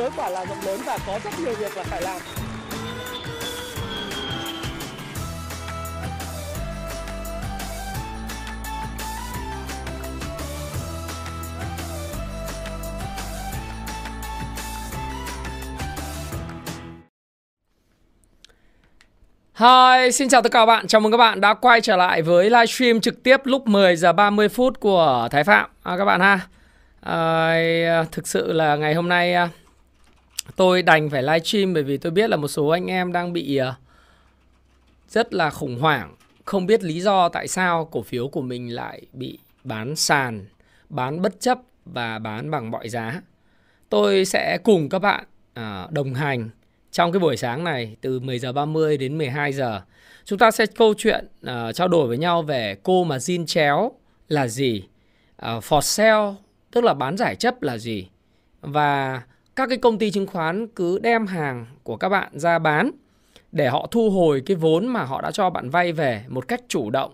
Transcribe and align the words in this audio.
giới 0.00 0.10
quả 0.16 0.28
là 0.30 0.44
rộng 0.44 0.58
lớn 0.64 0.80
và 0.86 0.98
có 1.06 1.18
rất 1.24 1.30
nhiều 1.40 1.54
việc 1.54 1.76
là 1.76 1.82
phải 1.82 2.02
làm. 2.02 2.20
Hi, 19.54 20.12
xin 20.12 20.28
chào 20.28 20.42
tất 20.42 20.52
cả 20.52 20.58
các 20.58 20.66
bạn. 20.66 20.86
Chào 20.86 21.00
mừng 21.00 21.12
các 21.12 21.18
bạn 21.18 21.40
đã 21.40 21.54
quay 21.54 21.80
trở 21.80 21.96
lại 21.96 22.22
với 22.22 22.50
livestream 22.50 23.00
trực 23.00 23.22
tiếp 23.22 23.40
lúc 23.44 23.68
10 23.68 23.96
giờ 23.96 24.12
30 24.12 24.48
phút 24.48 24.80
của 24.80 25.28
Thái 25.30 25.44
Phạm 25.44 25.70
à, 25.82 25.96
các 25.98 26.04
bạn 26.04 26.20
ha. 26.20 26.40
À, 27.00 28.04
thực 28.12 28.28
sự 28.28 28.52
là 28.52 28.76
ngày 28.76 28.94
hôm 28.94 29.08
nay 29.08 29.34
à, 29.34 29.48
tôi 30.56 30.82
đành 30.82 31.10
phải 31.10 31.22
live 31.22 31.38
stream 31.38 31.74
bởi 31.74 31.82
vì 31.82 31.96
tôi 31.96 32.12
biết 32.12 32.30
là 32.30 32.36
một 32.36 32.48
số 32.48 32.68
anh 32.68 32.86
em 32.86 33.12
đang 33.12 33.32
bị 33.32 33.56
ờ, 33.56 33.74
rất 35.08 35.34
là 35.34 35.50
khủng 35.50 35.78
hoảng, 35.78 36.14
không 36.44 36.66
biết 36.66 36.82
lý 36.82 37.00
do 37.00 37.28
tại 37.28 37.48
sao 37.48 37.84
cổ 37.84 38.02
phiếu 38.02 38.28
của 38.28 38.42
mình 38.42 38.74
lại 38.74 39.02
bị 39.12 39.38
bán 39.64 39.96
sàn, 39.96 40.46
bán 40.88 41.22
bất 41.22 41.40
chấp 41.40 41.58
và 41.84 42.18
bán 42.18 42.50
bằng 42.50 42.70
mọi 42.70 42.88
giá. 42.88 43.22
Tôi 43.88 44.24
sẽ 44.24 44.58
cùng 44.64 44.88
các 44.88 44.98
bạn 44.98 45.24
ờ, 45.54 45.88
đồng 45.90 46.14
hành 46.14 46.50
trong 46.92 47.12
cái 47.12 47.20
buổi 47.20 47.36
sáng 47.36 47.64
này 47.64 47.96
từ 48.00 48.20
10 48.20 48.38
giờ 48.38 48.52
30 48.52 48.96
đến 48.96 49.18
12 49.18 49.52
giờ. 49.52 49.80
Chúng 50.24 50.38
ta 50.38 50.50
sẽ 50.50 50.66
câu 50.66 50.94
chuyện 50.98 51.26
uh, 51.46 51.74
trao 51.74 51.88
đổi 51.88 52.06
với 52.08 52.18
nhau 52.18 52.42
về 52.42 52.76
cô 52.82 53.04
mà 53.04 53.16
zin 53.16 53.46
chéo 53.46 53.92
là 54.28 54.46
gì, 54.46 54.82
uh, 55.42 55.64
for 55.64 55.80
sale 55.80 56.34
tức 56.70 56.84
là 56.84 56.94
bán 56.94 57.16
giải 57.16 57.36
chấp 57.36 57.62
là 57.62 57.78
gì 57.78 58.08
và 58.60 59.22
các 59.56 59.68
cái 59.68 59.78
công 59.78 59.98
ty 59.98 60.10
chứng 60.10 60.26
khoán 60.26 60.66
cứ 60.66 60.98
đem 60.98 61.26
hàng 61.26 61.66
của 61.82 61.96
các 61.96 62.08
bạn 62.08 62.38
ra 62.38 62.58
bán 62.58 62.90
để 63.52 63.68
họ 63.68 63.88
thu 63.90 64.10
hồi 64.10 64.42
cái 64.46 64.56
vốn 64.56 64.86
mà 64.86 65.04
họ 65.04 65.20
đã 65.20 65.30
cho 65.30 65.50
bạn 65.50 65.70
vay 65.70 65.92
về 65.92 66.24
một 66.28 66.48
cách 66.48 66.60
chủ 66.68 66.90
động. 66.90 67.12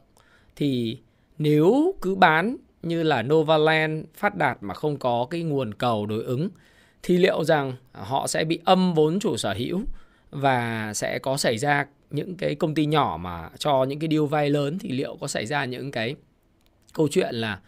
Thì 0.56 0.98
nếu 1.39 1.95
cứ 2.03 2.15
bán 2.15 2.56
như 2.83 3.03
là 3.03 3.23
Novaland 3.23 4.05
phát 4.15 4.37
đạt 4.37 4.59
mà 4.61 4.75
không 4.75 4.97
có 4.97 5.27
cái 5.31 5.43
nguồn 5.43 5.75
cầu 5.75 6.06
đối 6.06 6.25
ứng 6.25 6.48
thì 7.03 7.17
liệu 7.17 7.45
rằng 7.45 7.73
họ 7.93 8.27
sẽ 8.27 8.45
bị 8.45 8.59
âm 8.65 8.95
vốn 8.95 9.21
chủ 9.21 9.37
sở 9.37 9.55
hữu 9.55 9.81
và 10.31 10.93
sẽ 10.95 11.19
có 11.19 11.37
xảy 11.37 11.59
ra 11.59 11.87
những 12.11 12.37
cái 12.37 12.55
công 12.55 12.75
ty 12.75 12.87
nhỏ 12.87 13.19
mà 13.21 13.50
cho 13.59 13.84
những 13.84 13.98
cái 13.98 14.09
điều 14.09 14.27
vay 14.27 14.50
lớn? 14.50 14.78
Thì 14.78 14.91
liệu 14.91 15.17
có 15.21 15.27
xảy 15.27 15.47
ra 15.47 15.65
những 15.65 15.91
cái 15.91 16.15
câu 16.93 17.09
chuyện 17.11 17.34
là 17.34 17.61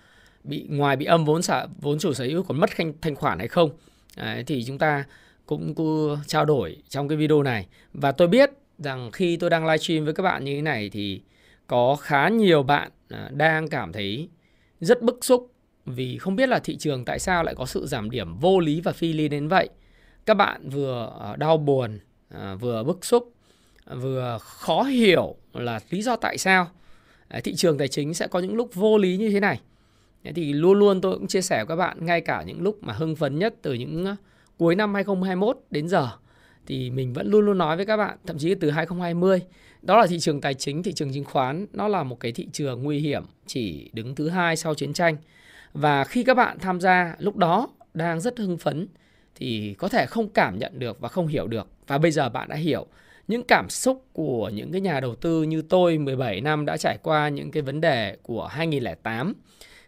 bị 0.45 0.67
ngoài 0.69 0.97
bị 0.97 1.07
âm 1.07 1.25
vốn 1.25 1.43
sở 1.43 1.69
vốn 1.81 1.99
chủ 1.99 2.13
sở 2.13 2.25
hữu 2.25 2.43
còn 2.43 2.61
mất 2.61 2.71
thanh, 2.77 2.93
thanh 3.01 3.15
khoản 3.15 3.39
hay 3.39 3.49
không? 3.49 3.71
Đấy, 4.19 4.45
thì 4.47 4.65
chúng 4.65 4.79
ta 4.79 5.05
cũng, 5.47 5.75
cũng 5.75 6.17
trao 6.27 6.45
đổi 6.45 6.77
trong 6.89 7.09
cái 7.09 7.19
video 7.19 7.43
này 7.43 7.67
và 7.93 8.13
tôi 8.13 8.29
biết 8.29 8.51
rằng 8.79 9.11
khi 9.13 9.37
tôi 9.37 9.51
đang 9.51 9.67
livestream 9.67 10.05
với 10.05 10.15
các 10.15 10.23
bạn 10.23 10.45
như 10.45 10.57
thế 10.57 10.63
này 10.63 10.91
thì 10.93 11.21
có 11.67 11.97
khá 11.97 12.29
nhiều 12.29 12.63
bạn 12.63 12.91
à, 13.09 13.31
đang 13.33 13.69
cảm 13.69 13.93
thấy 13.93 14.29
rất 14.81 15.03
bức 15.03 15.25
xúc 15.25 15.53
vì 15.87 16.19
không 16.19 16.37
biết 16.37 16.49
là 16.49 16.59
thị 16.59 16.77
trường 16.77 17.05
tại 17.05 17.19
sao 17.19 17.43
lại 17.43 17.55
có 17.55 17.67
sự 17.67 17.87
giảm 17.87 18.11
điểm 18.11 18.39
vô 18.39 18.61
lý 18.61 18.81
và 18.81 18.93
phi 18.93 19.13
lý 19.13 19.29
đến 19.29 19.49
vậy. 19.49 19.69
Các 20.27 20.35
bạn 20.35 20.69
vừa 20.69 21.13
à, 21.21 21.37
đau 21.37 21.57
buồn, 21.57 21.99
à, 22.29 22.55
vừa 22.55 22.85
bức 22.85 23.05
xúc, 23.05 23.33
vừa 23.87 24.39
khó 24.41 24.83
hiểu 24.83 25.37
là 25.53 25.81
lý 25.91 26.03
do 26.03 26.17
tại 26.17 26.39
sao 26.39 26.71
thị 27.45 27.55
trường 27.55 27.79
tài 27.79 27.89
chính 27.89 28.15
sẽ 28.15 28.27
có 28.27 28.39
những 28.39 28.55
lúc 28.55 28.75
vô 28.75 28.99
lý 28.99 29.17
như 29.17 29.31
thế 29.31 29.41
này. 29.41 29.61
Thì 30.25 30.53
luôn 30.53 30.79
luôn 30.79 31.01
tôi 31.01 31.19
cũng 31.19 31.27
chia 31.27 31.43
sẻ 31.43 31.57
với 31.57 31.67
các 31.67 31.77
bạn 31.77 32.07
ngay 32.07 32.21
cả 32.21 32.43
những 32.47 32.63
lúc 32.63 32.79
mà 32.83 32.93
hưng 32.93 33.17
phấn 33.17 33.39
nhất 33.39 33.55
từ 33.63 33.73
những 33.73 34.05
ờ, 34.05 34.17
cuối 34.59 34.75
năm 34.75 34.95
2021 34.95 35.59
đến 35.71 35.89
giờ 35.89 36.11
thì 36.69 36.91
mình 36.91 37.13
vẫn 37.13 37.31
luôn 37.31 37.47
luôn 37.47 37.59
nói 37.59 37.77
với 37.77 37.87
các 37.87 37.97
bạn, 37.97 38.19
thậm 38.27 38.39
chí 38.39 38.55
từ 38.55 38.71
2020, 38.71 39.41
đó 39.83 39.99
là 39.99 40.07
thị 40.07 40.19
trường 40.19 40.41
tài 40.41 40.55
chính, 40.55 40.83
thị 40.83 40.93
trường 40.93 41.13
chứng 41.13 41.25
khoán, 41.25 41.67
nó 41.73 41.89
là 41.89 42.03
một 42.03 42.21
cái 42.21 42.33
thị 42.33 42.49
trường 42.53 42.83
nguy 42.83 42.99
hiểm 42.99 43.25
chỉ 43.47 43.91
đứng 43.93 44.15
thứ 44.15 44.29
hai 44.29 44.57
sau 44.57 44.75
chiến 44.75 44.93
tranh. 44.93 45.17
Và 45.73 46.05
khi 46.05 46.25
các 46.25 46.35
bạn 46.35 46.59
tham 46.59 46.81
gia 46.81 47.15
lúc 47.19 47.37
đó 47.37 47.69
đang 47.95 48.21
rất 48.21 48.39
hưng 48.39 48.59
phấn 48.59 48.89
thì 49.35 49.75
có 49.79 49.89
thể 49.89 50.07
không 50.07 50.29
cảm 50.29 50.59
nhận 50.59 50.79
được 50.79 51.01
và 51.01 51.09
không 51.09 51.27
hiểu 51.27 51.47
được. 51.47 51.69
Và 51.87 51.99
bây 51.99 52.11
giờ 52.11 52.29
bạn 52.29 52.49
đã 52.49 52.57
hiểu 52.57 52.87
những 53.29 53.43
cảm 53.43 53.69
xúc 53.69 54.05
của 54.13 54.51
những 54.55 54.73
cái 54.73 54.81
nhà 54.81 55.01
đầu 55.01 55.15
tư 55.15 55.43
như 55.43 55.63
tôi 55.63 55.99
17 55.99 56.41
năm 56.41 56.65
đã 56.65 56.77
trải 56.77 56.99
qua 57.03 57.29
những 57.29 57.51
cái 57.51 57.63
vấn 57.63 57.81
đề 57.81 58.17
của 58.23 58.47
2008, 58.47 59.35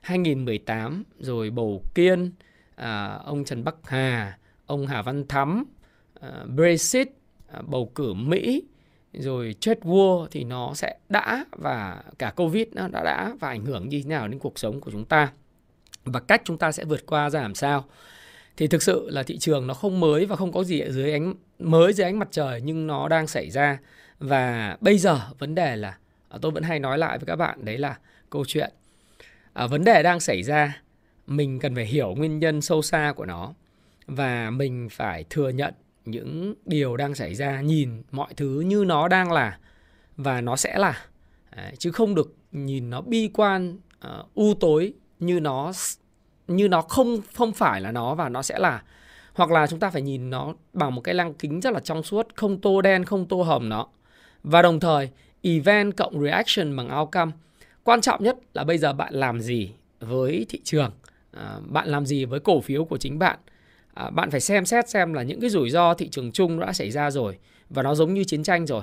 2018 0.01 1.05
rồi 1.19 1.51
bầu 1.51 1.83
kiên, 1.95 2.33
à, 2.75 3.21
ông 3.25 3.45
Trần 3.45 3.65
Bắc 3.65 3.75
Hà, 3.85 4.39
ông 4.67 4.87
Hà 4.87 5.03
Văn 5.03 5.27
Thắm, 5.29 5.65
à, 6.21 6.31
Brexit, 6.55 7.09
à, 7.49 7.61
bầu 7.67 7.93
cử 7.95 8.13
Mỹ, 8.13 8.63
rồi 9.13 9.55
trade 9.61 9.81
war 9.81 10.27
thì 10.31 10.45
nó 10.45 10.75
sẽ 10.75 10.99
đã 11.09 11.45
và 11.53 12.03
cả 12.19 12.31
Covid 12.31 12.69
nó 12.73 12.89
đã 12.89 13.05
đã 13.05 13.35
và 13.41 13.49
ảnh 13.49 13.65
hưởng 13.65 13.89
như 13.89 14.03
thế 14.03 14.09
nào 14.09 14.29
đến 14.29 14.39
cuộc 14.39 14.59
sống 14.59 14.81
của 14.81 14.91
chúng 14.91 15.05
ta 15.05 15.33
và 16.05 16.21
cách 16.21 16.43
chúng 16.45 16.59
ta 16.59 16.73
sẽ 16.73 16.85
vượt 16.85 17.07
qua 17.07 17.31
ra 17.31 17.43
làm 17.43 17.55
sao. 17.55 17.85
Thì 18.57 18.67
thực 18.67 18.83
sự 18.83 19.11
là 19.11 19.23
thị 19.23 19.39
trường 19.39 19.67
nó 19.67 19.75
không 19.75 20.01
mới 20.01 20.27
và 20.27 20.37
không 20.37 20.53
có 20.53 20.65
gì 20.65 20.81
ở 20.81 20.91
dưới 20.91 21.13
ánh 21.13 21.35
mới 21.59 21.93
dưới 21.93 22.05
ánh 22.05 22.19
mặt 22.19 22.29
trời 22.31 22.61
nhưng 22.61 22.87
nó 22.87 23.09
đang 23.09 23.27
xảy 23.27 23.51
ra. 23.51 23.79
Và 24.19 24.77
bây 24.81 24.99
giờ 24.99 25.21
vấn 25.39 25.55
đề 25.55 25.77
là 25.77 25.99
à, 26.29 26.39
tôi 26.43 26.53
vẫn 26.53 26.63
hay 26.63 26.79
nói 26.79 26.99
lại 26.99 27.19
với 27.19 27.27
các 27.27 27.37
bạn 27.37 27.65
đấy 27.65 27.79
là 27.79 27.99
câu 28.31 28.45
chuyện 28.45 28.71
à, 29.53 29.67
vấn 29.67 29.85
đề 29.85 30.03
đang 30.03 30.21
xảy 30.21 30.43
ra 30.43 30.83
mình 31.27 31.59
cần 31.59 31.75
phải 31.75 31.87
hiểu 31.87 32.15
nguyên 32.17 32.39
nhân 32.39 32.61
sâu 32.61 32.83
xa 32.83 33.13
của 33.17 33.27
nó 33.27 33.55
và 34.07 34.51
mình 34.51 34.89
phải 34.91 35.25
thừa 35.31 35.49
nhận 35.49 35.75
những 36.05 36.55
điều 36.67 36.97
đang 36.97 37.15
xảy 37.15 37.35
ra 37.35 37.61
nhìn 37.61 38.03
mọi 38.11 38.35
thứ 38.37 38.61
như 38.61 38.85
nó 38.87 39.09
đang 39.09 39.33
là 39.33 39.59
và 40.17 40.41
nó 40.41 40.57
sẽ 40.57 40.79
là. 40.79 41.05
Đấy, 41.57 41.73
chứ 41.79 41.93
không 41.93 42.15
được 42.15 42.35
nhìn 42.53 42.91
nó 42.91 43.01
bi 43.01 43.31
quan 43.35 43.79
uh, 44.07 44.35
u 44.35 44.55
tối 44.55 44.93
như 45.19 45.41
nó 45.41 45.73
như 46.49 46.69
nó 46.69 46.83
không 46.83 47.21
không 47.35 47.53
phải 47.53 47.81
là 47.81 47.93
nó 47.93 48.15
và 48.15 48.29
nó 48.29 48.43
sẽ 48.43 48.59
là. 48.59 48.83
Hoặc 49.35 49.51
là 49.51 49.67
chúng 49.67 49.81
ta 49.81 49.91
phải 49.91 50.03
nhìn 50.03 50.31
nó 50.31 50.55
bằng 50.73 50.95
một 50.95 51.01
cái 51.01 51.15
lăng 51.15 51.35
kính 51.35 51.61
rất 51.61 51.73
là 51.73 51.81
trong 51.81 52.03
suốt 52.03 52.29
không 52.35 52.61
tô 52.61 52.83
đen 52.83 53.05
không 53.05 53.27
tô 53.27 53.43
hồng 53.43 53.69
nó. 53.69 53.87
Và 54.43 54.63
đồng 54.63 54.81
thời 54.81 55.11
event 55.43 55.97
cộng 55.97 56.23
reaction 56.23 56.77
bằng 56.77 56.99
outcome 56.99 57.33
quan 57.91 58.01
trọng 58.01 58.23
nhất 58.23 58.37
là 58.55 58.65
bây 58.65 58.79
giờ 58.79 58.93
bạn 58.93 59.15
làm 59.15 59.41
gì 59.41 59.71
với 60.01 60.47
thị 60.49 60.61
trường? 60.65 60.93
À, 61.31 61.59
bạn 61.67 61.89
làm 61.89 62.07
gì 62.07 62.25
với 62.25 62.41
cổ 62.41 62.61
phiếu 62.61 62.85
của 62.85 62.99
chính 62.99 63.19
bạn? 63.19 63.39
À, 63.95 64.11
bạn 64.11 64.31
phải 64.31 64.41
xem 64.41 64.67
xét 64.67 64.89
xem 64.89 65.13
là 65.13 65.23
những 65.23 65.41
cái 65.41 65.51
rủi 65.51 65.71
ro 65.71 65.95
thị 65.95 66.09
trường 66.09 66.33
chung 66.33 66.61
đã 66.61 66.73
xảy 66.73 66.91
ra 66.91 67.11
rồi 67.11 67.39
và 67.71 67.83
nó 67.83 67.95
giống 67.95 68.15
như 68.15 68.25
chiến 68.25 68.43
tranh 68.43 68.67
rồi. 68.67 68.83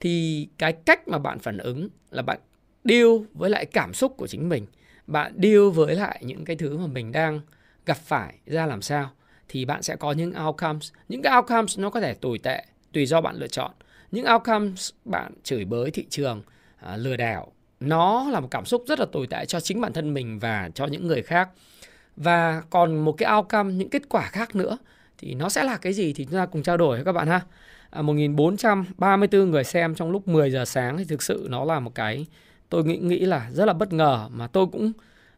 Thì 0.00 0.46
cái 0.58 0.72
cách 0.72 1.08
mà 1.08 1.18
bạn 1.18 1.38
phản 1.38 1.58
ứng 1.58 1.88
là 2.10 2.22
bạn 2.22 2.38
deal 2.84 3.06
với 3.34 3.50
lại 3.50 3.64
cảm 3.64 3.94
xúc 3.94 4.14
của 4.16 4.26
chính 4.26 4.48
mình. 4.48 4.66
Bạn 5.06 5.32
deal 5.42 5.68
với 5.74 5.94
lại 5.94 6.22
những 6.24 6.44
cái 6.44 6.56
thứ 6.56 6.78
mà 6.78 6.86
mình 6.86 7.12
đang 7.12 7.40
gặp 7.86 7.96
phải 7.96 8.34
ra 8.46 8.66
làm 8.66 8.82
sao 8.82 9.10
thì 9.48 9.64
bạn 9.64 9.82
sẽ 9.82 9.96
có 9.96 10.12
những 10.12 10.32
outcomes. 10.46 10.92
Những 11.08 11.22
cái 11.22 11.36
outcomes 11.36 11.78
nó 11.78 11.90
có 11.90 12.00
thể 12.00 12.14
tồi 12.14 12.38
tệ 12.38 12.64
tùy 12.92 13.06
do 13.06 13.20
bạn 13.20 13.36
lựa 13.36 13.48
chọn. 13.48 13.70
Những 14.10 14.26
outcomes 14.32 14.90
bạn 15.04 15.32
chửi 15.42 15.64
bới 15.64 15.90
thị 15.90 16.06
trường 16.10 16.42
à, 16.76 16.96
lừa 16.96 17.16
đảo 17.16 17.52
nó 17.80 18.30
là 18.30 18.40
một 18.40 18.48
cảm 18.50 18.64
xúc 18.64 18.84
rất 18.86 19.00
là 19.00 19.06
tồi 19.12 19.26
tệ 19.26 19.44
cho 19.46 19.60
chính 19.60 19.80
bản 19.80 19.92
thân 19.92 20.14
mình 20.14 20.38
và 20.38 20.70
cho 20.74 20.86
những 20.86 21.06
người 21.06 21.22
khác. 21.22 21.48
Và 22.16 22.62
còn 22.70 23.04
một 23.04 23.12
cái 23.12 23.34
outcome 23.36 23.74
những 23.74 23.90
kết 23.90 24.02
quả 24.08 24.22
khác 24.22 24.56
nữa 24.56 24.78
thì 25.18 25.34
nó 25.34 25.48
sẽ 25.48 25.64
là 25.64 25.76
cái 25.76 25.92
gì 25.92 26.12
thì 26.12 26.24
chúng 26.24 26.38
ta 26.38 26.46
cùng 26.46 26.62
trao 26.62 26.76
đổi 26.76 26.96
với 26.96 27.04
các 27.04 27.12
bạn 27.12 27.28
ha. 27.28 27.40
À, 27.90 28.02
1434 28.02 29.50
người 29.50 29.64
xem 29.64 29.94
trong 29.94 30.10
lúc 30.10 30.28
10 30.28 30.50
giờ 30.50 30.64
sáng 30.64 30.98
thì 30.98 31.04
thực 31.04 31.22
sự 31.22 31.46
nó 31.50 31.64
là 31.64 31.80
một 31.80 31.94
cái 31.94 32.26
tôi 32.68 32.84
nghĩ 32.84 32.96
nghĩ 32.96 33.18
là 33.18 33.50
rất 33.52 33.64
là 33.64 33.72
bất 33.72 33.92
ngờ. 33.92 34.28
Mà 34.30 34.46
tôi 34.46 34.66
cũng 34.66 34.92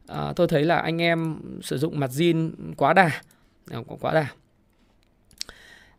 à, 0.07 0.33
tôi 0.37 0.49
thấy 0.49 0.65
là 0.65 0.77
anh 0.77 1.03
em 1.03 1.41
sử 1.63 1.79
dụng 1.79 2.01
mặt 2.01 2.11
zin 2.11 2.51
quá 2.77 2.93
đà. 2.93 3.11
À, 3.71 3.79
quá 4.01 4.15
đà. 4.15 4.27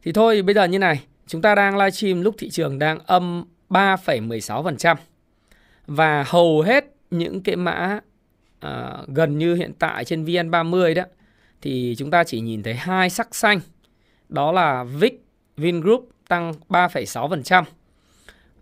Thì 0.03 0.11
thôi 0.11 0.41
bây 0.41 0.55
giờ 0.55 0.63
như 0.63 0.79
này 0.79 1.03
chúng 1.27 1.41
ta 1.41 1.55
đang 1.55 1.77
livestream 1.77 2.21
lúc 2.21 2.35
thị 2.37 2.49
trường 2.49 2.79
đang 2.79 2.99
âm 2.99 3.43
3,16% 3.69 4.95
và 5.87 6.23
hầu 6.27 6.61
hết 6.61 6.85
những 7.11 7.41
cái 7.41 7.55
mã 7.55 7.99
à, 8.59 8.97
gần 9.07 9.37
như 9.37 9.55
hiện 9.55 9.73
tại 9.79 10.05
trên 10.05 10.25
VN30 10.25 10.93
đó 10.95 11.03
thì 11.61 11.95
chúng 11.97 12.11
ta 12.11 12.23
chỉ 12.23 12.39
nhìn 12.39 12.63
thấy 12.63 12.73
hai 12.73 13.09
sắc 13.09 13.35
xanh 13.35 13.59
đó 14.29 14.51
là 14.51 14.83
VIX 14.83 15.13
Vingroup 15.57 16.09
tăng 16.27 16.53
3,6% 16.69 17.63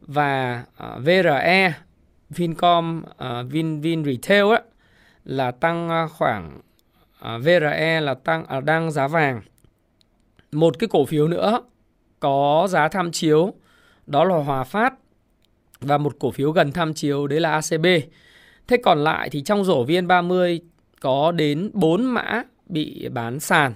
và 0.01 0.63
à, 0.77 0.93
uh, 0.95 1.03
VRE 1.03 1.73
Vincom 2.29 3.03
uh, 3.03 3.51
Vin 3.51 3.81
Vin 3.81 4.03
Retail 4.05 4.51
á, 4.51 4.61
là 5.25 5.51
tăng 5.51 5.89
à, 5.89 6.07
khoảng 6.07 6.61
uh, 7.19 7.43
VRE 7.43 8.01
là 8.01 8.13
tăng 8.13 8.45
uh, 8.57 8.63
đang 8.63 8.91
giá 8.91 9.07
vàng. 9.07 9.41
Một 10.51 10.79
cái 10.79 10.87
cổ 10.91 11.05
phiếu 11.05 11.27
nữa 11.27 11.61
có 12.19 12.67
giá 12.69 12.87
tham 12.87 13.11
chiếu 13.11 13.53
đó 14.07 14.23
là 14.23 14.35
Hòa 14.35 14.63
Phát 14.63 14.93
và 15.81 15.97
một 15.97 16.15
cổ 16.19 16.31
phiếu 16.31 16.51
gần 16.51 16.71
tham 16.71 16.93
chiếu 16.93 17.27
đấy 17.27 17.39
là 17.39 17.51
ACB. 17.51 17.85
Thế 18.67 18.77
còn 18.83 19.03
lại 19.03 19.29
thì 19.29 19.41
trong 19.41 19.65
rổ 19.65 19.85
VN30 19.85 20.59
có 21.01 21.31
đến 21.31 21.71
4 21.73 22.05
mã 22.05 22.43
bị 22.65 23.09
bán 23.09 23.39
sàn 23.39 23.73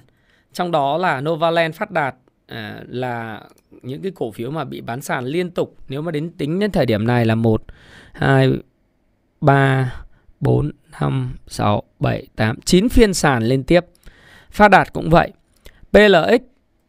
Trong 0.54 0.72
đó 0.72 0.98
là 0.98 1.22
Novaland 1.22 1.76
Phát 1.76 1.92
Đạt 1.92 2.16
à, 2.48 2.84
là 2.88 3.42
những 3.82 4.02
cái 4.02 4.12
cổ 4.16 4.32
phiếu 4.32 4.52
mà 4.52 4.64
bị 4.64 4.82
bán 4.82 5.02
sàn 5.02 5.26
liên 5.26 5.52
tục 5.52 5.78
nếu 5.88 6.02
mà 6.02 6.12
đến 6.12 6.32
tính 6.38 6.60
đến 6.60 6.72
thời 6.72 6.86
điểm 6.86 7.08
này 7.08 7.26
là 7.26 7.36
1 7.36 7.64
2 8.14 8.52
3 9.42 9.94
4 10.40 10.72
5 11.02 11.36
6 11.48 11.84
7 12.00 12.28
8 12.36 12.62
9 12.66 12.90
phiên 12.90 13.14
sàn 13.14 13.44
liên 13.44 13.64
tiếp. 13.64 13.86
Phát 14.52 14.68
Đạt 14.68 14.94
cũng 14.94 15.10
vậy. 15.10 15.32
PLX 15.92 16.42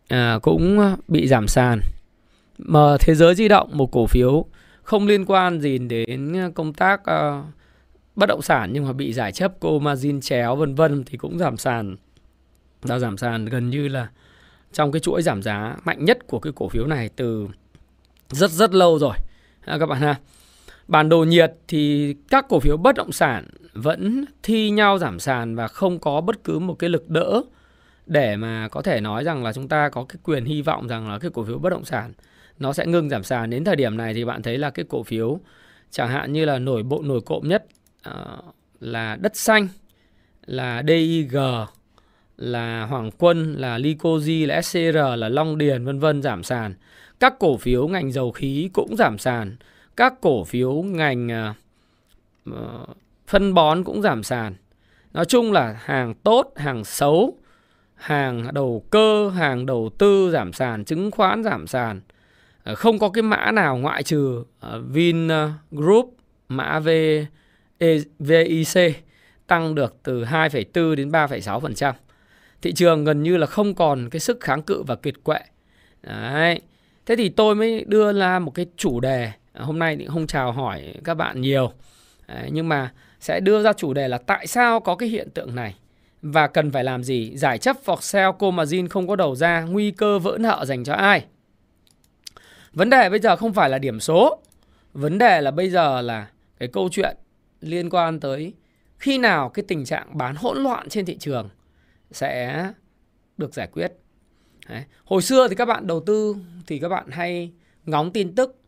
à, 0.09 0.39
cũng 0.43 0.97
bị 1.09 1.27
giảm 1.27 1.49
sàn. 1.49 1.81
Mà 2.59 2.97
thế 3.01 3.15
giới 3.15 3.35
di 3.35 3.49
động 3.49 3.71
một 3.73 3.93
cổ 3.93 4.07
phiếu 4.07 4.47
không 4.85 5.07
liên 5.07 5.25
quan 5.25 5.61
gì 5.61 5.79
đến 5.79 6.33
ờ, 6.33 6.51
công 6.55 6.73
tác 6.73 7.01
uh, 7.01 7.45
bất 8.17 8.27
động 8.27 8.43
sản 8.43 8.71
nhưng 8.73 8.87
mà 8.87 8.93
bị 8.93 9.13
giải 9.13 9.33
chấp 9.33 9.53
cô 9.61 9.79
margin 9.79 10.21
chéo 10.21 10.57
vân 10.57 10.75
vân 10.75 11.05
thì 11.05 11.19
cũng 11.19 11.39
giảm 11.39 11.57
sàn. 11.57 11.97
Đã 12.85 12.99
giảm 12.99 13.17
sàn 13.17 13.45
gần 13.45 13.71
như 13.71 13.89
là 13.89 14.09
trong 14.73 14.93
cái 14.93 15.01
chuỗi 15.01 15.23
giảm 15.23 15.43
giá 15.43 15.77
mạnh 15.85 16.05
nhất 16.05 16.27
của 16.27 16.39
cái 16.39 16.53
cổ 16.57 16.69
phiếu 16.69 16.87
này 16.87 17.09
từ 17.17 17.49
rất 18.31 18.51
rất 18.51 18.75
lâu 18.75 18.99
rồi 18.99 19.17
à, 19.65 19.77
các 19.81 19.87
bạn 19.87 20.01
ha. 20.01 20.15
Bản 20.89 21.09
đồ 21.09 21.25
nhiệt 21.25 21.53
thì 21.69 22.15
các 22.31 22.47
cổ 22.49 22.61
phiếu 22.61 22.77
bất 22.77 22.95
động 22.95 23.13
sản 23.13 23.49
vẫn 23.73 24.25
thi 24.43 24.71
nhau 24.71 24.99
giảm 24.99 25.21
sàn 25.21 25.57
và 25.57 25.69
không 25.69 25.99
có 25.99 26.21
bất 26.21 26.45
cứ 26.45 26.59
một 26.59 26.75
cái 26.79 26.91
lực 26.91 27.11
đỡ 27.11 27.43
để 28.07 28.37
mà 28.37 28.69
có 28.69 28.83
thể 28.83 29.01
nói 29.01 29.25
rằng 29.25 29.45
là 29.45 29.53
chúng 29.53 29.69
ta 29.69 29.89
có 29.89 30.05
cái 30.05 30.17
quyền 30.23 30.45
hy 30.45 30.63
vọng 30.63 30.89
rằng 30.89 31.09
là 31.09 31.19
cái 31.19 31.31
cổ 31.35 31.45
phiếu 31.45 31.59
bất 31.59 31.71
động 31.71 31.85
sản 31.85 32.13
nó 32.59 32.73
sẽ 32.73 32.87
ngưng 32.87 33.09
giảm 33.09 33.23
sàn. 33.23 33.51
Đến 33.51 33.65
thời 33.65 33.77
điểm 33.77 33.97
này 33.97 34.15
thì 34.15 34.25
bạn 34.25 34.43
thấy 34.43 34.59
là 34.59 34.71
cái 34.71 34.85
cổ 34.89 35.03
phiếu 35.03 35.41
chẳng 35.91 36.09
hạn 36.09 36.33
như 36.33 36.45
là 36.45 36.59
nổi 36.59 36.83
bộ 36.83 37.03
nổi 37.03 37.21
cộm 37.27 37.49
nhất 37.49 37.67
uh, 38.09 38.45
là 38.81 39.17
đất 39.21 39.37
xanh 39.37 39.69
là 40.47 40.83
DIG 40.87 41.37
là 42.37 42.87
Hoàng 42.87 43.11
Quân 43.19 43.55
là 43.55 43.79
Lycosi 43.79 44.47
là 44.47 44.63
SCR 44.63 44.97
là 45.17 45.29
Long 45.29 45.59
Điền 45.59 45.85
vân 45.85 45.99
vân 45.99 46.23
giảm 46.23 46.43
sàn. 46.43 46.75
Các 47.21 47.39
cổ 47.39 47.57
phiếu 47.57 47.89
ngành 47.89 48.13
dầu 48.13 48.33
khí 48.33 48.71
cũng 48.73 48.97
giảm 48.97 49.19
sàn. 49.19 49.57
Các 49.97 50.15
cổ 50.21 50.45
phiếu 50.45 50.73
ngành 50.83 51.55
uh, 52.51 52.55
phân 53.27 53.55
bón 53.55 53.85
cũng 53.85 54.03
giảm 54.03 54.23
sàn. 54.23 54.55
Nói 55.13 55.25
chung 55.25 55.53
là 55.53 55.79
hàng 55.85 56.15
tốt 56.15 56.53
hàng 56.57 56.85
xấu 56.85 57.39
hàng 57.95 58.55
đầu 58.55 58.85
cơ 58.91 59.29
hàng 59.29 59.67
đầu 59.67 59.91
tư 59.99 60.31
giảm 60.33 60.53
sàn 60.53 60.85
chứng 60.85 61.11
khoán 61.11 61.45
giảm 61.45 61.67
sàn. 61.67 62.01
Ờ, 62.65 62.75
không 62.75 62.99
có 62.99 63.09
cái 63.09 63.23
mã 63.23 63.51
nào 63.51 63.77
ngoại 63.77 64.03
trừ 64.03 64.45
ờ, 64.61 64.83
Vin 64.91 65.29
Group 65.71 66.17
mã 66.49 66.81
v, 66.81 66.89
e, 67.79 67.99
VIC 68.19 69.05
tăng 69.47 69.75
được 69.75 69.97
từ 70.03 70.25
2,4 70.25 70.95
đến 70.95 71.11
3,6%. 71.11 71.95
Thị 72.63 72.73
trường 72.73 73.05
gần 73.05 73.23
như 73.23 73.37
là 73.37 73.47
không 73.47 73.75
còn 73.75 74.11
cái 74.11 74.21
sức 74.21 74.41
kháng 74.41 74.63
cự 74.63 74.83
và 74.83 74.95
kiệt 74.95 75.15
quệ. 75.25 75.39
Đấy. 76.03 76.61
Thế 77.07 77.17
thì 77.17 77.29
tôi 77.29 77.55
mới 77.55 77.85
đưa 77.87 78.13
ra 78.13 78.39
một 78.39 78.51
cái 78.51 78.67
chủ 78.77 79.01
đề 79.01 79.31
ờ, 79.53 79.65
hôm 79.65 79.79
nay 79.79 79.97
thì 79.97 80.07
không 80.07 80.27
chào 80.27 80.53
hỏi 80.53 80.95
các 81.05 81.15
bạn 81.15 81.41
nhiều. 81.41 81.73
Đấy, 82.29 82.49
nhưng 82.53 82.69
mà 82.69 82.93
sẽ 83.21 83.41
đưa 83.41 83.63
ra 83.63 83.73
chủ 83.73 83.95
đề 83.95 84.09
là 84.09 84.19
tại 84.19 84.47
sao 84.47 84.81
có 84.81 84.97
cái 84.97 85.09
hiện 85.09 85.29
tượng 85.35 85.55
này 85.55 85.75
và 86.23 86.47
cần 86.47 86.71
phải 86.71 86.85
làm 86.85 87.05
gì? 87.05 87.37
Giải 87.37 87.59
chấp 87.59 87.77
hoặc 87.87 88.03
sale 88.03 88.33
Comazin 88.39 88.89
không 88.89 89.09
có 89.09 89.17
đầu 89.17 89.35
ra, 89.37 89.61
nguy 89.61 89.91
cơ 89.91 90.19
vỡ 90.19 90.37
nợ 90.41 90.65
dành 90.65 90.85
cho 90.85 90.95
ai? 90.95 91.25
Vấn 92.75 92.91
đề 92.91 93.11
bây 93.11 93.21
giờ 93.21 93.37
không 93.37 93.53
phải 93.53 93.71
là 93.71 93.79
điểm 93.79 94.01
số. 94.01 94.39
Vấn 94.93 95.19
đề 95.19 95.41
là 95.41 95.51
bây 95.51 95.71
giờ 95.71 96.01
là 96.01 96.29
cái 96.59 96.69
câu 96.73 96.89
chuyện 96.93 97.17
liên 97.61 97.91
quan 97.91 98.21
tới 98.21 98.53
khi 98.99 99.19
nào 99.19 99.49
cái 99.49 99.65
tình 99.69 99.85
trạng 99.85 100.19
bán 100.19 100.35
hỗn 100.35 100.63
loạn 100.63 100.89
trên 100.89 101.05
thị 101.05 101.17
trường 101.19 101.49
sẽ 102.11 102.65
được 103.37 103.55
giải 103.55 103.67
quyết. 103.73 103.93
Đấy. 104.69 104.85
Hồi 105.05 105.23
xưa 105.23 105.49
thì 105.49 105.55
các 105.55 105.65
bạn 105.65 105.87
đầu 105.87 106.01
tư 106.01 106.37
thì 106.67 106.79
các 106.79 106.89
bạn 106.89 107.11
hay 107.11 107.53
ngóng 107.87 108.13
tin 108.13 108.35
tức 108.35 108.61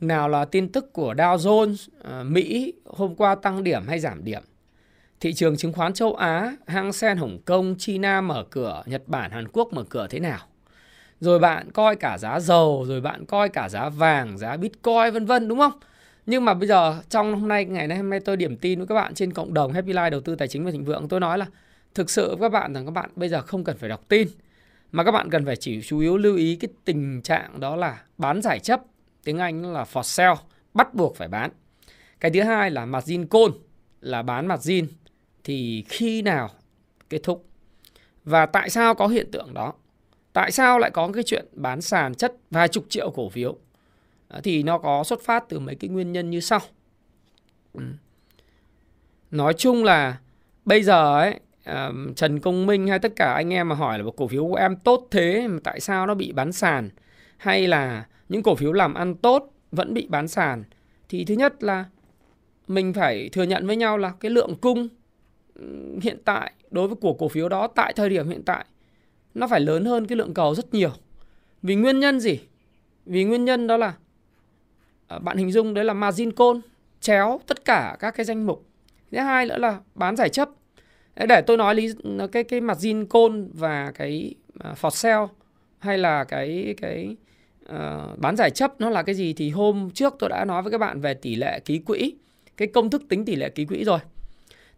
nào 0.00 0.28
là 0.28 0.44
tin 0.44 0.72
tức 0.72 0.92
của 0.92 1.14
Dow 1.14 1.36
Jones 1.36 1.88
ờ, 2.02 2.24
Mỹ 2.24 2.72
hôm 2.84 3.14
qua 3.14 3.34
tăng 3.34 3.64
điểm 3.64 3.86
hay 3.88 4.00
giảm 4.00 4.24
điểm. 4.24 4.42
Thị 5.20 5.32
trường 5.32 5.56
chứng 5.56 5.72
khoán 5.72 5.92
châu 5.92 6.14
Á, 6.14 6.56
Hang 6.66 6.92
Seng 6.92 7.16
Hồng 7.16 7.38
Kông, 7.44 7.74
China 7.78 8.20
mở 8.20 8.44
cửa, 8.50 8.82
Nhật 8.86 9.02
Bản, 9.06 9.30
Hàn 9.30 9.48
Quốc 9.48 9.72
mở 9.72 9.84
cửa 9.88 10.06
thế 10.10 10.18
nào? 10.20 10.38
Rồi 11.20 11.38
bạn 11.38 11.70
coi 11.70 11.96
cả 11.96 12.18
giá 12.18 12.40
dầu, 12.40 12.84
rồi 12.88 13.00
bạn 13.00 13.26
coi 13.26 13.48
cả 13.48 13.68
giá 13.68 13.88
vàng, 13.88 14.38
giá 14.38 14.56
bitcoin, 14.56 15.12
vân 15.12 15.26
vân, 15.26 15.48
đúng 15.48 15.58
không? 15.58 15.72
Nhưng 16.26 16.44
mà 16.44 16.54
bây 16.54 16.68
giờ 16.68 17.02
trong 17.08 17.34
hôm 17.34 17.48
nay, 17.48 17.64
ngày 17.64 17.86
nay 17.86 17.98
hôm 17.98 18.10
nay 18.10 18.20
tôi 18.20 18.36
điểm 18.36 18.56
tin 18.56 18.78
với 18.78 18.86
các 18.86 18.94
bạn 18.94 19.14
trên 19.14 19.32
cộng 19.32 19.54
đồng 19.54 19.72
Happy 19.72 19.92
Life, 19.92 20.10
đầu 20.10 20.20
tư 20.20 20.34
tài 20.34 20.48
chính 20.48 20.64
và 20.64 20.70
thịnh 20.70 20.84
vượng, 20.84 21.08
tôi 21.08 21.20
nói 21.20 21.38
là 21.38 21.46
thực 21.94 22.10
sự 22.10 22.36
với 22.36 22.50
các 22.50 22.60
bạn 22.60 22.72
rằng 22.72 22.84
các 22.84 22.90
bạn 22.90 23.10
bây 23.16 23.28
giờ 23.28 23.42
không 23.42 23.64
cần 23.64 23.76
phải 23.76 23.88
đọc 23.88 24.00
tin, 24.08 24.28
mà 24.92 25.04
các 25.04 25.10
bạn 25.10 25.30
cần 25.30 25.46
phải 25.46 25.56
chỉ 25.56 25.82
chú 25.82 25.98
ý 25.98 26.08
lưu 26.18 26.36
ý 26.36 26.56
cái 26.56 26.68
tình 26.84 27.22
trạng 27.22 27.60
đó 27.60 27.76
là 27.76 28.02
bán 28.18 28.42
giải 28.42 28.58
chấp, 28.58 28.80
tiếng 29.24 29.38
Anh 29.38 29.72
là 29.72 29.84
for 29.92 30.02
sale, 30.02 30.36
bắt 30.74 30.94
buộc 30.94 31.16
phải 31.16 31.28
bán. 31.28 31.50
Cái 32.20 32.30
thứ 32.30 32.42
hai 32.42 32.70
là 32.70 32.86
margin 32.86 33.26
call, 33.26 33.50
là 34.00 34.22
bán 34.22 34.46
margin 34.46 34.86
thì 35.44 35.84
khi 35.88 36.22
nào 36.22 36.50
kết 37.10 37.20
thúc? 37.22 37.46
Và 38.24 38.46
tại 38.46 38.70
sao 38.70 38.94
có 38.94 39.06
hiện 39.06 39.30
tượng 39.30 39.54
đó? 39.54 39.72
Tại 40.32 40.52
sao 40.52 40.78
lại 40.78 40.90
có 40.90 41.10
cái 41.14 41.22
chuyện 41.22 41.46
bán 41.52 41.80
sàn 41.80 42.14
chất 42.14 42.36
vài 42.50 42.68
chục 42.68 42.84
triệu 42.88 43.10
cổ 43.10 43.28
phiếu? 43.28 43.56
À, 44.28 44.40
thì 44.44 44.62
nó 44.62 44.78
có 44.78 45.04
xuất 45.04 45.20
phát 45.24 45.44
từ 45.48 45.58
mấy 45.58 45.74
cái 45.74 45.88
nguyên 45.88 46.12
nhân 46.12 46.30
như 46.30 46.40
sau. 46.40 46.60
Ừ. 47.74 47.82
Nói 49.30 49.54
chung 49.54 49.84
là 49.84 50.18
bây 50.64 50.82
giờ 50.82 51.18
ấy 51.20 51.40
à, 51.64 51.90
Trần 52.16 52.40
Công 52.40 52.66
Minh 52.66 52.86
hay 52.86 52.98
tất 52.98 53.12
cả 53.16 53.32
anh 53.32 53.52
em 53.52 53.68
mà 53.68 53.74
hỏi 53.74 53.98
là 53.98 54.04
một 54.04 54.16
cổ 54.16 54.28
phiếu 54.28 54.46
của 54.46 54.56
em 54.56 54.76
tốt 54.76 55.08
thế, 55.10 55.48
mà 55.48 55.58
tại 55.64 55.80
sao 55.80 56.06
nó 56.06 56.14
bị 56.14 56.32
bán 56.32 56.52
sàn 56.52 56.90
hay 57.36 57.68
là 57.68 58.06
những 58.28 58.42
cổ 58.42 58.54
phiếu 58.54 58.72
làm 58.72 58.94
ăn 58.94 59.14
tốt 59.14 59.52
vẫn 59.72 59.94
bị 59.94 60.06
bán 60.08 60.28
sàn 60.28 60.64
thì 61.08 61.24
thứ 61.24 61.34
nhất 61.34 61.62
là 61.62 61.84
mình 62.68 62.92
phải 62.92 63.28
thừa 63.32 63.42
nhận 63.42 63.66
với 63.66 63.76
nhau 63.76 63.98
là 63.98 64.12
cái 64.20 64.30
lượng 64.30 64.54
cung 64.60 64.88
ừ, 65.54 65.98
hiện 66.02 66.18
tại 66.24 66.52
đối 66.70 66.88
với 66.88 66.96
của 66.96 67.12
cổ 67.12 67.28
phiếu 67.28 67.48
đó 67.48 67.66
tại 67.66 67.92
thời 67.96 68.08
điểm 68.08 68.28
hiện 68.28 68.42
tại 68.42 68.64
nó 69.34 69.46
phải 69.46 69.60
lớn 69.60 69.84
hơn 69.84 70.06
cái 70.06 70.16
lượng 70.16 70.34
cầu 70.34 70.54
rất 70.54 70.74
nhiều. 70.74 70.90
Vì 71.62 71.74
nguyên 71.74 72.00
nhân 72.00 72.20
gì? 72.20 72.40
Vì 73.06 73.24
nguyên 73.24 73.44
nhân 73.44 73.66
đó 73.66 73.76
là 73.76 73.94
à, 75.08 75.18
bạn 75.18 75.36
hình 75.36 75.52
dung 75.52 75.74
đấy 75.74 75.84
là 75.84 75.94
margin 75.94 76.32
call 76.32 76.58
chéo 77.00 77.40
tất 77.46 77.64
cả 77.64 77.96
các 78.00 78.10
cái 78.10 78.24
danh 78.24 78.46
mục. 78.46 78.66
Thứ 79.12 79.18
hai 79.18 79.46
nữa 79.46 79.58
là 79.58 79.78
bán 79.94 80.16
giải 80.16 80.28
chấp. 80.28 80.48
Để 81.28 81.42
tôi 81.46 81.56
nói 81.56 81.74
lý 81.74 81.88
cái 82.32 82.44
cái 82.44 82.60
margin 82.60 83.06
call 83.06 83.44
và 83.52 83.92
cái 83.94 84.34
à, 84.58 84.74
for 84.80 84.90
sale 84.90 85.26
hay 85.78 85.98
là 85.98 86.24
cái 86.24 86.74
cái 86.80 87.16
uh, 87.64 88.18
bán 88.18 88.36
giải 88.36 88.50
chấp 88.50 88.80
nó 88.80 88.90
là 88.90 89.02
cái 89.02 89.14
gì 89.14 89.32
thì 89.32 89.50
hôm 89.50 89.90
trước 89.94 90.14
tôi 90.18 90.30
đã 90.30 90.44
nói 90.44 90.62
với 90.62 90.72
các 90.72 90.78
bạn 90.78 91.00
về 91.00 91.14
tỷ 91.14 91.34
lệ 91.34 91.60
ký 91.60 91.78
quỹ, 91.78 92.14
cái 92.56 92.68
công 92.68 92.90
thức 92.90 93.02
tính 93.08 93.24
tỷ 93.24 93.36
lệ 93.36 93.48
ký 93.48 93.64
quỹ 93.64 93.84
rồi. 93.84 93.98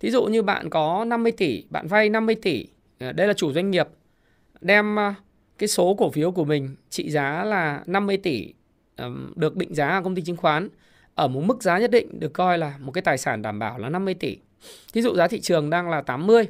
Thí 0.00 0.10
dụ 0.10 0.24
như 0.24 0.42
bạn 0.42 0.70
có 0.70 1.04
50 1.04 1.32
tỷ, 1.32 1.64
bạn 1.70 1.86
vay 1.86 2.10
50 2.10 2.34
tỷ, 2.34 2.66
đây 2.98 3.26
là 3.26 3.32
chủ 3.32 3.52
doanh 3.52 3.70
nghiệp 3.70 3.86
đem 4.62 4.96
ờ, 4.96 5.14
cái 5.58 5.68
số 5.68 5.94
cổ 5.94 6.10
phiếu 6.10 6.32
của 6.32 6.44
mình 6.44 6.76
trị 6.90 7.10
giá 7.10 7.44
là 7.44 7.82
50 7.86 8.16
tỷ 8.16 8.54
được 9.36 9.56
định 9.56 9.74
giá 9.74 9.88
ở 9.88 10.02
công 10.02 10.14
ty 10.14 10.22
chứng 10.22 10.36
khoán 10.36 10.68
ở 11.14 11.28
một 11.28 11.40
mức 11.40 11.62
giá 11.62 11.78
nhất 11.78 11.90
định 11.90 12.20
được 12.20 12.32
coi 12.32 12.58
là 12.58 12.74
một 12.78 12.92
cái 12.92 13.02
tài 13.02 13.18
sản 13.18 13.42
đảm 13.42 13.58
bảo 13.58 13.78
là 13.78 13.88
50 13.88 14.14
tỷ. 14.14 14.38
Ví 14.92 15.02
dụ 15.02 15.14
giá 15.14 15.28
thị 15.28 15.40
trường 15.40 15.70
đang 15.70 15.90
là 15.90 16.02
80. 16.02 16.46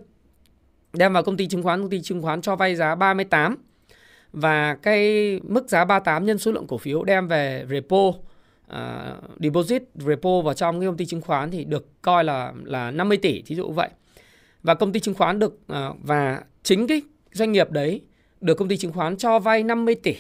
Đem 0.93 1.13
vào 1.13 1.23
công 1.23 1.37
ty 1.37 1.47
chứng 1.47 1.63
khoán, 1.63 1.81
công 1.81 1.91
ty 1.91 2.03
chứng 2.03 2.23
khoán 2.23 2.43
cho 2.43 2.57
vay 2.57 2.77
giá 2.77 2.95
38. 2.95 3.57
Và 4.33 4.75
cái 4.75 5.41
mức 5.43 5.69
giá 5.69 5.85
38 5.85 6.27
nhân 6.27 6.39
số 6.39 6.53
lượng 6.53 6.67
cổ 6.67 6.79
phiếu 6.79 7.05
đem 7.05 7.29
về 7.29 7.67
repo 7.71 7.97
uh, 8.07 8.15
deposit 9.41 9.83
repo 9.95 10.41
vào 10.41 10.55
trong 10.55 10.81
cái 10.81 10.87
công 10.87 10.97
ty 10.97 11.07
chứng 11.07 11.21
khoán 11.21 11.51
thì 11.51 11.65
được 11.65 12.03
coi 12.03 12.25
là 12.25 12.53
là 12.65 12.91
50 12.91 13.19
tỷ 13.19 13.43
thí 13.43 13.55
dụ 13.55 13.71
vậy. 13.71 13.89
Và 14.63 14.75
công 14.75 14.93
ty 14.93 15.01
chứng 15.01 15.15
khoán 15.15 15.39
được 15.39 15.55
uh, 15.55 15.97
và 16.03 16.43
chính 16.63 16.87
cái 16.87 17.03
doanh 17.33 17.53
nghiệp 17.53 17.71
đấy 17.71 18.03
được 18.41 18.55
công 18.55 18.69
ty 18.69 18.77
chứng 18.77 18.93
khoán 18.93 19.17
cho 19.17 19.39
vay 19.39 19.63
50 19.63 19.95
tỷ. 19.95 20.17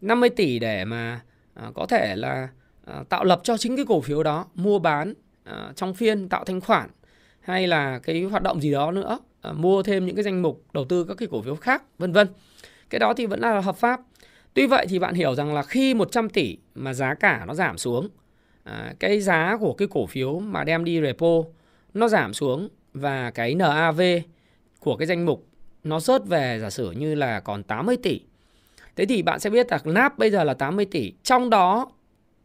50 0.00 0.30
tỷ 0.30 0.58
để 0.58 0.84
mà 0.84 1.20
à, 1.54 1.70
có 1.74 1.86
thể 1.86 2.16
là 2.16 2.48
à, 2.84 3.02
tạo 3.08 3.24
lập 3.24 3.40
cho 3.44 3.56
chính 3.56 3.76
cái 3.76 3.84
cổ 3.88 4.00
phiếu 4.00 4.22
đó 4.22 4.46
mua 4.54 4.78
bán 4.78 5.14
à, 5.44 5.72
trong 5.76 5.94
phiên 5.94 6.28
tạo 6.28 6.44
thanh 6.44 6.60
khoản 6.60 6.90
hay 7.40 7.66
là 7.66 7.98
cái 7.98 8.22
hoạt 8.22 8.42
động 8.42 8.60
gì 8.60 8.72
đó 8.72 8.90
nữa 8.90 9.18
à, 9.40 9.52
mua 9.52 9.82
thêm 9.82 10.06
những 10.06 10.16
cái 10.16 10.22
danh 10.22 10.42
mục 10.42 10.64
đầu 10.72 10.84
tư 10.84 11.04
các 11.04 11.16
cái 11.16 11.28
cổ 11.30 11.42
phiếu 11.42 11.56
khác 11.56 11.82
vân 11.98 12.12
vân. 12.12 12.28
Cái 12.90 12.98
đó 12.98 13.14
thì 13.16 13.26
vẫn 13.26 13.40
là 13.40 13.60
hợp 13.60 13.76
pháp. 13.76 14.00
Tuy 14.54 14.66
vậy 14.66 14.86
thì 14.88 14.98
bạn 14.98 15.14
hiểu 15.14 15.34
rằng 15.34 15.54
là 15.54 15.62
khi 15.62 15.94
100 15.94 16.28
tỷ 16.28 16.56
mà 16.74 16.94
giá 16.94 17.14
cả 17.14 17.44
nó 17.46 17.54
giảm 17.54 17.78
xuống 17.78 18.08
à, 18.64 18.94
cái 18.98 19.20
giá 19.20 19.56
của 19.60 19.72
cái 19.72 19.88
cổ 19.90 20.06
phiếu 20.06 20.38
mà 20.38 20.64
đem 20.64 20.84
đi 20.84 21.00
repo 21.00 21.42
nó 21.94 22.08
giảm 22.08 22.34
xuống 22.34 22.68
và 22.92 23.30
cái 23.30 23.54
NAV 23.54 24.00
của 24.80 24.96
cái 24.96 25.06
danh 25.06 25.26
mục 25.26 25.46
nó 25.84 26.00
rớt 26.00 26.26
về 26.26 26.58
giả 26.62 26.70
sử 26.70 26.90
như 26.90 27.14
là 27.14 27.40
còn 27.40 27.62
80 27.62 27.96
tỷ. 27.96 28.20
Thế 28.96 29.06
thì 29.06 29.22
bạn 29.22 29.40
sẽ 29.40 29.50
biết 29.50 29.66
là 29.70 29.78
NAP 29.84 30.18
bây 30.18 30.30
giờ 30.30 30.44
là 30.44 30.54
80 30.54 30.84
tỷ. 30.84 31.12
Trong 31.22 31.50
đó, 31.50 31.90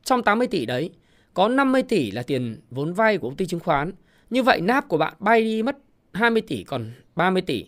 trong 0.04 0.24
80 0.24 0.48
tỷ 0.48 0.66
đấy, 0.66 0.90
có 1.34 1.48
50 1.48 1.84
tỷ 1.84 2.12
là 2.12 2.24
tiền 2.24 2.62
vốn 2.72 2.94
vay 2.94 3.18
của 3.18 3.28
công 3.30 3.38
ty 3.38 3.46
chứng 3.46 3.60
khoán. 3.60 3.92
Như 4.30 4.44
vậy 4.44 4.62
NAP 4.62 4.88
của 4.88 4.98
bạn 4.98 5.14
bay 5.20 5.42
đi 5.42 5.64
mất 5.64 5.78
20 6.14 6.42
tỷ 6.42 6.64
còn 6.64 6.92
30 7.16 7.42
tỷ. 7.42 7.66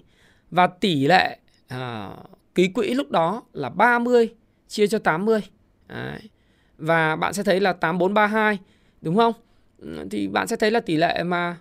Và 0.52 0.68
tỷ 0.68 1.08
lệ 1.08 1.38
à, 1.68 2.10
ký 2.56 2.68
quỹ 2.68 2.94
lúc 2.94 3.12
đó 3.12 3.44
là 3.54 3.70
30 3.70 4.30
chia 4.68 4.88
cho 4.88 5.00
80 5.00 5.42
Đấy. 5.88 6.20
và 6.78 7.16
bạn 7.16 7.34
sẽ 7.34 7.44
thấy 7.44 7.60
là 7.60 7.74
8432 7.74 8.60
đúng 9.02 9.16
không 9.16 9.34
thì 10.12 10.28
bạn 10.28 10.48
sẽ 10.48 10.56
thấy 10.56 10.72
là 10.72 10.80
tỷ 10.80 10.96
lệ 10.96 11.24
mà 11.24 11.58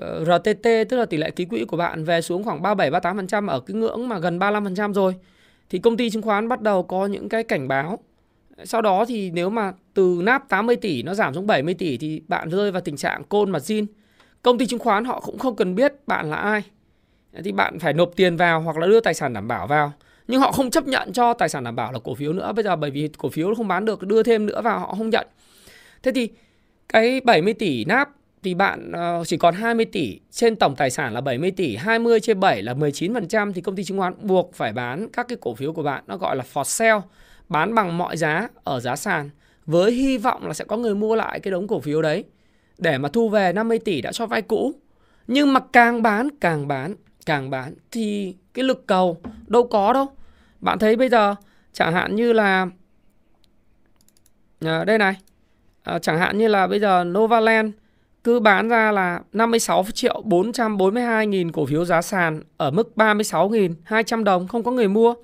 Ờ, 0.00 0.24
RTT 0.24 0.62
tức 0.62 0.96
là 0.96 1.06
tỷ 1.06 1.16
lệ 1.16 1.30
ký 1.30 1.44
quỹ 1.44 1.64
của 1.64 1.76
bạn 1.76 2.04
về 2.04 2.20
xuống 2.20 2.44
khoảng 2.44 2.62
37 2.62 2.90
38% 2.90 3.46
ở 3.46 3.60
cái 3.60 3.74
ngưỡng 3.74 4.08
mà 4.08 4.18
gần 4.18 4.38
35% 4.38 4.92
rồi 4.92 5.14
thì 5.70 5.78
công 5.78 5.96
ty 5.96 6.10
chứng 6.10 6.22
khoán 6.22 6.48
bắt 6.48 6.60
đầu 6.60 6.82
có 6.82 7.06
những 7.06 7.28
cái 7.28 7.44
cảnh 7.44 7.68
báo 7.68 7.98
sau 8.64 8.82
đó 8.82 9.04
thì 9.04 9.30
nếu 9.30 9.50
mà 9.50 9.72
từ 9.94 10.20
nắp 10.22 10.48
80 10.48 10.76
tỷ 10.76 11.02
nó 11.02 11.14
giảm 11.14 11.34
xuống 11.34 11.46
70 11.46 11.74
tỷ 11.74 11.96
thì 11.96 12.22
bạn 12.28 12.48
rơi 12.48 12.70
vào 12.70 12.80
tình 12.80 12.96
trạng 12.96 13.24
côn 13.24 13.50
mặt 13.50 13.62
zin. 13.62 13.86
Công 14.42 14.58
ty 14.58 14.66
chứng 14.66 14.78
khoán 14.78 15.04
họ 15.04 15.20
cũng 15.20 15.38
không 15.38 15.56
cần 15.56 15.74
biết 15.74 15.94
bạn 16.06 16.30
là 16.30 16.36
ai. 16.36 16.62
Thì 17.44 17.52
bạn 17.52 17.78
phải 17.78 17.92
nộp 17.92 18.10
tiền 18.16 18.36
vào 18.36 18.60
hoặc 18.60 18.76
là 18.76 18.86
đưa 18.86 19.00
tài 19.00 19.14
sản 19.14 19.32
đảm 19.32 19.48
bảo 19.48 19.66
vào. 19.66 19.92
Nhưng 20.28 20.40
họ 20.40 20.52
không 20.52 20.70
chấp 20.70 20.86
nhận 20.86 21.12
cho 21.12 21.34
tài 21.34 21.48
sản 21.48 21.64
đảm 21.64 21.76
bảo 21.76 21.92
là 21.92 21.98
cổ 22.04 22.14
phiếu 22.14 22.32
nữa. 22.32 22.52
Bây 22.52 22.64
giờ 22.64 22.76
bởi 22.76 22.90
vì 22.90 23.08
cổ 23.18 23.28
phiếu 23.28 23.54
không 23.54 23.68
bán 23.68 23.84
được, 23.84 24.02
đưa 24.02 24.22
thêm 24.22 24.46
nữa 24.46 24.62
vào 24.62 24.78
họ 24.78 24.94
không 24.98 25.10
nhận. 25.10 25.26
Thế 26.02 26.12
thì 26.12 26.28
cái 26.88 27.20
70 27.20 27.54
tỷ 27.54 27.84
nắp 27.84 28.10
thì 28.48 28.54
bạn 28.54 28.92
ờ, 28.92 29.24
chỉ 29.26 29.36
còn 29.36 29.54
20 29.54 29.84
tỷ 29.84 30.20
trên 30.30 30.56
tổng 30.56 30.76
tài 30.76 30.90
sản 30.90 31.14
là 31.14 31.20
70 31.20 31.50
tỷ, 31.50 31.76
20 31.76 32.20
chia 32.20 32.34
7 32.34 32.62
là 32.62 32.74
19% 32.74 33.52
thì 33.52 33.60
công 33.60 33.76
ty 33.76 33.84
chứng 33.84 33.98
khoán 33.98 34.14
buộc 34.22 34.54
phải 34.54 34.72
bán 34.72 35.08
các 35.12 35.28
cái 35.28 35.38
cổ 35.40 35.54
phiếu 35.54 35.72
của 35.72 35.82
bạn 35.82 36.04
nó 36.06 36.16
gọi 36.16 36.36
là 36.36 36.44
for 36.52 36.64
sale 36.64 37.00
bán 37.48 37.74
bằng 37.74 37.98
mọi 37.98 38.16
giá 38.16 38.48
ở 38.64 38.80
giá 38.80 38.96
sàn 38.96 39.30
với 39.66 39.92
hy 39.92 40.18
vọng 40.18 40.46
là 40.46 40.54
sẽ 40.54 40.64
có 40.64 40.76
người 40.76 40.94
mua 40.94 41.16
lại 41.16 41.40
cái 41.40 41.50
đống 41.50 41.68
cổ 41.68 41.80
phiếu 41.80 42.02
đấy 42.02 42.24
để 42.78 42.98
mà 42.98 43.08
thu 43.08 43.28
về 43.28 43.52
50 43.52 43.78
tỷ 43.78 44.00
đã 44.00 44.12
cho 44.12 44.26
vay 44.26 44.42
cũ. 44.42 44.72
Nhưng 45.26 45.52
mà 45.52 45.60
càng 45.72 46.02
bán, 46.02 46.28
càng 46.40 46.68
bán, 46.68 46.94
càng 47.26 47.50
bán 47.50 47.74
thì 47.90 48.34
cái 48.54 48.64
lực 48.64 48.86
cầu 48.86 49.20
đâu 49.46 49.66
có 49.66 49.92
đâu. 49.92 50.06
Bạn 50.60 50.78
thấy 50.78 50.96
bây 50.96 51.08
giờ 51.08 51.34
chẳng 51.72 51.92
hạn 51.92 52.14
như 52.16 52.32
là 52.32 52.66
à, 54.60 54.84
đây 54.84 54.98
này, 54.98 55.16
à, 55.82 55.98
chẳng 55.98 56.18
hạn 56.18 56.38
như 56.38 56.48
là 56.48 56.66
bây 56.66 56.80
giờ 56.80 57.04
Novaland 57.04 57.72
cứ 58.24 58.40
bán 58.40 58.68
ra 58.68 58.92
là 58.92 59.20
56 59.32 59.84
triệu 59.94 60.22
442 60.24 61.26
nghìn 61.26 61.52
cổ 61.52 61.66
phiếu 61.66 61.84
giá 61.84 62.02
sàn 62.02 62.42
ở 62.56 62.70
mức 62.70 62.96
36 62.96 63.48
nghìn 63.48 63.74
200 63.84 64.24
đồng 64.24 64.48
không 64.48 64.62
có 64.62 64.70
người 64.70 64.88
mua. 64.88 65.14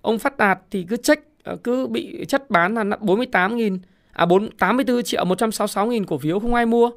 Ông 0.00 0.18
Phát 0.18 0.36
Đạt 0.36 0.58
thì 0.70 0.86
cứ 0.88 0.96
check 0.96 1.22
ờ, 1.44 1.56
cứ 1.56 1.86
bị 1.86 2.24
chất 2.28 2.50
bán 2.50 2.74
là 2.74 2.96
48 3.00 3.56
nghìn 3.56 3.78
à 4.12 4.26
4, 4.26 4.50
84 4.58 5.02
triệu 5.02 5.24
166 5.24 5.86
nghìn 5.86 6.06
cổ 6.06 6.18
phiếu 6.18 6.40
không 6.40 6.54
ai 6.54 6.66
mua. 6.66 6.90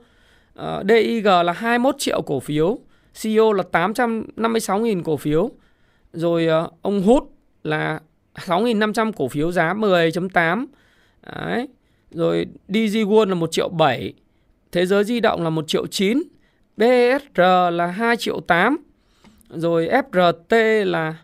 Ờ, 0.54 0.80
uh, 0.82 0.90
DIG 0.90 1.26
là 1.26 1.54
21 1.54 1.96
triệu 1.98 2.22
cổ 2.22 2.40
phiếu, 2.40 2.80
CEO 3.22 3.54
là 3.54 3.64
856 3.72 4.80
nghìn 4.80 5.04
cổ 5.04 5.18
phiếu. 5.18 5.52
Rồi 6.14 6.48
uh, 6.64 6.74
ông 6.82 7.02
Hút 7.02 7.32
là 7.64 8.00
6.500 8.36 9.12
cổ 9.12 9.28
phiếu 9.28 9.52
giá 9.52 9.74
10.8. 9.74 10.66
Đấy. 11.36 11.68
Rồi 12.12 12.46
DG 12.68 12.98
World 12.98 13.30
là 13.30 13.36
1 13.36 13.52
triệu 13.52 13.70
7. 13.70 14.14
Thế 14.74 14.86
giới 14.86 15.04
di 15.04 15.20
động 15.20 15.44
là 15.44 15.50
1 15.50 15.68
triệu 15.68 15.88
9. 15.88 16.24
BSR 16.78 17.42
là 17.72 17.88
2 17.88 18.18
triệu 18.18 18.40
8. 18.40 18.78
Rồi 19.50 19.90
FRT 20.12 20.86
là 20.86 21.16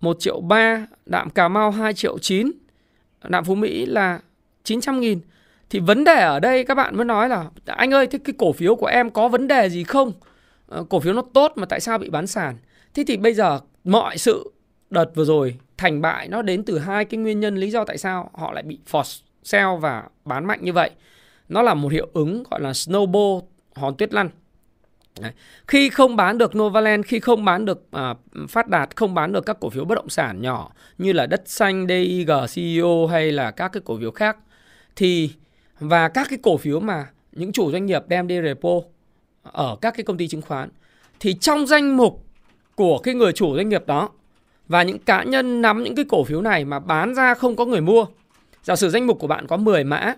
1 0.00 0.16
triệu 0.20 0.40
3, 0.40 0.86
đạm 1.06 1.30
Cà 1.30 1.48
Mau 1.48 1.70
2 1.70 1.94
triệu 1.94 2.18
9, 2.18 2.50
đạm 3.28 3.44
Phú 3.44 3.54
Mỹ 3.54 3.86
là 3.86 4.20
900 4.64 5.00
nghìn. 5.00 5.20
Thì 5.70 5.78
vấn 5.78 6.04
đề 6.04 6.20
ở 6.20 6.40
đây 6.40 6.64
các 6.64 6.74
bạn 6.74 6.96
mới 6.96 7.04
nói 7.04 7.28
là 7.28 7.44
anh 7.66 7.94
ơi 7.94 8.06
thế 8.06 8.18
cái 8.24 8.34
cổ 8.38 8.52
phiếu 8.52 8.76
của 8.76 8.86
em 8.86 9.10
có 9.10 9.28
vấn 9.28 9.48
đề 9.48 9.68
gì 9.68 9.84
không? 9.84 10.12
Ờ, 10.66 10.84
cổ 10.88 11.00
phiếu 11.00 11.12
nó 11.12 11.22
tốt 11.34 11.52
mà 11.56 11.66
tại 11.66 11.80
sao 11.80 11.98
bị 11.98 12.10
bán 12.10 12.26
sàn? 12.26 12.56
Thế 12.94 13.04
thì 13.06 13.16
bây 13.16 13.34
giờ 13.34 13.60
mọi 13.84 14.18
sự 14.18 14.52
đợt 14.90 15.14
vừa 15.14 15.24
rồi 15.24 15.56
thành 15.76 16.00
bại 16.00 16.28
nó 16.28 16.42
đến 16.42 16.64
từ 16.64 16.78
hai 16.78 17.04
cái 17.04 17.18
nguyên 17.18 17.40
nhân 17.40 17.56
lý 17.56 17.70
do 17.70 17.84
tại 17.84 17.98
sao 17.98 18.30
họ 18.34 18.52
lại 18.52 18.62
bị 18.62 18.78
force 18.90 19.20
sell 19.42 19.68
và 19.80 20.04
bán 20.24 20.44
mạnh 20.44 20.58
như 20.62 20.72
vậy. 20.72 20.90
Nó 21.48 21.62
là 21.62 21.74
một 21.74 21.92
hiệu 21.92 22.08
ứng 22.12 22.42
gọi 22.50 22.60
là 22.60 22.70
snowball 22.70 23.42
hòn 23.74 23.96
tuyết 23.96 24.14
lăn. 24.14 24.30
Đấy. 25.20 25.32
Khi 25.68 25.90
không 25.90 26.16
bán 26.16 26.38
được 26.38 26.56
Novaland, 26.56 27.06
khi 27.06 27.20
không 27.20 27.44
bán 27.44 27.64
được 27.64 27.86
à, 27.90 28.14
Phát 28.48 28.68
Đạt, 28.68 28.96
không 28.96 29.14
bán 29.14 29.32
được 29.32 29.46
các 29.46 29.56
cổ 29.60 29.70
phiếu 29.70 29.84
bất 29.84 29.94
động 29.94 30.08
sản 30.08 30.42
nhỏ 30.42 30.70
như 30.98 31.12
là 31.12 31.26
Đất 31.26 31.42
Xanh, 31.46 31.86
DIG, 31.88 32.30
CEO 32.54 33.06
hay 33.06 33.32
là 33.32 33.50
các 33.50 33.72
cái 33.72 33.82
cổ 33.84 33.98
phiếu 33.98 34.10
khác 34.10 34.36
thì 34.96 35.30
và 35.80 36.08
các 36.08 36.26
cái 36.30 36.38
cổ 36.42 36.56
phiếu 36.56 36.80
mà 36.80 37.06
những 37.32 37.52
chủ 37.52 37.72
doanh 37.72 37.86
nghiệp 37.86 38.02
đem 38.08 38.26
đi 38.26 38.40
repo 38.42 38.80
ở 39.42 39.76
các 39.80 39.94
cái 39.96 40.04
công 40.04 40.16
ty 40.16 40.28
chứng 40.28 40.42
khoán 40.42 40.68
thì 41.20 41.34
trong 41.34 41.66
danh 41.66 41.96
mục 41.96 42.24
của 42.74 42.98
cái 42.98 43.14
người 43.14 43.32
chủ 43.32 43.56
doanh 43.56 43.68
nghiệp 43.68 43.86
đó 43.86 44.10
và 44.68 44.82
những 44.82 44.98
cá 44.98 45.22
nhân 45.22 45.62
nắm 45.62 45.82
những 45.82 45.94
cái 45.94 46.04
cổ 46.08 46.24
phiếu 46.24 46.42
này 46.42 46.64
mà 46.64 46.78
bán 46.78 47.14
ra 47.14 47.34
không 47.34 47.56
có 47.56 47.64
người 47.64 47.80
mua. 47.80 48.06
Giả 48.62 48.76
sử 48.76 48.90
danh 48.90 49.06
mục 49.06 49.18
của 49.18 49.26
bạn 49.26 49.46
có 49.46 49.56
10 49.56 49.84
mã 49.84 50.14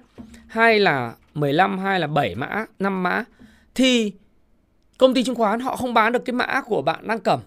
hay 0.48 0.78
là 0.78 1.14
15 1.34 1.78
hay 1.78 2.00
là 2.00 2.06
7 2.06 2.34
mã, 2.34 2.66
5 2.78 3.02
mã 3.02 3.24
thì 3.74 4.12
công 4.98 5.14
ty 5.14 5.24
chứng 5.24 5.34
khoán 5.34 5.60
họ 5.60 5.76
không 5.76 5.94
bán 5.94 6.12
được 6.12 6.24
cái 6.24 6.34
mã 6.34 6.60
của 6.66 6.82
bạn 6.82 7.06
đang 7.06 7.20
cầm 7.20 7.40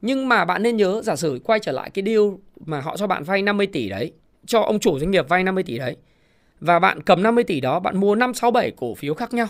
nhưng 0.00 0.28
mà 0.28 0.44
bạn 0.44 0.62
nên 0.62 0.76
nhớ 0.76 1.02
giả 1.04 1.16
sử 1.16 1.40
quay 1.44 1.60
trở 1.60 1.72
lại 1.72 1.90
cái 1.90 2.04
deal 2.06 2.22
mà 2.66 2.80
họ 2.80 2.96
cho 2.96 3.06
bạn 3.06 3.24
vay 3.24 3.42
50 3.42 3.66
tỷ 3.66 3.88
đấy 3.88 4.12
cho 4.46 4.60
ông 4.60 4.80
chủ 4.80 4.98
doanh 4.98 5.10
nghiệp 5.10 5.28
vay 5.28 5.44
50 5.44 5.64
tỷ 5.64 5.78
đấy 5.78 5.96
và 6.60 6.78
bạn 6.78 7.02
cầm 7.02 7.22
50 7.22 7.44
tỷ 7.44 7.60
đó 7.60 7.80
bạn 7.80 8.00
mua 8.00 8.14
5 8.14 8.34
6 8.34 8.50
7 8.50 8.70
cổ 8.76 8.94
phiếu 8.94 9.14
khác 9.14 9.34
nhau. 9.34 9.46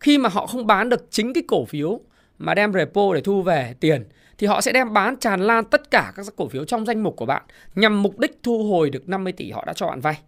Khi 0.00 0.18
mà 0.18 0.28
họ 0.28 0.46
không 0.46 0.66
bán 0.66 0.88
được 0.88 1.06
chính 1.10 1.32
cái 1.32 1.42
cổ 1.48 1.64
phiếu 1.64 2.00
mà 2.38 2.54
đem 2.54 2.72
repo 2.72 3.14
để 3.14 3.20
thu 3.20 3.42
về 3.42 3.74
tiền 3.80 4.04
thì 4.38 4.46
họ 4.46 4.60
sẽ 4.60 4.72
đem 4.72 4.92
bán 4.92 5.16
tràn 5.16 5.40
lan 5.40 5.64
tất 5.64 5.90
cả 5.90 6.12
các 6.16 6.26
cổ 6.36 6.48
phiếu 6.48 6.64
trong 6.64 6.86
danh 6.86 7.02
mục 7.02 7.16
của 7.16 7.26
bạn 7.26 7.42
nhằm 7.74 8.02
mục 8.02 8.18
đích 8.18 8.38
thu 8.42 8.64
hồi 8.70 8.90
được 8.90 9.08
50 9.08 9.32
tỷ 9.32 9.50
họ 9.50 9.64
đã 9.66 9.72
cho 9.72 9.86
bạn 9.86 10.00
vay, 10.00 10.18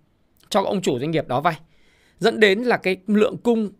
cho 0.48 0.62
ông 0.62 0.82
chủ 0.82 0.98
doanh 0.98 1.10
nghiệp 1.10 1.28
đó 1.28 1.40
vay. 1.40 1.56
Dẫn 2.22 2.40
đến 2.40 2.58
là 2.58 2.76
cái 2.76 2.96
lượng 3.06 3.36
cung 3.42 3.70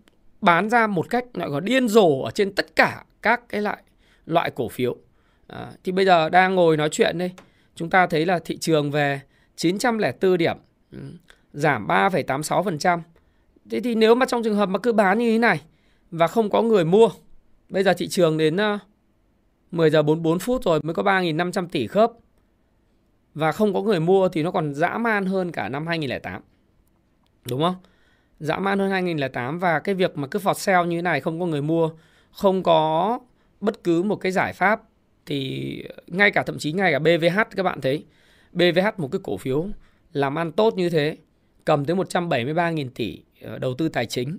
bán 0.41 0.71
ra 0.71 0.87
một 0.87 1.11
cách 1.11 1.25
gọi 1.35 1.51
là 1.51 1.61
điên 1.61 1.89
rồ 1.89 2.21
ở 2.21 2.31
trên 2.31 2.53
tất 2.53 2.77
cả 2.77 3.05
các 3.23 3.49
cái 3.49 3.61
loại 3.61 3.83
loại 4.27 4.51
cổ 4.51 4.69
phiếu. 4.69 4.97
À, 5.47 5.71
thì 5.85 5.93
bây 5.93 6.05
giờ 6.05 6.29
đang 6.29 6.55
ngồi 6.55 6.77
nói 6.77 6.89
chuyện 6.89 7.19
đây, 7.19 7.33
chúng 7.75 7.91
ta 7.91 8.07
thấy 8.07 8.27
là 8.27 8.39
thị 8.39 8.57
trường 8.57 8.91
về 8.91 9.21
904 9.57 10.37
điểm, 10.39 10.57
ừ, 10.93 10.99
giảm 11.53 11.87
3,86%. 11.87 13.01
Thế 13.71 13.81
thì 13.81 13.95
nếu 13.95 14.15
mà 14.15 14.27
trong 14.27 14.43
trường 14.43 14.57
hợp 14.57 14.69
mà 14.69 14.79
cứ 14.79 14.93
bán 14.93 15.19
như 15.19 15.33
thế 15.33 15.39
này 15.39 15.61
và 16.11 16.27
không 16.27 16.51
có 16.51 16.63
người 16.63 16.85
mua, 16.85 17.11
bây 17.69 17.83
giờ 17.83 17.95
thị 17.95 18.09
trường 18.09 18.39
đến 18.39 18.57
ờ, 18.57 18.79
10 19.71 19.91
giờ 19.91 20.03
44 20.03 20.39
phút 20.39 20.65
rồi 20.65 20.81
mới 20.83 20.95
có 20.95 21.03
3.500 21.03 21.67
tỷ 21.67 21.87
khớp 21.87 22.13
và 23.35 23.53
không 23.53 23.75
có 23.75 23.83
người 23.83 24.01
mua 24.01 24.29
thì 24.29 24.43
nó 24.43 24.51
còn 24.51 24.75
dã 24.75 24.99
man 24.99 25.27
hơn 25.27 25.53
cả 25.53 25.69
năm 25.69 25.87
2008. 25.87 26.43
Đúng 27.49 27.61
không? 27.61 27.75
Dã 28.43 28.59
man 28.59 28.79
hơn 28.79 28.91
2008 28.91 29.59
và 29.59 29.79
cái 29.79 29.95
việc 29.95 30.19
mà 30.19 30.29
cứ 30.29 30.39
phọt 30.39 30.59
sale 30.59 30.89
như 30.89 30.99
thế 30.99 31.03
này 31.03 31.21
không 31.21 31.41
có 31.41 31.47
người 31.47 31.63
mua, 31.63 31.91
không 32.33 32.63
có 32.63 33.19
bất 33.61 33.85
cứ 33.85 34.03
một 34.03 34.17
cái 34.17 34.33
giải 34.33 34.53
pháp 34.53 34.83
thì 35.27 35.85
ngay 36.07 36.31
cả 36.31 36.43
thậm 36.43 36.59
chí 36.59 36.73
ngay 36.73 36.93
cả 36.93 36.99
BVH 36.99 37.39
các 37.57 37.63
bạn 37.63 37.81
thấy 37.81 38.05
BVH 38.53 38.87
một 38.97 39.09
cái 39.13 39.21
cổ 39.23 39.37
phiếu 39.37 39.67
làm 40.13 40.39
ăn 40.39 40.53
tốt 40.53 40.75
như 40.75 40.91
thế 40.91 41.17
cầm 41.65 41.85
tới 41.85 41.97
173.000 41.97 42.89
tỷ 42.95 43.23
đầu 43.61 43.75
tư 43.75 43.89
tài 43.89 44.07
chính 44.07 44.39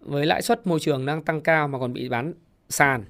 với 0.00 0.26
lãi 0.26 0.42
suất 0.42 0.66
môi 0.66 0.80
trường 0.80 1.06
đang 1.06 1.24
tăng 1.24 1.40
cao 1.40 1.68
mà 1.68 1.78
còn 1.78 1.92
bị 1.92 2.08
bán 2.08 2.32
sàn. 2.68 3.04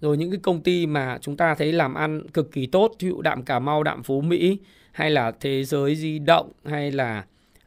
Rồi 0.00 0.16
những 0.16 0.30
cái 0.30 0.40
công 0.42 0.60
ty 0.60 0.86
mà 0.86 1.18
chúng 1.20 1.36
ta 1.36 1.54
thấy 1.54 1.72
làm 1.72 1.94
ăn 1.94 2.28
cực 2.28 2.52
kỳ 2.52 2.66
tốt 2.66 2.92
ví 2.98 3.08
dụ 3.08 3.22
đạm 3.22 3.42
Cà 3.42 3.58
Mau, 3.58 3.82
đạm 3.82 4.02
Phú 4.02 4.20
Mỹ 4.20 4.58
hay 4.92 5.10
là 5.10 5.32
thế 5.40 5.64
giới 5.64 5.96
di 5.96 6.18
động 6.18 6.52
hay 6.64 6.92
là 6.92 7.24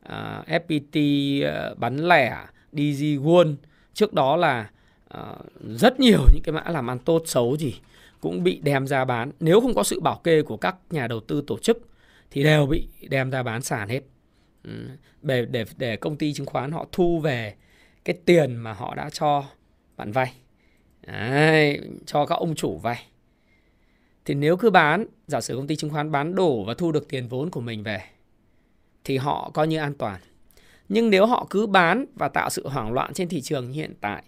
À, 0.07 0.39
uh, 0.39 0.47
FPT 0.47 0.97
uh, 1.41 1.53
à, 1.53 1.73
bán 1.77 2.07
lẻ, 2.07 2.37
DG 2.71 3.03
World. 3.03 3.55
Trước 3.93 4.13
đó 4.13 4.35
là 4.35 4.69
uh, 5.17 5.45
rất 5.61 5.99
nhiều 5.99 6.19
những 6.33 6.43
cái 6.43 6.53
mã 6.53 6.63
làm 6.71 6.89
ăn 6.89 6.99
tốt 6.99 7.23
xấu 7.25 7.57
gì 7.57 7.75
cũng 8.21 8.43
bị 8.43 8.59
đem 8.63 8.87
ra 8.87 9.05
bán. 9.05 9.31
Nếu 9.39 9.61
không 9.61 9.73
có 9.73 9.83
sự 9.83 9.99
bảo 9.99 10.21
kê 10.23 10.41
của 10.41 10.57
các 10.57 10.75
nhà 10.89 11.07
đầu 11.07 11.19
tư 11.19 11.43
tổ 11.47 11.57
chức 11.57 11.89
thì 12.31 12.43
đều 12.43 12.65
bị 12.65 12.87
đem 13.09 13.29
ra 13.29 13.43
bán 13.43 13.61
sàn 13.61 13.89
hết. 13.89 14.01
Ừ, 14.63 14.71
để, 15.21 15.45
để, 15.45 15.65
để 15.77 15.95
công 15.95 16.17
ty 16.17 16.33
chứng 16.33 16.45
khoán 16.45 16.71
họ 16.71 16.87
thu 16.91 17.19
về 17.19 17.55
cái 18.05 18.17
tiền 18.25 18.55
mà 18.55 18.73
họ 18.73 18.95
đã 18.95 19.09
cho 19.09 19.43
bạn 19.97 20.11
vay. 20.11 20.33
Đấy, 21.07 21.81
cho 22.05 22.25
các 22.25 22.35
ông 22.35 22.55
chủ 22.55 22.77
vay. 22.77 23.05
Thì 24.25 24.33
nếu 24.33 24.57
cứ 24.57 24.69
bán, 24.69 25.05
giả 25.27 25.41
sử 25.41 25.55
công 25.55 25.67
ty 25.67 25.75
chứng 25.75 25.89
khoán 25.89 26.11
bán 26.11 26.35
đổ 26.35 26.63
và 26.63 26.73
thu 26.73 26.91
được 26.91 27.07
tiền 27.09 27.27
vốn 27.27 27.49
của 27.49 27.61
mình 27.61 27.83
về 27.83 28.01
thì 29.07 29.17
họ 29.17 29.51
coi 29.53 29.67
như 29.67 29.77
an 29.77 29.93
toàn. 29.93 30.19
Nhưng 30.89 31.09
nếu 31.09 31.25
họ 31.25 31.47
cứ 31.49 31.67
bán 31.67 32.05
và 32.15 32.27
tạo 32.27 32.49
sự 32.49 32.67
hoảng 32.67 32.93
loạn 32.93 33.13
trên 33.13 33.29
thị 33.29 33.41
trường 33.41 33.71
như 33.71 33.73
hiện 33.73 33.93
tại 34.01 34.23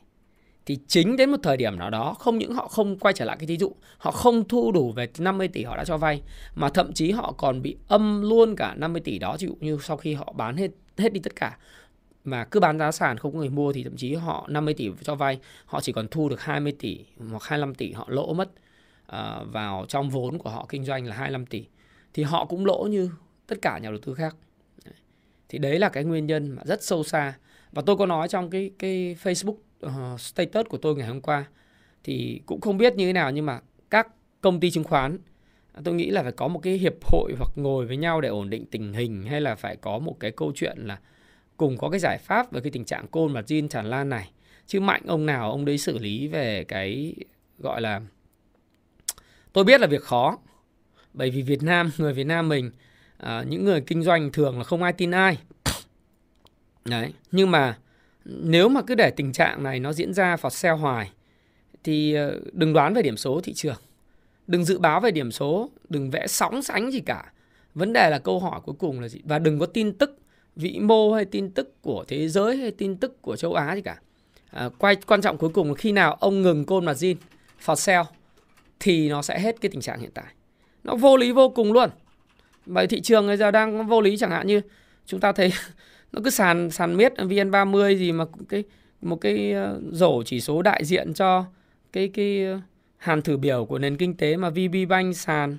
thì 0.65 0.77
chính 0.87 1.17
đến 1.17 1.31
một 1.31 1.37
thời 1.43 1.57
điểm 1.57 1.79
nào 1.79 1.89
đó 1.89 2.13
không 2.19 2.37
những 2.37 2.53
họ 2.53 2.67
không 2.67 2.99
quay 2.99 3.13
trở 3.13 3.25
lại 3.25 3.37
cái 3.39 3.47
thí 3.47 3.57
dụ, 3.57 3.75
họ 3.97 4.11
không 4.11 4.47
thu 4.47 4.71
đủ 4.71 4.91
về 4.91 5.07
50 5.17 5.47
tỷ 5.47 5.63
họ 5.63 5.77
đã 5.77 5.85
cho 5.85 5.97
vay 5.97 6.21
mà 6.55 6.69
thậm 6.69 6.93
chí 6.93 7.11
họ 7.11 7.33
còn 7.37 7.61
bị 7.61 7.77
âm 7.87 8.21
luôn 8.21 8.55
cả 8.55 8.73
50 8.77 9.01
tỷ 9.05 9.19
đó 9.19 9.37
ví 9.39 9.47
dụ 9.47 9.55
như 9.59 9.79
sau 9.81 9.97
khi 9.97 10.13
họ 10.13 10.33
bán 10.37 10.57
hết 10.57 10.71
hết 10.97 11.13
đi 11.13 11.19
tất 11.19 11.35
cả 11.35 11.57
mà 12.23 12.45
cứ 12.45 12.59
bán 12.59 12.79
giá 12.79 12.91
sàn 12.91 13.17
không 13.17 13.31
có 13.33 13.39
người 13.39 13.49
mua 13.49 13.73
thì 13.73 13.83
thậm 13.83 13.95
chí 13.95 14.15
họ 14.15 14.45
50 14.49 14.73
tỷ 14.73 14.89
cho 15.03 15.15
vay 15.15 15.39
họ 15.65 15.81
chỉ 15.81 15.91
còn 15.91 16.07
thu 16.07 16.29
được 16.29 16.41
20 16.41 16.73
tỷ 16.79 17.05
hoặc 17.29 17.43
25 17.43 17.75
tỷ 17.75 17.91
họ 17.91 18.05
lỗ 18.09 18.33
mất 18.33 18.49
uh, 19.11 19.53
vào 19.53 19.85
trong 19.87 20.09
vốn 20.09 20.37
của 20.37 20.49
họ 20.49 20.65
kinh 20.69 20.85
doanh 20.85 21.05
là 21.05 21.15
25 21.15 21.45
tỷ 21.45 21.65
thì 22.13 22.23
họ 22.23 22.45
cũng 22.45 22.65
lỗ 22.65 22.87
như 22.89 23.09
tất 23.47 23.55
cả 23.61 23.79
nhà 23.79 23.89
đầu 23.89 23.99
tư 24.01 24.13
khác. 24.13 24.35
Thì 25.49 25.57
đấy 25.57 25.79
là 25.79 25.89
cái 25.89 26.03
nguyên 26.03 26.27
nhân 26.27 26.51
mà 26.51 26.61
rất 26.65 26.83
sâu 26.83 27.03
xa. 27.03 27.33
Và 27.71 27.81
tôi 27.85 27.97
có 27.97 28.05
nói 28.05 28.27
trong 28.27 28.49
cái 28.49 28.71
cái 28.79 29.15
Facebook 29.23 29.57
uh, 29.85 30.21
status 30.21 30.67
của 30.69 30.77
tôi 30.77 30.95
ngày 30.95 31.07
hôm 31.07 31.21
qua 31.21 31.45
thì 32.03 32.41
cũng 32.45 32.61
không 32.61 32.77
biết 32.77 32.95
như 32.95 33.07
thế 33.07 33.13
nào 33.13 33.31
nhưng 33.31 33.45
mà 33.45 33.59
các 33.89 34.07
công 34.41 34.59
ty 34.59 34.71
chứng 34.71 34.83
khoán 34.83 35.17
tôi 35.83 35.93
nghĩ 35.93 36.09
là 36.09 36.23
phải 36.23 36.31
có 36.31 36.47
một 36.47 36.59
cái 36.63 36.73
hiệp 36.73 37.05
hội 37.05 37.33
hoặc 37.37 37.51
ngồi 37.55 37.85
với 37.85 37.97
nhau 37.97 38.21
để 38.21 38.29
ổn 38.29 38.49
định 38.49 38.65
tình 38.65 38.93
hình 38.93 39.23
hay 39.23 39.41
là 39.41 39.55
phải 39.55 39.75
có 39.75 39.99
một 39.99 40.19
cái 40.19 40.31
câu 40.31 40.51
chuyện 40.55 40.77
là 40.77 40.99
cùng 41.57 41.77
có 41.77 41.89
cái 41.89 41.99
giải 41.99 42.17
pháp 42.17 42.51
về 42.51 42.61
cái 42.61 42.71
tình 42.71 42.85
trạng 42.85 43.07
côn 43.07 43.33
và 43.33 43.41
zin 43.41 43.67
tràn 43.67 43.85
lan 43.85 44.09
này. 44.09 44.31
Chứ 44.67 44.79
mạnh 44.79 45.01
ông 45.07 45.25
nào 45.25 45.51
ông 45.51 45.65
đấy 45.65 45.77
xử 45.77 45.97
lý 45.97 46.27
về 46.27 46.63
cái 46.63 47.15
gọi 47.59 47.81
là 47.81 48.01
tôi 49.53 49.63
biết 49.63 49.81
là 49.81 49.87
việc 49.87 50.01
khó. 50.01 50.37
Bởi 51.13 51.29
vì 51.29 51.41
Việt 51.41 51.63
Nam 51.63 51.91
người 51.97 52.13
Việt 52.13 52.23
Nam 52.23 52.49
mình 52.49 52.71
à, 53.19 53.43
những 53.47 53.65
người 53.65 53.81
kinh 53.81 54.03
doanh 54.03 54.31
thường 54.31 54.57
là 54.57 54.63
không 54.63 54.83
ai 54.83 54.93
tin 54.93 55.11
ai. 55.11 55.37
Đấy 56.85 57.13
nhưng 57.31 57.51
mà 57.51 57.77
nếu 58.25 58.69
mà 58.69 58.81
cứ 58.81 58.95
để 58.95 59.11
tình 59.11 59.33
trạng 59.33 59.63
này 59.63 59.79
nó 59.79 59.93
diễn 59.93 60.13
ra 60.13 60.37
phọt 60.37 60.53
xeo 60.53 60.77
hoài 60.77 61.11
thì 61.83 62.13
ờ, 62.13 62.39
đừng 62.51 62.73
đoán 62.73 62.93
về 62.93 63.01
điểm 63.01 63.17
số 63.17 63.41
thị 63.43 63.53
trường. 63.53 63.77
Đừng 64.47 64.65
dự 64.65 64.79
báo 64.79 64.99
về 64.99 65.11
điểm 65.11 65.31
số 65.31 65.69
đừng 65.89 66.09
vẽ 66.09 66.27
sóng 66.27 66.61
sánh 66.61 66.91
gì 66.91 66.99
cả. 66.99 67.31
Vấn 67.75 67.93
đề 67.93 68.09
là 68.09 68.19
câu 68.19 68.39
hỏi 68.39 68.59
cuối 68.65 68.75
cùng 68.79 68.99
là 68.99 69.07
gì? 69.07 69.19
Và 69.23 69.39
đừng 69.39 69.59
có 69.59 69.65
tin 69.65 69.93
tức 69.93 70.17
vĩ 70.55 70.79
mô 70.79 71.13
hay 71.13 71.25
tin 71.25 71.51
tức 71.51 71.81
của 71.81 72.05
thế 72.07 72.27
giới 72.27 72.57
hay 72.57 72.71
tin 72.71 72.97
tức 72.97 73.21
của 73.21 73.35
châu 73.35 73.53
Á 73.53 73.75
gì 73.75 73.81
cả. 73.81 73.99
À, 74.51 74.69
quay 74.77 74.95
quan 74.95 75.21
trọng 75.21 75.37
cuối 75.37 75.49
cùng 75.49 75.67
là 75.67 75.75
khi 75.75 75.91
nào 75.91 76.13
ông 76.13 76.41
ngừng 76.41 76.65
côn 76.65 76.85
mà 76.85 76.93
zin 76.93 77.15
for 77.65 77.75
sale 77.75 78.09
thì 78.79 79.09
nó 79.09 79.21
sẽ 79.21 79.39
hết 79.39 79.61
cái 79.61 79.69
tình 79.69 79.81
trạng 79.81 79.99
hiện 79.99 80.11
tại. 80.13 80.33
Nó 80.83 80.95
vô 80.95 81.17
lý 81.17 81.31
vô 81.31 81.49
cùng 81.49 81.73
luôn 81.73 81.89
bởi 82.65 82.87
thị 82.87 83.01
trường 83.01 83.27
bây 83.27 83.37
giờ 83.37 83.51
đang 83.51 83.87
vô 83.87 84.01
lý 84.01 84.17
chẳng 84.17 84.31
hạn 84.31 84.47
như 84.47 84.61
chúng 85.05 85.19
ta 85.19 85.31
thấy 85.31 85.53
nó 86.11 86.21
cứ 86.23 86.29
sàn 86.29 86.71
sàn 86.71 86.97
miết 86.97 87.13
VN30 87.17 87.95
gì 87.95 88.11
mà 88.11 88.25
cái 88.49 88.63
một 89.01 89.15
cái 89.21 89.51
ờ, 89.51 89.81
rổ 89.91 90.23
chỉ 90.23 90.41
số 90.41 90.61
đại 90.61 90.85
diện 90.85 91.13
cho 91.13 91.45
cái 91.93 92.07
cái 92.07 92.45
ờ, 92.45 92.59
hàn 92.97 93.21
thử 93.21 93.37
biểu 93.37 93.65
của 93.65 93.79
nền 93.79 93.97
kinh 93.97 94.17
tế 94.17 94.37
mà 94.37 94.49
VB 94.49 94.75
Bank 94.89 95.15
sàn, 95.15 95.57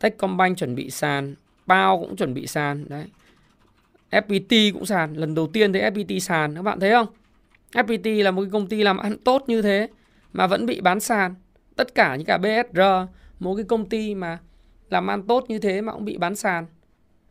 Techcombank 0.00 0.58
chuẩn 0.58 0.74
bị 0.74 0.90
sàn, 0.90 1.34
Pao 1.66 2.00
cũng 2.00 2.16
chuẩn 2.16 2.34
bị 2.34 2.46
sàn 2.46 2.84
đấy. 2.88 3.04
FPT 4.10 4.72
cũng 4.72 4.86
sàn, 4.86 5.14
lần 5.14 5.34
đầu 5.34 5.46
tiên 5.46 5.72
thấy 5.72 5.82
FPT 5.82 6.18
sàn 6.18 6.54
các 6.54 6.62
bạn 6.62 6.80
thấy 6.80 6.90
không? 6.90 7.06
FPT 7.72 8.22
là 8.22 8.30
một 8.30 8.42
cái 8.42 8.50
công 8.50 8.66
ty 8.66 8.82
làm 8.82 8.96
ăn 8.96 9.18
tốt 9.18 9.44
như 9.46 9.62
thế 9.62 9.88
mà 10.32 10.46
vẫn 10.46 10.66
bị 10.66 10.80
bán 10.80 11.00
sàn. 11.00 11.34
Tất 11.76 11.94
cả 11.94 12.16
những 12.16 12.26
cả 12.26 12.38
BSR, 12.38 12.80
một 13.38 13.54
cái 13.54 13.64
công 13.64 13.88
ty 13.88 14.14
mà 14.14 14.38
làm 14.92 15.10
ăn 15.10 15.22
tốt 15.22 15.44
như 15.48 15.58
thế 15.58 15.80
mà 15.80 15.92
cũng 15.92 16.04
bị 16.04 16.16
bán 16.16 16.36
sàn. 16.36 16.66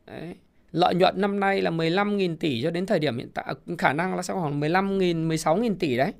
Đấy. 0.08 0.36
Lợi 0.72 0.96
nhuận 0.96 1.22
năm 1.22 1.40
nay 1.40 1.62
là 1.62 1.72
15.000 1.72 2.36
tỷ 2.36 2.62
cho 2.64 2.72
đến 2.72 2.86
thời 2.86 3.00
điểm 3.00 3.18
hiện 3.18 3.30
tại 3.34 3.54
khả 3.78 3.94
năng 3.94 4.16
là 4.16 4.22
sẽ 4.22 4.34
khoảng 4.34 4.60
15.000 4.60 5.28
16.000 5.28 5.76
tỷ 5.76 5.98
đấy. 5.98 6.14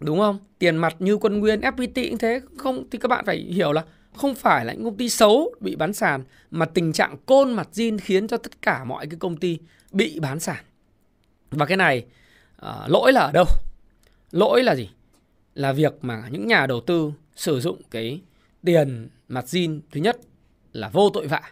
Đúng 0.00 0.18
không? 0.18 0.38
Tiền 0.58 0.76
mặt 0.76 0.96
như 0.98 1.16
quân 1.16 1.40
nguyên 1.40 1.60
FPT 1.60 2.08
cũng 2.08 2.18
thế, 2.18 2.40
không 2.56 2.84
thì 2.90 2.98
các 2.98 3.08
bạn 3.08 3.24
phải 3.24 3.36
hiểu 3.36 3.72
là 3.72 3.84
không 4.14 4.34
phải 4.34 4.64
là 4.64 4.72
những 4.72 4.84
công 4.84 4.96
ty 4.96 5.08
xấu 5.08 5.54
bị 5.60 5.76
bán 5.76 5.92
sàn 5.92 6.24
mà 6.50 6.66
tình 6.66 6.92
trạng 6.92 7.16
côn 7.26 7.52
mặt 7.52 7.68
zin 7.72 7.98
khiến 8.02 8.28
cho 8.28 8.36
tất 8.36 8.62
cả 8.62 8.84
mọi 8.84 9.06
cái 9.06 9.18
công 9.18 9.36
ty 9.36 9.58
bị 9.92 10.18
bán 10.20 10.40
sàn. 10.40 10.64
Và 11.50 11.66
cái 11.66 11.76
này 11.76 12.04
uh, 12.66 12.90
lỗi 12.90 13.12
là 13.12 13.20
ở 13.20 13.32
đâu? 13.32 13.44
Lỗi 14.30 14.62
là 14.62 14.74
gì? 14.74 14.90
Là 15.54 15.72
việc 15.72 15.92
mà 16.02 16.22
những 16.30 16.46
nhà 16.46 16.66
đầu 16.66 16.80
tư 16.80 17.12
sử 17.36 17.60
dụng 17.60 17.80
cái 17.90 18.20
tiền 18.64 19.08
mặt 19.28 19.44
zin 19.44 19.80
thứ 19.90 20.00
nhất 20.00 20.18
là 20.72 20.88
vô 20.88 21.10
tội 21.10 21.26
vạ. 21.26 21.42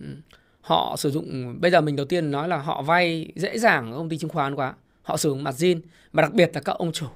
Ừ. 0.00 0.06
Họ 0.60 0.96
sử 0.98 1.10
dụng, 1.10 1.60
bây 1.60 1.70
giờ 1.70 1.80
mình 1.80 1.96
đầu 1.96 2.06
tiên 2.06 2.30
nói 2.30 2.48
là 2.48 2.56
họ 2.56 2.82
vay 2.82 3.32
dễ 3.36 3.58
dàng 3.58 3.92
ở 3.92 3.98
công 3.98 4.08
ty 4.08 4.18
chứng 4.18 4.30
khoán 4.30 4.54
quá. 4.54 4.74
Họ 5.02 5.16
sử 5.16 5.28
dụng 5.28 5.44
mặt 5.44 5.54
zin 5.54 5.80
và 6.12 6.22
đặc 6.22 6.32
biệt 6.32 6.50
là 6.54 6.60
các 6.60 6.72
ông 6.72 6.92
chủ. 6.92 7.06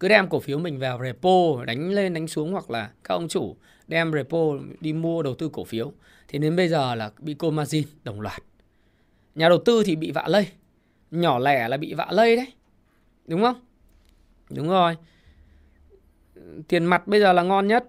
Cứ 0.00 0.08
đem 0.08 0.28
cổ 0.28 0.40
phiếu 0.40 0.58
mình 0.58 0.78
vào 0.78 1.00
repo, 1.02 1.64
đánh 1.66 1.90
lên 1.90 2.14
đánh 2.14 2.28
xuống 2.28 2.52
hoặc 2.52 2.70
là 2.70 2.90
các 3.04 3.14
ông 3.14 3.28
chủ 3.28 3.56
đem 3.88 4.12
repo 4.12 4.38
đi 4.80 4.92
mua 4.92 5.22
đầu 5.22 5.34
tư 5.34 5.50
cổ 5.52 5.64
phiếu. 5.64 5.92
Thì 6.28 6.38
đến 6.38 6.56
bây 6.56 6.68
giờ 6.68 6.94
là 6.94 7.10
bị 7.18 7.34
cô 7.38 7.50
margin 7.50 7.84
đồng 8.04 8.20
loạt. 8.20 8.42
Nhà 9.34 9.48
đầu 9.48 9.58
tư 9.64 9.82
thì 9.86 9.96
bị 9.96 10.10
vạ 10.10 10.24
lây. 10.28 10.46
Nhỏ 11.10 11.38
lẻ 11.38 11.68
là 11.68 11.76
bị 11.76 11.94
vạ 11.94 12.06
lây 12.10 12.36
đấy. 12.36 12.52
Đúng 13.26 13.42
không? 13.42 13.60
Đúng 14.50 14.68
rồi 14.68 14.96
tiền 16.68 16.84
mặt 16.84 17.06
bây 17.06 17.20
giờ 17.20 17.32
là 17.32 17.42
ngon 17.42 17.66
nhất 17.66 17.84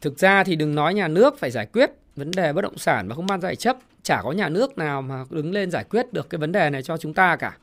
thực 0.00 0.18
ra 0.18 0.44
thì 0.44 0.56
đừng 0.56 0.74
nói 0.74 0.94
nhà 0.94 1.08
nước 1.08 1.38
phải 1.38 1.50
giải 1.50 1.66
quyết 1.66 1.90
vấn 2.16 2.30
đề 2.30 2.52
bất 2.52 2.62
động 2.62 2.78
sản 2.78 3.08
và 3.08 3.14
không 3.14 3.26
ban 3.26 3.40
giải 3.40 3.56
chấp 3.56 3.76
chả 4.02 4.22
có 4.22 4.32
nhà 4.32 4.48
nước 4.48 4.78
nào 4.78 5.02
mà 5.02 5.24
đứng 5.30 5.52
lên 5.52 5.70
giải 5.70 5.84
quyết 5.84 6.12
được 6.12 6.30
cái 6.30 6.38
vấn 6.38 6.52
đề 6.52 6.70
này 6.70 6.82
cho 6.82 6.96
chúng 6.96 7.14
ta 7.14 7.36
cả 7.36 7.56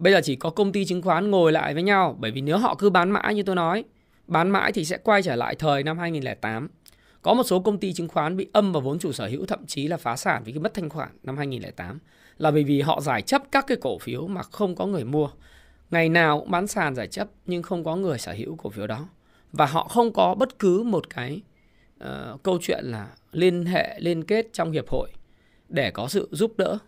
Bây 0.00 0.12
giờ 0.12 0.20
chỉ 0.24 0.36
có 0.36 0.50
công 0.50 0.72
ty 0.72 0.84
chứng 0.84 1.02
khoán 1.02 1.30
ngồi 1.30 1.52
lại 1.52 1.74
với 1.74 1.82
nhau 1.82 2.16
bởi 2.18 2.30
vì 2.30 2.40
nếu 2.40 2.58
họ 2.58 2.74
cứ 2.74 2.90
bán 2.90 3.10
mãi 3.10 3.34
như 3.34 3.42
tôi 3.42 3.56
nói, 3.56 3.84
bán 4.26 4.50
mãi 4.50 4.72
thì 4.72 4.84
sẽ 4.84 4.98
quay 4.98 5.22
trở 5.22 5.36
lại 5.36 5.54
thời 5.54 5.82
năm 5.82 5.98
2008. 5.98 6.68
Có 7.22 7.34
một 7.34 7.42
số 7.42 7.60
công 7.60 7.78
ty 7.78 7.92
chứng 7.92 8.08
khoán 8.08 8.36
bị 8.36 8.46
âm 8.52 8.72
vào 8.72 8.80
vốn 8.80 8.98
chủ 8.98 9.12
sở 9.12 9.26
hữu 9.26 9.46
thậm 9.46 9.66
chí 9.66 9.88
là 9.88 9.96
phá 9.96 10.16
sản 10.16 10.42
vì 10.44 10.52
cái 10.52 10.60
mất 10.60 10.74
thanh 10.74 10.88
khoản 10.88 11.08
năm 11.22 11.36
2008 11.36 11.98
là 12.38 12.50
bởi 12.50 12.64
vì 12.64 12.80
họ 12.80 13.00
giải 13.00 13.22
chấp 13.22 13.42
các 13.52 13.64
cái 13.66 13.76
cổ 13.80 13.98
phiếu 13.98 14.26
mà 14.26 14.42
không 14.42 14.74
có 14.74 14.86
người 14.86 15.04
mua. 15.04 15.28
Ngày 15.90 16.08
nào 16.08 16.40
cũng 16.40 16.50
bán 16.50 16.66
sàn 16.66 16.94
giải 16.94 17.06
chấp 17.06 17.28
nhưng 17.46 17.62
không 17.62 17.84
có 17.84 17.96
người 17.96 18.18
sở 18.18 18.32
hữu 18.32 18.56
cổ 18.56 18.70
phiếu 18.70 18.86
đó. 18.86 19.08
Và 19.52 19.66
họ 19.66 19.88
không 19.88 20.12
có 20.12 20.34
bất 20.34 20.58
cứ 20.58 20.82
một 20.82 21.10
cái 21.10 21.40
uh, 22.04 22.42
câu 22.42 22.58
chuyện 22.62 22.84
là 22.84 23.08
liên 23.32 23.66
hệ, 23.66 24.00
liên 24.00 24.24
kết 24.24 24.46
trong 24.52 24.72
hiệp 24.72 24.88
hội 24.88 25.10
để 25.68 25.90
có 25.90 26.08
sự 26.08 26.28
giúp 26.32 26.52
đỡ 26.56 26.78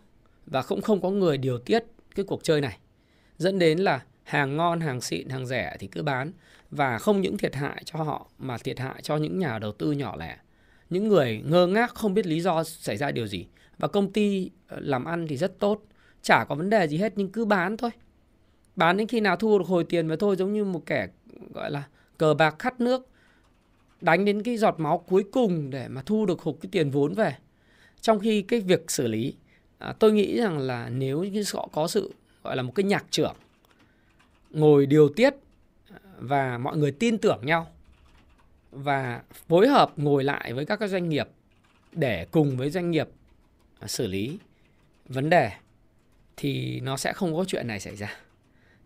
và 0.45 0.61
cũng 0.61 0.81
không 0.81 1.01
có 1.01 1.09
người 1.09 1.37
điều 1.37 1.59
tiết 1.59 1.83
cái 2.15 2.25
cuộc 2.25 2.43
chơi 2.43 2.61
này 2.61 2.77
dẫn 3.37 3.59
đến 3.59 3.79
là 3.79 4.03
hàng 4.23 4.57
ngon, 4.57 4.79
hàng 4.79 5.01
xịn, 5.01 5.29
hàng 5.29 5.45
rẻ 5.45 5.75
thì 5.79 5.87
cứ 5.87 6.03
bán 6.03 6.31
và 6.71 6.97
không 6.97 7.21
những 7.21 7.37
thiệt 7.37 7.55
hại 7.55 7.83
cho 7.85 8.03
họ 8.03 8.27
mà 8.37 8.57
thiệt 8.57 8.79
hại 8.79 9.01
cho 9.01 9.17
những 9.17 9.39
nhà 9.39 9.59
đầu 9.59 9.71
tư 9.71 9.91
nhỏ 9.91 10.15
lẻ. 10.19 10.37
Những 10.89 11.07
người 11.07 11.41
ngơ 11.45 11.67
ngác 11.67 11.95
không 11.95 12.13
biết 12.13 12.25
lý 12.25 12.41
do 12.41 12.63
xảy 12.63 12.97
ra 12.97 13.11
điều 13.11 13.27
gì. 13.27 13.47
Và 13.77 13.87
công 13.87 14.11
ty 14.11 14.51
ờ, 14.67 14.77
làm 14.79 15.05
ăn 15.05 15.27
thì 15.27 15.37
rất 15.37 15.59
tốt, 15.59 15.81
chả 16.21 16.45
có 16.49 16.55
vấn 16.55 16.69
đề 16.69 16.87
gì 16.87 16.97
hết 16.97 17.13
nhưng 17.15 17.31
cứ 17.31 17.45
bán 17.45 17.77
thôi. 17.77 17.89
Bán 18.75 18.97
đến 18.97 19.07
khi 19.07 19.19
nào 19.19 19.35
thu 19.35 19.59
được 19.59 19.67
hồi 19.67 19.83
tiền 19.83 20.07
mà 20.07 20.15
thôi 20.19 20.35
giống 20.35 20.53
như 20.53 20.65
một 20.65 20.85
kẻ 20.85 21.07
gọi 21.53 21.71
là 21.71 21.83
cờ 22.17 22.33
bạc 22.33 22.55
khát 22.59 22.81
nước 22.81 23.07
đánh 24.01 24.25
đến 24.25 24.43
cái 24.43 24.57
giọt 24.57 24.75
máu 24.77 24.97
cuối 25.07 25.23
cùng 25.31 25.69
để 25.69 25.87
mà 25.87 26.01
thu 26.05 26.25
được 26.25 26.41
hụt 26.41 26.55
cái 26.61 26.69
tiền 26.71 26.89
vốn 26.89 27.13
về. 27.13 27.35
Trong 28.01 28.19
khi 28.19 28.41
cái 28.41 28.59
việc 28.59 28.91
xử 28.91 29.07
lý 29.07 29.33
à, 29.77 29.93
tôi 29.99 30.11
nghĩ 30.11 30.37
rằng 30.37 30.59
là 30.59 30.89
nếu 30.89 31.23
như 31.23 31.43
họ 31.53 31.69
có 31.73 31.87
sự 31.87 32.13
gọi 32.43 32.55
là 32.55 32.61
một 32.61 32.71
cái 32.75 32.83
nhạc 32.83 33.05
trưởng 33.09 33.35
ngồi 34.49 34.85
điều 34.85 35.09
tiết 35.09 35.33
à, 35.91 35.97
và 36.19 36.57
mọi 36.57 36.77
người 36.77 36.91
tin 36.91 37.17
tưởng 37.17 37.39
nhau 37.43 37.67
và 38.71 39.21
phối 39.47 39.67
hợp 39.67 39.91
ngồi 39.97 40.23
lại 40.23 40.53
với 40.53 40.65
các 40.65 40.89
doanh 40.89 41.09
nghiệp 41.09 41.27
để 41.91 42.25
cùng 42.31 42.57
với 42.57 42.69
doanh 42.69 42.91
nghiệp 42.91 43.07
à, 43.79 43.87
xử 43.87 44.07
lý 44.07 44.37
vấn 45.05 45.29
đề 45.29 45.51
thì 46.37 46.79
nó 46.79 46.97
sẽ 46.97 47.13
không 47.13 47.35
có 47.35 47.45
chuyện 47.47 47.67
này 47.67 47.79
xảy 47.79 47.95
ra. 47.95 48.22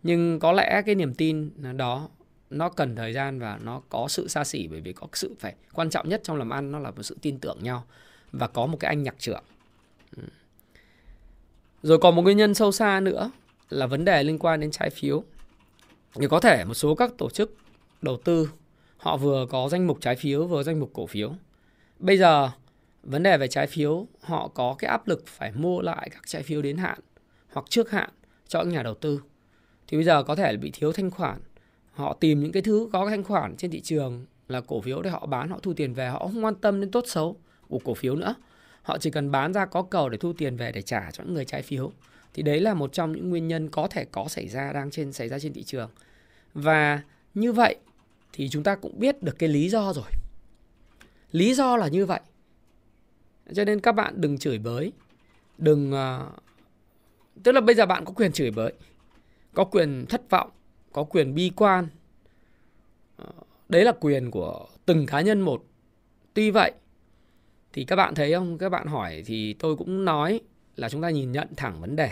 Nhưng 0.02 0.40
có 0.40 0.52
lẽ 0.52 0.82
cái 0.86 0.94
niềm 0.94 1.14
tin 1.14 1.50
đó, 1.76 2.08
nó 2.50 2.68
cần 2.68 2.96
thời 2.96 3.12
gian 3.12 3.38
và 3.38 3.58
nó 3.62 3.82
có 3.88 4.08
sự 4.08 4.28
xa 4.28 4.44
xỉ 4.44 4.68
bởi 4.68 4.80
vì 4.80 4.92
có 4.92 5.06
sự 5.12 5.34
phải 5.38 5.54
quan 5.72 5.90
trọng 5.90 6.08
nhất 6.08 6.20
trong 6.24 6.36
làm 6.36 6.50
ăn 6.50 6.72
nó 6.72 6.78
là 6.78 6.90
một 6.90 7.02
sự 7.02 7.16
tin 7.22 7.38
tưởng 7.38 7.58
nhau 7.62 7.84
và 8.32 8.46
có 8.46 8.66
một 8.66 8.76
cái 8.80 8.88
anh 8.88 9.02
nhạc 9.02 9.14
trưởng. 9.18 9.42
Ừ. 10.16 10.22
Rồi 11.82 11.98
còn 11.98 12.16
một 12.16 12.22
nguyên 12.22 12.36
nhân 12.36 12.54
sâu 12.54 12.72
xa 12.72 13.00
nữa 13.00 13.30
là 13.70 13.86
vấn 13.86 14.04
đề 14.04 14.22
liên 14.22 14.38
quan 14.38 14.60
đến 14.60 14.70
trái 14.70 14.90
phiếu. 14.90 15.24
Thì 16.14 16.26
có 16.28 16.40
thể 16.40 16.64
một 16.64 16.74
số 16.74 16.94
các 16.94 17.10
tổ 17.18 17.30
chức 17.30 17.56
đầu 18.02 18.16
tư, 18.24 18.50
họ 18.96 19.16
vừa 19.16 19.46
có 19.50 19.68
danh 19.68 19.86
mục 19.86 19.98
trái 20.00 20.16
phiếu 20.16 20.46
vừa 20.46 20.62
danh 20.62 20.80
mục 20.80 20.90
cổ 20.92 21.06
phiếu. 21.06 21.32
Bây 21.98 22.18
giờ, 22.18 22.50
vấn 23.02 23.22
đề 23.22 23.38
về 23.38 23.48
trái 23.48 23.66
phiếu, 23.66 24.06
họ 24.20 24.48
có 24.48 24.74
cái 24.78 24.90
áp 24.90 25.08
lực 25.08 25.26
phải 25.26 25.52
mua 25.52 25.80
lại 25.80 26.10
các 26.12 26.22
trái 26.26 26.42
phiếu 26.42 26.62
đến 26.62 26.76
hạn 26.76 26.98
hoặc 27.52 27.66
trước 27.68 27.90
hạn 27.90 28.10
cho 28.48 28.62
những 28.62 28.68
nhà 28.68 28.82
đầu 28.82 28.94
tư. 28.94 29.20
Thì 29.88 29.96
bây 29.96 30.04
giờ 30.04 30.22
có 30.22 30.36
thể 30.36 30.56
bị 30.56 30.70
thiếu 30.70 30.92
thanh 30.92 31.10
khoản. 31.10 31.38
Họ 31.92 32.16
tìm 32.20 32.40
những 32.40 32.52
cái 32.52 32.62
thứ 32.62 32.88
có 32.92 33.08
thanh 33.08 33.24
khoản 33.24 33.56
trên 33.56 33.70
thị 33.70 33.80
trường 33.80 34.26
là 34.48 34.60
cổ 34.60 34.80
phiếu 34.80 35.02
để 35.02 35.10
họ 35.10 35.26
bán, 35.26 35.48
họ 35.48 35.58
thu 35.62 35.74
tiền 35.74 35.94
về, 35.94 36.08
họ 36.08 36.18
không 36.18 36.44
quan 36.44 36.54
tâm 36.54 36.80
đến 36.80 36.90
tốt 36.90 37.04
xấu 37.06 37.36
của 37.68 37.78
cổ 37.84 37.94
phiếu 37.94 38.16
nữa. 38.16 38.34
Họ 38.82 38.98
chỉ 38.98 39.10
cần 39.10 39.30
bán 39.30 39.52
ra 39.52 39.66
có 39.66 39.82
cầu 39.82 40.08
để 40.08 40.18
thu 40.18 40.32
tiền 40.32 40.56
về 40.56 40.72
để 40.72 40.82
trả 40.82 41.10
cho 41.10 41.24
những 41.24 41.34
người 41.34 41.44
trái 41.44 41.62
phiếu. 41.62 41.92
Thì 42.34 42.42
đấy 42.42 42.60
là 42.60 42.74
một 42.74 42.92
trong 42.92 43.12
những 43.12 43.30
nguyên 43.30 43.48
nhân 43.48 43.68
có 43.68 43.88
thể 43.88 44.04
có 44.04 44.28
xảy 44.28 44.48
ra 44.48 44.72
đang 44.72 44.90
trên 44.90 45.12
xảy 45.12 45.28
ra 45.28 45.38
trên 45.38 45.52
thị 45.52 45.62
trường. 45.62 45.90
Và 46.54 47.02
như 47.34 47.52
vậy 47.52 47.76
thì 48.32 48.48
chúng 48.48 48.62
ta 48.62 48.76
cũng 48.76 49.00
biết 49.00 49.22
được 49.22 49.38
cái 49.38 49.48
lý 49.48 49.68
do 49.68 49.92
rồi. 49.92 50.10
Lý 51.32 51.54
do 51.54 51.76
là 51.76 51.88
như 51.88 52.06
vậy. 52.06 52.20
Cho 53.54 53.64
nên 53.64 53.80
các 53.80 53.92
bạn 53.92 54.20
đừng 54.20 54.38
chửi 54.38 54.58
bới. 54.58 54.92
Đừng 55.58 55.92
uh, 55.92 56.32
tức 57.42 57.52
là 57.52 57.60
bây 57.60 57.74
giờ 57.74 57.86
bạn 57.86 58.04
có 58.04 58.12
quyền 58.12 58.32
chửi 58.32 58.50
bới 58.50 58.72
có 59.58 59.64
quyền 59.64 60.06
thất 60.08 60.30
vọng, 60.30 60.50
có 60.92 61.04
quyền 61.04 61.34
bi 61.34 61.50
quan. 61.56 61.88
Ờ, 63.16 63.26
đấy 63.68 63.84
là 63.84 63.92
quyền 64.00 64.30
của 64.30 64.66
từng 64.86 65.06
cá 65.06 65.20
nhân 65.20 65.40
một. 65.40 65.64
Tuy 66.34 66.50
vậy, 66.50 66.72
thì 67.72 67.84
các 67.84 67.96
bạn 67.96 68.14
thấy 68.14 68.32
không? 68.32 68.58
Các 68.58 68.68
bạn 68.68 68.86
hỏi 68.86 69.22
thì 69.26 69.52
tôi 69.52 69.76
cũng 69.76 70.04
nói 70.04 70.40
là 70.76 70.88
chúng 70.88 71.02
ta 71.02 71.10
nhìn 71.10 71.32
nhận 71.32 71.48
thẳng 71.56 71.80
vấn 71.80 71.96
đề. 71.96 72.10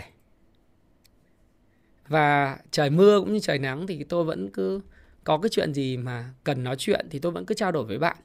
Và 2.07 2.57
trời 2.71 2.89
mưa 2.89 3.19
cũng 3.19 3.33
như 3.33 3.39
trời 3.39 3.59
nắng 3.59 3.87
thì 3.87 4.03
tôi 4.03 4.23
vẫn 4.23 4.49
cứ 4.51 4.81
có 5.23 5.37
cái 5.37 5.49
chuyện 5.49 5.73
gì 5.73 5.97
mà 5.97 6.33
cần 6.43 6.63
nói 6.63 6.75
chuyện 6.79 7.07
thì 7.09 7.19
tôi 7.19 7.31
vẫn 7.31 7.45
cứ 7.45 7.55
trao 7.55 7.71
đổi 7.71 7.83
với 7.83 7.99
bạn. 7.99 8.17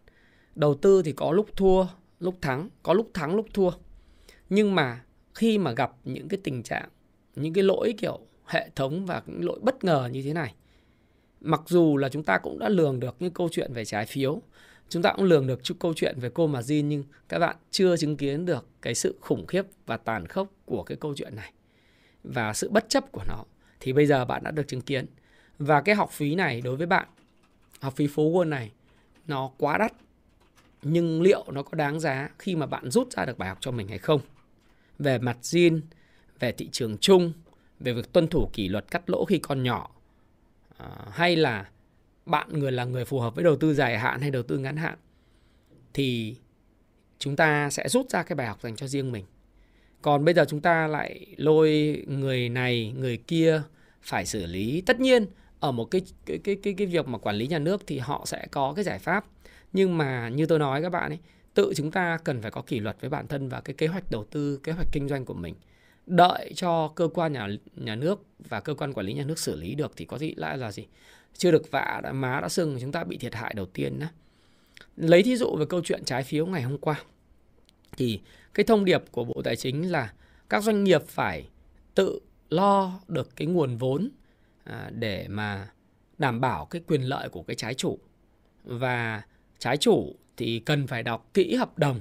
Đầu 0.55 0.75
tư 0.75 1.03
thì 1.03 1.13
có 1.13 1.33
lúc 1.33 1.57
thua, 1.57 1.87
lúc 2.21 2.35
thắng, 2.41 2.69
có 2.83 2.93
lúc 2.93 3.11
thắng, 3.15 3.37
lúc 3.37 3.47
thua. 3.55 3.71
Nhưng 4.51 4.75
mà 4.75 5.05
khi 5.35 5.59
mà 5.59 5.73
gặp 5.73 5.93
những 6.05 6.29
cái 6.29 6.41
tình 6.45 6.63
trạng, 6.63 6.89
những 7.37 7.53
cái 7.53 7.65
lỗi 7.65 7.95
kiểu 7.99 8.21
hệ 8.47 8.71
thống 8.77 9.07
và 9.07 9.23
những 9.27 9.45
lỗi 9.45 9.59
bất 9.63 9.85
ngờ 9.85 10.09
như 10.13 10.23
thế 10.23 10.33
này. 10.33 10.55
Mặc 11.41 11.61
dù 11.67 11.97
là 11.97 12.09
chúng 12.09 12.25
ta 12.25 12.39
cũng 12.39 12.59
đã 12.59 12.69
lường 12.69 13.01
được 13.01 13.17
những 13.21 13.33
câu 13.33 13.49
chuyện 13.53 13.73
về 13.73 13.85
trái 13.85 14.07
phiếu, 14.07 14.43
chúng 14.89 15.03
ta 15.03 15.13
cũng 15.17 15.25
lường 15.25 15.47
được 15.47 15.65
chút 15.65 15.75
câu 15.81 15.95
chuyện 15.97 16.21
về 16.21 16.31
cô 16.35 16.47
mà 16.47 16.61
Jin, 16.61 16.85
nhưng 16.85 17.05
các 17.29 17.39
bạn 17.39 17.57
chưa 17.71 17.97
chứng 17.97 18.17
kiến 18.17 18.45
được 18.45 18.67
cái 18.83 18.95
sự 18.95 19.19
khủng 19.21 19.47
khiếp 19.47 19.63
và 19.87 19.97
tàn 19.97 20.27
khốc 20.27 20.49
của 20.65 20.83
cái 20.83 20.97
câu 21.01 21.15
chuyện 21.17 21.37
này 21.37 21.53
và 22.25 22.53
sự 22.53 22.71
bất 22.71 22.89
chấp 22.89 23.13
của 23.13 23.23
nó. 23.29 23.45
Thì 23.81 23.93
bây 23.93 24.07
giờ 24.07 24.25
bạn 24.25 24.45
đã 24.45 24.51
được 24.51 24.69
chứng 24.69 24.81
kiến. 24.81 25.07
Và 25.59 25.81
cái 25.81 25.95
học 25.95 26.11
phí 26.11 26.35
này 26.35 26.61
đối 26.61 26.77
với 26.77 26.87
bạn, 26.87 27.09
học 27.81 27.97
phí 27.97 28.07
phố 28.07 28.31
Wall 28.31 28.49
này, 28.49 28.73
nó 29.27 29.51
quá 29.59 29.79
đắt. 29.79 29.93
Nhưng 30.83 31.23
liệu 31.23 31.45
nó 31.53 31.63
có 31.63 31.75
đáng 31.75 32.01
giá 32.01 32.31
khi 32.39 32.57
mà 32.57 32.67
bạn 32.67 32.91
rút 32.91 33.13
ra 33.13 33.25
được 33.25 33.39
bài 33.39 33.49
học 33.49 33.59
cho 33.61 33.71
mình 33.71 33.89
hay 33.89 33.99
không? 33.99 34.21
Về 34.99 35.19
mặt 35.19 35.37
Jin, 35.43 35.81
về 36.39 36.53
thị 36.53 36.69
trường 36.73 36.99
chung 36.99 37.33
về 37.85 37.93
việc 37.93 38.13
tuân 38.13 38.29
thủ 38.29 38.51
kỷ 38.53 38.69
luật 38.69 38.91
cắt 38.91 39.11
lỗ 39.11 39.25
khi 39.25 39.39
còn 39.39 39.63
nhỏ. 39.63 39.91
À, 40.79 40.89
hay 41.11 41.37
là 41.37 41.69
bạn 42.27 42.49
người 42.59 42.73
là 42.73 42.85
người 42.85 43.05
phù 43.05 43.21
hợp 43.21 43.35
với 43.35 43.45
đầu 43.45 43.57
tư 43.57 43.75
dài 43.75 43.99
hạn 43.99 44.21
hay 44.21 44.31
đầu 44.31 44.43
tư 44.43 44.59
ngắn 44.59 44.77
hạn 44.77 44.99
thì 45.95 46.37
chúng 47.19 47.37
ta 47.37 47.71
sẽ 47.71 47.89
rút 47.89 48.11
ra 48.11 48.23
cái 48.23 48.37
bài 48.37 48.47
học 48.47 48.59
dành 48.63 48.77
cho 48.77 48.87
riêng 48.87 49.13
mình. 49.13 49.25
Còn 50.03 50.25
bây 50.25 50.35
giờ 50.35 50.45
chúng 50.49 50.61
ta 50.61 50.87
lại 50.87 51.27
lôi 51.37 51.97
người 52.07 52.49
này 52.49 52.95
người 52.99 53.17
kia 53.17 53.63
phải 54.03 54.27
xử 54.27 54.47
lý. 54.47 54.81
Tất 54.81 55.01
nhiên 55.01 55.27
ở 55.61 55.73
một 55.73 55.85
cái 55.85 56.03
cái 56.27 56.39
cái 56.45 56.57
cái 56.63 56.75
cái 56.75 56.87
việc 56.87 57.09
mà 57.09 57.19
quản 57.19 57.37
lý 57.37 57.47
nhà 57.47 57.59
nước 57.59 57.83
thì 57.87 57.99
họ 57.99 58.23
sẽ 58.27 58.47
có 58.51 58.73
cái 58.73 58.85
giải 58.85 58.99
pháp. 58.99 59.25
Nhưng 59.73 59.99
mà 59.99 60.29
như 60.29 60.47
tôi 60.47 60.59
nói 60.59 60.83
các 60.83 60.89
bạn 60.89 61.11
ấy 61.11 61.19
tự 61.55 61.73
chúng 61.77 61.91
ta 61.91 62.19
cần 62.25 62.43
phải 62.43 62.51
có 62.51 62.63
kỷ 62.63 62.81
luật 62.81 62.97
với 63.01 63.11
bản 63.11 63.27
thân 63.27 63.49
và 63.49 63.61
cái 63.61 63.75
kế 63.75 63.87
hoạch 63.87 64.11
đầu 64.11 64.25
tư 64.25 64.61
kế 64.63 64.73
hoạch 64.73 64.89
kinh 64.93 65.09
doanh 65.09 65.25
của 65.25 65.35
mình 65.35 65.55
đợi 66.07 66.53
cho 66.57 66.89
cơ 66.89 67.09
quan 67.15 67.33
nhà 67.33 67.49
nhà 67.77 67.97
nước 67.97 68.25
và 68.39 68.61
cơ 68.61 68.75
quan 68.75 68.93
quản 68.93 69.07
lý 69.07 69.13
nhà 69.13 69.25
nước 69.25 69.39
xử 69.39 69.57
lý 69.57 69.75
được 69.75 69.93
thì 69.97 70.05
có 70.05 70.19
gì 70.19 70.35
lại 70.37 70.59
là 70.59 70.73
gì? 70.73 70.87
Chưa 71.37 71.51
được 71.51 71.71
vạ 71.71 72.01
đã 72.03 72.13
má 72.13 72.41
đã 72.41 72.49
sưng, 72.49 72.79
chúng 72.81 72.93
ta 72.93 73.05
bị 73.05 73.17
thiệt 73.17 73.35
hại 73.35 73.55
đầu 73.55 73.67
tiên 73.67 73.99
đó. 73.99 74.07
lấy 74.97 75.23
thí 75.23 75.37
dụ 75.37 75.57
về 75.57 75.67
câu 75.69 75.81
chuyện 75.85 76.05
trái 76.05 76.23
phiếu 76.23 76.47
ngày 76.47 76.63
hôm 76.63 76.79
qua. 76.79 77.03
Thì 77.97 78.21
cái 78.55 78.65
thông 78.65 78.85
điệp 78.85 79.03
của 79.11 79.25
bộ 79.25 79.43
tài 79.45 79.57
chính 79.57 79.91
là 79.91 80.13
các 80.49 80.63
doanh 80.63 80.85
nghiệp 80.85 81.03
phải 81.07 81.49
tự 81.95 82.21
lo 82.49 83.01
được 83.09 83.37
cái 83.37 83.47
nguồn 83.47 83.77
vốn 83.77 84.09
à, 84.65 84.91
để 84.95 85.29
mà 85.29 85.71
đảm 86.19 86.41
bảo 86.41 86.67
cái 86.67 86.83
quyền 86.87 87.03
lợi 87.03 87.29
của 87.29 87.43
cái 87.43 87.57
trái 87.57 87.75
chủ. 87.75 87.99
Và 88.65 89.23
trái 89.59 89.77
chủ 89.77 90.17
thì 90.37 90.59
cần 90.59 90.87
phải 90.87 91.03
đọc 91.03 91.31
kỹ 91.35 91.55
hợp 91.55 91.79
đồng 91.79 92.01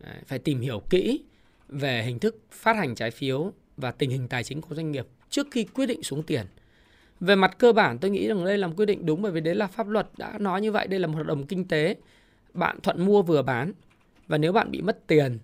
à, 0.00 0.20
phải 0.26 0.38
tìm 0.38 0.60
hiểu 0.60 0.82
kỹ 0.90 1.20
về 1.68 2.02
hình 2.02 2.18
thức 2.18 2.36
phát 2.50 2.76
hành 2.76 2.94
trái 2.94 3.10
phiếu 3.10 3.52
và 3.76 3.90
tình 3.90 4.10
hình 4.10 4.28
tài 4.28 4.44
chính 4.44 4.60
của 4.60 4.74
doanh 4.74 4.92
nghiệp 4.92 5.06
trước 5.30 5.46
khi 5.50 5.64
quyết 5.64 5.86
định 5.86 6.02
xuống 6.02 6.22
tiền. 6.22 6.46
Về 7.20 7.36
mặt 7.36 7.58
cơ 7.58 7.72
bản 7.72 7.98
tôi 7.98 8.10
nghĩ 8.10 8.28
rằng 8.28 8.44
đây 8.44 8.58
là 8.58 8.66
một 8.66 8.74
quyết 8.76 8.86
định 8.86 9.06
đúng 9.06 9.22
bởi 9.22 9.32
vì 9.32 9.40
đấy 9.40 9.54
là 9.54 9.66
pháp 9.66 9.88
luật 9.88 10.08
đã 10.16 10.38
nói 10.38 10.60
như 10.60 10.72
vậy, 10.72 10.86
đây 10.86 11.00
là 11.00 11.06
một 11.06 11.16
hợp 11.16 11.26
đồng 11.26 11.46
kinh 11.46 11.64
tế. 11.64 11.96
Bạn 12.54 12.78
thuận 12.82 13.04
mua 13.04 13.22
vừa 13.22 13.42
bán 13.42 13.72
và 14.26 14.38
nếu 14.38 14.52
bạn 14.52 14.70
bị 14.70 14.80
mất 14.80 15.06
tiền 15.06 15.38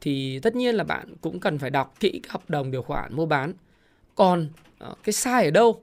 thì 0.00 0.38
tất 0.42 0.56
nhiên 0.56 0.74
là 0.74 0.84
bạn 0.84 1.14
cũng 1.20 1.40
cần 1.40 1.58
phải 1.58 1.70
đọc 1.70 1.94
kỹ 2.00 2.20
các 2.22 2.32
hợp 2.32 2.50
đồng 2.50 2.70
điều 2.70 2.82
khoản 2.82 3.16
mua 3.16 3.26
bán. 3.26 3.52
Còn 4.14 4.48
ờ, 4.78 4.94
cái 5.04 5.12
sai 5.12 5.44
ở 5.44 5.50
đâu 5.50 5.82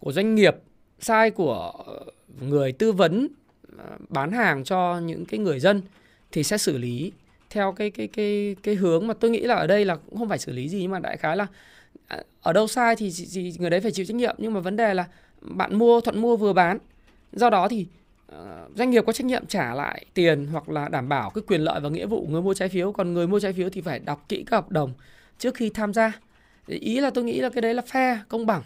của 0.00 0.12
doanh 0.12 0.34
nghiệp, 0.34 0.56
sai 1.00 1.30
của 1.30 1.72
ờ, 1.86 2.04
người 2.40 2.72
tư 2.72 2.92
vấn 2.92 3.28
ờ, 3.78 3.96
bán 4.08 4.32
hàng 4.32 4.64
cho 4.64 5.00
những 5.00 5.24
cái 5.26 5.40
người 5.40 5.60
dân 5.60 5.82
thì 6.32 6.44
sẽ 6.44 6.58
xử 6.58 6.78
lý 6.78 7.12
theo 7.50 7.72
cái 7.72 7.90
cái 7.90 8.08
cái 8.08 8.56
cái 8.62 8.74
hướng 8.74 9.06
mà 9.06 9.14
tôi 9.14 9.30
nghĩ 9.30 9.40
là 9.40 9.54
ở 9.54 9.66
đây 9.66 9.84
là 9.84 9.96
cũng 9.96 10.18
không 10.18 10.28
phải 10.28 10.38
xử 10.38 10.52
lý 10.52 10.68
gì 10.68 10.78
nhưng 10.82 10.90
mà 10.90 10.98
đại 10.98 11.16
khái 11.16 11.36
là 11.36 11.46
à, 12.06 12.22
ở 12.42 12.52
đâu 12.52 12.66
sai 12.66 12.96
thì, 12.96 13.12
thì 13.34 13.52
người 13.58 13.70
đấy 13.70 13.80
phải 13.80 13.92
chịu 13.92 14.06
trách 14.06 14.16
nhiệm. 14.16 14.36
Nhưng 14.38 14.54
mà 14.54 14.60
vấn 14.60 14.76
đề 14.76 14.94
là 14.94 15.06
bạn 15.40 15.78
mua 15.78 16.00
thuận 16.00 16.20
mua 16.20 16.36
vừa 16.36 16.52
bán 16.52 16.78
do 17.32 17.50
đó 17.50 17.68
thì 17.68 17.86
uh, 18.32 18.38
doanh 18.76 18.90
nghiệp 18.90 19.04
có 19.06 19.12
trách 19.12 19.26
nhiệm 19.26 19.46
trả 19.46 19.74
lại 19.74 20.04
tiền 20.14 20.46
hoặc 20.46 20.68
là 20.68 20.88
đảm 20.88 21.08
bảo 21.08 21.30
cái 21.30 21.42
quyền 21.46 21.60
lợi 21.60 21.80
và 21.80 21.88
nghĩa 21.88 22.06
vụ 22.06 22.26
người 22.30 22.42
mua 22.42 22.54
trái 22.54 22.68
phiếu. 22.68 22.92
Còn 22.92 23.14
người 23.14 23.26
mua 23.26 23.40
trái 23.40 23.52
phiếu 23.52 23.70
thì 23.70 23.80
phải 23.80 23.98
đọc 23.98 24.24
kỹ 24.28 24.44
các 24.46 24.56
hợp 24.56 24.70
đồng 24.70 24.92
trước 25.38 25.54
khi 25.54 25.70
tham 25.70 25.94
gia. 25.94 26.12
Ý 26.66 27.00
là 27.00 27.10
tôi 27.10 27.24
nghĩ 27.24 27.40
là 27.40 27.48
cái 27.48 27.62
đấy 27.62 27.74
là 27.74 27.82
fair 27.82 28.16
công 28.28 28.46
bằng. 28.46 28.62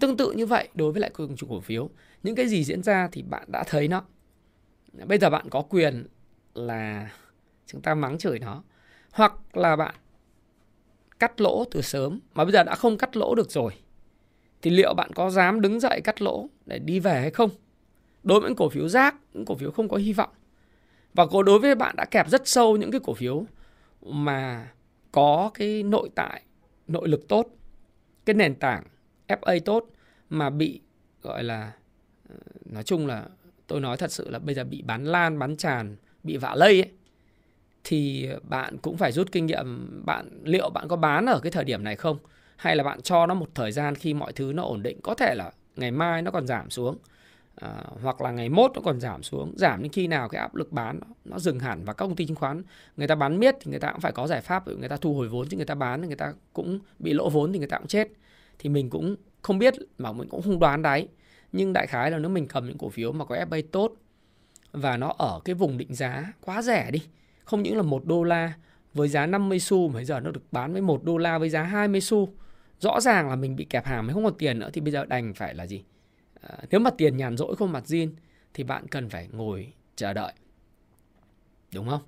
Tương 0.00 0.16
tự 0.16 0.32
như 0.32 0.46
vậy 0.46 0.68
đối 0.74 0.92
với 0.92 1.00
lại 1.00 1.10
công 1.10 1.36
chủ 1.36 1.46
cổ 1.50 1.60
phiếu. 1.60 1.90
Những 2.22 2.34
cái 2.34 2.48
gì 2.48 2.64
diễn 2.64 2.82
ra 2.82 3.08
thì 3.12 3.22
bạn 3.22 3.44
đã 3.46 3.64
thấy 3.64 3.88
nó. 3.88 4.04
Bây 5.04 5.18
giờ 5.18 5.30
bạn 5.30 5.46
có 5.50 5.62
quyền 5.62 6.06
là 6.54 7.10
chúng 7.72 7.82
ta 7.82 7.94
mắng 7.94 8.18
chửi 8.18 8.38
nó. 8.38 8.62
Hoặc 9.12 9.56
là 9.56 9.76
bạn 9.76 9.94
cắt 11.18 11.40
lỗ 11.40 11.64
từ 11.70 11.82
sớm, 11.82 12.20
mà 12.34 12.44
bây 12.44 12.52
giờ 12.52 12.62
đã 12.62 12.74
không 12.74 12.98
cắt 12.98 13.16
lỗ 13.16 13.34
được 13.34 13.50
rồi, 13.50 13.72
thì 14.62 14.70
liệu 14.70 14.94
bạn 14.94 15.12
có 15.14 15.30
dám 15.30 15.60
đứng 15.60 15.80
dậy 15.80 16.00
cắt 16.04 16.22
lỗ 16.22 16.48
để 16.66 16.78
đi 16.78 17.00
về 17.00 17.20
hay 17.20 17.30
không? 17.30 17.50
Đối 18.22 18.40
với 18.40 18.50
những 18.50 18.56
cổ 18.56 18.68
phiếu 18.68 18.88
rác, 18.88 19.14
những 19.34 19.44
cổ 19.44 19.54
phiếu 19.54 19.70
không 19.70 19.88
có 19.88 19.96
hy 19.96 20.12
vọng. 20.12 20.30
Và 21.14 21.26
đối 21.46 21.58
với 21.58 21.74
bạn 21.74 21.96
đã 21.96 22.04
kẹp 22.04 22.28
rất 22.28 22.48
sâu 22.48 22.76
những 22.76 22.90
cái 22.90 23.00
cổ 23.04 23.14
phiếu 23.14 23.44
mà 24.02 24.70
có 25.12 25.50
cái 25.54 25.82
nội 25.82 26.10
tại, 26.14 26.42
nội 26.88 27.08
lực 27.08 27.28
tốt, 27.28 27.46
cái 28.24 28.34
nền 28.34 28.54
tảng 28.54 28.84
FA 29.28 29.60
tốt 29.64 29.86
mà 30.30 30.50
bị, 30.50 30.80
gọi 31.22 31.44
là 31.44 31.72
ờ, 32.28 32.36
nói 32.64 32.82
chung 32.82 33.06
là 33.06 33.26
tôi 33.66 33.80
nói 33.80 33.96
thật 33.96 34.12
sự 34.12 34.30
là 34.30 34.38
bây 34.38 34.54
giờ 34.54 34.64
bị 34.64 34.82
bán 34.82 35.04
lan, 35.04 35.38
bán 35.38 35.56
tràn, 35.56 35.96
bị 36.22 36.36
vạ 36.36 36.54
lây 36.54 36.82
ấy 36.82 36.90
thì 37.84 38.28
bạn 38.42 38.78
cũng 38.78 38.96
phải 38.96 39.12
rút 39.12 39.32
kinh 39.32 39.46
nghiệm 39.46 40.02
bạn 40.06 40.40
liệu 40.44 40.70
bạn 40.70 40.88
có 40.88 40.96
bán 40.96 41.26
ở 41.26 41.40
cái 41.40 41.52
thời 41.52 41.64
điểm 41.64 41.84
này 41.84 41.96
không? 41.96 42.18
Hay 42.56 42.76
là 42.76 42.84
bạn 42.84 43.00
cho 43.02 43.26
nó 43.26 43.34
một 43.34 43.48
thời 43.54 43.72
gian 43.72 43.94
khi 43.94 44.14
mọi 44.14 44.32
thứ 44.32 44.52
nó 44.54 44.62
ổn 44.62 44.82
định 44.82 45.00
có 45.02 45.14
thể 45.14 45.34
là 45.34 45.50
ngày 45.76 45.90
mai 45.90 46.22
nó 46.22 46.30
còn 46.30 46.46
giảm 46.46 46.70
xuống 46.70 46.98
à, 47.56 47.84
hoặc 48.02 48.20
là 48.20 48.30
ngày 48.30 48.48
mốt 48.48 48.70
nó 48.74 48.80
còn 48.84 49.00
giảm 49.00 49.22
xuống 49.22 49.54
giảm 49.56 49.82
đến 49.82 49.92
khi 49.92 50.06
nào 50.06 50.28
cái 50.28 50.40
áp 50.40 50.54
lực 50.54 50.72
bán 50.72 51.00
nó, 51.00 51.14
nó 51.24 51.38
dừng 51.38 51.58
hẳn 51.60 51.84
và 51.84 51.92
các 51.92 52.06
công 52.06 52.16
ty 52.16 52.26
chứng 52.26 52.36
khoán 52.36 52.62
người 52.96 53.08
ta 53.08 53.14
bán 53.14 53.38
miết 53.38 53.54
thì 53.60 53.70
người 53.70 53.80
ta 53.80 53.92
cũng 53.92 54.00
phải 54.00 54.12
có 54.12 54.26
giải 54.26 54.40
pháp 54.40 54.68
người 54.68 54.88
ta 54.88 54.96
thu 54.96 55.14
hồi 55.14 55.28
vốn 55.28 55.48
chứ 55.48 55.56
người 55.56 55.66
ta 55.66 55.74
bán 55.74 56.02
thì 56.02 56.06
người 56.06 56.16
ta 56.16 56.32
cũng 56.52 56.78
bị 56.98 57.12
lỗ 57.12 57.28
vốn 57.28 57.52
thì 57.52 57.58
người 57.58 57.68
ta 57.68 57.78
cũng 57.78 57.86
chết. 57.86 58.08
Thì 58.58 58.68
mình 58.68 58.90
cũng 58.90 59.16
không 59.42 59.58
biết 59.58 59.74
mà 59.98 60.12
mình 60.12 60.28
cũng 60.28 60.42
không 60.42 60.58
đoán 60.58 60.82
đáy. 60.82 61.08
Nhưng 61.52 61.72
đại 61.72 61.86
khái 61.86 62.10
là 62.10 62.18
nếu 62.18 62.30
mình 62.30 62.48
cầm 62.48 62.66
những 62.66 62.78
cổ 62.78 62.88
phiếu 62.88 63.12
mà 63.12 63.24
có 63.24 63.36
FA 63.36 63.62
tốt 63.72 63.92
và 64.72 64.96
nó 64.96 65.14
ở 65.18 65.40
cái 65.44 65.54
vùng 65.54 65.78
định 65.78 65.94
giá 65.94 66.32
quá 66.40 66.62
rẻ 66.62 66.90
đi 66.90 67.02
không 67.50 67.62
những 67.62 67.76
là 67.76 67.82
một 67.82 68.04
đô 68.04 68.22
la 68.22 68.52
với 68.94 69.08
giá 69.08 69.26
50 69.26 69.60
xu 69.60 69.88
mà 69.88 69.94
bây 69.94 70.04
giờ 70.04 70.20
nó 70.20 70.30
được 70.30 70.52
bán 70.52 70.72
với 70.72 70.82
một 70.82 71.04
đô 71.04 71.18
la 71.18 71.38
với 71.38 71.50
giá 71.50 71.62
20 71.62 72.00
xu. 72.00 72.34
Rõ 72.78 73.00
ràng 73.00 73.28
là 73.28 73.36
mình 73.36 73.56
bị 73.56 73.64
kẹp 73.64 73.86
hàng 73.86 74.06
mới 74.06 74.14
không 74.14 74.24
còn 74.24 74.38
tiền 74.38 74.58
nữa 74.58 74.70
thì 74.72 74.80
bây 74.80 74.92
giờ 74.92 75.04
đành 75.04 75.34
phải 75.34 75.54
là 75.54 75.66
gì? 75.66 75.84
À, 76.40 76.58
nếu 76.70 76.80
mà 76.80 76.90
tiền 76.90 77.16
nhàn 77.16 77.36
rỗi 77.36 77.56
không 77.56 77.72
mặt 77.72 77.84
zin 77.86 78.10
thì 78.54 78.64
bạn 78.64 78.88
cần 78.88 79.08
phải 79.08 79.28
ngồi 79.32 79.72
chờ 79.96 80.12
đợi. 80.12 80.32
Đúng 81.74 81.88
không? 81.88 82.02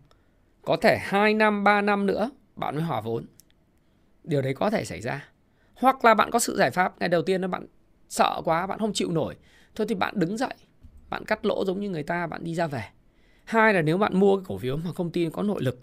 Có 0.63 0.77
thể 0.77 0.99
2 1.01 1.35
năm 1.35 1.65
3 1.65 1.81
năm 1.81 2.07
nữa 2.07 2.31
bạn 2.57 2.75
mới 2.75 2.85
hòa 2.85 3.01
vốn. 3.01 3.25
Điều 4.25 4.43
đấy 4.43 4.55
có 4.55 4.71
thể 4.71 4.85
xảy 4.85 5.01
ra. 5.01 5.29
Hoặc 5.75 6.05
là 6.05 6.15
bạn 6.15 6.31
có 6.31 6.39
sự 6.39 6.57
giải 6.57 6.71
pháp 6.71 7.01
ngày 7.01 7.09
đầu 7.09 7.23
tiên 7.23 7.41
là 7.41 7.49
bạn 7.49 7.67
sợ 8.09 8.43
quá 8.45 8.67
bạn 8.67 8.79
không 8.79 8.93
chịu 8.93 9.11
nổi. 9.13 9.37
Thôi 9.75 9.87
thì 9.89 9.95
bạn 9.95 10.15
đứng 10.17 10.37
dậy 10.37 10.55
bạn 11.11 11.25
cắt 11.25 11.47
lỗ 11.47 11.65
giống 11.65 11.81
như 11.81 11.91
người 11.91 12.03
ta 12.03 12.27
bạn 12.27 12.45
đi 12.45 12.55
ra 12.55 12.67
về 12.67 12.85
hai 13.45 13.75
là 13.75 13.83
nếu 13.83 13.99
bạn 13.99 14.21
mua 14.21 14.37
cái 14.37 14.45
cổ 14.49 14.59
phiếu 14.59 14.77
mà 14.77 14.93
công 14.93 15.11
ty 15.11 15.29
có 15.33 15.43
nội 15.43 15.63
lực, 15.63 15.79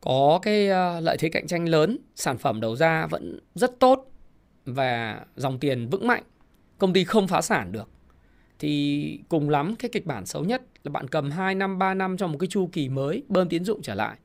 có 0.00 0.38
cái 0.42 0.68
ờ, 0.68 1.00
lợi 1.00 1.16
thế 1.20 1.28
cạnh 1.28 1.46
tranh 1.46 1.68
lớn, 1.68 1.98
sản 2.14 2.38
phẩm 2.38 2.60
đầu 2.60 2.76
ra 2.76 3.06
vẫn 3.06 3.40
rất 3.54 3.80
tốt 3.80 4.10
và 4.64 5.20
dòng 5.36 5.58
tiền 5.58 5.88
vững 5.88 6.06
mạnh, 6.06 6.22
công 6.78 6.92
ty 6.92 7.04
không 7.04 7.28
phá 7.28 7.40
sản 7.40 7.72
được, 7.72 7.88
thì 8.58 9.20
cùng 9.28 9.50
lắm 9.50 9.76
cái 9.76 9.88
kịch 9.92 10.06
bản 10.06 10.26
xấu 10.26 10.44
nhất 10.44 10.62
là 10.84 10.90
bạn 10.90 11.08
cầm 11.08 11.30
2 11.30 11.54
năm 11.54 11.78
3 11.78 11.94
năm 11.94 12.16
trong 12.16 12.32
một 12.32 12.38
cái 12.38 12.48
chu 12.48 12.68
kỳ 12.72 12.88
mới 12.88 13.22
bơm 13.28 13.48
tín 13.48 13.64
dụng 13.64 13.82
trở 13.82 13.94
lại. 13.94 14.16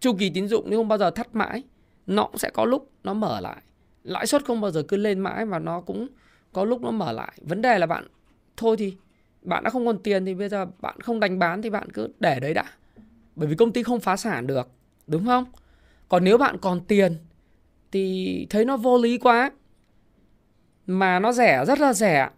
Chu 0.00 0.14
kỳ 0.18 0.30
tín 0.30 0.48
dụng 0.48 0.70
nếu 0.70 0.78
không 0.78 0.88
bao 0.88 0.98
giờ 0.98 1.10
thắt 1.10 1.34
mãi, 1.34 1.62
nó 2.06 2.24
cũng 2.24 2.38
sẽ 2.38 2.50
có 2.54 2.64
lúc 2.64 2.90
nó 3.04 3.14
mở 3.14 3.40
lại. 3.40 3.62
Lãi 4.04 4.26
suất 4.26 4.44
không 4.44 4.60
bao 4.60 4.70
giờ 4.70 4.82
cứ 4.88 4.96
lên 4.96 5.18
mãi 5.18 5.46
và 5.46 5.58
nó 5.58 5.80
cũng 5.80 6.08
có 6.52 6.64
lúc 6.64 6.80
nó 6.80 6.90
mở 6.90 7.12
lại. 7.12 7.32
Vấn 7.40 7.62
đề 7.62 7.78
là 7.78 7.86
bạn, 7.86 8.06
thôi 8.56 8.76
thì 8.78 8.96
bạn 9.42 9.64
đã 9.64 9.70
không 9.70 9.86
còn 9.86 9.98
tiền 9.98 10.24
thì 10.24 10.34
bây 10.34 10.48
giờ 10.48 10.66
bạn 10.80 11.00
không 11.00 11.20
đánh 11.20 11.38
bán 11.38 11.62
thì 11.62 11.70
bạn 11.70 11.90
cứ 11.90 12.08
để 12.20 12.40
đấy 12.40 12.54
đã. 12.54 12.64
Bởi 13.36 13.48
vì 13.48 13.56
công 13.56 13.72
ty 13.72 13.82
không 13.82 14.00
phá 14.00 14.16
sản 14.16 14.46
được, 14.46 14.68
đúng 15.06 15.26
không? 15.26 15.44
Còn 16.08 16.24
nếu 16.24 16.38
bạn 16.38 16.58
còn 16.58 16.80
tiền 16.80 17.16
thì 17.92 18.46
thấy 18.50 18.64
nó 18.64 18.76
vô 18.76 18.98
lý 18.98 19.18
quá, 19.18 19.50
mà 20.86 21.18
nó 21.18 21.32
rẻ, 21.32 21.64
rất 21.64 21.80
là 21.80 21.92
rẻ, 21.92 22.30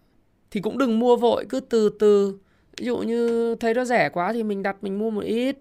thì 0.50 0.60
cũng 0.60 0.78
đừng 0.78 0.98
mua 0.98 1.16
vội, 1.16 1.46
cứ 1.48 1.60
từ 1.60 1.96
từ. 1.98 2.38
Ví 2.78 2.86
dụ 2.86 2.98
như 2.98 3.54
thấy 3.54 3.74
nó 3.74 3.84
rẻ 3.84 4.08
quá 4.08 4.32
thì 4.32 4.42
mình 4.42 4.62
đặt 4.62 4.76
mình 4.82 4.98
mua 4.98 5.10
một 5.10 5.24
ít 5.24 5.56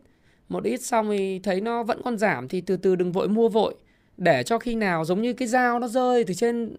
một 0.49 0.63
ít 0.63 0.82
xong 0.82 1.10
thì 1.10 1.39
thấy 1.39 1.62
nó 1.62 1.84
vẫn 1.84 2.01
còn 2.04 2.17
giảm 2.17 2.47
thì 2.47 2.62
từ 2.62 2.77
từ 2.77 2.95
đừng 2.95 3.12
vội 3.12 3.27
mua 3.27 3.49
vội. 3.49 3.75
Để 4.17 4.43
cho 4.43 4.60
khi 4.60 4.75
nào 4.75 5.06
giống 5.06 5.21
như 5.21 5.34
cái 5.34 5.47
dao 5.47 5.80
nó 5.80 5.88
rơi 5.88 6.23
từ 6.23 6.34
trên, 6.34 6.75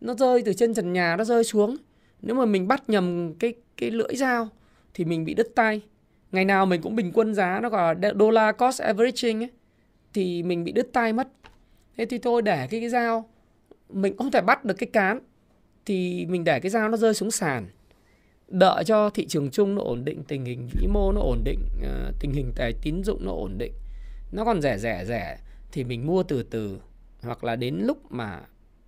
nó 0.00 0.14
rơi 0.14 0.42
từ 0.42 0.52
trên 0.52 0.74
trần 0.74 0.92
nhà, 0.92 1.16
nó 1.16 1.24
rơi 1.24 1.44
xuống 1.44 1.76
nếu 2.22 2.36
mà 2.36 2.44
mình 2.44 2.68
bắt 2.68 2.88
nhầm 2.88 3.34
cái 3.38 3.54
cái 3.76 3.90
lưỡi 3.90 4.16
dao 4.16 4.48
thì 4.94 5.04
mình 5.04 5.24
bị 5.24 5.34
đứt 5.34 5.52
tay. 5.54 5.80
Ngày 6.32 6.44
nào 6.44 6.66
mình 6.66 6.82
cũng 6.82 6.96
bình 6.96 7.12
quân 7.14 7.34
giá 7.34 7.60
nó 7.62 7.68
gọi 7.68 7.96
là 8.02 8.12
dollar 8.18 8.56
cost 8.56 8.82
averaging 8.82 9.42
ấy, 9.42 9.50
thì 10.12 10.42
mình 10.42 10.64
bị 10.64 10.72
đứt 10.72 10.88
tay 10.92 11.12
mất. 11.12 11.28
Thế 11.96 12.06
thì 12.06 12.18
tôi 12.18 12.42
để 12.42 12.66
cái 12.70 12.80
cái 12.80 12.88
dao 12.88 13.28
mình 13.88 14.16
không 14.16 14.30
thể 14.30 14.40
bắt 14.40 14.64
được 14.64 14.74
cái 14.74 14.88
cán 14.92 15.20
thì 15.86 16.26
mình 16.26 16.44
để 16.44 16.60
cái 16.60 16.70
dao 16.70 16.88
nó 16.88 16.96
rơi 16.96 17.14
xuống 17.14 17.30
sàn. 17.30 17.66
Đợi 18.48 18.84
cho 18.84 19.10
thị 19.10 19.26
trường 19.26 19.50
chung 19.50 19.74
nó 19.74 19.82
ổn 19.82 20.04
định 20.04 20.22
tình 20.28 20.44
hình 20.44 20.68
vĩ 20.72 20.86
mô 20.86 21.12
nó 21.12 21.20
ổn 21.20 21.42
định 21.44 21.58
ờ, 21.82 22.12
tình 22.20 22.32
hình 22.32 22.52
tài 22.56 22.72
tín 22.82 23.04
dụng 23.04 23.24
nó 23.24 23.32
ổn 23.32 23.58
định 23.58 23.72
nó 24.32 24.44
còn 24.44 24.62
rẻ 24.62 24.78
rẻ 24.78 25.04
rẻ 25.04 25.38
thì 25.72 25.84
mình 25.84 26.06
mua 26.06 26.22
từ 26.22 26.42
từ. 26.42 26.78
Hoặc 27.22 27.44
là 27.44 27.56
đến 27.56 27.78
lúc 27.82 28.12
mà 28.12 28.40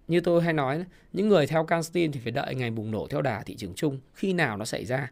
như 0.09 0.21
tôi 0.21 0.43
hay 0.43 0.53
nói 0.53 0.85
những 1.13 1.29
người 1.29 1.47
theo 1.47 1.65
Canstein 1.65 2.13
thì 2.13 2.21
phải 2.21 2.33
đợi 2.33 2.55
ngày 2.55 2.71
bùng 2.71 2.91
nổ 2.91 3.07
theo 3.11 3.23
đà 3.23 3.43
thị 3.43 3.57
trường 3.57 3.75
chung, 3.75 4.01
khi 4.15 4.33
nào 4.33 4.57
nó 4.57 4.65
xảy 4.65 4.85
ra. 4.85 5.11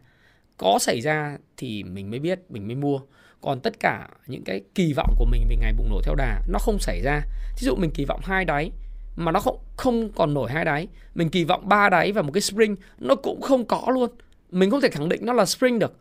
Có 0.57 0.77
xảy 0.81 1.01
ra 1.01 1.37
thì 1.57 1.83
mình 1.83 2.11
mới 2.11 2.19
biết, 2.19 2.39
mình 2.49 2.67
mới 2.67 2.75
mua. 2.75 2.99
Còn 3.41 3.59
tất 3.59 3.79
cả 3.79 4.09
những 4.27 4.43
cái 4.43 4.61
kỳ 4.75 4.93
vọng 4.93 5.15
của 5.17 5.25
mình 5.25 5.45
về 5.49 5.55
ngày 5.55 5.73
bùng 5.77 5.89
nổ 5.89 6.01
theo 6.03 6.15
đà, 6.15 6.41
nó 6.47 6.59
không 6.59 6.79
xảy 6.79 7.01
ra. 7.01 7.21
Thí 7.57 7.65
dụ 7.65 7.75
mình 7.75 7.91
kỳ 7.93 8.05
vọng 8.05 8.19
hai 8.23 8.45
đáy, 8.45 8.71
mà 9.15 9.31
nó 9.31 9.39
không 9.39 9.57
không 9.77 10.11
còn 10.11 10.33
nổi 10.33 10.51
hai 10.51 10.65
đáy, 10.65 10.87
mình 11.15 11.29
kỳ 11.29 11.43
vọng 11.43 11.69
ba 11.69 11.89
đáy 11.89 12.11
và 12.11 12.21
một 12.21 12.31
cái 12.31 12.41
spring, 12.41 12.75
nó 12.99 13.15
cũng 13.15 13.41
không 13.41 13.65
có 13.65 13.85
luôn. 13.93 14.09
Mình 14.51 14.71
không 14.71 14.81
thể 14.81 14.89
khẳng 14.89 15.09
định 15.09 15.25
nó 15.25 15.33
là 15.33 15.45
spring 15.45 15.79
được, 15.79 15.97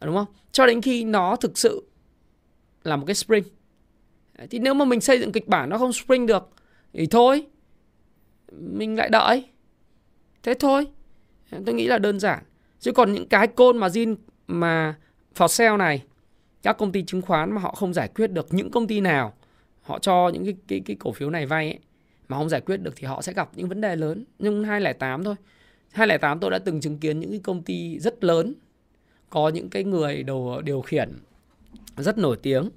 đúng 0.00 0.16
không? 0.16 0.26
Cho 0.52 0.66
đến 0.66 0.82
khi 0.82 1.04
nó 1.04 1.36
thực 1.36 1.58
sự 1.58 1.88
là 2.84 2.96
một 2.96 3.06
cái 3.06 3.14
spring. 3.14 3.44
Thì 4.50 4.58
nếu 4.58 4.74
mà 4.74 4.84
mình 4.84 5.00
xây 5.00 5.20
dựng 5.20 5.32
kịch 5.32 5.48
bản 5.48 5.68
nó 5.68 5.78
không 5.78 5.92
spring 5.92 6.26
được 6.26 6.48
thì 6.92 7.06
thôi 7.06 7.46
mình 8.50 8.96
lại 8.96 9.08
đợi. 9.08 9.44
Thế 10.42 10.54
thôi. 10.54 10.86
Tôi 11.66 11.74
nghĩ 11.74 11.86
là 11.86 11.98
đơn 11.98 12.20
giản. 12.20 12.44
Chứ 12.80 12.92
còn 12.92 13.12
những 13.12 13.28
cái 13.28 13.46
côn 13.46 13.78
mà 13.78 13.88
zin 13.88 14.16
mà 14.46 14.94
for 15.34 15.46
sale 15.46 15.76
này 15.76 16.04
các 16.62 16.78
công 16.78 16.92
ty 16.92 17.02
chứng 17.02 17.22
khoán 17.22 17.52
mà 17.52 17.60
họ 17.60 17.74
không 17.74 17.94
giải 17.94 18.08
quyết 18.08 18.30
được 18.32 18.54
những 18.54 18.70
công 18.70 18.86
ty 18.86 19.00
nào 19.00 19.34
họ 19.82 19.98
cho 19.98 20.30
những 20.34 20.44
cái 20.44 20.54
cái 20.68 20.80
cái 20.80 20.96
cổ 21.00 21.12
phiếu 21.12 21.30
này 21.30 21.46
vay 21.46 21.66
ấy, 21.66 21.78
mà 22.28 22.36
không 22.36 22.48
giải 22.48 22.60
quyết 22.60 22.76
được 22.76 22.92
thì 22.96 23.06
họ 23.06 23.22
sẽ 23.22 23.32
gặp 23.32 23.50
những 23.54 23.68
vấn 23.68 23.80
đề 23.80 23.96
lớn. 23.96 24.24
Nhưng 24.38 24.64
208 24.64 25.24
thôi. 25.24 25.34
208 25.92 26.40
tôi 26.40 26.50
đã 26.50 26.58
từng 26.58 26.80
chứng 26.80 26.98
kiến 26.98 27.20
những 27.20 27.30
cái 27.30 27.40
công 27.44 27.62
ty 27.62 27.98
rất 27.98 28.24
lớn 28.24 28.54
có 29.30 29.48
những 29.48 29.70
cái 29.70 29.84
người 29.84 30.22
đầu 30.22 30.60
điều 30.60 30.80
khiển 30.80 31.12
rất 31.96 32.18
nổi 32.18 32.36
tiếng. 32.42 32.70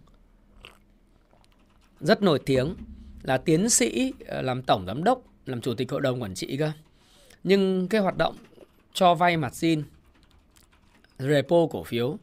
Rất 2.00 2.22
nổi 2.22 2.40
tiếng 2.40 2.76
là 3.24 3.38
tiến 3.38 3.70
sĩ 3.70 4.14
ờ, 4.28 4.42
làm 4.42 4.62
tổng 4.62 4.86
giám 4.88 5.04
đốc 5.04 5.24
làm 5.46 5.62
chủ 5.62 5.74
tịch 5.74 5.92
hội 5.92 6.02
đồng 6.02 6.22
quản 6.22 6.36
trị 6.36 6.58
cơ. 6.58 6.72
Nhưng 7.44 7.88
cái 7.88 8.02
hoạt 8.02 8.18
động 8.18 8.36
cho 8.94 9.16
vay 9.16 9.38
mặt 9.38 9.56
xin, 9.56 9.84
repo 11.20 11.68
cổ 11.72 11.84
phiếu, 11.84 12.18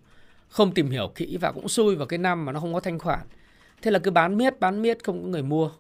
không 0.48 0.74
tìm 0.74 0.90
hiểu 0.90 1.12
kỹ 1.14 1.36
và 1.36 1.52
cũng 1.52 1.68
xui 1.68 1.96
vào 1.96 2.06
cái 2.06 2.18
năm 2.18 2.44
mà 2.44 2.52
nó 2.52 2.60
không 2.60 2.74
có 2.74 2.80
thanh 2.80 2.98
khoản. 2.98 3.26
Thế 3.82 3.90
là 3.90 3.98
cứ 3.98 4.10
bán 4.10 4.36
miết 4.36 4.60
bán 4.60 4.82
miết, 4.82 5.04
không 5.04 5.22
có 5.22 5.28
người 5.28 5.42
mua 5.42 5.70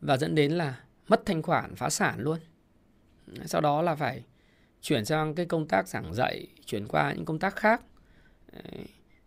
và 0.00 0.16
dẫn 0.16 0.34
đến 0.34 0.52
là 0.52 0.80
mất 1.08 1.22
thanh 1.26 1.42
khoản, 1.42 1.74
phá 1.74 1.90
sản 1.90 2.20
luôn. 2.20 2.38
Sau 3.44 3.60
đó 3.60 3.82
là 3.82 3.94
phải 3.94 4.22
chuyển 4.82 5.04
sang 5.04 5.34
cái 5.34 5.46
công 5.46 5.68
tác 5.68 5.88
giảng 5.88 6.14
dạy, 6.14 6.46
chuyển 6.66 6.86
qua 6.88 7.12
những 7.12 7.24
công 7.24 7.38
tác 7.38 7.56
khác. 7.56 7.80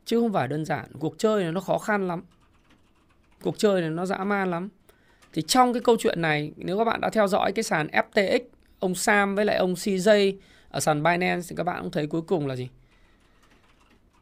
Chứ 0.05 0.19
không 0.19 0.33
phải 0.33 0.47
đơn 0.47 0.65
giản. 0.65 0.91
Cuộc 0.99 1.15
chơi 1.17 1.43
này 1.43 1.51
nó 1.51 1.61
khó 1.61 1.77
khăn 1.77 2.07
lắm. 2.07 2.23
Cuộc 3.41 3.57
chơi 3.57 3.81
này 3.81 3.89
nó 3.89 4.05
dã 4.05 4.17
man 4.17 4.51
lắm 4.51 4.69
thì 5.33 5.41
trong 5.41 5.73
cái 5.73 5.81
câu 5.81 5.97
chuyện 5.99 6.21
này 6.21 6.51
nếu 6.55 6.77
các 6.77 6.83
bạn 6.83 7.01
đã 7.01 7.09
theo 7.09 7.27
dõi 7.27 7.51
cái 7.51 7.63
sàn 7.63 7.87
FTX 7.87 8.39
ông 8.79 8.95
Sam 8.95 9.35
với 9.35 9.45
lại 9.45 9.55
ông 9.55 9.73
CJ 9.73 10.33
ở 10.69 10.79
sàn 10.79 11.03
Binance 11.03 11.47
thì 11.49 11.55
các 11.55 11.63
bạn 11.63 11.81
cũng 11.81 11.91
thấy 11.91 12.07
cuối 12.07 12.21
cùng 12.21 12.47
là 12.47 12.55
gì? 12.55 12.69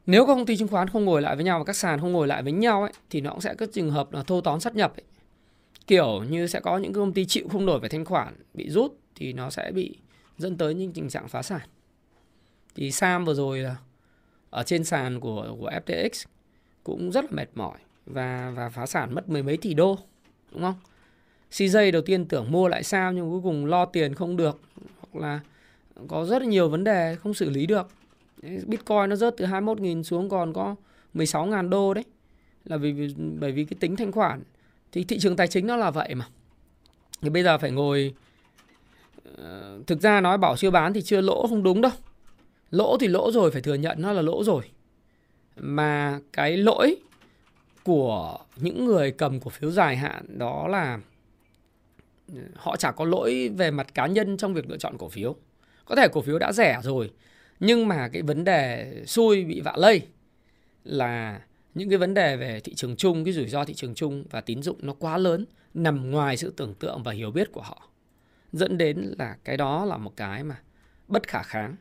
Nếu 0.06 0.26
các 0.26 0.34
công 0.34 0.46
ty 0.46 0.58
chứng 0.58 0.68
khoán 0.68 0.88
không 0.88 1.06
ngồi 1.06 1.22
lại 1.22 1.36
với 1.36 1.46
nhau 1.46 1.60
và 1.60 1.66
các 1.66 1.76
sàn 1.76 2.00
không 2.00 2.12
ngồi 2.12 2.28
lại 2.28 2.44
với 2.44 2.52
nhau 2.52 2.82
ấy, 2.82 2.92
thì 3.10 3.22
nó 3.22 3.32
cũng 3.32 3.42
sẽ 3.42 3.54
có 3.54 3.66
trường 3.74 3.92
hợp 3.92 4.14
là 4.14 4.24
thâu 4.24 4.42
tóm 4.42 4.60
sát 4.60 4.76
nhập 4.76 4.94
ấy. 4.96 5.04
kiểu 5.88 6.24
như 6.24 6.48
sẽ 6.48 6.60
có 6.60 6.78
những 6.78 6.94
công 6.94 7.14
ty 7.14 7.26
chịu 7.26 7.48
không 7.52 7.66
nổi 7.66 7.80
về 7.80 7.90
thanh 7.90 8.06
khoản 8.06 8.34
bị 8.54 8.70
rút 8.70 8.98
thì 9.16 9.34
nó 9.34 9.50
sẽ 9.50 9.72
bị 9.72 9.98
dẫn 10.38 10.58
tới 10.58 10.74
những 10.74 10.94
tình 10.94 11.10
trạng 11.10 11.28
phá 11.28 11.42
sản. 11.42 11.62
Thì 12.76 12.92
Sam 12.92 13.26
vừa 13.26 13.34
rồi 13.34 13.60
là 13.60 13.76
ở 14.50 14.64
trên 14.64 14.84
sàn 14.84 15.20
của 15.20 15.56
của 15.60 15.72
FTX 15.86 16.26
cũng 16.84 17.12
rất 17.12 17.26
là 17.26 17.32
mệt 17.32 17.50
mỏi 17.56 17.78
và 18.06 18.52
và 18.56 18.70
phá 18.70 18.86
sản 18.86 19.16
mất 19.16 19.30
mười 19.30 19.44
mấy 19.44 19.58
tỷ 19.58 19.74
đô 19.74 19.98
đúng 20.52 20.62
không? 20.62 20.76
CJ 21.52 21.92
đầu 21.92 22.02
tiên 22.02 22.26
tưởng 22.26 22.52
mua 22.52 22.68
lại 22.68 22.84
sao 22.84 23.14
nhưng 23.14 23.30
cuối 23.30 23.42
cùng 23.44 23.66
lo 23.66 23.86
tiền 23.86 24.14
không 24.14 24.38
được 24.38 24.62
hoặc 25.00 25.22
là 25.22 25.40
có 26.08 26.26
rất 26.26 26.42
nhiều 26.42 26.70
vấn 26.70 26.84
đề 26.84 27.16
không 27.16 27.34
xử 27.34 27.50
lý 27.50 27.66
được. 27.66 27.88
Bitcoin 28.42 29.10
nó 29.10 29.16
rớt 29.16 29.38
từ 29.38 29.46
21.000 29.46 30.04
xuống 30.04 30.30
còn 30.30 30.54
có 30.54 30.76
16.000 31.14 31.70
đô 31.70 31.94
đấy. 31.94 32.04
Là 32.66 32.78
vì, 32.78 32.92
vì 32.92 33.16
bởi 33.40 33.52
vì 33.52 33.66
cái 33.66 33.78
tính 33.80 33.96
thanh 33.96 34.12
khoản. 34.12 34.44
Thì 34.92 35.04
thị 35.04 35.20
trường 35.20 35.36
tài 35.36 35.48
chính 35.48 35.68
nó 35.68 35.76
là 35.76 35.92
vậy 35.92 36.16
mà. 36.16 36.28
Thì 37.22 37.30
bây 37.30 37.44
giờ 37.44 37.58
phải 37.58 37.72
ngồi 37.72 38.14
ờ, 39.38 39.80
thực 39.88 40.02
ra 40.02 40.22
nói 40.22 40.38
bảo 40.38 40.58
chưa 40.58 40.72
bán 40.72 40.94
thì 40.94 41.02
chưa 41.02 41.22
lỗ 41.22 41.48
không 41.48 41.64
đúng 41.64 41.82
đâu. 41.82 41.92
Lỗ 42.72 42.98
thì 42.98 43.08
lỗ 43.08 43.32
rồi 43.32 43.52
phải 43.52 43.62
thừa 43.62 43.74
nhận 43.74 44.02
nó 44.02 44.14
là 44.14 44.22
lỗ 44.22 44.44
rồi. 44.44 44.64
Mà 45.58 46.20
cái 46.34 46.58
lỗi 46.58 46.96
của 47.84 48.38
những 48.56 48.86
người 48.86 49.12
cầm 49.12 49.40
cổ 49.40 49.50
phiếu 49.50 49.72
dài 49.72 49.98
hạn 49.98 50.40
đó 50.40 50.68
là 50.68 51.00
họ 52.56 52.76
chả 52.76 52.92
có 52.92 53.06
lỗi 53.06 53.50
về 53.58 53.72
mặt 53.72 53.94
cá 53.94 54.08
nhân 54.08 54.38
trong 54.38 54.54
việc 54.54 54.70
lựa 54.70 54.78
chọn 54.78 54.98
cổ 54.98 55.10
phiếu. 55.10 55.36
Có 55.86 55.96
thể 55.96 56.08
cổ 56.08 56.22
phiếu 56.22 56.40
đã 56.40 56.52
rẻ 56.52 56.80
rồi, 56.84 57.12
nhưng 57.60 57.88
mà 57.88 58.08
cái 58.08 58.22
vấn 58.22 58.44
đề 58.44 58.94
xui 59.06 59.44
bị 59.44 59.62
vạ 59.62 59.74
lây 59.78 60.02
là 60.84 61.42
những 61.74 61.90
cái 61.90 61.98
vấn 61.98 62.14
đề 62.14 62.36
về 62.36 62.60
thị 62.60 62.74
trường 62.74 62.96
chung, 62.96 63.26
cái 63.26 63.34
rủi 63.34 63.48
ro 63.48 63.66
thị 63.66 63.74
trường 63.74 63.96
chung 63.96 64.24
và 64.30 64.42
tín 64.42 64.62
dụng 64.62 64.78
nó 64.82 64.94
quá 64.94 65.18
lớn, 65.18 65.46
nằm 65.74 66.12
ngoài 66.12 66.38
sự 66.38 66.54
tưởng 66.58 66.74
tượng 66.74 67.04
và 67.04 67.12
hiểu 67.12 67.32
biết 67.32 67.52
của 67.52 67.62
họ. 67.62 67.90
Dẫn 68.54 68.78
đến 68.78 69.14
là 69.20 69.38
cái 69.44 69.58
đó 69.58 69.86
là 69.86 69.98
một 69.98 70.16
cái 70.16 70.44
mà 70.44 70.60
bất 71.08 71.28
khả 71.28 71.44
kháng. 71.44 71.76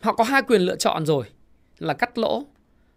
Họ 0.00 0.14
có 0.14 0.24
hai 0.24 0.42
quyền 0.42 0.62
lựa 0.62 0.76
chọn 0.76 1.06
rồi, 1.06 1.24
là 1.78 1.94
cắt 1.94 2.18
lỗ. 2.18 2.46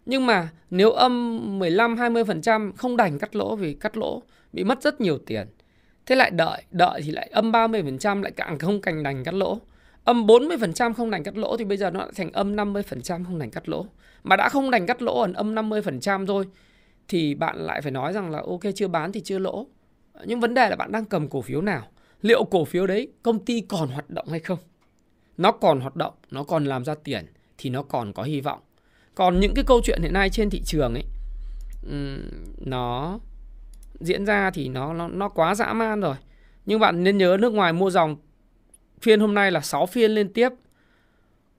Nhưng 0.05 0.25
mà 0.25 0.49
nếu 0.69 0.91
âm 0.91 1.39
15 1.59 1.95
20% 1.95 2.71
không 2.71 2.97
đành 2.97 3.19
cắt 3.19 3.35
lỗ 3.35 3.55
vì 3.55 3.73
cắt 3.73 3.97
lỗ 3.97 4.21
bị 4.57 4.63
mất 4.63 4.81
rất 4.81 5.01
nhiều 5.01 5.17
tiền. 5.17 5.47
Thế 6.05 6.15
lại 6.15 6.31
đợi, 6.31 6.61
đợi 6.71 7.01
thì 7.03 7.11
lại 7.11 7.29
âm 7.31 7.51
30% 7.51 8.21
lại 8.21 8.31
càng 8.31 8.59
không 8.59 8.81
cành 8.81 9.03
đành 9.03 9.23
cắt 9.23 9.33
lỗ. 9.33 9.59
Âm 10.03 10.27
40% 10.27 10.93
không 10.93 11.09
đành 11.09 11.23
cắt 11.23 11.37
lỗ 11.37 11.57
thì 11.57 11.65
bây 11.65 11.77
giờ 11.77 11.89
nó 11.89 11.99
lại 11.99 12.09
thành 12.15 12.31
âm 12.31 12.55
50% 12.55 13.25
không 13.25 13.39
đành 13.39 13.51
cắt 13.51 13.69
lỗ. 13.69 13.85
Mà 14.23 14.35
đã 14.35 14.49
không 14.49 14.71
đành 14.71 14.85
cắt 14.85 15.01
lỗ 15.01 15.19
ở 15.21 15.31
âm 15.35 15.55
50% 15.55 16.25
rồi 16.25 16.45
thì 17.07 17.35
bạn 17.35 17.57
lại 17.57 17.81
phải 17.81 17.91
nói 17.91 18.13
rằng 18.13 18.31
là 18.31 18.39
ok 18.47 18.61
chưa 18.75 18.87
bán 18.87 19.11
thì 19.11 19.21
chưa 19.21 19.39
lỗ. 19.39 19.67
Nhưng 20.25 20.39
vấn 20.39 20.53
đề 20.53 20.69
là 20.69 20.75
bạn 20.75 20.91
đang 20.91 21.05
cầm 21.05 21.27
cổ 21.27 21.41
phiếu 21.41 21.61
nào? 21.61 21.87
Liệu 22.21 22.43
cổ 22.43 22.65
phiếu 22.65 22.87
đấy 22.87 23.07
công 23.23 23.45
ty 23.45 23.61
còn 23.61 23.89
hoạt 23.89 24.09
động 24.09 24.27
hay 24.29 24.39
không? 24.39 24.59
Nó 25.37 25.51
còn 25.51 25.79
hoạt 25.79 25.95
động, 25.95 26.13
nó 26.31 26.43
còn 26.43 26.65
làm 26.65 26.85
ra 26.85 26.95
tiền 27.03 27.25
thì 27.57 27.69
nó 27.69 27.83
còn 27.83 28.13
có 28.13 28.23
hy 28.23 28.41
vọng. 28.41 28.59
Còn 29.15 29.39
những 29.39 29.53
cái 29.55 29.65
câu 29.67 29.81
chuyện 29.83 30.01
hiện 30.01 30.13
nay 30.13 30.29
trên 30.29 30.49
thị 30.49 30.61
trường 30.65 30.93
ấy 30.93 31.03
nó 32.65 33.19
diễn 33.99 34.25
ra 34.25 34.51
thì 34.51 34.69
nó 34.69 34.93
nó 34.93 35.07
nó 35.07 35.29
quá 35.29 35.55
dã 35.55 35.73
man 35.73 36.01
rồi. 36.01 36.15
Nhưng 36.65 36.79
bạn 36.79 37.03
nên 37.03 37.17
nhớ 37.17 37.37
nước 37.39 37.53
ngoài 37.53 37.73
mua 37.73 37.89
dòng 37.89 38.15
phiên 39.01 39.19
hôm 39.19 39.33
nay 39.33 39.51
là 39.51 39.61
6 39.61 39.85
phiên 39.85 40.11
liên 40.11 40.33
tiếp. 40.33 40.49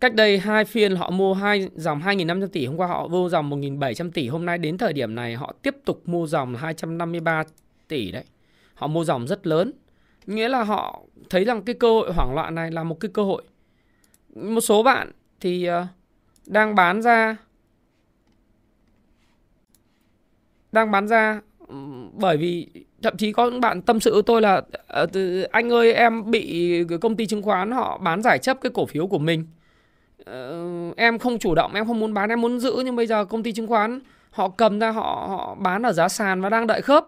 Cách 0.01 0.15
đây 0.15 0.39
hai 0.39 0.65
phiên 0.65 0.97
họ 0.97 1.11
mua 1.11 1.35
hai 1.35 1.69
dòng 1.75 2.01
2.500 2.01 2.47
tỷ, 2.47 2.67
hôm 2.67 2.77
qua 2.77 2.87
họ 2.87 3.09
vô 3.09 3.29
dòng 3.29 3.51
1.700 3.51 4.11
tỷ, 4.11 4.29
hôm 4.29 4.47
nay 4.47 4.59
đến 4.59 4.79
thời 4.79 4.93
điểm 4.93 5.15
này 5.15 5.35
họ 5.35 5.53
tiếp 5.63 5.77
tục 5.85 6.03
mua 6.09 6.27
dòng 6.27 6.55
253 6.55 7.45
tỷ 7.89 8.13
đấy. 8.13 8.25
Họ 8.75 8.87
mua 8.87 9.05
dòng 9.05 9.27
rất 9.27 9.47
lớn. 9.47 9.73
Nghĩa 10.27 10.49
là 10.49 10.63
họ 10.63 11.03
thấy 11.31 11.45
rằng 11.45 11.63
cái 11.63 11.75
cơ 11.75 11.89
hội 11.89 12.13
hoảng 12.13 12.35
loạn 12.35 12.55
này 12.55 12.71
là 12.71 12.85
một 12.85 13.01
cái 13.01 13.11
cơ 13.15 13.25
hội. 13.25 13.43
Một 14.35 14.61
số 14.61 14.83
bạn 14.83 15.13
thì 15.41 15.65
ờ, 15.65 15.87
đang 16.47 16.75
bán 16.75 17.03
ra 17.03 17.37
đang 20.73 20.91
bán 20.91 21.09
ra 21.09 21.41
bởi 22.13 22.37
vì 22.37 22.67
thậm 23.03 23.17
chí 23.17 23.33
có 23.33 23.51
những 23.51 23.61
bạn 23.61 23.83
tâm 23.83 24.01
sự 24.01 24.13
với 24.13 24.23
tôi 24.23 24.43
là 24.43 24.63
ờ, 24.87 25.07
anh 25.51 25.73
ơi, 25.73 25.93
em 25.93 26.31
bị 26.31 26.75
công 27.01 27.17
ty 27.17 27.27
chứng 27.27 27.43
khoán 27.43 27.71
họ 27.71 27.99
bán 27.99 28.23
giải 28.23 28.39
chấp 28.39 28.61
cái 28.61 28.71
cổ 28.75 28.87
phiếu 28.87 29.07
của 29.07 29.19
mình. 29.19 29.47
Ờ, 30.25 30.65
em 30.97 31.19
không 31.19 31.39
chủ 31.39 31.55
động, 31.55 31.75
em 31.75 31.87
không 31.87 32.01
muốn 32.01 32.15
bán, 32.15 32.29
em 32.29 32.41
muốn 32.41 32.61
giữ, 32.61 32.83
nhưng 32.85 32.97
bây 32.97 33.07
giờ 33.07 33.25
công 33.25 33.43
ty 33.43 33.53
chứng 33.53 33.67
khoán 33.67 34.01
họ 34.31 34.49
cầm 34.49 34.79
ra, 34.79 34.91
họ 34.91 35.27
họ 35.29 35.55
bán 35.55 35.83
ở 35.83 35.93
giá 35.93 36.09
sàn 36.09 36.41
và 36.41 36.49
đang 36.49 36.67
đợi 36.67 36.83
khớp. 36.83 37.07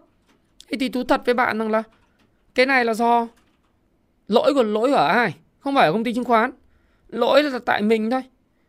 Thế 0.69 0.77
thì 0.81 0.89
thú 0.89 1.05
thật 1.05 1.23
với 1.25 1.35
bạn 1.35 1.59
rằng 1.59 1.71
là 1.71 1.83
cái 2.55 2.67
này 2.67 2.85
là 2.85 2.95
do 2.95 3.29
lỗi 4.29 4.55
của 4.55 4.63
lỗi 4.63 4.91
của 4.91 4.97
ai, 4.97 5.35
không 5.59 5.75
phải 5.75 5.87
ở 5.87 5.93
công 5.93 6.05
ty 6.05 6.15
chứng 6.15 6.25
khoán. 6.25 6.51
Lỗi 7.09 7.43
là 7.43 7.59
tại 7.67 7.83
mình 7.83 8.11
thôi. 8.11 8.23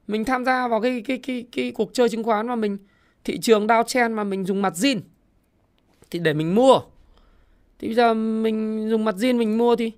Mình 0.08 0.26
tham 0.26 0.46
gia 0.46 0.68
vào 0.68 0.82
cái 0.82 1.02
cái 1.08 1.18
cái 1.18 1.46
cái 1.52 1.72
cuộc 1.72 1.94
chơi 1.94 2.10
chứng 2.10 2.24
khoán 2.24 2.48
mà 2.48 2.56
mình, 2.56 2.78
thị 3.24 3.40
trường 3.40 3.68
đao 3.68 3.84
chen 3.84 4.14
mà 4.14 4.24
mình 4.24 4.46
dùng 4.46 4.62
mặt 4.62 4.74
zin 4.74 5.00
thì 6.12 6.20
để 6.20 6.34
mình 6.34 6.56
mua. 6.56 6.80
Thì 7.80 7.88
bây 7.88 7.96
giờ 7.96 8.14
mình 8.14 8.88
dùng 8.90 9.06
mặt 9.06 9.16
zin 9.16 9.38
mình 9.38 9.58
mua 9.58 9.76
thì 9.76 9.92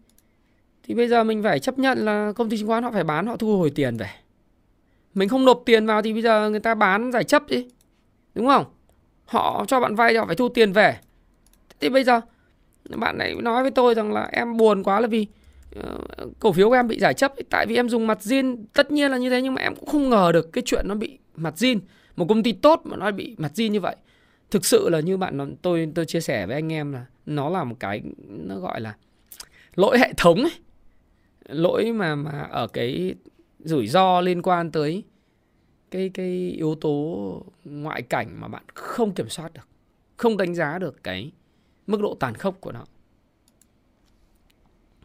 thì 0.83 0.93
bây 0.93 1.07
giờ 1.07 1.23
mình 1.23 1.43
phải 1.43 1.59
chấp 1.59 1.79
nhận 1.79 1.97
là 1.97 2.31
công 2.35 2.49
ty 2.49 2.57
chứng 2.57 2.67
khoán 2.67 2.83
họ 2.83 2.91
phải 2.91 3.03
bán, 3.03 3.27
họ 3.27 3.37
thu 3.37 3.57
hồi 3.57 3.69
tiền 3.69 3.97
về. 3.97 4.09
Mình 5.13 5.29
không 5.29 5.45
nộp 5.45 5.63
tiền 5.65 5.85
vào 5.85 6.01
thì 6.01 6.13
bây 6.13 6.21
giờ 6.21 6.49
người 6.49 6.59
ta 6.59 6.75
bán 6.75 7.11
giải 7.11 7.23
chấp 7.23 7.49
đi 7.49 7.67
đúng 8.35 8.47
không? 8.47 8.65
Họ 9.25 9.65
cho 9.67 9.79
bạn 9.79 9.95
vay 9.95 10.15
họ 10.15 10.25
phải 10.25 10.35
thu 10.35 10.49
tiền 10.49 10.73
về. 10.73 10.97
Thì 11.79 11.89
bây 11.89 12.03
giờ 12.03 12.21
bạn 12.95 13.17
này 13.17 13.35
nói 13.35 13.61
với 13.61 13.71
tôi 13.71 13.93
rằng 13.93 14.13
là 14.13 14.29
em 14.31 14.57
buồn 14.57 14.83
quá 14.83 14.99
là 14.99 15.07
vì 15.07 15.27
ờ, 15.75 15.99
cổ 16.39 16.51
phiếu 16.51 16.69
của 16.69 16.75
em 16.75 16.87
bị 16.87 16.99
giải 16.99 17.13
chấp 17.13 17.33
tại 17.49 17.65
vì 17.65 17.75
em 17.75 17.89
dùng 17.89 18.07
mặt 18.07 18.17
zin, 18.21 18.57
tất 18.73 18.91
nhiên 18.91 19.11
là 19.11 19.17
như 19.17 19.29
thế 19.29 19.41
nhưng 19.41 19.53
mà 19.53 19.61
em 19.61 19.75
cũng 19.75 19.85
không 19.85 20.09
ngờ 20.09 20.31
được 20.33 20.53
cái 20.53 20.63
chuyện 20.65 20.87
nó 20.87 20.95
bị 20.95 21.17
mặt 21.35 21.53
zin. 21.57 21.79
Một 22.15 22.25
công 22.29 22.43
ty 22.43 22.51
tốt 22.51 22.81
mà 22.83 22.97
nó 22.97 23.11
bị 23.11 23.35
mặt 23.37 23.51
zin 23.55 23.71
như 23.71 23.79
vậy 23.79 23.95
thực 24.53 24.65
sự 24.65 24.89
là 24.89 24.99
như 24.99 25.17
bạn 25.17 25.55
tôi 25.61 25.91
tôi 25.95 26.05
chia 26.05 26.21
sẻ 26.21 26.45
với 26.45 26.55
anh 26.55 26.73
em 26.73 26.91
là 26.91 27.05
nó 27.25 27.49
là 27.49 27.63
một 27.63 27.75
cái, 27.79 28.01
nó 28.27 28.59
gọi 28.59 28.81
là 28.81 28.95
lỗi 29.75 29.99
hệ 29.99 30.13
thống 30.17 30.41
ấy. 30.41 30.53
Lỗi 31.45 31.91
mà 31.91 32.15
mà 32.15 32.41
ở 32.41 32.67
cái 32.67 33.15
rủi 33.59 33.87
ro 33.87 34.21
liên 34.21 34.41
quan 34.41 34.71
tới 34.71 35.03
cái 35.91 36.09
cái 36.13 36.51
yếu 36.57 36.75
tố 36.75 37.45
ngoại 37.65 38.01
cảnh 38.01 38.41
mà 38.41 38.47
bạn 38.47 38.63
không 38.73 39.13
kiểm 39.13 39.29
soát 39.29 39.53
được, 39.53 39.67
không 40.17 40.37
đánh 40.37 40.55
giá 40.55 40.79
được 40.79 41.03
cái 41.03 41.31
mức 41.87 42.01
độ 42.01 42.17
tàn 42.19 42.35
khốc 42.35 42.57
của 42.61 42.71
nó. 42.71 42.85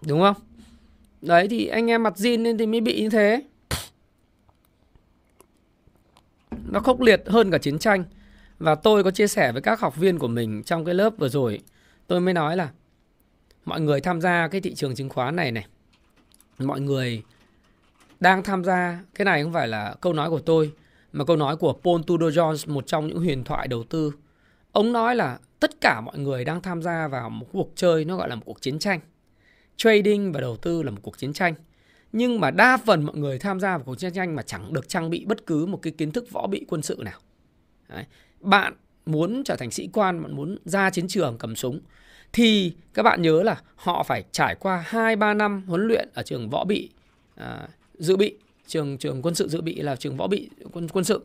Đúng 0.06 0.20
không? 0.20 0.36
Đấy, 1.22 1.48
thì 1.50 1.66
anh 1.66 1.90
em 1.90 2.02
mặt 2.02 2.14
zin 2.16 2.42
nên 2.42 2.58
thì 2.58 2.66
mới 2.66 2.80
bị 2.80 3.02
như 3.02 3.10
thế. 3.10 3.42
Nó 6.70 6.80
khốc 6.80 7.00
liệt 7.00 7.22
hơn 7.26 7.50
cả 7.50 7.58
chiến 7.58 7.78
tranh 7.78 8.04
và 8.58 8.74
tôi 8.74 9.04
có 9.04 9.10
chia 9.10 9.26
sẻ 9.26 9.52
với 9.52 9.62
các 9.62 9.80
học 9.80 9.96
viên 9.96 10.18
của 10.18 10.28
mình 10.28 10.62
trong 10.62 10.84
cái 10.84 10.94
lớp 10.94 11.10
vừa 11.18 11.28
rồi. 11.28 11.60
Tôi 12.06 12.20
mới 12.20 12.34
nói 12.34 12.56
là, 12.56 12.70
mọi 13.64 13.80
người 13.80 14.00
tham 14.00 14.20
gia 14.20 14.48
cái 14.48 14.60
thị 14.60 14.74
trường 14.74 14.94
chứng 14.94 15.08
khoán 15.08 15.36
này 15.36 15.52
này, 15.52 15.66
mọi 16.58 16.80
người 16.80 17.22
đang 18.20 18.42
tham 18.42 18.64
gia, 18.64 19.00
cái 19.14 19.24
này 19.24 19.42
không 19.42 19.52
phải 19.52 19.68
là 19.68 19.94
câu 20.00 20.12
nói 20.12 20.30
của 20.30 20.40
tôi, 20.40 20.72
mà 21.12 21.24
câu 21.24 21.36
nói 21.36 21.56
của 21.56 21.72
Paul 21.72 22.00
Tudor 22.06 22.38
Jones, 22.38 22.74
một 22.74 22.86
trong 22.86 23.06
những 23.06 23.18
huyền 23.18 23.44
thoại 23.44 23.68
đầu 23.68 23.84
tư. 23.84 24.12
Ông 24.72 24.92
nói 24.92 25.16
là 25.16 25.38
tất 25.60 25.80
cả 25.80 26.00
mọi 26.00 26.18
người 26.18 26.44
đang 26.44 26.62
tham 26.62 26.82
gia 26.82 27.08
vào 27.08 27.30
một 27.30 27.46
cuộc 27.52 27.72
chơi 27.74 28.04
nó 28.04 28.16
gọi 28.16 28.28
là 28.28 28.34
một 28.34 28.42
cuộc 28.46 28.62
chiến 28.62 28.78
tranh. 28.78 29.00
Trading 29.76 30.32
và 30.32 30.40
đầu 30.40 30.56
tư 30.56 30.82
là 30.82 30.90
một 30.90 31.00
cuộc 31.02 31.18
chiến 31.18 31.32
tranh. 31.32 31.54
Nhưng 32.12 32.40
mà 32.40 32.50
đa 32.50 32.76
phần 32.76 33.02
mọi 33.02 33.16
người 33.16 33.38
tham 33.38 33.60
gia 33.60 33.76
vào 33.76 33.84
cuộc 33.84 33.94
chiến 33.94 34.12
tranh 34.12 34.36
mà 34.36 34.42
chẳng 34.42 34.72
được 34.72 34.88
trang 34.88 35.10
bị 35.10 35.24
bất 35.24 35.46
cứ 35.46 35.66
một 35.66 35.78
cái 35.82 35.92
kiến 35.98 36.10
thức 36.10 36.30
võ 36.30 36.46
bị 36.46 36.64
quân 36.68 36.82
sự 36.82 37.00
nào. 37.04 37.20
Đấy 37.88 38.04
bạn 38.40 38.74
muốn 39.06 39.42
trở 39.44 39.56
thành 39.56 39.70
sĩ 39.70 39.88
quan 39.92 40.22
bạn 40.22 40.36
muốn 40.36 40.58
ra 40.64 40.90
chiến 40.90 41.08
trường 41.08 41.38
cầm 41.38 41.56
súng 41.56 41.80
thì 42.32 42.72
các 42.94 43.02
bạn 43.02 43.22
nhớ 43.22 43.42
là 43.42 43.60
họ 43.76 44.02
phải 44.02 44.24
trải 44.32 44.54
qua 44.54 44.84
2 44.86 45.16
3 45.16 45.34
năm 45.34 45.62
huấn 45.66 45.88
luyện 45.88 46.08
ở 46.14 46.22
trường 46.22 46.50
võ 46.50 46.64
bị 46.64 46.90
à, 47.34 47.68
dự 47.98 48.16
bị, 48.16 48.36
trường 48.66 48.98
trường 48.98 49.22
quân 49.22 49.34
sự 49.34 49.48
dự 49.48 49.60
bị 49.60 49.74
là 49.74 49.96
trường 49.96 50.16
võ 50.16 50.26
bị 50.26 50.50
quân 50.72 50.88
quân 50.88 51.04
sự. 51.04 51.24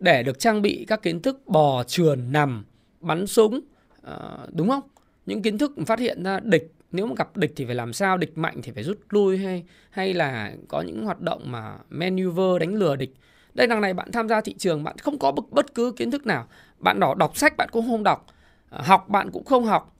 Để 0.00 0.22
được 0.22 0.38
trang 0.38 0.62
bị 0.62 0.84
các 0.88 1.02
kiến 1.02 1.22
thức 1.22 1.46
bò 1.46 1.84
trườn 1.84 2.32
nằm 2.32 2.64
bắn 3.00 3.26
súng 3.26 3.60
à, 4.02 4.16
đúng 4.52 4.68
không? 4.68 4.82
Những 5.26 5.42
kiến 5.42 5.58
thức 5.58 5.72
phát 5.86 5.98
hiện 5.98 6.22
ra 6.22 6.40
địch 6.40 6.72
nếu 6.92 7.06
mà 7.06 7.14
gặp 7.18 7.36
địch 7.36 7.52
thì 7.56 7.64
phải 7.64 7.74
làm 7.74 7.92
sao 7.92 8.16
địch 8.16 8.38
mạnh 8.38 8.60
thì 8.62 8.72
phải 8.72 8.82
rút 8.82 8.98
lui 9.08 9.38
hay 9.38 9.64
hay 9.90 10.14
là 10.14 10.52
có 10.68 10.80
những 10.80 11.04
hoạt 11.04 11.20
động 11.20 11.42
mà 11.52 11.78
maneuver 11.90 12.60
đánh 12.60 12.74
lừa 12.74 12.96
địch 12.96 13.14
đây 13.54 13.66
đằng 13.66 13.80
này 13.80 13.94
bạn 13.94 14.12
tham 14.12 14.28
gia 14.28 14.40
thị 14.40 14.54
trường 14.58 14.84
bạn 14.84 14.98
không 14.98 15.18
có 15.18 15.32
bất, 15.32 15.44
bất 15.50 15.74
cứ 15.74 15.92
kiến 15.96 16.10
thức 16.10 16.26
nào. 16.26 16.46
Bạn 16.78 17.00
đỏ 17.00 17.14
đọc 17.14 17.36
sách 17.36 17.56
bạn 17.56 17.68
cũng 17.72 17.86
không 17.86 18.02
đọc. 18.02 18.26
À, 18.70 18.82
học 18.84 19.08
bạn 19.08 19.30
cũng 19.30 19.44
không 19.44 19.64
học. 19.64 19.96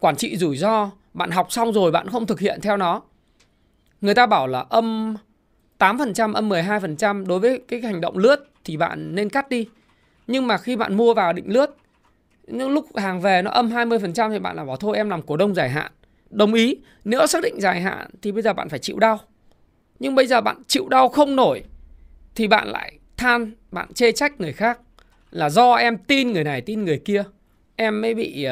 Quản 0.00 0.16
trị 0.16 0.36
rủi 0.36 0.56
ro 0.56 0.90
bạn 1.14 1.30
học 1.30 1.52
xong 1.52 1.72
rồi 1.72 1.90
bạn 1.90 2.08
không 2.08 2.26
thực 2.26 2.40
hiện 2.40 2.60
theo 2.60 2.76
nó. 2.76 3.02
Người 4.00 4.14
ta 4.14 4.26
bảo 4.26 4.46
là 4.46 4.64
âm 4.68 5.16
8% 5.78 6.34
âm 6.34 6.48
12% 6.48 7.26
đối 7.26 7.38
với 7.38 7.62
cái 7.68 7.80
hành 7.80 8.00
động 8.00 8.18
lướt 8.18 8.50
thì 8.64 8.76
bạn 8.76 9.14
nên 9.14 9.28
cắt 9.28 9.48
đi. 9.48 9.68
Nhưng 10.26 10.46
mà 10.46 10.58
khi 10.58 10.76
bạn 10.76 10.94
mua 10.96 11.14
vào 11.14 11.32
định 11.32 11.52
lướt 11.52 11.76
những 12.46 12.70
lúc 12.70 12.96
hàng 12.96 13.20
về 13.20 13.42
nó 13.42 13.50
âm 13.50 13.70
20% 13.70 14.30
thì 14.30 14.38
bạn 14.38 14.56
là 14.56 14.64
bảo 14.64 14.76
thôi 14.76 14.96
em 14.96 15.10
làm 15.10 15.22
cổ 15.22 15.36
đông 15.36 15.54
dài 15.54 15.68
hạn. 15.68 15.92
Đồng 16.30 16.54
ý 16.54 16.76
nếu 17.04 17.26
xác 17.26 17.42
định 17.42 17.60
dài 17.60 17.80
hạn 17.80 18.10
thì 18.22 18.32
bây 18.32 18.42
giờ 18.42 18.52
bạn 18.52 18.68
phải 18.68 18.78
chịu 18.78 18.98
đau. 18.98 19.18
Nhưng 19.98 20.14
bây 20.14 20.26
giờ 20.26 20.40
bạn 20.40 20.62
chịu 20.66 20.88
đau 20.88 21.08
không 21.08 21.36
nổi 21.36 21.62
thì 22.40 22.48
bạn 22.48 22.68
lại 22.68 22.98
than 23.16 23.50
bạn 23.70 23.92
chê 23.94 24.12
trách 24.12 24.40
người 24.40 24.52
khác 24.52 24.80
là 25.30 25.50
do 25.50 25.74
em 25.74 25.98
tin 25.98 26.32
người 26.32 26.44
này 26.44 26.60
tin 26.60 26.84
người 26.84 26.98
kia. 26.98 27.24
Em 27.76 28.00
mới 28.00 28.14
bị 28.14 28.46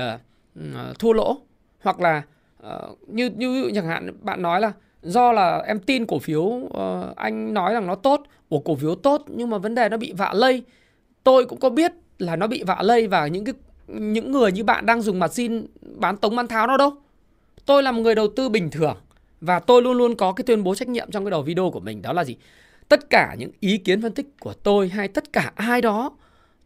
uh, 0.57 0.99
thua 0.99 1.13
lỗ. 1.13 1.37
Hoặc 1.83 2.01
là 2.01 2.23
uh, 2.67 3.09
như 3.09 3.31
như 3.37 3.71
chẳng 3.75 3.87
hạn 3.87 4.13
bạn 4.21 4.43
nói 4.43 4.61
là 4.61 4.73
do 5.03 5.33
là 5.33 5.59
em 5.67 5.79
tin 5.79 6.07
cổ 6.07 6.19
phiếu 6.19 6.41
uh, 6.41 6.71
anh 7.17 7.55
nói 7.55 7.75
rằng 7.75 7.87
nó 7.87 7.95
tốt 7.95 8.23
của 8.49 8.59
cổ 8.59 8.75
phiếu 8.75 8.95
tốt 8.95 9.25
nhưng 9.27 9.51
mà 9.51 9.59
vấn 9.59 9.75
đề 9.75 9.89
nó 9.89 9.97
bị 9.97 10.13
vạ 10.13 10.33
lây. 10.35 10.63
Tôi 11.25 11.47
cũng 11.47 11.61
có 11.61 11.71
biết 11.71 11.93
là 12.19 12.37
nó 12.37 12.47
bị 12.47 12.63
vạ 12.63 12.79
lây 12.83 13.07
và 13.07 13.27
những 13.27 13.45
cái 13.45 13.55
những 13.87 14.33
người 14.33 14.53
như 14.53 14.65
bạn 14.65 14.87
đang 14.87 15.03
dùng 15.03 15.19
mặt 15.19 15.33
xin 15.33 15.67
bán 15.81 16.17
tống 16.17 16.37
bán 16.37 16.47
tháo 16.47 16.67
nó 16.67 16.77
đâu. 16.77 16.93
Tôi 17.67 17.83
là 17.83 17.93
một 17.93 18.03
người 18.03 18.15
đầu 18.15 18.29
tư 18.37 18.49
bình 18.49 18.71
thường 18.71 18.97
và 19.41 19.59
tôi 19.59 19.83
luôn 19.83 19.97
luôn 19.97 20.15
có 20.15 20.33
cái 20.33 20.45
tuyên 20.45 20.65
bố 20.65 20.75
trách 20.75 20.89
nhiệm 20.89 21.11
trong 21.11 21.25
cái 21.25 21.31
đầu 21.31 21.43
video 21.43 21.71
của 21.71 21.81
mình 21.81 22.03
đó 22.03 22.13
là 22.13 22.25
gì? 22.25 22.37
Tất 22.89 23.11
cả 23.11 23.35
những 23.39 23.51
ý 23.61 23.79
kiến 23.79 24.03
phân 24.03 24.13
tích 24.13 24.27
của 24.41 24.53
tôi 24.53 24.89
hay 24.89 25.09
tất 25.09 25.33
cả 25.33 25.53
ai 25.55 25.81
đó 25.81 26.17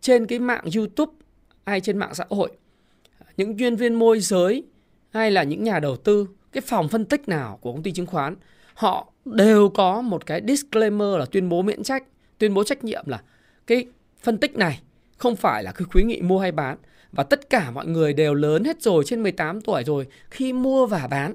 trên 0.00 0.26
cái 0.26 0.38
mạng 0.38 0.64
YouTube 0.76 1.12
hay 1.66 1.80
trên 1.80 1.98
mạng 1.98 2.14
xã 2.14 2.24
hội, 2.30 2.50
những 3.36 3.58
chuyên 3.58 3.76
viên 3.76 3.94
môi 3.94 4.20
giới 4.20 4.64
hay 5.10 5.30
là 5.30 5.42
những 5.42 5.64
nhà 5.64 5.78
đầu 5.78 5.96
tư, 5.96 6.28
cái 6.52 6.60
phòng 6.60 6.88
phân 6.88 7.04
tích 7.04 7.28
nào 7.28 7.58
của 7.62 7.72
công 7.72 7.82
ty 7.82 7.92
chứng 7.92 8.06
khoán, 8.06 8.36
họ 8.74 9.12
đều 9.24 9.68
có 9.68 10.02
một 10.02 10.26
cái 10.26 10.42
disclaimer 10.48 11.18
là 11.18 11.24
tuyên 11.24 11.48
bố 11.48 11.62
miễn 11.62 11.82
trách, 11.82 12.04
tuyên 12.38 12.54
bố 12.54 12.64
trách 12.64 12.84
nhiệm 12.84 13.04
là 13.06 13.22
cái 13.66 13.86
phân 14.22 14.38
tích 14.38 14.56
này 14.56 14.80
không 15.16 15.36
phải 15.36 15.62
là 15.62 15.72
cái 15.72 15.86
khuyến 15.90 16.08
nghị 16.08 16.20
mua 16.22 16.38
hay 16.38 16.52
bán. 16.52 16.76
Và 17.12 17.22
tất 17.22 17.50
cả 17.50 17.70
mọi 17.70 17.86
người 17.86 18.12
đều 18.12 18.34
lớn 18.34 18.64
hết 18.64 18.82
rồi, 18.82 19.04
trên 19.06 19.22
18 19.22 19.60
tuổi 19.60 19.84
rồi, 19.84 20.06
khi 20.30 20.52
mua 20.52 20.86
và 20.86 21.06
bán 21.06 21.34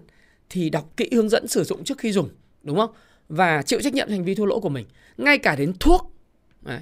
thì 0.49 0.69
đọc 0.69 0.89
kỹ 0.97 1.09
hướng 1.11 1.29
dẫn 1.29 1.47
sử 1.47 1.63
dụng 1.63 1.83
trước 1.83 1.97
khi 1.97 2.11
dùng, 2.11 2.29
đúng 2.63 2.77
không? 2.77 2.89
Và 3.29 3.61
chịu 3.61 3.79
trách 3.81 3.93
nhiệm 3.93 4.09
hành 4.09 4.23
vi 4.23 4.35
thua 4.35 4.45
lỗ 4.45 4.59
của 4.59 4.69
mình 4.69 4.85
ngay 5.17 5.37
cả 5.37 5.55
đến 5.55 5.73
thuốc. 5.79 6.13
Đấy. 6.61 6.79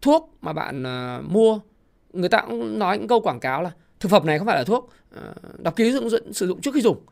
thuốc 0.00 0.36
mà 0.40 0.52
bạn 0.52 0.82
uh, 0.82 1.30
mua 1.30 1.60
người 2.12 2.28
ta 2.28 2.42
cũng 2.46 2.78
nói 2.78 2.98
những 2.98 3.08
câu 3.08 3.20
quảng 3.20 3.40
cáo 3.40 3.62
là 3.62 3.70
thực 4.00 4.08
phẩm 4.08 4.26
này 4.26 4.38
không 4.38 4.46
phải 4.46 4.56
là 4.56 4.64
thuốc 4.64 4.92
uh, 5.16 5.60
đọc 5.60 5.76
kỹ 5.76 5.90
hướng 5.90 6.10
dẫn 6.10 6.32
sử 6.32 6.46
dụng 6.46 6.60
trước 6.60 6.74
khi 6.74 6.80
dùng. 6.80 7.06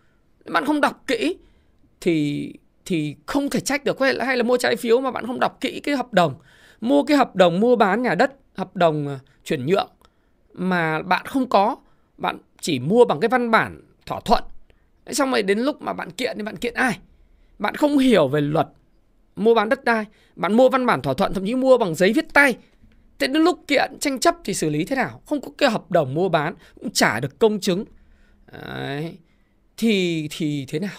Bạn 0.46 0.64
không 0.64 0.80
đọc 0.80 1.02
kỹ 1.06 1.36
thì 2.00 2.52
thì 2.84 3.16
không 3.26 3.50
thể 3.50 3.60
trách 3.60 3.84
được. 3.84 4.00
Hay 4.00 4.14
là, 4.14 4.24
hay 4.24 4.36
là 4.36 4.42
mua 4.42 4.56
trái 4.56 4.76
phiếu 4.76 5.00
mà 5.00 5.10
bạn 5.10 5.26
không 5.26 5.40
đọc 5.40 5.60
kỹ 5.60 5.80
cái 5.80 5.96
hợp 5.96 6.12
đồng 6.12 6.34
mua 6.80 7.02
cái 7.02 7.16
hợp 7.16 7.36
đồng 7.36 7.60
mua 7.60 7.76
bán 7.76 8.02
nhà 8.02 8.14
đất 8.14 8.32
hợp 8.54 8.76
đồng 8.76 9.06
uh, 9.06 9.20
chuyển 9.44 9.66
nhượng 9.66 9.90
mà 10.52 11.02
bạn 11.02 11.26
không 11.26 11.48
có. 11.48 11.76
Bạn 12.18 12.38
chỉ 12.60 12.78
mua 12.78 13.04
bằng 13.04 13.20
cái 13.20 13.28
văn 13.28 13.50
bản 13.50 13.80
thỏa 14.06 14.20
thuận. 14.20 14.44
Xong 15.10 15.30
rồi 15.30 15.42
đến 15.42 15.58
lúc 15.58 15.82
mà 15.82 15.92
bạn 15.92 16.10
kiện 16.10 16.36
thì 16.36 16.42
bạn 16.42 16.56
kiện 16.56 16.74
ai? 16.74 16.98
Bạn 17.58 17.74
không 17.74 17.98
hiểu 17.98 18.28
về 18.28 18.40
luật 18.40 18.68
mua 19.36 19.54
bán 19.54 19.68
đất 19.68 19.84
đai, 19.84 20.04
bạn 20.36 20.52
mua 20.52 20.68
văn 20.68 20.86
bản 20.86 21.02
thỏa 21.02 21.14
thuận, 21.14 21.34
thậm 21.34 21.46
chí 21.46 21.54
mua 21.54 21.78
bằng 21.78 21.94
giấy 21.94 22.12
viết 22.12 22.32
tay. 22.32 22.56
Thế 23.18 23.26
đến 23.26 23.42
lúc 23.42 23.64
kiện, 23.66 23.98
tranh 24.00 24.18
chấp 24.18 24.34
thì 24.44 24.54
xử 24.54 24.70
lý 24.70 24.84
thế 24.84 24.96
nào? 24.96 25.22
Không 25.26 25.40
có 25.40 25.48
cái 25.58 25.70
hợp 25.70 25.90
đồng 25.90 26.14
mua 26.14 26.28
bán, 26.28 26.54
cũng 26.80 26.90
trả 26.90 27.20
được 27.20 27.38
công 27.38 27.60
chứng. 27.60 27.84
Đấy. 28.52 29.18
thì 29.76 30.28
thì 30.30 30.66
thế 30.68 30.78
nào? 30.78 30.98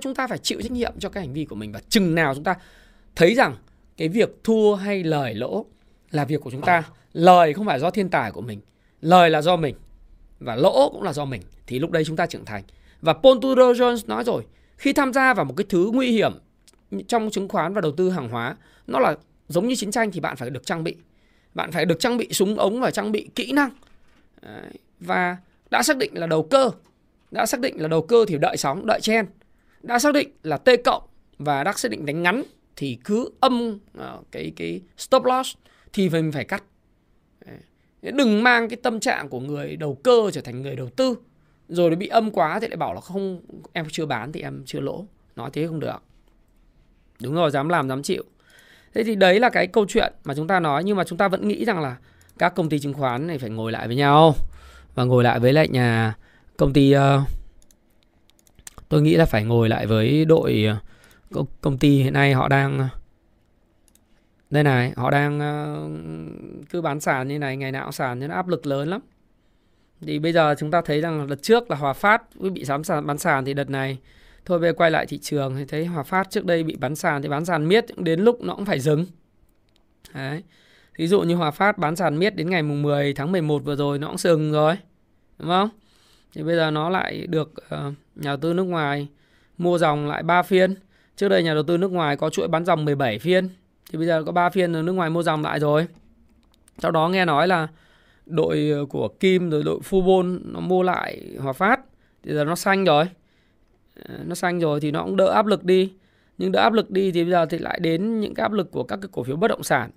Chúng 0.00 0.14
ta 0.14 0.26
phải 0.26 0.38
chịu 0.38 0.60
trách 0.62 0.72
nhiệm 0.72 0.92
cho 0.98 1.08
cái 1.08 1.24
hành 1.24 1.32
vi 1.32 1.44
của 1.44 1.56
mình 1.56 1.72
và 1.72 1.80
chừng 1.88 2.14
nào 2.14 2.34
chúng 2.34 2.44
ta 2.44 2.54
thấy 3.16 3.34
rằng 3.34 3.56
cái 3.96 4.08
việc 4.08 4.44
thua 4.44 4.74
hay 4.74 5.04
lời 5.04 5.34
lỗ 5.34 5.66
là 6.10 6.24
việc 6.24 6.40
của 6.40 6.50
chúng 6.50 6.62
ta. 6.62 6.82
Lời 7.12 7.54
không 7.54 7.66
phải 7.66 7.80
do 7.80 7.90
thiên 7.90 8.08
tài 8.08 8.32
của 8.32 8.40
mình, 8.40 8.60
lời 9.00 9.30
là 9.30 9.42
do 9.42 9.56
mình 9.56 9.74
và 10.40 10.56
lỗ 10.56 10.90
cũng 10.92 11.02
là 11.02 11.12
do 11.12 11.24
mình. 11.24 11.42
Thì 11.66 11.78
lúc 11.78 11.90
đấy 11.90 12.04
chúng 12.04 12.16
ta 12.16 12.26
trưởng 12.26 12.44
thành. 12.44 12.62
Và 13.00 13.12
Paul 13.12 13.38
Tudor 13.42 13.80
Jones 13.80 13.98
nói 14.06 14.24
rồi 14.24 14.44
khi 14.80 14.92
tham 14.92 15.12
gia 15.12 15.34
vào 15.34 15.44
một 15.44 15.54
cái 15.56 15.66
thứ 15.68 15.90
nguy 15.94 16.10
hiểm 16.10 16.32
trong 17.08 17.30
chứng 17.30 17.48
khoán 17.48 17.74
và 17.74 17.80
đầu 17.80 17.92
tư 17.92 18.10
hàng 18.10 18.28
hóa, 18.28 18.56
nó 18.86 18.98
là 18.98 19.16
giống 19.48 19.68
như 19.68 19.74
chiến 19.74 19.90
tranh 19.90 20.10
thì 20.10 20.20
bạn 20.20 20.36
phải 20.36 20.50
được 20.50 20.66
trang 20.66 20.84
bị 20.84 20.96
bạn 21.54 21.72
phải 21.72 21.86
được 21.86 22.00
trang 22.00 22.16
bị 22.16 22.28
súng 22.32 22.56
ống 22.56 22.80
và 22.80 22.90
trang 22.90 23.12
bị 23.12 23.28
kỹ 23.34 23.52
năng 23.52 23.70
Đấy. 24.42 24.72
và 25.00 25.36
đã 25.70 25.82
xác 25.82 25.96
định 25.96 26.10
là 26.14 26.26
đầu 26.26 26.42
cơ, 26.42 26.70
đã 27.30 27.46
xác 27.46 27.60
định 27.60 27.82
là 27.82 27.88
đầu 27.88 28.02
cơ 28.02 28.24
thì 28.28 28.38
đợi 28.38 28.56
sóng, 28.56 28.86
đợi 28.86 29.00
chen 29.00 29.26
đã 29.82 29.98
xác 29.98 30.14
định 30.14 30.28
là 30.42 30.56
t 30.56 30.68
cộng 30.84 31.02
và 31.38 31.64
đã 31.64 31.72
xác 31.72 31.90
định 31.90 32.06
đánh 32.06 32.22
ngắn 32.22 32.42
thì 32.76 32.98
cứ 33.04 33.30
âm 33.40 33.78
ờ, 33.94 34.20
cái 34.30 34.52
cái 34.56 34.80
stop 34.96 35.24
loss 35.24 35.56
thì 35.92 36.08
mình 36.08 36.32
phải 36.32 36.44
cắt 36.44 36.64
Đấy. 37.46 38.12
đừng 38.12 38.42
mang 38.42 38.68
cái 38.68 38.76
tâm 38.82 39.00
trạng 39.00 39.28
của 39.28 39.40
người 39.40 39.76
đầu 39.76 39.94
cơ 39.94 40.30
trở 40.32 40.40
thành 40.40 40.62
người 40.62 40.76
đầu 40.76 40.90
tư 40.90 41.16
rồi 41.70 41.90
nó 41.90 41.96
bị 41.96 42.06
âm 42.06 42.30
quá 42.30 42.60
thì 42.60 42.68
lại 42.68 42.76
bảo 42.76 42.94
là 42.94 43.00
không 43.00 43.40
em 43.72 43.86
chưa 43.90 44.06
bán 44.06 44.32
thì 44.32 44.40
em 44.40 44.62
chưa 44.66 44.80
lỗ. 44.80 45.04
Nói 45.36 45.50
thế 45.52 45.66
không 45.66 45.80
được. 45.80 46.02
Đúng 47.22 47.34
rồi 47.34 47.50
dám 47.50 47.68
làm 47.68 47.88
dám 47.88 48.02
chịu. 48.02 48.24
Thế 48.94 49.04
thì 49.04 49.14
đấy 49.14 49.40
là 49.40 49.50
cái 49.50 49.66
câu 49.66 49.86
chuyện 49.88 50.12
mà 50.24 50.34
chúng 50.34 50.46
ta 50.46 50.60
nói 50.60 50.84
nhưng 50.84 50.96
mà 50.96 51.04
chúng 51.04 51.18
ta 51.18 51.28
vẫn 51.28 51.48
nghĩ 51.48 51.64
rằng 51.64 51.80
là 51.80 51.96
các 52.38 52.54
công 52.54 52.68
ty 52.68 52.78
chứng 52.78 52.94
khoán 52.94 53.26
này 53.26 53.38
phải 53.38 53.50
ngồi 53.50 53.72
lại 53.72 53.86
với 53.86 53.96
nhau. 53.96 54.34
Và 54.94 55.04
ngồi 55.04 55.24
lại 55.24 55.40
với 55.40 55.52
lại 55.52 55.68
nhà 55.68 56.14
công 56.56 56.72
ty 56.72 56.94
uh, 56.96 57.00
tôi 58.88 59.02
nghĩ 59.02 59.16
là 59.16 59.26
phải 59.26 59.44
ngồi 59.44 59.68
lại 59.68 59.86
với 59.86 60.24
đội 60.24 60.66
uh, 61.34 61.48
công 61.60 61.78
ty 61.78 62.02
hiện 62.02 62.12
nay 62.12 62.32
họ 62.32 62.48
đang 62.48 62.78
ờ, 62.78 62.88
đây 64.50 64.62
này 64.62 64.92
họ 64.96 65.10
đang 65.10 65.38
uh, 65.38 66.68
cứ 66.70 66.80
bán 66.82 67.00
sàn 67.00 67.28
như 67.28 67.38
này 67.38 67.56
ngày 67.56 67.72
nào 67.72 67.92
sàn 67.92 68.18
nên 68.18 68.30
áp 68.30 68.48
lực 68.48 68.66
lớn 68.66 68.88
lắm 68.88 69.00
thì 70.00 70.18
bây 70.18 70.32
giờ 70.32 70.54
chúng 70.58 70.70
ta 70.70 70.82
thấy 70.82 71.00
rằng 71.00 71.26
đợt 71.26 71.42
trước 71.42 71.70
là 71.70 71.76
Hòa 71.76 71.92
Phát 71.92 72.22
bị 72.36 72.64
sám 72.64 72.84
sàn 72.84 73.06
bán 73.06 73.18
sàn 73.18 73.44
thì 73.44 73.54
đợt 73.54 73.70
này 73.70 73.98
thôi 74.44 74.58
bây 74.58 74.72
quay 74.72 74.90
lại 74.90 75.06
thị 75.06 75.18
trường 75.18 75.56
thì 75.56 75.64
thấy 75.64 75.86
Hòa 75.86 76.02
Phát 76.02 76.30
trước 76.30 76.44
đây 76.44 76.62
bị 76.62 76.76
bán 76.76 76.96
sàn 76.96 77.22
thì 77.22 77.28
bán 77.28 77.44
sàn 77.44 77.68
miết 77.68 77.84
đến 77.96 78.20
lúc 78.20 78.42
nó 78.42 78.54
cũng 78.54 78.64
phải 78.64 78.80
dừng. 78.80 79.06
Đấy. 80.14 80.42
Ví 80.98 81.06
dụ 81.06 81.20
như 81.20 81.34
Hòa 81.34 81.50
Phát 81.50 81.78
bán 81.78 81.96
sàn 81.96 82.18
miết 82.18 82.36
đến 82.36 82.50
ngày 82.50 82.62
mùng 82.62 82.82
10 82.82 83.14
tháng 83.14 83.32
11 83.32 83.64
vừa 83.64 83.76
rồi 83.76 83.98
nó 83.98 84.06
cũng 84.06 84.18
dừng 84.18 84.52
rồi 84.52 84.76
đúng 85.38 85.48
không? 85.48 85.68
Thì 86.34 86.42
bây 86.42 86.56
giờ 86.56 86.70
nó 86.70 86.88
lại 86.88 87.26
được 87.26 87.52
uh, 87.74 87.94
nhà 88.16 88.30
đầu 88.30 88.36
tư 88.36 88.52
nước 88.52 88.62
ngoài 88.62 89.08
mua 89.58 89.78
dòng 89.78 90.08
lại 90.08 90.22
3 90.22 90.42
phiên. 90.42 90.74
Trước 91.16 91.28
đây 91.28 91.42
nhà 91.42 91.54
đầu 91.54 91.62
tư 91.62 91.76
nước 91.76 91.92
ngoài 91.92 92.16
có 92.16 92.30
chuỗi 92.30 92.48
bán 92.48 92.64
dòng 92.64 92.84
17 92.84 93.18
phiên 93.18 93.48
thì 93.90 93.98
bây 93.98 94.06
giờ 94.06 94.22
có 94.26 94.32
3 94.32 94.50
phiên 94.50 94.72
nước 94.72 94.92
ngoài 94.92 95.10
mua 95.10 95.22
dòng 95.22 95.42
lại 95.42 95.60
rồi. 95.60 95.86
Sau 96.78 96.90
đó 96.90 97.08
nghe 97.08 97.24
nói 97.24 97.48
là 97.48 97.68
đội 98.26 98.70
ờ, 98.70 98.84
của 98.84 99.08
Kim 99.08 99.50
rồi 99.50 99.62
đội 99.62 99.78
Fubon 99.90 100.38
nó 100.44 100.60
mua 100.60 100.82
lại 100.82 101.22
Hòa 101.38 101.52
Phát 101.52 101.80
thì 102.22 102.32
giờ 102.34 102.44
nó 102.44 102.54
xanh 102.54 102.84
rồi 102.84 103.04
ờ, 104.04 104.14
nó 104.24 104.34
xanh 104.34 104.60
rồi 104.60 104.80
thì 104.80 104.90
nó 104.90 105.04
cũng 105.04 105.16
đỡ 105.16 105.26
áp 105.26 105.46
lực 105.46 105.64
đi 105.64 105.92
nhưng 106.38 106.52
đỡ 106.52 106.60
áp 106.60 106.72
lực 106.72 106.90
đi 106.90 107.12
thì 107.12 107.24
bây 107.24 107.30
giờ 107.30 107.46
thì 107.46 107.58
lại 107.58 107.80
đến 107.82 108.20
những 108.20 108.34
cái 108.34 108.42
áp 108.42 108.52
lực 108.52 108.70
của 108.70 108.82
các 108.82 108.98
cái 109.02 109.08
cổ 109.12 109.22
phiếu 109.22 109.36
bất 109.36 109.48
động 109.48 109.62
sản 109.62 109.90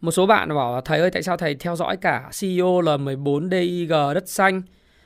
một 0.00 0.10
số 0.10 0.26
bạn 0.26 0.48
bảo 0.48 0.74
là, 0.74 0.80
thầy 0.80 1.00
ơi, 1.00 1.10
tại 1.10 1.22
sao 1.22 1.36
thầy 1.36 1.54
theo 1.54 1.76
dõi 1.76 1.96
cả 1.96 2.30
CEO 2.40 2.80
L14 2.82 3.50
DIG 3.50 3.88
đất 3.88 4.28
xanh, 4.28 4.62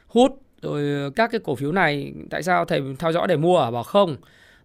hút, 0.06 0.42
rồi 0.62 0.82
ờ, 0.82 1.10
các 1.16 1.30
cái 1.30 1.40
cổ 1.44 1.54
phiếu 1.54 1.72
này, 1.72 2.12
tại 2.30 2.42
sao 2.42 2.64
thầy 2.64 2.82
theo 2.98 3.12
dõi 3.12 3.28
để 3.28 3.36
mua 3.36 3.58
à? 3.58 3.70
Bảo, 3.70 3.82
không. 3.82 4.16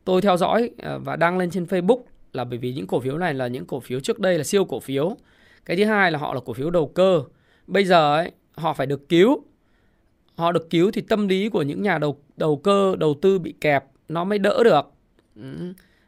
Tôi 0.05 0.21
theo 0.21 0.37
dõi 0.37 0.69
và 1.03 1.15
đăng 1.15 1.37
lên 1.37 1.51
trên 1.51 1.63
Facebook 1.63 2.01
là 2.33 2.43
bởi 2.43 2.57
vì 2.57 2.73
những 2.73 2.87
cổ 2.87 2.99
phiếu 2.99 3.17
này 3.17 3.33
là 3.33 3.47
những 3.47 3.65
cổ 3.65 3.79
phiếu 3.79 3.99
trước 3.99 4.19
đây 4.19 4.37
là 4.37 4.43
siêu 4.43 4.65
cổ 4.65 4.79
phiếu. 4.79 5.17
Cái 5.65 5.77
thứ 5.77 5.85
hai 5.85 6.11
là 6.11 6.19
họ 6.19 6.33
là 6.33 6.39
cổ 6.45 6.53
phiếu 6.53 6.69
đầu 6.69 6.87
cơ. 6.87 7.23
Bây 7.67 7.85
giờ 7.85 8.15
ấy, 8.15 8.31
họ 8.55 8.73
phải 8.73 8.87
được 8.87 9.09
cứu. 9.09 9.43
Họ 10.35 10.51
được 10.51 10.69
cứu 10.69 10.91
thì 10.91 11.01
tâm 11.01 11.27
lý 11.27 11.49
của 11.49 11.61
những 11.61 11.81
nhà 11.81 11.97
đầu 11.97 12.17
đầu 12.37 12.57
cơ, 12.57 12.95
đầu 12.95 13.15
tư 13.21 13.39
bị 13.39 13.53
kẹp, 13.61 13.85
nó 14.09 14.23
mới 14.23 14.39
đỡ 14.39 14.63
được. 14.63 14.91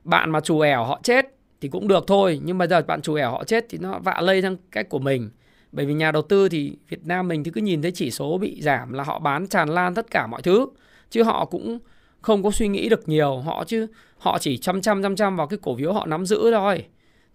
Bạn 0.03 0.29
mà 0.31 0.39
chủ 0.39 0.59
ẻo 0.59 0.83
họ 0.83 0.99
chết 1.03 1.25
thì 1.61 1.69
cũng 1.69 1.87
được 1.87 2.03
thôi, 2.07 2.39
nhưng 2.43 2.57
mà 2.57 2.67
giờ 2.67 2.81
bạn 2.81 3.01
chủ 3.01 3.13
ẻo 3.13 3.31
họ 3.31 3.43
chết 3.43 3.65
thì 3.69 3.77
nó 3.81 3.99
vạ 3.99 4.21
lây 4.21 4.41
sang 4.41 4.57
cách 4.71 4.89
của 4.89 4.99
mình 4.99 5.29
bởi 5.71 5.85
vì 5.85 5.93
nhà 5.93 6.11
đầu 6.11 6.21
tư 6.21 6.49
thì 6.49 6.77
Việt 6.89 7.05
Nam 7.05 7.27
mình 7.27 7.43
thì 7.43 7.51
cứ 7.51 7.61
nhìn 7.61 7.81
thấy 7.81 7.91
chỉ 7.91 8.11
số 8.11 8.37
bị 8.37 8.61
giảm 8.61 8.93
là 8.93 9.03
họ 9.03 9.19
bán 9.19 9.47
tràn 9.47 9.69
lan 9.69 9.95
tất 9.95 10.11
cả 10.11 10.27
mọi 10.27 10.41
thứ, 10.41 10.67
chứ 11.09 11.23
họ 11.23 11.45
cũng 11.45 11.79
không 12.21 12.43
có 12.43 12.51
suy 12.51 12.67
nghĩ 12.67 12.89
được 12.89 13.09
nhiều 13.09 13.37
họ 13.37 13.63
chứ, 13.67 13.87
họ 14.17 14.39
chỉ 14.39 14.57
chăm 14.57 14.81
chăm 14.81 15.03
chăm 15.03 15.15
chăm 15.15 15.35
vào 15.35 15.47
cái 15.47 15.59
cổ 15.61 15.75
phiếu 15.77 15.93
họ 15.93 16.05
nắm 16.05 16.25
giữ 16.25 16.51
thôi 16.51 16.85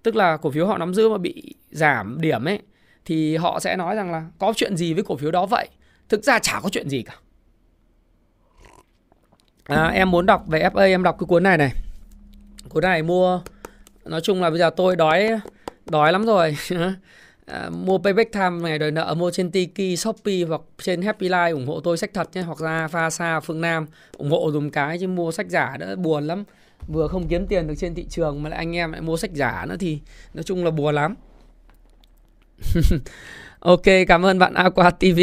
tức 0.03 0.16
là 0.16 0.37
cổ 0.37 0.51
phiếu 0.51 0.66
họ 0.66 0.79
nắm 0.79 0.95
giữ 0.95 1.09
mà 1.09 1.18
bị 1.18 1.55
giảm 1.70 2.20
điểm 2.20 2.45
ấy 2.45 2.59
thì 3.05 3.36
họ 3.36 3.61
sẽ 3.61 3.76
nói 3.76 3.96
rằng 3.96 4.12
là 4.12 4.26
có 4.38 4.53
chuyện 4.57 4.76
gì 4.76 4.94
với 4.94 5.05
cổ 5.05 5.16
phiếu 5.16 5.30
đó 5.30 5.46
vậy? 5.46 5.68
Thực 6.09 6.24
ra 6.24 6.38
chả 6.38 6.61
có 6.62 6.68
chuyện 6.68 6.88
gì 6.88 7.03
cả. 7.03 7.14
À, 9.64 9.86
em 9.86 10.11
muốn 10.11 10.26
đọc 10.26 10.44
về 10.46 10.62
FA 10.62 10.80
em 10.80 11.03
đọc 11.03 11.16
cái 11.18 11.26
cuốn 11.26 11.42
này 11.42 11.59
này. 11.59 11.72
Cuốn 12.68 12.82
này 12.82 13.03
mua 13.03 13.42
nói 14.05 14.20
chung 14.20 14.42
là 14.42 14.50
bây 14.50 14.59
giờ 14.59 14.70
tôi 14.70 14.96
đói 14.96 15.28
đói 15.86 16.12
lắm 16.12 16.26
rồi. 16.26 16.57
À, 17.46 17.70
mua 17.70 17.98
payback 17.98 18.32
time 18.32 18.50
ngày 18.50 18.78
đòi 18.78 18.90
nợ 18.90 19.14
mua 19.18 19.30
trên 19.30 19.50
Tiki, 19.50 19.98
Shopee 19.98 20.44
hoặc 20.48 20.61
trên 20.82 21.03
Happy 21.03 21.28
Life 21.28 21.53
ủng 21.55 21.66
hộ 21.66 21.80
tôi 21.80 21.98
sách 21.98 22.11
thật 22.14 22.28
nhé 22.34 22.42
hoặc 22.42 22.59
ra 22.59 22.88
pha 22.88 23.11
xa 23.11 23.40
phương 23.40 23.61
Nam 23.61 23.86
ủng 24.16 24.30
hộ 24.30 24.50
dùng 24.53 24.70
cái 24.70 24.98
chứ 24.98 25.09
mua 25.09 25.32
sách 25.32 25.48
giả 25.48 25.76
đỡ 25.78 25.96
buồn 25.96 26.26
lắm. 26.26 26.44
Vừa 26.88 27.09
không 27.09 27.28
kiếm 27.28 27.46
tiền 27.46 27.66
được 27.66 27.74
trên 27.78 27.94
thị 27.94 28.07
trường 28.11 28.42
mà 28.42 28.48
lại 28.48 28.59
anh 28.59 28.76
em 28.76 28.92
lại 28.92 29.00
mua 29.00 29.16
sách 29.16 29.32
giả 29.32 29.66
nữa 29.68 29.76
thì 29.80 30.00
nói 30.34 30.42
chung 30.42 30.64
là 30.64 30.70
buồn 30.70 30.94
lắm. 30.94 31.14
ok, 33.61 33.83
cảm 34.09 34.27
ơn 34.27 34.39
bạn 34.39 34.55
Aqua 34.55 34.91
TV 34.91 35.21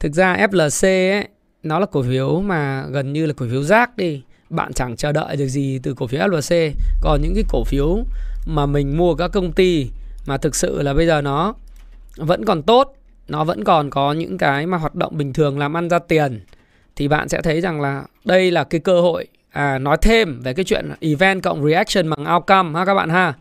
thực 0.00 0.12
ra 0.12 0.36
FLC 0.36 1.12
ấy, 1.12 1.28
nó 1.62 1.78
là 1.78 1.86
cổ 1.86 2.02
phiếu 2.02 2.40
mà 2.40 2.86
gần 2.90 3.12
như 3.12 3.26
là 3.26 3.32
cổ 3.32 3.46
phiếu 3.50 3.62
rác 3.62 3.96
đi. 3.96 4.22
Bạn 4.50 4.72
chẳng 4.72 4.96
chờ 4.96 5.12
đợi 5.12 5.36
được 5.36 5.46
gì 5.46 5.80
từ 5.82 5.94
cổ 5.94 6.06
phiếu 6.06 6.20
FLC 6.20 6.70
còn 7.00 7.20
những 7.22 7.34
cái 7.34 7.44
cổ 7.48 7.64
phiếu 7.64 8.04
mà 8.46 8.66
mình 8.66 8.96
mua 8.96 9.14
các 9.14 9.28
công 9.28 9.52
ty 9.52 9.90
mà 10.26 10.36
thực 10.36 10.54
sự 10.54 10.82
là 10.82 10.94
bây 10.94 11.06
giờ 11.06 11.20
nó 11.20 11.54
vẫn 12.16 12.44
còn 12.44 12.62
tốt, 12.62 12.94
nó 13.28 13.44
vẫn 13.44 13.64
còn 13.64 13.90
có 13.90 14.12
những 14.12 14.38
cái 14.38 14.66
mà 14.66 14.78
hoạt 14.78 14.94
động 14.94 15.18
bình 15.18 15.32
thường 15.32 15.58
làm 15.58 15.76
ăn 15.76 15.88
ra 15.88 15.98
tiền, 15.98 16.40
thì 16.96 17.08
bạn 17.08 17.28
sẽ 17.28 17.42
thấy 17.42 17.60
rằng 17.60 17.80
là 17.80 18.04
đây 18.24 18.50
là 18.50 18.64
cái 18.64 18.80
cơ 18.80 19.00
hội. 19.00 19.26
À 19.50 19.78
nói 19.78 19.96
thêm 20.02 20.40
về 20.40 20.54
cái 20.54 20.64
chuyện 20.64 20.90
event 21.00 21.42
cộng 21.42 21.66
reaction 21.66 22.10
bằng 22.10 22.34
outcome 22.34 22.78
ha 22.78 22.84
các 22.84 22.94
bạn 22.94 23.08
ha 23.08 23.34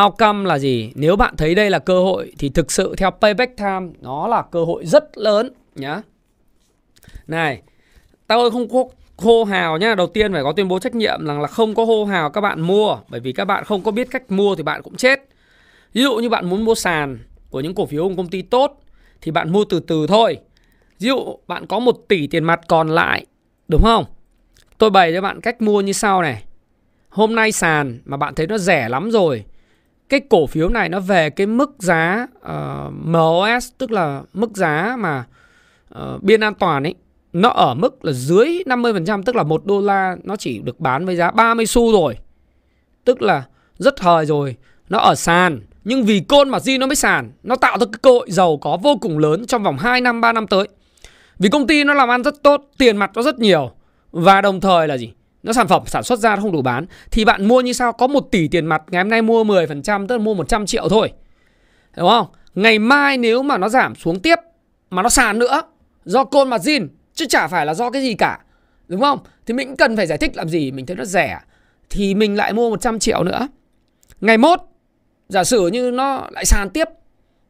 outcome 0.00 0.48
là 0.48 0.58
gì? 0.58 0.92
Nếu 0.94 1.16
bạn 1.16 1.36
thấy 1.36 1.54
đây 1.54 1.70
là 1.70 1.78
cơ 1.78 2.02
hội 2.02 2.32
thì 2.38 2.48
thực 2.48 2.72
sự 2.72 2.94
theo 2.96 3.10
payback 3.10 3.56
time, 3.56 3.88
nó 4.00 4.28
là 4.28 4.42
cơ 4.50 4.64
hội 4.64 4.86
rất 4.86 5.18
lớn, 5.18 5.52
nhá. 5.74 6.02
Này 7.26 7.62
tôi 8.26 8.50
không 8.50 8.68
có 8.68 8.84
hô 9.16 9.44
hào 9.44 9.78
nhá. 9.78 9.94
Đầu 9.94 10.06
tiên 10.06 10.32
phải 10.32 10.42
có 10.42 10.52
tuyên 10.52 10.68
bố 10.68 10.78
trách 10.78 10.94
nhiệm 10.94 11.26
rằng 11.26 11.40
là 11.40 11.48
không 11.48 11.74
có 11.74 11.84
hô 11.84 12.04
hào 12.04 12.30
các 12.30 12.40
bạn 12.40 12.60
mua, 12.60 12.98
bởi 13.08 13.20
vì 13.20 13.32
các 13.32 13.44
bạn 13.44 13.64
không 13.64 13.82
có 13.82 13.90
biết 13.90 14.08
cách 14.10 14.30
mua 14.30 14.54
thì 14.54 14.62
bạn 14.62 14.82
cũng 14.82 14.96
chết. 14.96 15.20
Ví 15.92 16.02
dụ 16.02 16.16
như 16.16 16.28
bạn 16.28 16.46
muốn 16.46 16.64
mua 16.64 16.74
sàn 16.74 17.18
của 17.50 17.60
những 17.60 17.74
cổ 17.74 17.86
phiếu 17.86 18.08
của 18.08 18.14
công 18.16 18.28
ty 18.28 18.42
tốt 18.42 18.80
thì 19.20 19.30
bạn 19.30 19.52
mua 19.52 19.64
từ 19.64 19.80
từ 19.80 20.06
thôi. 20.06 20.38
Ví 20.98 21.08
dụ 21.08 21.38
bạn 21.46 21.66
có 21.66 21.78
một 21.78 21.96
tỷ 22.08 22.26
tiền 22.26 22.44
mặt 22.44 22.60
còn 22.68 22.88
lại, 22.88 23.26
đúng 23.68 23.82
không? 23.84 24.04
Tôi 24.78 24.90
bày 24.90 25.12
cho 25.14 25.20
bạn 25.20 25.40
cách 25.40 25.62
mua 25.62 25.80
như 25.80 25.92
sau 25.92 26.22
này. 26.22 26.44
Hôm 27.08 27.34
nay 27.34 27.52
sàn 27.52 28.00
mà 28.04 28.16
bạn 28.16 28.34
thấy 28.34 28.46
nó 28.46 28.58
rẻ 28.58 28.88
lắm 28.88 29.10
rồi 29.10 29.44
cái 30.08 30.20
cổ 30.30 30.46
phiếu 30.46 30.68
này 30.68 30.88
nó 30.88 31.00
về 31.00 31.30
cái 31.30 31.46
mức 31.46 31.70
giá 31.78 32.26
ờ, 32.40 32.86
uh, 32.88 32.94
MOS 33.06 33.68
tức 33.78 33.92
là 33.92 34.22
mức 34.32 34.56
giá 34.56 34.96
mà 34.98 35.24
uh, 35.98 36.22
biên 36.22 36.40
an 36.40 36.54
toàn 36.54 36.82
ấy 36.82 36.94
nó 37.32 37.48
ở 37.48 37.74
mức 37.74 38.04
là 38.04 38.12
dưới 38.12 38.62
50% 38.66 39.22
tức 39.22 39.36
là 39.36 39.42
1 39.42 39.66
đô 39.66 39.80
la 39.80 40.16
nó 40.24 40.36
chỉ 40.36 40.58
được 40.58 40.80
bán 40.80 41.06
với 41.06 41.16
giá 41.16 41.30
30 41.30 41.66
xu 41.66 41.92
rồi. 41.92 42.16
Tức 43.04 43.22
là 43.22 43.44
rất 43.78 44.00
hời 44.00 44.26
rồi. 44.26 44.56
Nó 44.88 44.98
ở 44.98 45.14
sàn 45.14 45.60
nhưng 45.84 46.04
vì 46.04 46.20
côn 46.20 46.48
mà 46.48 46.60
di 46.60 46.78
nó 46.78 46.86
mới 46.86 46.96
sàn, 46.96 47.32
nó 47.42 47.56
tạo 47.56 47.78
ra 47.78 47.86
cái 47.92 47.98
cơ 48.02 48.10
hội 48.10 48.30
giàu 48.30 48.56
có 48.56 48.78
vô 48.82 48.96
cùng 49.00 49.18
lớn 49.18 49.46
trong 49.46 49.62
vòng 49.62 49.78
2 49.78 50.00
năm 50.00 50.20
3 50.20 50.32
năm 50.32 50.46
tới. 50.46 50.68
Vì 51.38 51.48
công 51.48 51.66
ty 51.66 51.84
nó 51.84 51.94
làm 51.94 52.08
ăn 52.08 52.22
rất 52.22 52.42
tốt, 52.42 52.64
tiền 52.78 52.96
mặt 52.96 53.10
nó 53.14 53.22
rất 53.22 53.38
nhiều 53.38 53.70
và 54.10 54.40
đồng 54.40 54.60
thời 54.60 54.88
là 54.88 54.96
gì? 54.96 55.12
Nó 55.42 55.52
sản 55.52 55.68
phẩm 55.68 55.82
sản 55.86 56.02
xuất 56.02 56.18
ra 56.18 56.36
nó 56.36 56.42
không 56.42 56.52
đủ 56.52 56.62
bán 56.62 56.86
thì 57.10 57.24
bạn 57.24 57.48
mua 57.48 57.60
như 57.60 57.72
sao? 57.72 57.92
Có 57.92 58.06
1 58.06 58.20
tỷ 58.30 58.48
tiền 58.48 58.66
mặt, 58.66 58.82
ngày 58.90 59.02
hôm 59.02 59.10
nay 59.10 59.22
mua 59.22 59.44
10% 59.44 60.06
tức 60.06 60.16
là 60.16 60.22
mua 60.22 60.34
100 60.34 60.66
triệu 60.66 60.88
thôi. 60.88 61.12
Đúng 61.96 62.08
không? 62.08 62.26
Ngày 62.54 62.78
mai 62.78 63.18
nếu 63.18 63.42
mà 63.42 63.58
nó 63.58 63.68
giảm 63.68 63.94
xuống 63.94 64.20
tiếp 64.20 64.38
mà 64.90 65.02
nó 65.02 65.08
sàn 65.08 65.38
nữa 65.38 65.62
do 66.04 66.24
côn 66.24 66.50
mặt 66.50 66.60
zin 66.60 66.88
chứ 67.14 67.26
chả 67.28 67.48
phải 67.48 67.66
là 67.66 67.74
do 67.74 67.90
cái 67.90 68.02
gì 68.02 68.14
cả 68.14 68.38
đúng 68.88 69.00
không 69.00 69.18
thì 69.46 69.54
mình 69.54 69.76
cần 69.76 69.96
phải 69.96 70.06
giải 70.06 70.18
thích 70.18 70.36
làm 70.36 70.48
gì 70.48 70.70
mình 70.70 70.86
thấy 70.86 70.96
nó 70.96 71.04
rẻ 71.04 71.40
thì 71.90 72.14
mình 72.14 72.36
lại 72.36 72.52
mua 72.52 72.70
100 72.70 72.98
triệu 72.98 73.24
nữa 73.24 73.48
ngày 74.20 74.38
mốt 74.38 74.60
giả 75.28 75.44
sử 75.44 75.66
như 75.66 75.90
nó 75.90 76.26
lại 76.30 76.44
sàn 76.44 76.70
tiếp 76.70 76.88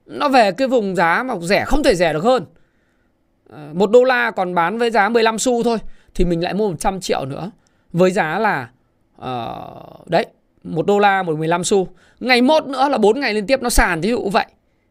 nó 0.07 0.29
về 0.29 0.53
cái 0.53 0.69
vùng 0.69 0.97
giá 0.97 1.23
mà 1.23 1.35
rẻ 1.41 1.65
không 1.65 1.83
thể 1.83 1.95
rẻ 1.95 2.13
được 2.13 2.25
hơn 2.25 2.45
ờ, 3.51 3.69
một 3.73 3.91
đô 3.91 4.05
la 4.05 4.31
còn 4.31 4.55
bán 4.55 4.79
với 4.79 4.91
giá 4.91 5.09
15 5.09 5.39
xu 5.39 5.63
thôi 5.63 5.79
thì 6.15 6.25
mình 6.25 6.43
lại 6.43 6.55
mua 6.55 6.69
100 6.69 7.01
triệu 7.01 7.25
nữa 7.25 7.51
với 7.93 8.11
giá 8.11 8.39
là 8.39 8.71
uh, 9.23 10.09
đấy 10.09 10.27
một 10.65 10.87
đô 10.87 10.99
la 10.99 11.23
một 11.23 11.39
15 11.39 11.65
xu. 11.65 11.89
Ngày 12.21 12.43
mốt 12.43 12.67
nữa 12.67 12.89
là 12.89 12.99
4 12.99 13.21
ngày 13.21 13.35
liên 13.35 13.47
tiếp 13.47 13.63
nó 13.63 13.71
sàn 13.71 14.01
ví 14.01 14.11
dụ 14.11 14.29
vậy 14.29 14.47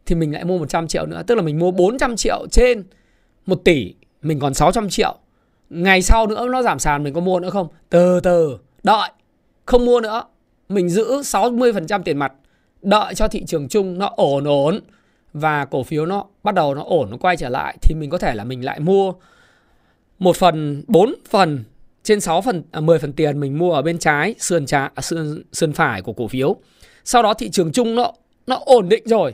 thì 0.05 0.15
mình 0.15 0.33
lại 0.33 0.43
mua 0.43 0.57
100 0.57 0.87
triệu 0.87 1.05
nữa. 1.05 1.21
Tức 1.27 1.35
là 1.35 1.41
mình 1.41 1.59
mua 1.59 1.71
400 1.71 2.15
triệu 2.15 2.47
trên 2.51 2.83
1 3.45 3.55
tỷ 3.63 3.93
mình 4.21 4.39
còn 4.39 4.53
600 4.53 4.89
triệu. 4.89 5.17
Ngày 5.69 6.01
sau 6.01 6.27
nữa 6.27 6.47
nó 6.51 6.61
giảm 6.61 6.79
sàn 6.79 7.03
mình 7.03 7.13
có 7.13 7.21
mua 7.21 7.39
nữa 7.39 7.49
không? 7.49 7.67
Từ 7.89 8.19
từ 8.19 8.57
đợi. 8.83 9.09
Không 9.65 9.85
mua 9.85 9.99
nữa 10.01 10.23
mình 10.69 10.89
giữ 10.89 11.21
60% 11.21 12.03
tiền 12.03 12.17
mặt 12.17 12.33
đợi 12.81 13.15
cho 13.15 13.27
thị 13.27 13.43
trường 13.47 13.67
chung 13.67 13.97
nó 13.97 14.13
ổn 14.15 14.43
ổn. 14.43 14.79
Và 15.33 15.65
cổ 15.65 15.83
phiếu 15.83 16.05
nó 16.05 16.25
bắt 16.43 16.55
đầu 16.55 16.75
nó 16.75 16.83
ổn 16.83 17.11
nó 17.11 17.17
quay 17.17 17.37
trở 17.37 17.49
lại 17.49 17.77
thì 17.81 17.95
mình 17.95 18.09
có 18.09 18.17
thể 18.17 18.35
là 18.35 18.43
mình 18.43 18.65
lại 18.65 18.79
mua 18.79 19.13
một 20.19 20.35
phần 20.35 20.83
4 20.87 21.13
phần 21.29 21.63
trên 22.03 22.21
6 22.21 22.41
phần 22.41 22.63
à, 22.71 22.81
10 22.81 22.99
phần 22.99 23.13
tiền 23.13 23.39
mình 23.39 23.57
mua 23.57 23.71
ở 23.73 23.81
bên 23.81 23.97
trái 23.97 24.35
sườn 24.39 24.65
trái 24.65 24.89
à, 24.95 25.01
sườn 25.01 25.43
sườn 25.53 25.73
phải 25.73 26.01
của 26.01 26.13
cổ 26.13 26.27
phiếu. 26.27 26.55
Sau 27.03 27.23
đó 27.23 27.33
thị 27.33 27.49
trường 27.49 27.71
chung 27.71 27.95
nó 27.95 28.13
nó 28.47 28.59
ổn 28.65 28.89
định 28.89 29.03
rồi 29.05 29.33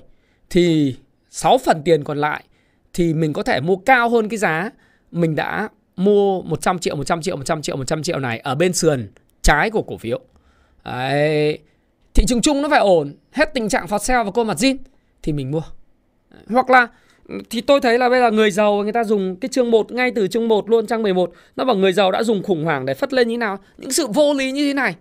thì 0.49 0.95
6 1.29 1.57
phần 1.57 1.81
tiền 1.85 2.03
còn 2.03 2.17
lại 2.17 2.43
thì 2.93 3.13
mình 3.13 3.33
có 3.33 3.43
thể 3.43 3.61
mua 3.61 3.75
cao 3.75 4.09
hơn 4.09 4.29
cái 4.29 4.37
giá 4.37 4.71
mình 5.11 5.35
đã 5.35 5.69
mua 5.95 6.41
100 6.41 6.79
triệu, 6.79 6.95
100 6.95 7.21
triệu, 7.21 7.37
100 7.37 7.61
triệu, 7.61 7.77
100 7.77 8.03
triệu 8.03 8.19
này 8.19 8.39
ở 8.39 8.55
bên 8.55 8.73
sườn 8.73 9.07
trái 9.41 9.69
của 9.69 9.81
cổ 9.81 9.97
phiếu 9.97 10.19
Đấy. 10.83 11.59
thị 12.13 12.25
trường 12.27 12.41
chung 12.41 12.61
nó 12.61 12.69
phải 12.69 12.79
ổn 12.79 13.15
hết 13.31 13.53
tình 13.53 13.69
trạng 13.69 13.87
phạt 13.87 14.03
sale 14.03 14.23
và 14.23 14.31
cô 14.31 14.43
mặt 14.43 14.57
zin 14.57 14.77
thì 15.23 15.33
mình 15.33 15.51
mua 15.51 15.61
hoặc 16.49 16.69
là 16.69 16.87
thì 17.49 17.61
tôi 17.61 17.81
thấy 17.81 17.99
là 17.99 18.09
bây 18.09 18.19
giờ 18.19 18.31
người 18.31 18.51
giàu 18.51 18.83
người 18.83 18.91
ta 18.91 19.03
dùng 19.03 19.35
cái 19.35 19.49
chương 19.49 19.71
1 19.71 19.91
ngay 19.91 20.11
từ 20.15 20.27
chương 20.27 20.47
1 20.47 20.69
luôn 20.69 20.87
trang 20.87 21.03
11 21.03 21.31
nó 21.55 21.65
bảo 21.65 21.75
người 21.75 21.93
giàu 21.93 22.11
đã 22.11 22.23
dùng 22.23 22.43
khủng 22.43 22.63
hoảng 22.63 22.85
để 22.85 22.93
phất 22.93 23.13
lên 23.13 23.27
như 23.27 23.33
thế 23.33 23.37
nào? 23.37 23.59
Những 23.77 23.91
sự 23.91 24.07
vô 24.07 24.33
lý 24.33 24.51
như 24.51 24.67
thế 24.67 24.73
này. 24.73 24.95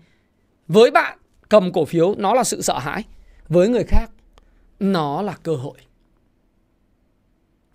Với 0.68 0.90
bạn 0.90 1.18
cầm 1.48 1.72
cổ 1.72 1.84
phiếu 1.84 2.14
nó 2.18 2.34
là 2.34 2.44
sự 2.44 2.62
sợ 2.62 2.78
hãi. 2.78 3.04
Với 3.48 3.68
người 3.68 3.84
khác 3.84 4.06
nó 4.80 5.22
là 5.22 5.34
cơ 5.42 5.54
hội. 5.54 5.78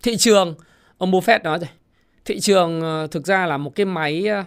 Thị 0.02 0.16
trường 0.16 0.54
ông 0.98 1.12
Buffett 1.12 1.42
nói 1.42 1.58
rồi. 1.58 1.68
Thị 2.24 2.40
trường 2.40 2.80
ờ, 2.80 3.06
thực 3.06 3.26
ra 3.26 3.46
là 3.46 3.56
một 3.56 3.74
cái 3.74 3.86
máy 3.86 4.26
ờ, 4.26 4.44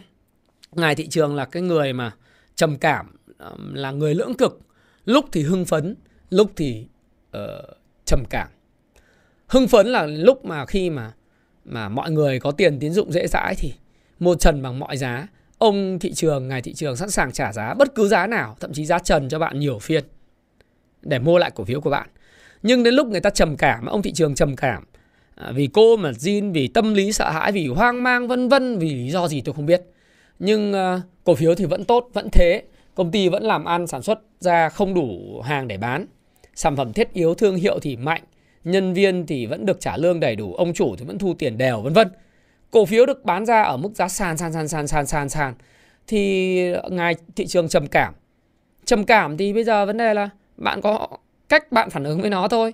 ngài 0.71 0.95
thị 0.95 1.07
trường 1.07 1.35
là 1.35 1.45
cái 1.45 1.61
người 1.63 1.93
mà 1.93 2.11
trầm 2.55 2.77
cảm 2.77 3.15
là 3.73 3.91
người 3.91 4.15
lưỡng 4.15 4.33
cực. 4.33 4.59
Lúc 5.05 5.25
thì 5.31 5.41
hưng 5.41 5.65
phấn 5.65 5.95
lúc 6.29 6.51
thì 6.55 6.85
uh, 7.37 7.41
trầm 8.05 8.23
cảm 8.29 8.47
hưng 9.55 9.67
phấn 9.67 9.87
là 9.87 10.05
lúc 10.05 10.45
mà 10.45 10.65
khi 10.65 10.89
mà 10.89 11.11
mà 11.65 11.89
mọi 11.89 12.11
người 12.11 12.39
có 12.39 12.51
tiền 12.51 12.79
tín 12.79 12.93
dụng 12.93 13.11
dễ 13.11 13.27
dãi 13.27 13.55
thì 13.57 13.73
mua 14.19 14.35
trần 14.35 14.61
bằng 14.61 14.79
mọi 14.79 14.97
giá. 14.97 15.27
Ông 15.57 15.99
thị 15.99 16.13
trường 16.13 16.47
ngài 16.47 16.61
thị 16.61 16.73
trường 16.73 16.95
sẵn 16.95 17.09
sàng 17.09 17.31
trả 17.31 17.53
giá 17.53 17.73
bất 17.73 17.95
cứ 17.95 18.07
giá 18.07 18.27
nào 18.27 18.55
thậm 18.59 18.73
chí 18.73 18.85
giá 18.85 18.99
trần 18.99 19.29
cho 19.29 19.39
bạn 19.39 19.59
nhiều 19.59 19.79
phiên 19.79 20.03
để 21.01 21.19
mua 21.19 21.37
lại 21.37 21.51
cổ 21.55 21.63
phiếu 21.63 21.81
của 21.81 21.89
bạn. 21.89 22.09
Nhưng 22.63 22.83
đến 22.83 22.93
lúc 22.93 23.07
người 23.07 23.19
ta 23.21 23.29
trầm 23.29 23.57
cảm 23.57 23.85
ông 23.85 24.01
thị 24.01 24.11
trường 24.11 24.35
trầm 24.35 24.55
cảm 24.55 24.83
à, 25.35 25.51
vì 25.55 25.67
cô 25.73 25.95
mà 25.97 26.11
zin 26.11 26.53
vì 26.53 26.67
tâm 26.67 26.93
lý 26.93 27.11
sợ 27.11 27.29
hãi 27.29 27.51
vì 27.51 27.67
hoang 27.67 28.03
mang 28.03 28.27
vân 28.27 28.49
vân 28.49 28.77
vì 28.79 28.93
lý 28.93 29.11
do 29.11 29.27
gì 29.27 29.41
tôi 29.41 29.55
không 29.55 29.65
biết. 29.65 29.81
Nhưng 30.39 30.73
à, 30.73 31.01
cổ 31.23 31.35
phiếu 31.35 31.55
thì 31.55 31.65
vẫn 31.65 31.85
tốt 31.85 32.09
vẫn 32.13 32.29
thế. 32.31 32.63
Công 32.95 33.11
ty 33.11 33.29
vẫn 33.29 33.43
làm 33.43 33.65
ăn 33.65 33.87
sản 33.87 34.01
xuất 34.01 34.19
ra 34.39 34.69
không 34.69 34.93
đủ 34.93 35.41
hàng 35.41 35.67
để 35.67 35.77
bán. 35.77 36.05
Sản 36.55 36.75
phẩm 36.75 36.93
thiết 36.93 37.13
yếu 37.13 37.35
thương 37.35 37.55
hiệu 37.55 37.79
thì 37.79 37.95
mạnh 37.95 38.21
nhân 38.66 38.93
viên 38.93 39.26
thì 39.26 39.45
vẫn 39.45 39.66
được 39.66 39.80
trả 39.80 39.97
lương 39.97 40.20
đầy 40.20 40.36
đủ, 40.36 40.53
ông 40.53 40.74
chủ 40.74 40.95
thì 40.95 41.05
vẫn 41.05 41.18
thu 41.18 41.34
tiền 41.34 41.57
đều, 41.57 41.82
vân 41.82 41.93
vân. 41.93 42.07
Cổ 42.72 42.86
phiếu 42.86 43.05
được 43.05 43.26
bán 43.26 43.45
ra 43.45 43.61
ở 43.61 43.78
mức 43.78 43.91
giá 43.95 44.07
sàn 44.07 44.38
sàn 44.38 44.53
sàn 44.53 44.68
sàn 44.68 44.88
sàn 44.88 45.07
sàn 45.07 45.30
sàn. 45.30 45.53
Thì 46.07 46.74
ngài 46.89 47.16
thị 47.36 47.47
trường 47.47 47.70
trầm 47.70 47.88
cảm. 47.88 48.13
Trầm 48.86 49.05
cảm 49.05 49.38
thì 49.38 49.53
bây 49.53 49.63
giờ 49.63 49.86
vấn 49.86 49.97
đề 49.97 50.13
là 50.13 50.30
bạn 50.57 50.82
có 50.82 51.07
cách 51.49 51.72
bạn 51.72 51.89
phản 51.89 52.03
ứng 52.03 52.22
với 52.22 52.30
nó 52.30 52.47
thôi. 52.47 52.74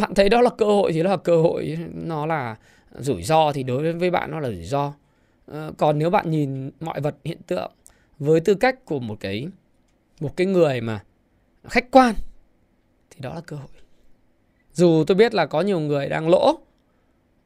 Bạn 0.00 0.14
thấy 0.14 0.28
đó 0.28 0.40
là 0.40 0.50
cơ 0.50 0.66
hội 0.66 0.92
thì 0.92 1.02
đó 1.02 1.10
là 1.10 1.16
cơ 1.16 1.36
hội, 1.36 1.78
nó 1.92 2.26
là 2.26 2.56
rủi 2.98 3.22
ro 3.22 3.52
thì 3.52 3.62
đối 3.62 3.92
với 3.92 4.10
bạn 4.10 4.30
nó 4.30 4.40
là 4.40 4.48
rủi 4.48 4.64
ro. 4.64 4.92
Ờ, 5.46 5.72
còn 5.78 5.98
nếu 5.98 6.10
bạn 6.10 6.30
nhìn 6.30 6.70
mọi 6.80 7.00
vật 7.00 7.16
hiện 7.24 7.38
tượng 7.46 7.72
với 8.18 8.40
tư 8.40 8.54
cách 8.54 8.84
của 8.84 8.98
một 9.00 9.16
cái 9.20 9.48
một 10.20 10.36
cái 10.36 10.46
người 10.46 10.80
mà 10.80 11.00
khách 11.64 11.90
quan 11.90 12.14
thì 13.10 13.20
đó 13.20 13.34
là 13.34 13.40
cơ 13.40 13.56
hội 13.56 13.83
dù 14.74 15.04
tôi 15.06 15.14
biết 15.14 15.34
là 15.34 15.46
có 15.46 15.60
nhiều 15.60 15.80
người 15.80 16.08
đang 16.08 16.28
lỗ. 16.28 16.58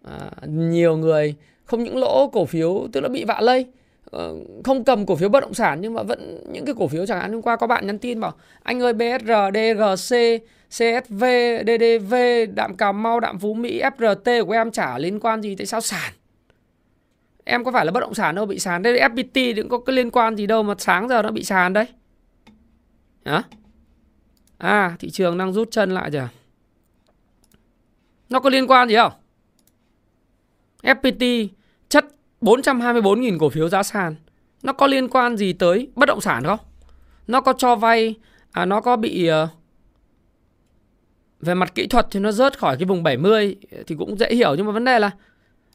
À, 0.04 0.30
nhiều 0.46 0.96
người 0.96 1.34
không 1.64 1.84
những 1.84 1.96
lỗ 1.96 2.28
cổ 2.32 2.44
phiếu 2.44 2.88
tức 2.92 3.00
là 3.00 3.08
bị 3.08 3.24
vạ 3.24 3.40
lây. 3.40 3.66
Ờ, 4.10 4.34
không 4.64 4.84
cầm 4.84 5.06
cổ 5.06 5.16
phiếu 5.16 5.28
bất 5.28 5.40
động 5.40 5.54
sản 5.54 5.80
nhưng 5.80 5.94
mà 5.94 6.02
vẫn 6.02 6.44
những 6.52 6.64
cái 6.64 6.74
cổ 6.78 6.88
phiếu 6.88 7.06
chẳng 7.06 7.20
hạn 7.20 7.32
hôm 7.32 7.42
qua 7.42 7.56
có 7.56 7.66
bạn 7.66 7.86
nhắn 7.86 7.98
tin 7.98 8.20
bảo 8.20 8.34
anh 8.62 8.82
ơi 8.82 8.92
BSR, 8.92 9.30
DGC, 9.54 10.16
CSV, 10.70 11.24
DDV, 11.66 12.14
đạm 12.54 12.76
Cà 12.76 12.92
Mau, 12.92 13.20
đạm 13.20 13.38
Phú 13.38 13.54
Mỹ, 13.54 13.82
FRT 13.98 14.44
của 14.44 14.52
em 14.52 14.70
chả 14.70 14.98
liên 14.98 15.20
quan 15.20 15.42
gì 15.42 15.54
tại 15.54 15.66
sao 15.66 15.80
sàn? 15.80 16.12
Em 17.44 17.64
có 17.64 17.72
phải 17.72 17.86
là 17.86 17.92
bất 17.92 18.00
động 18.00 18.14
sản 18.14 18.34
đâu 18.34 18.46
bị 18.46 18.58
sàn. 18.58 18.82
Đây 18.82 19.00
FPT 19.00 19.54
đừng 19.54 19.68
có 19.68 19.78
cái 19.78 19.96
liên 19.96 20.10
quan 20.10 20.36
gì 20.36 20.46
đâu 20.46 20.62
mà 20.62 20.74
sáng 20.78 21.08
giờ 21.08 21.22
nó 21.22 21.30
bị 21.30 21.44
sàn 21.44 21.72
đấy. 21.72 21.86
Hả? 23.24 23.42
À 24.58 24.96
thị 24.98 25.10
trường 25.10 25.38
đang 25.38 25.52
rút 25.52 25.70
chân 25.70 25.90
lại 25.90 26.10
rồi 26.10 26.28
nó 28.28 28.40
có 28.40 28.50
liên 28.50 28.66
quan 28.66 28.88
gì 28.88 28.96
không? 28.96 29.12
FPT 30.82 31.48
chất 31.88 32.04
424.000 32.40 33.38
cổ 33.38 33.48
phiếu 33.48 33.68
giá 33.68 33.82
sàn. 33.82 34.14
Nó 34.62 34.72
có 34.72 34.86
liên 34.86 35.08
quan 35.08 35.36
gì 35.36 35.52
tới 35.52 35.88
bất 35.94 36.06
động 36.06 36.20
sản 36.20 36.44
không? 36.44 36.58
Nó 37.26 37.40
có 37.40 37.52
cho 37.52 37.76
vay 37.76 38.14
à 38.52 38.64
nó 38.64 38.80
có 38.80 38.96
bị 38.96 39.30
uh, 39.30 39.48
về 41.40 41.54
mặt 41.54 41.74
kỹ 41.74 41.86
thuật 41.86 42.06
thì 42.10 42.20
nó 42.20 42.32
rớt 42.32 42.58
khỏi 42.58 42.76
cái 42.76 42.86
vùng 42.86 43.02
70 43.02 43.56
thì 43.86 43.94
cũng 43.98 44.18
dễ 44.18 44.34
hiểu 44.34 44.54
nhưng 44.54 44.66
mà 44.66 44.72
vấn 44.72 44.84
đề 44.84 44.98
là 44.98 45.10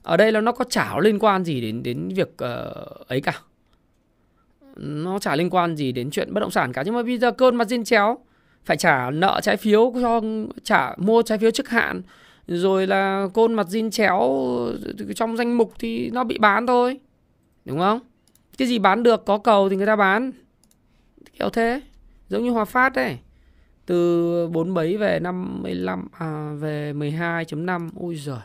ở 0.04 0.18
đây 0.18 0.32
là 0.32 0.42
nó 0.42 0.52
có 0.52 0.66
chả 0.70 1.00
liên 1.00 1.20
quan 1.20 1.44
gì 1.44 1.62
đến 1.62 1.84
đến 1.84 2.10
việc 2.16 2.30
uh, 2.30 3.08
ấy 3.08 3.22
cả. 3.22 3.34
Nó 4.76 5.20
chả 5.20 5.36
liên 5.36 5.50
quan 5.50 5.76
gì 5.76 5.92
đến 5.92 6.12
chuyện 6.12 6.34
bất 6.34 6.40
động 6.40 6.52
sản 6.52 6.74
cả. 6.74 6.84
Nhưng 6.86 6.96
mà 6.96 7.04
bây 7.04 7.18
giờ 7.18 7.32
cơn 7.32 7.56
margin 7.56 7.84
chéo 7.84 8.18
phải 8.66 8.78
trả 8.78 9.10
nợ 9.10 9.40
trái 9.44 9.58
phiếu 9.58 9.94
cho 10.02 10.22
trả 10.64 10.96
mua 10.98 11.22
trái 11.22 11.38
phiếu 11.38 11.52
trước 11.52 11.70
hạn 11.70 12.02
rồi 12.48 12.88
là 12.88 13.28
côn 13.34 13.54
mặt 13.54 13.68
zin 13.70 13.90
chéo 13.90 14.48
trong 15.16 15.38
danh 15.38 15.58
mục 15.58 15.74
thì 15.80 16.10
nó 16.10 16.24
bị 16.24 16.38
bán 16.38 16.68
thôi. 16.68 17.00
Đúng 17.66 17.80
không? 17.80 18.00
Cái 18.58 18.68
gì 18.68 18.80
bán 18.80 19.04
được 19.04 19.26
có 19.26 19.38
cầu 19.38 19.70
thì 19.70 19.76
người 19.76 19.86
ta 19.86 19.96
bán. 19.96 20.32
Kiểu 21.40 21.50
thế. 21.50 21.82
Giống 22.30 22.44
như 22.44 22.52
hòa 22.52 22.66
phát 22.66 22.94
đấy 22.94 23.18
từ 23.86 24.48
47 24.48 24.98
về 24.98 25.20
55 25.20 26.08
à, 26.12 26.54
về 26.60 26.94
12.5 26.94 27.90
ui 27.96 28.16
giời. 28.16 28.38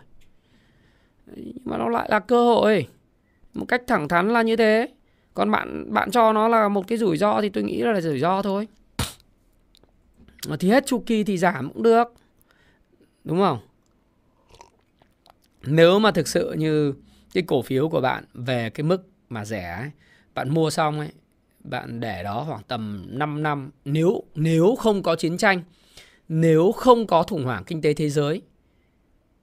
Nhưng 1.37 1.57
mà 1.65 1.79
nó 1.79 1.89
lại 1.89 2.09
là 2.11 2.19
cơ 2.19 2.45
hội. 2.45 2.87
Một 3.55 3.65
cách 3.69 3.83
thẳng 3.87 4.09
thắn 4.09 4.29
là 4.29 4.43
như 4.43 4.57
thế. 4.57 4.89
Còn 5.35 5.51
bạn 5.51 5.95
bạn 5.95 6.11
cho 6.11 6.33
nó 6.33 6.49
là 6.49 6.69
một 6.69 6.89
cái 6.89 6.99
rủi 6.99 7.17
ro 7.17 7.41
thì 7.41 7.49
tôi 7.49 7.65
nghĩ 7.65 7.83
là, 7.83 7.93
là 7.93 8.01
rủi 8.01 8.19
ro 8.19 8.43
thôi. 8.43 8.69
Thì 10.59 10.71
hết 10.71 10.87
chu 10.87 11.03
kỳ 11.07 11.25
thì 11.25 11.39
giảm 11.39 11.71
cũng 11.73 11.83
được. 11.83 12.13
Đúng 13.25 13.39
không? 13.39 13.59
Nếu 15.63 15.99
mà 15.99 16.11
thực 16.11 16.29
sự 16.29 16.53
như 16.53 16.95
cái 17.35 17.43
cổ 17.47 17.63
phiếu 17.63 17.89
của 17.89 18.01
bạn 18.01 18.25
về 18.35 18.71
cái 18.71 18.85
mức 18.85 19.09
mà 19.29 19.45
rẻ 19.45 19.77
ấy, 19.79 19.91
bạn 20.35 20.55
mua 20.55 20.71
xong 20.71 20.99
ấy 20.99 21.11
bạn 21.65 22.01
để 22.01 22.23
đó 22.23 22.45
khoảng 22.49 22.63
tầm 22.69 23.07
5 23.09 23.43
năm 23.43 23.71
nếu 23.85 24.23
nếu 24.35 24.77
không 24.77 25.03
có 25.03 25.17
chiến 25.17 25.39
tranh 25.39 25.63
nếu 26.29 26.73
không 26.73 27.07
có 27.07 27.23
khủng 27.23 27.45
hoảng 27.45 27.65
kinh 27.65 27.83
tế 27.83 27.95
thế 27.95 28.11
giới 28.11 28.43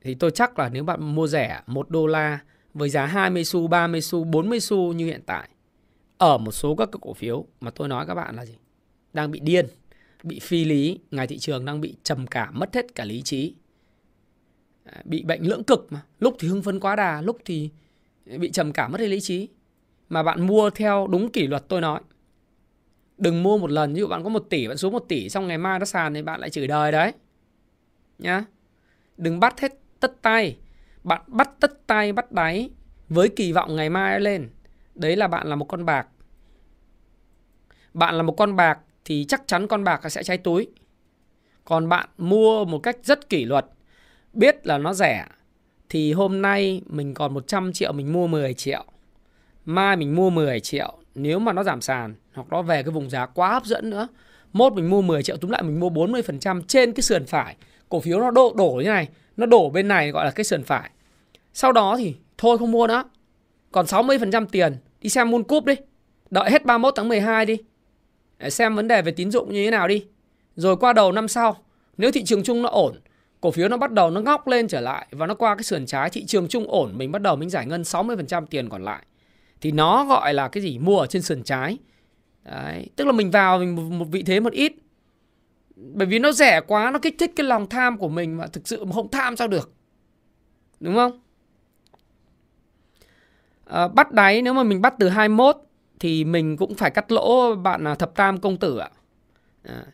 thì 0.01 0.13
tôi 0.15 0.31
chắc 0.31 0.59
là 0.59 0.69
nếu 0.69 0.83
bạn 0.83 1.15
mua 1.15 1.27
rẻ 1.27 1.61
1 1.67 1.89
đô 1.89 2.07
la 2.07 2.39
với 2.73 2.89
giá 2.89 3.05
20 3.05 3.45
xu, 3.45 3.67
30 3.67 4.01
xu, 4.01 4.23
40 4.23 4.59
xu 4.59 4.93
như 4.93 5.05
hiện 5.05 5.21
tại 5.25 5.49
ở 6.17 6.37
một 6.37 6.51
số 6.51 6.75
các 6.75 6.89
cổ 7.01 7.13
phiếu 7.13 7.45
mà 7.61 7.71
tôi 7.71 7.87
nói 7.87 8.05
các 8.07 8.15
bạn 8.15 8.35
là 8.35 8.45
gì? 8.45 8.55
Đang 9.13 9.31
bị 9.31 9.39
điên, 9.39 9.65
bị 10.23 10.39
phi 10.39 10.65
lý, 10.65 10.99
ngày 11.11 11.27
thị 11.27 11.37
trường 11.37 11.65
đang 11.65 11.81
bị 11.81 11.95
trầm 12.03 12.27
cảm, 12.27 12.59
mất 12.59 12.75
hết 12.75 12.95
cả 12.95 13.05
lý 13.05 13.21
trí. 13.21 13.55
Bị 15.03 15.23
bệnh 15.23 15.43
lưỡng 15.43 15.63
cực 15.63 15.87
mà, 15.89 16.01
lúc 16.19 16.35
thì 16.39 16.47
hưng 16.47 16.61
phấn 16.61 16.79
quá 16.79 16.95
đà, 16.95 17.21
lúc 17.21 17.37
thì 17.45 17.69
bị 18.25 18.51
trầm 18.51 18.71
cảm 18.71 18.91
mất 18.91 18.97
đi 18.97 19.07
lý 19.07 19.21
trí. 19.21 19.49
Mà 20.09 20.23
bạn 20.23 20.47
mua 20.47 20.69
theo 20.69 21.07
đúng 21.07 21.31
kỷ 21.31 21.47
luật 21.47 21.63
tôi 21.67 21.81
nói. 21.81 22.01
Đừng 23.17 23.43
mua 23.43 23.57
một 23.57 23.71
lần, 23.71 23.93
ví 23.93 23.99
dụ 23.99 24.07
bạn 24.07 24.23
có 24.23 24.29
một 24.29 24.45
tỷ, 24.49 24.67
bạn 24.67 24.77
xuống 24.77 24.93
một 24.93 25.05
tỷ 25.07 25.29
xong 25.29 25.47
ngày 25.47 25.57
mai 25.57 25.79
nó 25.79 25.85
sàn 25.85 26.13
thì 26.13 26.21
bạn 26.21 26.39
lại 26.39 26.49
chửi 26.49 26.67
đời 26.67 26.91
đấy. 26.91 27.13
Nhá. 28.19 28.45
Đừng 29.17 29.39
bắt 29.39 29.59
hết 29.59 29.71
tất 29.99 30.21
tay 30.21 30.57
bạn 31.03 31.21
bắt 31.27 31.49
tất 31.59 31.87
tay 31.87 32.13
bắt 32.13 32.31
đáy 32.31 32.69
với 33.09 33.29
kỳ 33.29 33.51
vọng 33.51 33.75
ngày 33.75 33.89
mai 33.89 34.19
lên 34.19 34.49
đấy 34.95 35.15
là 35.15 35.27
bạn 35.27 35.47
là 35.47 35.55
một 35.55 35.65
con 35.65 35.85
bạc 35.85 36.07
bạn 37.93 38.15
là 38.15 38.23
một 38.23 38.31
con 38.37 38.55
bạc 38.55 38.79
thì 39.05 39.25
chắc 39.27 39.43
chắn 39.47 39.67
con 39.67 39.83
bạc 39.83 40.11
sẽ 40.11 40.23
cháy 40.23 40.37
túi 40.37 40.67
còn 41.65 41.89
bạn 41.89 42.09
mua 42.17 42.65
một 42.65 42.79
cách 42.79 42.97
rất 43.03 43.29
kỷ 43.29 43.45
luật 43.45 43.65
biết 44.35 44.67
là 44.67 44.77
nó 44.77 44.93
rẻ 44.93 45.25
thì 45.89 46.13
hôm 46.13 46.41
nay 46.41 46.81
mình 46.85 47.13
còn 47.13 47.33
100 47.33 47.73
triệu 47.73 47.91
mình 47.91 48.13
mua 48.13 48.27
10 48.27 48.53
triệu. 48.53 48.85
Mai 49.65 49.95
mình 49.95 50.15
mua 50.15 50.29
10 50.29 50.59
triệu 50.59 50.93
nếu 51.15 51.39
mà 51.39 51.53
nó 51.53 51.63
giảm 51.63 51.81
sàn 51.81 52.15
hoặc 52.33 52.47
nó 52.49 52.61
về 52.61 52.83
cái 52.83 52.91
vùng 52.91 53.09
giá 53.09 53.25
quá 53.25 53.53
hấp 53.53 53.65
dẫn 53.65 53.89
nữa 53.89 54.07
mốt 54.55 54.73
mình 54.73 54.89
mua 54.89 55.01
10 55.01 55.23
triệu 55.23 55.37
túm 55.37 55.51
lại 55.51 55.63
mình 55.63 55.79
mua 55.79 55.89
40% 55.89 56.61
trên 56.67 56.93
cái 56.93 57.01
sườn 57.01 57.25
phải. 57.25 57.55
Cổ 57.89 57.99
phiếu 57.99 58.19
nó 58.19 58.31
đổ, 58.31 58.53
đổ 58.57 58.81
như 58.83 58.89
này 58.89 59.09
nó 59.37 59.45
đổ 59.45 59.69
bên 59.69 59.87
này 59.87 60.11
gọi 60.11 60.25
là 60.25 60.31
cái 60.31 60.43
sườn 60.43 60.63
phải. 60.63 60.89
Sau 61.53 61.71
đó 61.71 61.95
thì 61.97 62.15
thôi 62.37 62.57
không 62.57 62.71
mua 62.71 62.87
nữa. 62.87 63.03
Còn 63.71 63.85
60% 63.85 64.45
tiền 64.45 64.77
đi 65.01 65.09
xem 65.09 65.31
world 65.31 65.43
Cup 65.43 65.65
đi. 65.65 65.75
Đợi 66.29 66.51
hết 66.51 66.65
31 66.65 66.93
tháng 66.97 67.07
12 67.09 67.45
đi. 67.45 67.57
Để 68.37 68.49
xem 68.49 68.75
vấn 68.75 68.87
đề 68.87 69.01
về 69.01 69.11
tín 69.11 69.31
dụng 69.31 69.53
như 69.53 69.65
thế 69.65 69.71
nào 69.71 69.87
đi. 69.87 70.05
Rồi 70.55 70.77
qua 70.77 70.93
đầu 70.93 71.11
năm 71.11 71.27
sau 71.27 71.57
nếu 71.97 72.11
thị 72.11 72.23
trường 72.23 72.43
chung 72.43 72.61
nó 72.61 72.69
ổn 72.69 72.99
cổ 73.41 73.51
phiếu 73.51 73.69
nó 73.69 73.77
bắt 73.77 73.91
đầu 73.91 74.11
nó 74.11 74.21
ngóc 74.21 74.47
lên 74.47 74.67
trở 74.67 74.81
lại 74.81 75.07
và 75.11 75.27
nó 75.27 75.35
qua 75.35 75.55
cái 75.55 75.63
sườn 75.63 75.85
trái 75.85 76.09
thị 76.09 76.25
trường 76.25 76.47
chung 76.47 76.65
ổn. 76.67 76.97
Mình 76.97 77.11
bắt 77.11 77.21
đầu 77.21 77.35
mình 77.35 77.49
giải 77.49 77.65
ngân 77.65 77.81
60% 77.81 78.45
tiền 78.45 78.69
còn 78.69 78.83
lại. 78.83 79.05
Thì 79.61 79.71
nó 79.71 80.05
gọi 80.05 80.33
là 80.33 80.47
cái 80.47 80.63
gì? 80.63 80.77
Mua 80.79 80.99
ở 80.99 81.07
trên 81.07 81.21
sườn 81.21 81.43
trái. 81.43 81.77
Đấy, 82.43 82.89
tức 82.95 83.05
là 83.05 83.11
mình 83.11 83.31
vào 83.31 83.59
mình 83.59 83.99
một 83.99 84.05
vị 84.11 84.23
thế 84.23 84.39
một 84.39 84.53
ít. 84.53 84.73
Bởi 85.75 86.07
vì 86.07 86.19
nó 86.19 86.31
rẻ 86.31 86.61
quá 86.67 86.91
nó 86.91 86.99
kích 86.99 87.15
thích 87.19 87.31
cái 87.35 87.45
lòng 87.45 87.69
tham 87.69 87.97
của 87.97 88.09
mình 88.09 88.37
mà 88.37 88.47
thực 88.47 88.67
sự 88.67 88.85
mà 88.85 88.93
không 88.93 89.11
tham 89.11 89.35
sao 89.35 89.47
được. 89.47 89.71
Đúng 90.79 90.95
không? 90.95 91.19
À, 93.65 93.87
bắt 93.87 94.11
đáy 94.11 94.41
nếu 94.41 94.53
mà 94.53 94.63
mình 94.63 94.81
bắt 94.81 94.93
từ 94.99 95.09
21 95.09 95.57
thì 95.99 96.23
mình 96.23 96.57
cũng 96.57 96.75
phải 96.75 96.91
cắt 96.91 97.11
lỗ 97.11 97.55
bạn 97.55 97.83
là 97.83 97.95
thập 97.95 98.15
tam 98.15 98.39
công 98.39 98.57
tử 98.57 98.77
ạ. 98.77 98.89
À, 99.63 99.85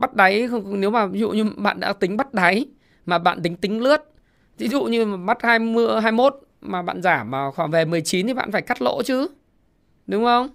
bắt 0.00 0.14
đáy, 0.14 0.48
không 0.48 0.80
nếu 0.80 0.90
mà 0.90 1.06
ví 1.06 1.20
dụ 1.20 1.30
như 1.30 1.44
bạn 1.56 1.80
đã 1.80 1.92
tính 1.92 2.16
bắt 2.16 2.34
đáy 2.34 2.66
mà 3.06 3.18
bạn 3.18 3.42
tính 3.42 3.56
tính 3.56 3.82
lướt, 3.82 4.12
ví 4.58 4.68
dụ 4.68 4.84
như 4.84 5.04
mà 5.04 5.16
bắt 5.16 5.38
20 5.42 6.00
21 6.00 6.40
mà 6.60 6.82
bạn 6.82 7.02
giảm 7.02 7.30
mà 7.30 7.50
khoảng 7.50 7.70
về 7.70 7.84
19 7.84 8.26
thì 8.26 8.34
bạn 8.34 8.52
phải 8.52 8.62
cắt 8.62 8.82
lỗ 8.82 9.02
chứ. 9.02 9.28
Đúng 10.06 10.24
không? 10.24 10.48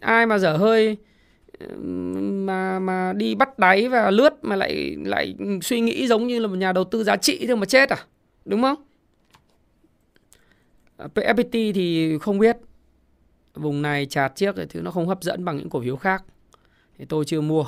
Ai 0.00 0.26
mà 0.26 0.38
dở 0.38 0.56
hơi, 0.56 0.96
mà 2.22 2.78
mà 2.78 3.12
đi 3.12 3.34
bắt 3.34 3.58
đáy 3.58 3.88
và 3.88 4.10
lướt 4.10 4.34
mà 4.42 4.56
lại 4.56 4.96
lại 5.04 5.34
suy 5.62 5.80
nghĩ 5.80 6.06
giống 6.06 6.26
như 6.26 6.38
là 6.38 6.48
một 6.48 6.56
nhà 6.56 6.72
đầu 6.72 6.84
tư 6.84 7.04
giá 7.04 7.16
trị 7.16 7.46
thôi 7.46 7.56
mà 7.56 7.66
chết 7.66 7.88
à? 7.88 7.96
Đúng 8.44 8.62
không? 8.62 8.82
À, 10.96 11.06
FPT 11.14 11.72
thì 11.72 12.18
không 12.18 12.38
biết 12.38 12.56
vùng 13.54 13.82
này 13.82 14.06
chạt 14.06 14.32
chiếc 14.36 14.56
thì 14.56 14.64
thứ 14.68 14.80
nó 14.80 14.90
không 14.90 15.08
hấp 15.08 15.22
dẫn 15.22 15.44
bằng 15.44 15.56
những 15.56 15.70
cổ 15.70 15.80
phiếu 15.80 15.96
khác 15.96 16.24
thì 16.98 17.04
tôi 17.04 17.24
chưa 17.24 17.40
mua 17.40 17.64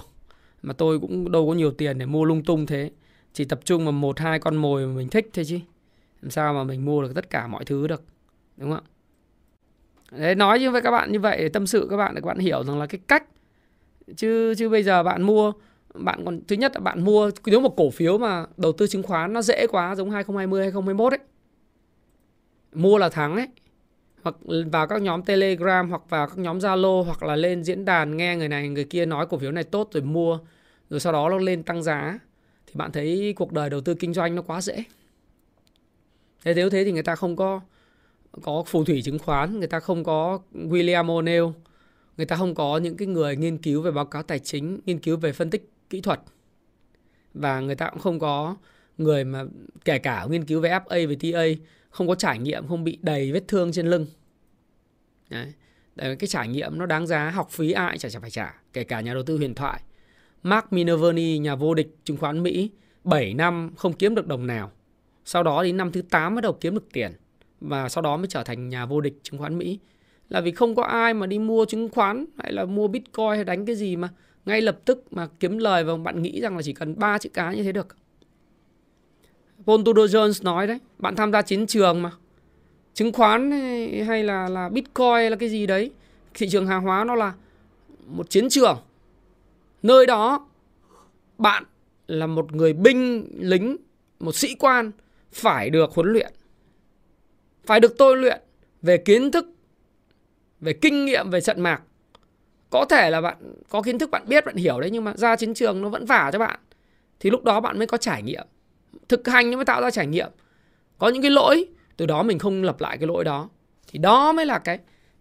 mà 0.64 0.72
tôi 0.72 1.00
cũng 1.00 1.32
đâu 1.32 1.48
có 1.48 1.54
nhiều 1.54 1.70
tiền 1.70 1.98
để 1.98 2.06
mua 2.06 2.24
lung 2.24 2.44
tung 2.44 2.66
thế. 2.66 2.90
Chỉ 3.32 3.44
tập 3.44 3.60
trung 3.64 3.84
vào 3.84 3.92
một, 3.92 4.18
hai 4.18 4.38
con 4.38 4.56
mồi 4.56 4.86
mà 4.86 4.92
mình 4.92 5.08
thích 5.08 5.30
thế 5.32 5.44
chứ. 5.44 5.58
Làm 6.22 6.30
sao 6.30 6.54
mà 6.54 6.64
mình 6.64 6.84
mua 6.84 7.02
được 7.02 7.14
tất 7.14 7.30
cả 7.30 7.46
mọi 7.46 7.64
thứ 7.64 7.86
được, 7.86 8.02
đúng 8.56 8.70
không 8.70 8.80
ạ? 8.84 8.90
Đấy, 10.18 10.34
nói 10.34 10.68
với 10.68 10.82
các 10.82 10.90
bạn, 10.90 11.12
như 11.12 11.20
vậy 11.20 11.38
để 11.38 11.48
tâm 11.48 11.66
sự 11.66 11.86
các 11.90 11.96
bạn 11.96 12.14
để 12.14 12.20
các 12.20 12.26
bạn 12.26 12.38
hiểu 12.38 12.64
rằng 12.64 12.78
là 12.78 12.86
cái 12.86 13.00
cách. 13.08 13.24
Chứ 14.16 14.54
chứ 14.54 14.68
bây 14.68 14.82
giờ 14.82 15.02
bạn 15.02 15.22
mua, 15.22 15.52
bạn 15.94 16.24
còn, 16.24 16.40
thứ 16.48 16.56
nhất 16.56 16.72
là 16.74 16.80
bạn 16.80 17.04
mua, 17.04 17.30
nếu 17.46 17.60
một 17.60 17.76
cổ 17.76 17.90
phiếu 17.90 18.18
mà 18.18 18.46
đầu 18.56 18.72
tư 18.72 18.86
chứng 18.86 19.02
khoán 19.02 19.32
nó 19.32 19.42
dễ 19.42 19.66
quá, 19.66 19.94
giống 19.94 20.10
2020 20.10 20.60
2021 20.60 21.12
ấy. 21.12 21.18
Mua 22.72 22.98
là 22.98 23.08
thắng 23.08 23.36
ấy 23.36 23.48
hoặc 24.24 24.36
vào 24.72 24.86
các 24.86 25.02
nhóm 25.02 25.22
Telegram 25.22 25.90
hoặc 25.90 26.02
vào 26.08 26.26
các 26.26 26.38
nhóm 26.38 26.58
Zalo 26.58 27.02
hoặc 27.02 27.22
là 27.22 27.36
lên 27.36 27.64
diễn 27.64 27.84
đàn 27.84 28.16
nghe 28.16 28.36
người 28.36 28.48
này 28.48 28.68
người 28.68 28.84
kia 28.84 29.06
nói 29.06 29.26
cổ 29.26 29.38
phiếu 29.38 29.52
này 29.52 29.64
tốt 29.64 29.90
rồi 29.92 30.02
mua 30.02 30.38
rồi 30.90 31.00
sau 31.00 31.12
đó 31.12 31.28
nó 31.28 31.38
lên 31.38 31.62
tăng 31.62 31.82
giá 31.82 32.18
thì 32.66 32.72
bạn 32.74 32.92
thấy 32.92 33.34
cuộc 33.36 33.52
đời 33.52 33.70
đầu 33.70 33.80
tư 33.80 33.94
kinh 33.94 34.14
doanh 34.14 34.34
nó 34.34 34.42
quá 34.42 34.60
dễ. 34.60 34.84
Thế 36.44 36.54
nếu 36.54 36.70
thế 36.70 36.84
thì 36.84 36.92
người 36.92 37.02
ta 37.02 37.14
không 37.14 37.36
có 37.36 37.60
có 38.42 38.62
phù 38.66 38.84
thủy 38.84 39.02
chứng 39.02 39.18
khoán, 39.18 39.58
người 39.58 39.68
ta 39.68 39.80
không 39.80 40.04
có 40.04 40.38
William 40.54 41.06
O'Neill, 41.06 41.52
người 42.16 42.26
ta 42.26 42.36
không 42.36 42.54
có 42.54 42.78
những 42.78 42.96
cái 42.96 43.08
người 43.08 43.36
nghiên 43.36 43.58
cứu 43.58 43.82
về 43.82 43.90
báo 43.90 44.04
cáo 44.04 44.22
tài 44.22 44.38
chính, 44.38 44.80
nghiên 44.86 44.98
cứu 44.98 45.16
về 45.16 45.32
phân 45.32 45.50
tích 45.50 45.70
kỹ 45.90 46.00
thuật. 46.00 46.20
Và 47.34 47.60
người 47.60 47.74
ta 47.74 47.90
cũng 47.90 48.00
không 48.00 48.18
có 48.18 48.56
người 48.98 49.24
mà 49.24 49.44
kể 49.84 49.98
cả 49.98 50.26
nghiên 50.30 50.44
cứu 50.44 50.60
về 50.60 50.70
FA 50.70 51.08
về 51.08 51.16
TA 51.16 51.64
không 51.94 52.08
có 52.08 52.14
trải 52.14 52.38
nghiệm 52.38 52.66
không 52.66 52.84
bị 52.84 52.98
đầy 53.02 53.32
vết 53.32 53.48
thương 53.48 53.72
trên 53.72 53.86
lưng. 53.86 54.06
Đấy. 55.30 55.52
Đấy, 55.96 56.16
cái 56.16 56.28
trải 56.28 56.48
nghiệm 56.48 56.78
nó 56.78 56.86
đáng 56.86 57.06
giá 57.06 57.30
học 57.30 57.50
phí 57.50 57.72
ai 57.72 57.98
chả, 57.98 58.08
chả 58.08 58.20
phải 58.20 58.30
trả 58.30 58.54
kể 58.72 58.84
cả 58.84 59.00
nhà 59.00 59.14
đầu 59.14 59.22
tư 59.22 59.36
huyền 59.36 59.54
thoại. 59.54 59.80
Mark 60.42 60.72
Minervini 60.72 61.38
nhà 61.38 61.54
vô 61.54 61.74
địch 61.74 61.96
chứng 62.04 62.16
khoán 62.16 62.42
Mỹ 62.42 62.70
7 63.04 63.34
năm 63.34 63.70
không 63.76 63.92
kiếm 63.92 64.14
được 64.14 64.26
đồng 64.26 64.46
nào. 64.46 64.70
Sau 65.24 65.42
đó 65.42 65.62
đến 65.62 65.76
năm 65.76 65.92
thứ 65.92 66.02
8 66.02 66.34
bắt 66.34 66.40
đầu 66.40 66.52
kiếm 66.52 66.74
được 66.74 66.88
tiền 66.92 67.12
và 67.60 67.88
sau 67.88 68.02
đó 68.02 68.16
mới 68.16 68.26
trở 68.26 68.42
thành 68.42 68.68
nhà 68.68 68.86
vô 68.86 69.00
địch 69.00 69.14
chứng 69.22 69.38
khoán 69.38 69.58
Mỹ. 69.58 69.78
Là 70.28 70.40
vì 70.40 70.52
không 70.52 70.74
có 70.74 70.82
ai 70.82 71.14
mà 71.14 71.26
đi 71.26 71.38
mua 71.38 71.64
chứng 71.64 71.88
khoán 71.88 72.24
hay 72.38 72.52
là 72.52 72.64
mua 72.64 72.88
bitcoin 72.88 73.30
hay 73.30 73.44
đánh 73.44 73.66
cái 73.66 73.76
gì 73.76 73.96
mà 73.96 74.08
ngay 74.46 74.60
lập 74.60 74.78
tức 74.84 75.04
mà 75.10 75.28
kiếm 75.40 75.58
lời 75.58 75.84
và 75.84 75.96
bạn 75.96 76.22
nghĩ 76.22 76.40
rằng 76.40 76.56
là 76.56 76.62
chỉ 76.62 76.72
cần 76.72 76.98
ba 76.98 77.18
chữ 77.18 77.28
cái 77.34 77.56
như 77.56 77.62
thế 77.62 77.72
được. 77.72 77.96
Paul 79.66 79.80
Tudor 79.84 80.16
Jones 80.16 80.44
nói 80.44 80.66
đấy, 80.66 80.78
bạn 80.98 81.16
tham 81.16 81.32
gia 81.32 81.42
chiến 81.42 81.66
trường 81.66 82.02
mà. 82.02 82.10
Chứng 82.94 83.12
khoán 83.12 83.50
hay 84.06 84.24
là 84.24 84.48
là 84.48 84.68
bitcoin 84.68 85.12
hay 85.12 85.30
là 85.30 85.36
cái 85.36 85.48
gì 85.48 85.66
đấy, 85.66 85.90
thị 86.34 86.48
trường 86.50 86.66
hàng 86.66 86.82
hóa 86.82 87.04
nó 87.04 87.14
là 87.14 87.32
một 88.06 88.30
chiến 88.30 88.48
trường. 88.48 88.78
Nơi 89.82 90.06
đó, 90.06 90.46
bạn 91.38 91.64
là 92.06 92.26
một 92.26 92.52
người 92.52 92.72
binh 92.72 93.28
lính, 93.38 93.76
một 94.20 94.34
sĩ 94.34 94.54
quan 94.54 94.90
phải 95.32 95.70
được 95.70 95.90
huấn 95.94 96.12
luyện, 96.12 96.32
phải 97.66 97.80
được 97.80 97.98
tôi 97.98 98.16
luyện 98.16 98.40
về 98.82 98.96
kiến 98.96 99.30
thức, 99.30 99.46
về 100.60 100.72
kinh 100.72 101.04
nghiệm, 101.04 101.30
về 101.30 101.40
trận 101.40 101.60
mạc. 101.60 101.82
Có 102.70 102.84
thể 102.84 103.10
là 103.10 103.20
bạn, 103.20 103.36
có 103.68 103.82
kiến 103.82 103.98
thức 103.98 104.10
bạn 104.10 104.22
biết, 104.26 104.44
bạn 104.44 104.56
hiểu 104.56 104.80
đấy, 104.80 104.90
nhưng 104.90 105.04
mà 105.04 105.16
ra 105.16 105.36
chiến 105.36 105.54
trường 105.54 105.82
nó 105.82 105.88
vẫn 105.88 106.04
vả 106.04 106.30
cho 106.32 106.38
bạn. 106.38 106.60
Thì 107.20 107.30
lúc 107.30 107.44
đó 107.44 107.60
bạn 107.60 107.78
mới 107.78 107.86
có 107.86 107.96
trải 107.96 108.22
nghiệm 108.22 108.46
thực 109.08 109.28
hành 109.28 109.50
nó 109.50 109.56
mới 109.56 109.64
tạo 109.64 109.82
ra 109.82 109.90
trải 109.90 110.06
nghiệm. 110.06 110.30
Có 110.98 111.08
những 111.08 111.22
cái 111.22 111.30
lỗi, 111.30 111.66
từ 111.96 112.06
đó 112.06 112.22
mình 112.22 112.38
không 112.38 112.62
lặp 112.62 112.80
lại 112.80 112.98
cái 112.98 113.06
lỗi 113.06 113.24
đó. 113.24 113.48
Thì 113.88 113.98
đó 113.98 114.32
mới 114.32 114.46
là 114.46 114.58
cái 114.58 114.78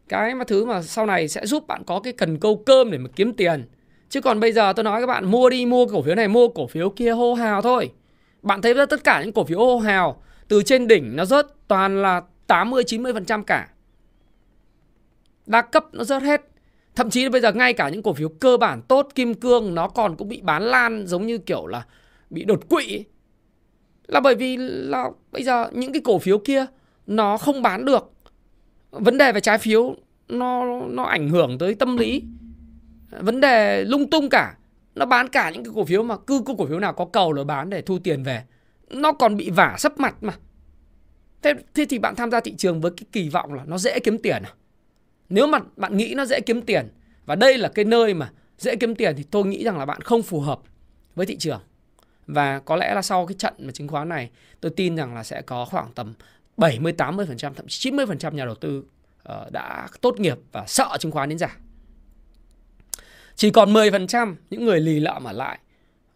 cái 0.09 0.35
mà 0.35 0.43
thứ 0.43 0.65
mà 0.65 0.81
sau 0.81 1.05
này 1.05 1.27
sẽ 1.27 1.45
giúp 1.45 1.67
bạn 1.67 1.83
có 1.85 1.99
cái 1.99 2.13
cần 2.13 2.39
câu 2.39 2.63
cơm 2.65 2.91
để 2.91 2.97
mà 2.97 3.09
kiếm 3.15 3.33
tiền. 3.33 3.65
Chứ 4.09 4.21
còn 4.21 4.39
bây 4.39 4.51
giờ 4.51 4.73
tôi 4.73 4.83
nói 4.83 5.01
các 5.01 5.07
bạn, 5.07 5.25
mua 5.25 5.49
đi, 5.49 5.65
mua 5.65 5.85
cổ 5.85 6.01
phiếu 6.01 6.15
này, 6.15 6.27
mua 6.27 6.47
cổ 6.47 6.67
phiếu 6.67 6.89
kia 6.89 7.11
hô 7.11 7.33
hào 7.33 7.61
thôi. 7.61 7.91
Bạn 8.41 8.61
thấy 8.61 8.73
tất 8.89 9.03
cả 9.03 9.21
những 9.23 9.33
cổ 9.33 9.43
phiếu 9.43 9.59
hô 9.59 9.79
hào, 9.79 10.23
từ 10.47 10.63
trên 10.63 10.87
đỉnh 10.87 11.15
nó 11.15 11.25
rớt 11.25 11.47
toàn 11.67 12.01
là 12.01 12.21
80 12.47 12.83
90% 12.83 13.43
cả. 13.43 13.69
Đa 15.45 15.61
cấp 15.61 15.85
nó 15.91 16.03
rớt 16.03 16.23
hết. 16.23 16.41
Thậm 16.95 17.09
chí 17.09 17.29
bây 17.29 17.41
giờ 17.41 17.51
ngay 17.51 17.73
cả 17.73 17.89
những 17.89 18.03
cổ 18.03 18.13
phiếu 18.13 18.29
cơ 18.29 18.57
bản 18.57 18.81
tốt, 18.81 19.07
kim 19.15 19.33
cương 19.33 19.75
nó 19.75 19.87
còn 19.87 20.15
cũng 20.15 20.29
bị 20.29 20.41
bán 20.41 20.63
lan 20.63 21.07
giống 21.07 21.27
như 21.27 21.37
kiểu 21.37 21.67
là 21.67 21.85
bị 22.29 22.43
đột 22.43 22.69
quỵ 22.69 23.05
là 24.07 24.19
bởi 24.19 24.35
vì 24.35 24.57
là 24.57 25.09
bây 25.31 25.43
giờ 25.43 25.69
những 25.71 25.93
cái 25.93 26.01
cổ 26.05 26.19
phiếu 26.19 26.37
kia 26.37 26.65
nó 27.07 27.37
không 27.37 27.61
bán 27.61 27.85
được. 27.85 28.11
Vấn 28.91 29.17
đề 29.17 29.31
về 29.31 29.41
trái 29.41 29.57
phiếu 29.57 29.95
nó 30.29 30.81
nó 30.89 31.03
ảnh 31.03 31.29
hưởng 31.29 31.57
tới 31.57 31.75
tâm 31.75 31.97
lý. 31.97 32.23
Vấn 33.09 33.41
đề 33.41 33.83
lung 33.83 34.09
tung 34.09 34.29
cả. 34.29 34.55
Nó 34.95 35.05
bán 35.05 35.27
cả 35.27 35.49
những 35.49 35.63
cái 35.63 35.73
cổ 35.75 35.85
phiếu 35.85 36.03
mà 36.03 36.17
cứ 36.17 36.43
cổ 36.57 36.65
phiếu 36.65 36.79
nào 36.79 36.93
có 36.93 37.05
cầu 37.05 37.33
là 37.33 37.43
bán 37.43 37.69
để 37.69 37.81
thu 37.81 37.99
tiền 37.99 38.23
về. 38.23 38.43
Nó 38.89 39.11
còn 39.11 39.37
bị 39.37 39.49
vả 39.49 39.75
sấp 39.79 39.99
mặt 39.99 40.15
mà. 40.21 40.33
Thế, 41.41 41.53
thế 41.73 41.85
thì 41.89 41.99
bạn 41.99 42.15
tham 42.15 42.31
gia 42.31 42.39
thị 42.39 42.53
trường 42.57 42.81
với 42.81 42.91
cái 42.97 43.05
kỳ 43.11 43.29
vọng 43.29 43.53
là 43.53 43.63
nó 43.65 43.77
dễ 43.77 43.99
kiếm 43.99 44.17
tiền 44.17 44.43
à? 44.43 44.53
Nếu 45.29 45.47
mà 45.47 45.59
bạn 45.75 45.97
nghĩ 45.97 46.13
nó 46.17 46.25
dễ 46.25 46.39
kiếm 46.39 46.61
tiền 46.61 46.87
và 47.25 47.35
đây 47.35 47.57
là 47.57 47.69
cái 47.69 47.85
nơi 47.85 48.13
mà 48.13 48.31
dễ 48.57 48.75
kiếm 48.75 48.95
tiền 48.95 49.13
thì 49.17 49.23
tôi 49.23 49.45
nghĩ 49.45 49.63
rằng 49.63 49.77
là 49.77 49.85
bạn 49.85 50.01
không 50.01 50.21
phù 50.21 50.39
hợp 50.39 50.59
với 51.15 51.25
thị 51.25 51.37
trường 51.37 51.59
và 52.27 52.59
có 52.59 52.75
lẽ 52.75 52.93
là 52.95 53.01
sau 53.01 53.25
cái 53.25 53.35
trận 53.37 53.53
mà 53.59 53.71
chứng 53.71 53.87
khoán 53.87 54.09
này 54.09 54.29
tôi 54.61 54.71
tin 54.75 54.95
rằng 54.95 55.15
là 55.15 55.23
sẽ 55.23 55.41
có 55.41 55.65
khoảng 55.65 55.91
tầm 55.95 56.13
70 56.57 56.93
80% 56.97 57.53
thậm 57.53 57.65
chí 57.67 57.91
90% 57.91 58.33
nhà 58.33 58.45
đầu 58.45 58.55
tư 58.55 58.83
uh, 59.29 59.51
đã 59.51 59.87
tốt 60.01 60.19
nghiệp 60.19 60.37
và 60.51 60.63
sợ 60.67 60.97
chứng 60.99 61.11
khoán 61.11 61.29
đến 61.29 61.37
giả. 61.37 61.57
Chỉ 63.35 63.49
còn 63.49 63.73
10% 63.73 64.35
những 64.49 64.65
người 64.65 64.79
lì 64.79 64.99
lợm 64.99 65.23
ở 65.23 65.31
lại 65.31 65.59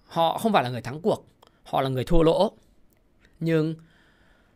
họ 0.08 0.38
không 0.38 0.54
phải 0.54 0.64
là 0.64 0.70
người 0.70 0.82
thắng 0.82 1.02
cuộc, 1.02 1.26
họ 1.64 1.82
là 1.82 1.90
người 1.90 2.04
thua 2.04 2.24
lỗ. 2.24 2.52
Nhưng 3.40 3.76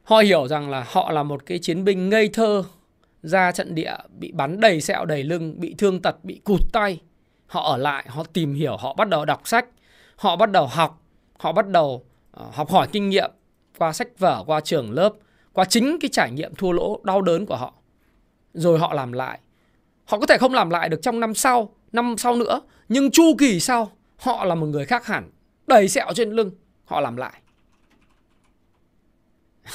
họ 0.04 0.20
hiểu 0.20 0.48
rằng 0.48 0.70
là 0.70 0.86
họ 0.88 1.12
là 1.12 1.24
một 1.24 1.46
cái 1.46 1.60
chiến 1.60 1.84
binh 1.84 2.10
ngây 2.10 2.30
thơ 2.30 2.64
ra 3.24 3.52
trận 3.52 3.76
địa 3.76 3.94
bị 4.20 4.32
bắn 4.32 4.60
đầy 4.60 4.82
sẹo 4.82 5.06
đầy 5.06 5.24
lưng, 5.24 5.60
bị 5.60 5.76
thương 5.78 6.02
tật, 6.02 6.16
bị 6.24 6.42
cụt 6.44 6.62
tay. 6.74 7.02
Họ 7.48 7.72
ở 7.72 7.78
lại, 7.78 8.06
họ 8.08 8.24
tìm 8.24 8.54
hiểu, 8.54 8.78
họ 8.78 8.94
bắt 8.94 9.10
đầu 9.10 9.26
đọc 9.26 9.48
sách, 9.48 9.66
họ 10.16 10.36
bắt 10.36 10.52
đầu 10.52 10.68
học 10.68 11.01
họ 11.42 11.52
bắt 11.52 11.68
đầu 11.68 12.06
ờ, 12.32 12.50
học 12.54 12.70
hỏi 12.70 12.88
kinh 12.92 13.10
nghiệm 13.10 13.32
qua 13.78 13.94
sách 13.94 14.20
vở, 14.20 14.44
qua 14.48 14.62
trường 14.62 14.92
lớp, 14.92 15.14
qua 15.54 15.66
chính 15.66 15.98
cái 16.02 16.10
trải 16.10 16.32
nghiệm 16.32 16.56
thua 16.56 16.72
lỗ 16.72 17.02
đau 17.04 17.22
đớn 17.22 17.46
của 17.46 17.56
họ. 17.56 17.74
Rồi 18.54 18.80
họ 18.80 18.94
làm 18.94 19.12
lại. 19.12 19.40
Họ 20.06 20.20
có 20.20 20.26
thể 20.26 20.38
không 20.38 20.54
làm 20.54 20.70
lại 20.70 20.90
được 20.90 21.02
trong 21.02 21.20
năm 21.20 21.34
sau, 21.34 21.76
năm 21.92 22.16
sau 22.18 22.36
nữa, 22.36 22.62
nhưng 22.90 23.12
chu 23.12 23.36
kỳ 23.38 23.60
sau 23.60 23.92
họ 24.18 24.46
là 24.46 24.56
một 24.56 24.66
người 24.66 24.86
khác 24.86 25.06
hẳn, 25.06 25.30
đầy 25.68 25.88
sẹo 25.88 26.14
trên 26.16 26.32
lưng, 26.32 26.52
họ 26.86 27.02
làm 27.02 27.16
lại. 27.16 27.42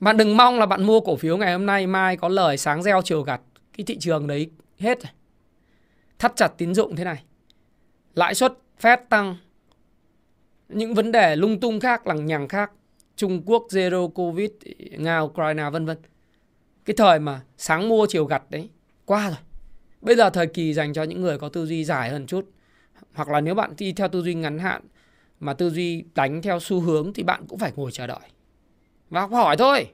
bạn 0.00 0.16
đừng 0.16 0.36
mong 0.36 0.58
là 0.58 0.66
bạn 0.66 0.84
mua 0.84 1.00
cổ 1.00 1.16
phiếu 1.16 1.36
ngày 1.36 1.52
hôm 1.52 1.66
nay 1.66 1.86
mai 1.86 2.16
có 2.16 2.28
lời 2.28 2.58
sáng 2.58 2.82
gieo 2.82 3.02
chiều 3.02 3.22
gặt, 3.22 3.40
cái 3.76 3.84
thị 3.84 3.96
trường 4.00 4.26
đấy 4.26 4.50
hết 4.78 5.02
rồi. 5.02 5.12
Thắt 6.18 6.36
chặt 6.36 6.48
tín 6.58 6.74
dụng 6.74 6.96
thế 6.96 7.04
này. 7.04 7.22
Lãi 8.14 8.34
suất 8.34 8.52
phép 8.78 9.08
tăng 9.08 9.36
những 10.72 10.94
vấn 10.94 11.12
đề 11.12 11.36
lung 11.36 11.60
tung 11.60 11.80
khác, 11.80 12.06
lằng 12.06 12.26
nhằng 12.26 12.48
khác, 12.48 12.72
Trung 13.16 13.42
Quốc 13.46 13.66
zero 13.70 14.08
covid, 14.08 14.50
Nga, 14.98 15.18
Ukraine, 15.18 15.70
vân 15.70 15.86
vân. 15.86 15.98
Cái 16.84 16.96
thời 16.96 17.18
mà 17.18 17.40
sáng 17.56 17.88
mua 17.88 18.06
chiều 18.08 18.24
gặt 18.24 18.42
đấy 18.50 18.68
qua 19.04 19.28
rồi. 19.28 19.38
Bây 20.00 20.16
giờ 20.16 20.30
thời 20.30 20.46
kỳ 20.46 20.74
dành 20.74 20.92
cho 20.92 21.02
những 21.02 21.20
người 21.20 21.38
có 21.38 21.48
tư 21.48 21.66
duy 21.66 21.84
dài 21.84 22.10
hơn 22.10 22.26
chút. 22.26 22.50
Hoặc 23.14 23.28
là 23.28 23.40
nếu 23.40 23.54
bạn 23.54 23.74
đi 23.78 23.92
theo 23.92 24.08
tư 24.08 24.22
duy 24.22 24.34
ngắn 24.34 24.58
hạn, 24.58 24.82
mà 25.40 25.54
tư 25.54 25.70
duy 25.70 26.04
đánh 26.14 26.42
theo 26.42 26.60
xu 26.60 26.80
hướng 26.80 27.12
thì 27.12 27.22
bạn 27.22 27.44
cũng 27.48 27.58
phải 27.58 27.72
ngồi 27.76 27.90
chờ 27.92 28.06
đợi. 28.06 28.28
Và 29.10 29.20
học 29.20 29.30
hỏi 29.30 29.56
thôi. 29.56 29.86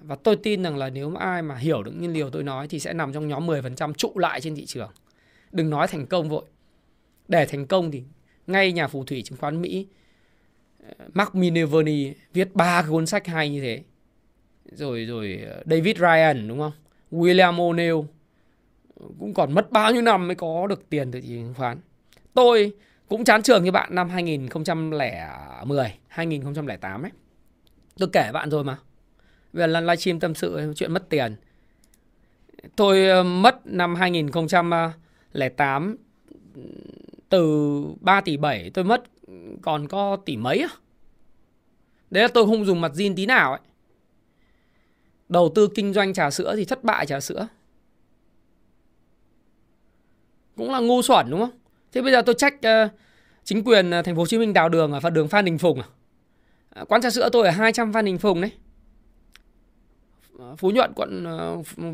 Và 0.00 0.16
tôi 0.16 0.36
tin 0.36 0.62
rằng 0.62 0.76
là 0.76 0.90
nếu 0.90 1.10
mà 1.10 1.20
ai 1.20 1.42
mà 1.42 1.56
hiểu 1.56 1.82
được 1.82 1.92
những 1.98 2.12
điều 2.12 2.30
tôi 2.30 2.42
nói 2.42 2.68
thì 2.68 2.80
sẽ 2.80 2.92
nằm 2.92 3.12
trong 3.12 3.28
nhóm 3.28 3.46
10% 3.46 3.92
trụ 3.92 4.12
lại 4.18 4.40
trên 4.40 4.56
thị 4.56 4.66
trường. 4.66 4.90
Đừng 5.52 5.70
nói 5.70 5.88
thành 5.88 6.06
công 6.06 6.28
vội. 6.28 6.44
Để 7.28 7.46
thành 7.46 7.66
công 7.66 7.90
thì 7.90 8.02
ngay 8.46 8.72
nhà 8.72 8.88
phù 8.88 9.04
thủy 9.04 9.22
chứng 9.22 9.38
khoán 9.38 9.62
Mỹ 9.62 9.86
ờ, 10.88 10.94
Mark 11.14 11.34
Minervini 11.34 12.12
viết 12.32 12.54
ba 12.54 12.82
cái 12.82 12.90
cuốn 12.90 13.06
sách 13.06 13.26
hay 13.26 13.50
như 13.50 13.60
thế 13.60 13.82
rồi 14.72 15.04
rồi 15.04 15.40
ờ, 15.50 15.62
David 15.66 15.96
Ryan 15.96 16.48
đúng 16.48 16.58
không 16.58 16.72
William 17.10 17.54
O'Neill 17.54 18.04
ờ, 19.00 19.06
cũng 19.18 19.34
còn 19.34 19.52
mất 19.52 19.72
bao 19.72 19.92
nhiêu 19.92 20.02
năm 20.02 20.28
mới 20.28 20.34
có 20.34 20.66
được 20.66 20.90
tiền 20.90 21.12
từ 21.12 21.20
chứng 21.20 21.54
khoán. 21.56 21.78
Tôi 22.34 22.72
cũng 23.08 23.24
chán 23.24 23.42
trường 23.42 23.64
như 23.64 23.72
bạn 23.72 23.94
năm 23.94 24.08
2010, 24.08 25.12
2008 26.08 27.02
ấy. 27.02 27.12
Tôi 27.98 28.08
kể 28.12 28.30
bạn 28.32 28.50
rồi 28.50 28.64
mà. 28.64 28.78
Về 29.52 29.66
lần 29.66 29.86
livestream 29.86 30.20
tâm 30.20 30.34
sự 30.34 30.72
chuyện 30.76 30.92
mất 30.92 31.08
tiền. 31.08 31.36
Tôi 32.76 33.24
mất 33.24 33.66
năm 33.66 33.94
2008 33.94 35.96
từ 37.28 37.82
3 38.00 38.20
tỷ 38.20 38.36
7 38.36 38.70
tôi 38.74 38.84
mất 38.84 39.02
còn 39.62 39.88
có 39.88 40.16
tỷ 40.16 40.36
mấy 40.36 40.58
à? 40.58 40.68
Đấy 42.10 42.22
là 42.22 42.28
tôi 42.28 42.46
không 42.46 42.64
dùng 42.64 42.80
mặt 42.80 42.92
zin 42.94 43.14
tí 43.16 43.26
nào 43.26 43.52
ấy. 43.52 43.60
Đầu 45.28 45.52
tư 45.54 45.68
kinh 45.74 45.92
doanh 45.92 46.14
trà 46.14 46.30
sữa 46.30 46.54
thì 46.56 46.64
thất 46.64 46.84
bại 46.84 47.06
trà 47.06 47.20
sữa. 47.20 47.48
Cũng 50.56 50.70
là 50.70 50.80
ngu 50.80 51.02
xuẩn 51.02 51.30
đúng 51.30 51.40
không? 51.40 51.58
Thế 51.92 52.02
bây 52.02 52.12
giờ 52.12 52.22
tôi 52.22 52.34
trách 52.38 52.54
uh, 52.54 52.90
chính 53.44 53.64
quyền 53.64 53.90
ờ, 53.90 54.02
thành 54.02 54.14
phố 54.14 54.22
Hồ 54.22 54.26
Chí 54.26 54.38
Minh 54.38 54.52
đào 54.52 54.68
đường 54.68 54.92
ở 54.92 55.10
đường 55.10 55.28
Phan 55.28 55.44
Đình 55.44 55.58
Phùng 55.58 55.80
à? 55.80 55.86
à? 56.70 56.84
Quán 56.84 57.02
trà 57.02 57.10
sữa 57.10 57.28
tôi 57.32 57.46
ở 57.46 57.50
200 57.50 57.92
Phan 57.92 58.04
Đình 58.04 58.18
Phùng 58.18 58.40
đấy. 58.40 58.50
Ờ, 60.38 60.56
Phú 60.56 60.70
Nhuận 60.70 60.92
quận 60.96 61.24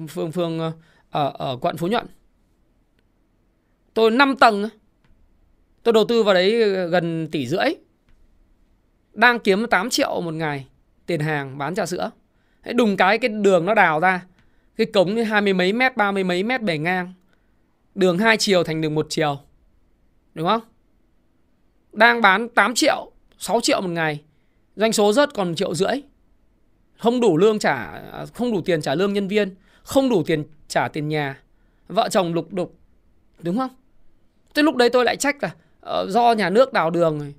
phường 0.09 0.33
phường 0.33 0.59
ở 1.11 1.33
ở 1.35 1.59
quận 1.61 1.77
Phú 1.77 1.87
Nhuận. 1.87 2.07
Tôi 3.95 4.11
5 4.11 4.37
tầng 4.37 4.69
Tôi 5.83 5.93
đầu 5.93 6.05
tư 6.05 6.23
vào 6.23 6.35
đấy 6.35 6.63
ờ, 6.63 6.87
gần 6.87 7.29
tỷ 7.33 7.47
rưỡi. 7.47 7.75
Đang 9.13 9.39
kiếm 9.39 9.67
8 9.67 9.91
triệu 9.91 10.21
một 10.21 10.35
ngày 10.35 10.67
tiền 11.07 11.21
hàng 11.21 11.59
bán 11.59 11.75
trà 11.75 11.87
sữa. 11.87 12.11
Hãy 12.61 12.75
đùng 12.75 12.97
cái 12.97 13.19
cái 13.19 13.29
đường 13.29 13.67
nó 13.67 13.75
đào 13.75 14.01
ra. 14.01 14.27
Cái 14.77 14.87
cống 14.87 15.17
hai 15.17 15.41
mươi 15.41 15.53
mấy 15.53 15.73
mét, 15.73 15.97
ba 15.97 16.13
mươi 16.13 16.25
mấy 16.25 16.43
mét 16.43 16.63
bề 16.63 16.79
ngang. 16.79 17.13
Đường 17.95 18.19
hai 18.19 18.37
chiều 18.37 18.65
thành 18.65 18.81
đường 18.81 18.95
một 18.95 19.07
chiều. 19.09 19.39
Đúng 20.35 20.49
không? 20.49 20.61
Đang 21.93 22.21
bán 22.21 22.49
8 22.49 22.75
triệu, 22.75 23.13
6 23.39 23.61
triệu 23.61 23.81
một 23.81 23.91
ngày. 23.91 24.23
Doanh 24.77 24.93
số 24.93 25.13
rớt 25.13 25.35
còn 25.35 25.55
triệu 25.55 25.75
rưỡi. 25.75 26.03
Không 26.97 27.21
đủ 27.21 27.37
lương 27.37 27.59
trả, 27.59 27.75
à, 27.75 28.27
không 28.35 28.53
đủ 28.53 28.61
tiền 28.61 28.83
trả 28.83 28.95
lương 28.95 29.13
nhân 29.13 29.29
viên. 29.29 29.55
Không 29.83 30.09
đủ 30.09 30.23
tiền 30.23 30.45
trả 30.69 30.89
tiền 30.89 31.09
nhà. 31.09 31.43
Vợ 31.89 32.09
chồng 32.09 32.35
lục 32.35 32.53
đục. 32.53 32.79
Đúng 33.43 33.59
không? 33.59 33.71
tới 34.55 34.65
lúc 34.65 34.77
đấy 34.77 34.91
tôi 34.91 35.05
lại 35.05 35.17
trách 35.17 35.43
là 35.43 35.51
Ờ, 35.83 36.07
do 36.11 36.33
nhà 36.33 36.51
nước 36.51 36.73
đào 36.73 36.91
đường 36.91 37.33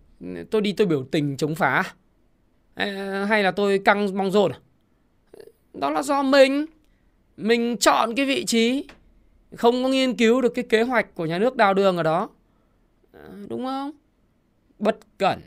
tôi 0.51 0.61
đi 0.61 0.73
tôi 0.73 0.87
biểu 0.87 1.03
tình 1.11 1.37
chống 1.37 1.55
phá. 1.55 1.83
Hay 3.27 3.43
là 3.43 3.51
tôi 3.51 3.79
căng 3.79 4.17
mong 4.17 4.31
dồn, 4.31 4.51
à? 4.51 4.59
đó 5.73 5.89
là 5.89 6.01
do 6.01 6.23
mình. 6.23 6.65
Mình 7.37 7.77
chọn 7.77 8.15
cái 8.15 8.25
vị 8.25 8.45
trí 8.45 8.87
không 9.55 9.83
có 9.83 9.89
nghiên 9.89 10.15
cứu 10.15 10.41
được 10.41 10.53
cái 10.55 10.65
kế 10.69 10.81
hoạch 10.81 11.15
của 11.15 11.25
nhà 11.25 11.39
nước 11.39 11.55
đào 11.55 11.73
đường 11.73 11.97
ở 11.97 12.03
đó. 12.03 12.29
Ờ, 13.11 13.29
đúng 13.49 13.65
không? 13.65 13.91
Bất 14.79 14.97
cẩn 15.17 15.39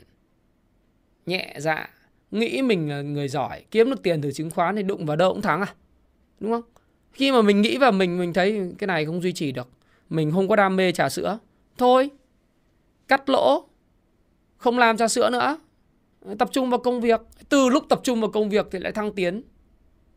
nhẹ 1.25 1.55
dạ 1.57 1.89
nghĩ 2.31 2.61
mình 2.61 2.89
là 2.89 3.01
người 3.01 3.27
giỏi 3.27 3.63
kiếm 3.71 3.89
được 3.89 4.03
tiền 4.03 4.21
từ 4.21 4.31
chứng 4.31 4.49
khoán 4.49 4.75
thì 4.75 4.83
đụng 4.83 5.05
vào 5.05 5.15
đâu 5.15 5.33
cũng 5.33 5.41
thắng 5.41 5.61
à? 5.61 5.73
Đúng 6.39 6.51
không? 6.51 6.63
Khi 7.11 7.31
mà 7.31 7.41
mình 7.41 7.61
nghĩ 7.61 7.77
vào 7.77 7.91
mình 7.91 8.17
mình 8.17 8.33
thấy 8.33 8.73
cái 8.77 8.87
này 8.87 9.05
không 9.05 9.21
duy 9.21 9.33
trì 9.33 9.51
được. 9.51 9.69
Mình 10.09 10.31
không 10.31 10.47
có 10.47 10.55
đam 10.55 10.75
mê 10.75 10.91
trà 10.91 11.09
sữa. 11.09 11.39
Thôi 11.77 12.09
cắt 13.07 13.29
lỗ, 13.29 13.67
không 14.57 14.77
làm 14.77 14.97
trà 14.97 15.07
sữa 15.07 15.29
nữa. 15.29 15.57
Tập 16.39 16.49
trung 16.51 16.69
vào 16.69 16.79
công 16.79 17.01
việc. 17.01 17.21
Từ 17.49 17.69
lúc 17.69 17.85
tập 17.89 17.99
trung 18.03 18.21
vào 18.21 18.31
công 18.31 18.49
việc 18.49 18.67
thì 18.71 18.79
lại 18.79 18.91
thăng 18.91 19.13
tiến. 19.13 19.41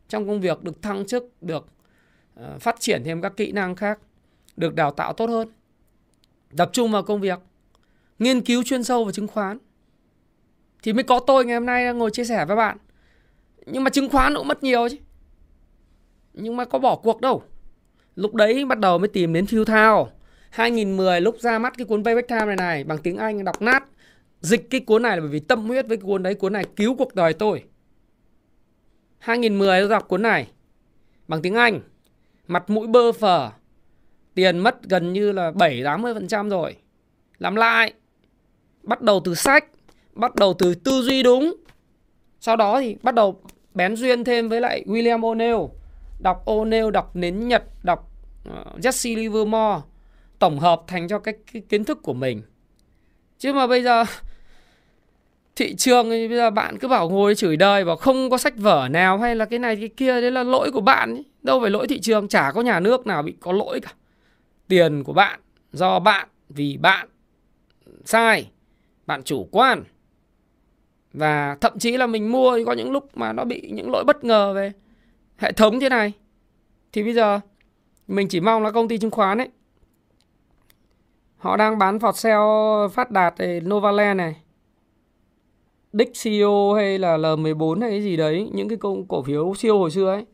Trong 0.08 0.28
công 0.28 0.40
việc 0.40 0.62
được 0.62 0.82
thăng 0.82 1.06
chức, 1.06 1.42
được 1.42 1.66
ờ, 2.34 2.58
phát 2.58 2.80
triển 2.80 3.02
thêm 3.04 3.22
các 3.22 3.36
kỹ 3.36 3.52
năng 3.52 3.76
khác, 3.76 3.98
được 4.56 4.74
đào 4.74 4.90
tạo 4.90 5.12
tốt 5.12 5.30
hơn. 5.30 5.48
Tập 6.56 6.70
trung 6.72 6.92
vào 6.92 7.02
công 7.02 7.20
việc, 7.20 7.38
nghiên 8.18 8.40
cứu 8.40 8.62
chuyên 8.62 8.84
sâu 8.84 9.04
về 9.04 9.12
chứng 9.12 9.26
khoán. 9.26 9.58
Thì 10.82 10.92
mới 10.92 11.02
có 11.02 11.20
tôi 11.20 11.44
ngày 11.44 11.54
hôm 11.54 11.66
nay 11.66 11.94
ngồi 11.94 12.10
chia 12.10 12.24
sẻ 12.24 12.44
với 12.44 12.56
bạn. 12.56 12.78
Nhưng 13.66 13.84
mà 13.84 13.90
chứng 13.90 14.08
khoán 14.08 14.34
cũng 14.34 14.48
mất 14.48 14.62
nhiều 14.62 14.88
chứ. 14.88 14.96
Nhưng 16.32 16.56
mà 16.56 16.64
có 16.64 16.78
bỏ 16.78 16.96
cuộc 16.96 17.20
đâu. 17.20 17.42
Lúc 18.14 18.34
đấy 18.34 18.64
bắt 18.64 18.78
đầu 18.78 18.98
mới 18.98 19.08
tìm 19.08 19.32
đến 19.32 19.46
phiêu 19.46 19.64
thao 19.64 20.10
2010 20.50 21.20
lúc 21.20 21.40
ra 21.40 21.58
mắt 21.58 21.72
cái 21.78 21.84
cuốn 21.84 22.04
Payback 22.04 22.28
Time 22.28 22.44
này 22.44 22.56
này, 22.56 22.84
bằng 22.84 22.98
tiếng 22.98 23.16
Anh 23.16 23.44
đọc 23.44 23.62
nát, 23.62 23.84
dịch 24.40 24.70
cái 24.70 24.80
cuốn 24.80 25.02
này 25.02 25.16
là 25.16 25.20
bởi 25.20 25.30
vì 25.30 25.40
tâm 25.40 25.66
huyết 25.66 25.88
với 25.88 25.96
cái 25.96 26.06
cuốn 26.06 26.22
đấy, 26.22 26.34
cuốn 26.34 26.52
này 26.52 26.64
cứu 26.76 26.94
cuộc 26.94 27.14
đời 27.14 27.32
tôi. 27.32 27.64
2010 29.18 29.80
tôi 29.80 29.88
đọc 29.88 30.08
cuốn 30.08 30.22
này, 30.22 30.50
bằng 31.28 31.42
tiếng 31.42 31.54
Anh, 31.54 31.80
mặt 32.46 32.70
mũi 32.70 32.86
bơ 32.86 33.12
phờ, 33.12 33.50
tiền 34.34 34.58
mất 34.58 34.82
gần 34.82 35.12
như 35.12 35.32
là 35.32 35.50
7 35.50 35.82
80% 35.82 36.48
rồi. 36.48 36.76
Làm 37.38 37.56
lại, 37.56 37.92
bắt 38.82 39.02
đầu 39.02 39.20
từ 39.24 39.34
sách, 39.34 39.64
bắt 40.12 40.34
đầu 40.34 40.54
từ 40.58 40.74
tư 40.74 41.02
duy 41.02 41.22
đúng, 41.22 41.56
sau 42.40 42.56
đó 42.56 42.80
thì 42.80 42.96
bắt 43.02 43.14
đầu 43.14 43.40
bén 43.74 43.96
duyên 43.96 44.24
thêm 44.24 44.48
với 44.48 44.60
lại 44.60 44.84
William 44.86 45.20
O'Neill, 45.20 45.68
đọc 46.20 46.46
O'Neill, 46.46 46.90
đọc 46.90 47.16
nến 47.16 47.48
Nhật, 47.48 47.64
đọc 47.82 48.10
ờ, 48.44 48.64
Jesse 48.76 49.16
Livermore 49.16 49.80
tổng 50.40 50.58
hợp 50.58 50.82
thành 50.86 51.08
cho 51.08 51.18
cái, 51.18 51.34
cái 51.52 51.62
kiến 51.68 51.84
thức 51.84 52.02
của 52.02 52.12
mình. 52.12 52.42
Chứ 53.38 53.52
mà 53.52 53.66
bây 53.66 53.82
giờ 53.82 54.04
thị 55.56 55.74
trường 55.74 56.10
thì 56.10 56.28
bây 56.28 56.36
giờ 56.36 56.50
bạn 56.50 56.78
cứ 56.78 56.88
bảo 56.88 57.10
ngồi 57.10 57.34
chửi 57.34 57.56
đời 57.56 57.84
bảo 57.84 57.96
không 57.96 58.30
có 58.30 58.38
sách 58.38 58.54
vở 58.56 58.88
nào 58.90 59.18
hay 59.18 59.36
là 59.36 59.44
cái 59.44 59.58
này 59.58 59.76
cái 59.76 59.88
kia 59.88 60.20
đấy 60.20 60.30
là 60.30 60.42
lỗi 60.42 60.70
của 60.72 60.80
bạn 60.80 61.14
ấy. 61.14 61.24
đâu 61.42 61.60
phải 61.60 61.70
lỗi 61.70 61.88
thị 61.88 62.00
trường 62.00 62.28
chả 62.28 62.52
có 62.52 62.60
nhà 62.60 62.80
nước 62.80 63.06
nào 63.06 63.22
bị 63.22 63.34
có 63.40 63.52
lỗi 63.52 63.80
cả. 63.80 63.92
Tiền 64.68 65.04
của 65.04 65.12
bạn 65.12 65.40
do 65.72 65.98
bạn 65.98 66.28
vì 66.48 66.76
bạn 66.76 67.08
sai 68.04 68.50
bạn 69.06 69.22
chủ 69.22 69.48
quan. 69.50 69.84
Và 71.12 71.56
thậm 71.60 71.78
chí 71.78 71.96
là 71.96 72.06
mình 72.06 72.32
mua 72.32 72.56
thì 72.56 72.64
có 72.64 72.72
những 72.72 72.92
lúc 72.92 73.16
mà 73.16 73.32
nó 73.32 73.44
bị 73.44 73.70
những 73.72 73.90
lỗi 73.90 74.04
bất 74.04 74.24
ngờ 74.24 74.52
về 74.54 74.72
hệ 75.36 75.52
thống 75.52 75.80
thế 75.80 75.88
này. 75.88 76.12
Thì 76.92 77.02
bây 77.02 77.14
giờ 77.14 77.40
mình 78.08 78.28
chỉ 78.28 78.40
mong 78.40 78.62
là 78.62 78.70
công 78.70 78.88
ty 78.88 78.98
chứng 78.98 79.10
khoán 79.10 79.38
ấy 79.38 79.48
Họ 81.40 81.56
đang 81.56 81.78
bán 81.78 82.00
phọt 82.00 82.16
xeo 82.16 82.44
phát 82.92 83.10
đạt 83.10 83.38
này, 83.38 83.60
Novaland 83.60 84.18
này. 84.18 84.36
Dixio 85.92 86.74
hay 86.76 86.98
là 86.98 87.16
L14 87.16 87.80
hay 87.80 87.90
cái 87.90 88.02
gì 88.02 88.16
đấy, 88.16 88.50
những 88.52 88.68
cái 88.68 88.78
cổ, 88.78 88.96
cổ 89.08 89.22
phiếu 89.22 89.54
siêu 89.54 89.78
hồi 89.78 89.90
xưa 89.90 90.10
ấy. 90.10 90.24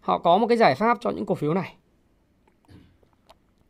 Họ 0.00 0.18
có 0.18 0.38
một 0.38 0.46
cái 0.46 0.58
giải 0.58 0.74
pháp 0.74 0.98
cho 1.00 1.10
những 1.10 1.26
cổ 1.26 1.34
phiếu 1.34 1.54
này. 1.54 1.76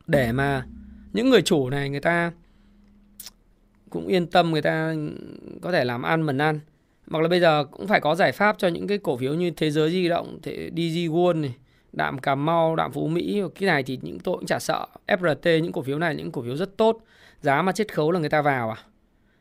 Để 0.07 0.33
mà 0.33 0.67
những 1.13 1.31
người 1.31 1.43
chủ 1.43 1.71
này 1.71 1.91
người 1.91 2.01
ta 2.01 2.33
cũng 3.91 4.07
yên 4.07 4.27
tâm 4.27 4.51
người 4.51 4.63
ta 4.63 4.95
có 5.63 5.73
thể 5.73 5.85
làm 5.85 6.03
ăn 6.03 6.23
mần 6.23 6.39
ăn. 6.39 6.61
Hoặc 7.11 7.21
là 7.21 7.29
bây 7.29 7.41
giờ 7.41 7.65
cũng 7.65 7.87
phải 7.87 8.01
có 8.01 8.15
giải 8.15 8.33
pháp 8.33 8.59
cho 8.59 8.69
những 8.69 8.87
cái 8.87 8.99
cổ 8.99 9.17
phiếu 9.17 9.35
như 9.35 9.51
Thế 9.51 9.71
giới 9.71 9.91
di 9.91 10.09
động, 10.09 10.39
DG 10.45 11.13
World 11.15 11.41
này, 11.41 11.55
đạm 11.93 12.19
Cà 12.19 12.35
Mau, 12.35 12.77
đạm 12.77 12.93
Phú 12.93 13.07
Mỹ 13.07 13.43
cái 13.55 13.67
này 13.67 13.83
thì 13.83 13.99
những 14.03 14.19
tôi 14.19 14.37
cũng 14.37 14.47
chả 14.47 14.59
sợ. 14.59 14.87
FRT 15.07 15.61
những 15.61 15.73
cổ 15.73 15.83
phiếu 15.83 15.99
này 15.99 16.15
những 16.15 16.33
cổ 16.33 16.43
phiếu 16.43 16.57
rất 16.57 16.77
tốt, 16.77 16.99
giá 17.41 17.63
mà 17.63 17.73
chết 17.73 17.95
khấu 17.95 18.11
là 18.11 18.21
người 18.21 18.29
ta 18.29 18.43
vào 18.43 18.71
à. 18.71 18.77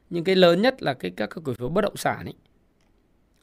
Nhưng 0.09 0.23
cái 0.23 0.35
lớn 0.35 0.61
nhất 0.61 0.83
là 0.83 0.93
cái 0.93 1.11
các 1.11 1.29
cổ 1.43 1.53
phiếu 1.53 1.69
bất 1.69 1.81
động 1.81 1.97
sản 1.97 2.25
ấy 2.25 2.33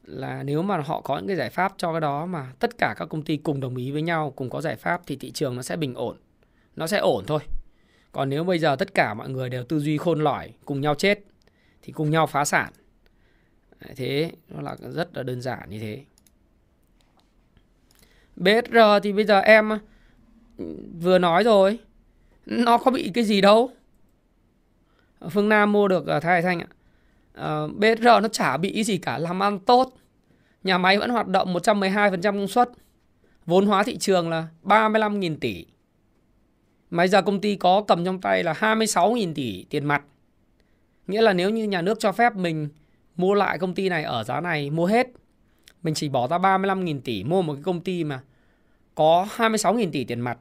là 0.07 0.43
nếu 0.43 0.61
mà 0.61 0.77
họ 0.77 1.01
có 1.01 1.17
những 1.17 1.27
cái 1.27 1.35
giải 1.35 1.49
pháp 1.49 1.73
cho 1.77 1.91
cái 1.91 2.01
đó 2.01 2.25
mà 2.25 2.51
tất 2.59 2.77
cả 2.77 2.95
các 2.97 3.05
công 3.05 3.23
ty 3.23 3.37
cùng 3.37 3.59
đồng 3.59 3.75
ý 3.75 3.91
với 3.91 4.01
nhau, 4.01 4.33
cùng 4.35 4.49
có 4.49 4.61
giải 4.61 4.75
pháp 4.75 5.01
thì 5.05 5.15
thị 5.15 5.31
trường 5.31 5.55
nó 5.55 5.61
sẽ 5.61 5.75
bình 5.75 5.93
ổn. 5.93 6.17
Nó 6.75 6.87
sẽ 6.87 6.97
ổn 6.97 7.23
thôi. 7.27 7.39
Còn 8.11 8.29
nếu 8.29 8.43
bây 8.43 8.59
giờ 8.59 8.75
tất 8.75 8.93
cả 8.93 9.13
mọi 9.13 9.29
người 9.29 9.49
đều 9.49 9.63
tư 9.63 9.79
duy 9.79 9.97
khôn 9.97 10.19
lỏi, 10.19 10.53
cùng 10.65 10.81
nhau 10.81 10.95
chết 10.95 11.19
thì 11.81 11.93
cùng 11.93 12.09
nhau 12.09 12.27
phá 12.27 12.45
sản. 12.45 12.73
Thế 13.95 14.31
nó 14.47 14.61
là 14.61 14.75
rất 14.79 15.17
là 15.17 15.23
đơn 15.23 15.41
giản 15.41 15.69
như 15.69 15.79
thế. 15.79 16.03
BSR 18.37 18.77
thì 19.03 19.13
bây 19.13 19.25
giờ 19.25 19.39
em 19.39 19.69
ừ, 20.57 20.65
vừa 21.01 21.17
nói 21.17 21.43
rồi. 21.43 21.79
Nó 22.45 22.77
có 22.77 22.91
bị 22.91 23.11
cái 23.13 23.23
gì 23.23 23.41
đâu. 23.41 23.71
Phương 25.29 25.49
Nam 25.49 25.71
mua 25.71 25.87
được 25.87 26.05
uh, 26.17 26.23
Thái 26.23 26.41
Thanh 26.41 26.59
ạ. 26.59 26.67
Ờ, 27.33 27.63
uh, 27.63 27.77
BSR 27.77 28.05
nó 28.05 28.27
chả 28.27 28.57
bị 28.57 28.83
gì 28.83 28.97
cả 28.97 29.17
làm 29.17 29.43
ăn 29.43 29.59
tốt. 29.59 29.93
Nhà 30.63 30.77
máy 30.77 30.97
vẫn 30.97 31.09
hoạt 31.09 31.27
động 31.27 31.53
112% 31.53 32.21
công 32.21 32.47
suất. 32.47 32.69
Vốn 33.45 33.65
hóa 33.65 33.83
thị 33.83 33.97
trường 33.97 34.29
là 34.29 34.47
35.000 34.63 35.37
tỷ. 35.41 35.65
Mà 36.89 37.07
giờ 37.07 37.21
công 37.21 37.41
ty 37.41 37.55
có 37.55 37.83
cầm 37.87 38.05
trong 38.05 38.21
tay 38.21 38.43
là 38.43 38.53
26.000 38.53 39.33
tỷ 39.33 39.65
tiền 39.69 39.85
mặt. 39.85 40.03
Nghĩa 41.07 41.21
là 41.21 41.33
nếu 41.33 41.49
như 41.49 41.63
nhà 41.63 41.81
nước 41.81 41.99
cho 41.99 42.11
phép 42.11 42.35
mình 42.35 42.69
mua 43.15 43.33
lại 43.33 43.57
công 43.57 43.73
ty 43.73 43.89
này 43.89 44.03
ở 44.03 44.23
giá 44.23 44.41
này 44.41 44.69
mua 44.69 44.85
hết 44.85 45.07
mình 45.87 45.93
chỉ 45.93 46.09
bỏ 46.09 46.27
ra 46.27 46.37
35.000 46.37 47.01
tỷ 47.01 47.23
mua 47.23 47.41
một 47.41 47.53
cái 47.53 47.63
công 47.63 47.81
ty 47.81 48.03
mà 48.03 48.21
có 48.95 49.27
26.000 49.35 49.91
tỷ 49.91 50.03
tiền 50.03 50.19
mặt. 50.19 50.37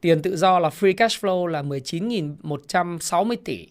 Tiền 0.00 0.22
tự 0.22 0.36
do 0.36 0.58
là 0.58 0.68
free 0.68 0.94
cash 0.96 1.24
flow 1.24 1.46
là 1.46 1.62
19.160 1.62 3.36
tỷ. 3.44 3.68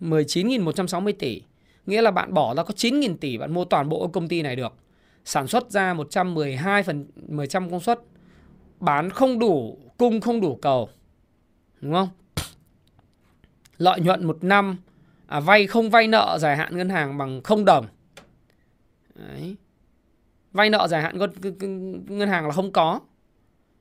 19.160 0.00 1.12
tỷ. 1.18 1.42
Nghĩa 1.86 2.02
là 2.02 2.10
bạn 2.10 2.34
bỏ 2.34 2.54
ra 2.54 2.62
có 2.62 2.74
9.000 2.76 3.16
tỷ 3.16 3.38
bạn 3.38 3.54
mua 3.54 3.64
toàn 3.64 3.88
bộ 3.88 4.08
công 4.08 4.28
ty 4.28 4.42
này 4.42 4.56
được. 4.56 4.74
sản 5.24 5.46
xuất 5.46 5.70
ra 5.70 5.94
112 5.94 6.82
phần 6.82 7.06
100 7.28 7.70
công 7.70 7.80
suất 7.80 8.00
bán 8.80 9.10
không 9.10 9.38
đủ 9.38 9.78
cung 9.98 10.20
không 10.20 10.40
đủ 10.40 10.58
cầu 10.62 10.88
đúng 11.80 11.92
không 11.92 12.08
lợi 13.78 14.00
nhuận 14.00 14.26
một 14.26 14.44
năm 14.44 14.76
à, 15.26 15.40
vay 15.40 15.66
không 15.66 15.90
vay 15.90 16.08
nợ 16.08 16.38
dài 16.40 16.56
hạn 16.56 16.76
ngân 16.76 16.88
hàng 16.88 17.18
bằng 17.18 17.42
không 17.42 17.64
đồng 17.64 17.86
Đấy. 19.18 19.56
vay 20.52 20.70
nợ 20.70 20.88
dài 20.88 21.02
hạn 21.02 21.18
ngân 22.08 22.28
hàng 22.28 22.46
là 22.46 22.52
không 22.52 22.72
có. 22.72 23.00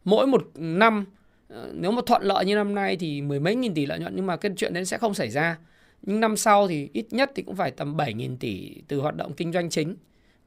Mỗi 0.03 0.27
một 0.27 0.51
năm 0.55 1.05
ờ, 1.47 1.71
nếu 1.73 1.91
mà 1.91 2.01
thuận 2.05 2.21
lợi 2.23 2.45
như 2.45 2.55
năm 2.55 2.75
nay 2.75 2.97
thì 2.97 3.21
mười 3.21 3.39
mấy 3.39 3.55
nghìn 3.55 3.73
tỷ 3.73 3.85
lợi 3.85 3.99
nhuận, 3.99 4.15
nhưng 4.15 4.25
mà 4.25 4.37
cái 4.37 4.51
chuyện 4.57 4.73
đấy 4.73 4.85
sẽ 4.85 4.97
không 4.97 5.13
xảy 5.13 5.29
ra. 5.29 5.57
Nhưng 6.01 6.19
năm 6.19 6.37
sau 6.37 6.67
thì 6.67 6.89
ít 6.93 7.05
nhất 7.11 7.31
thì 7.35 7.43
cũng 7.43 7.55
phải 7.55 7.71
tầm 7.71 7.97
7 7.97 8.13
nghìn 8.13 8.37
tỷ 8.37 8.81
từ 8.87 8.99
hoạt 8.99 9.15
động 9.15 9.33
kinh 9.33 9.53
doanh 9.53 9.69
chính. 9.69 9.95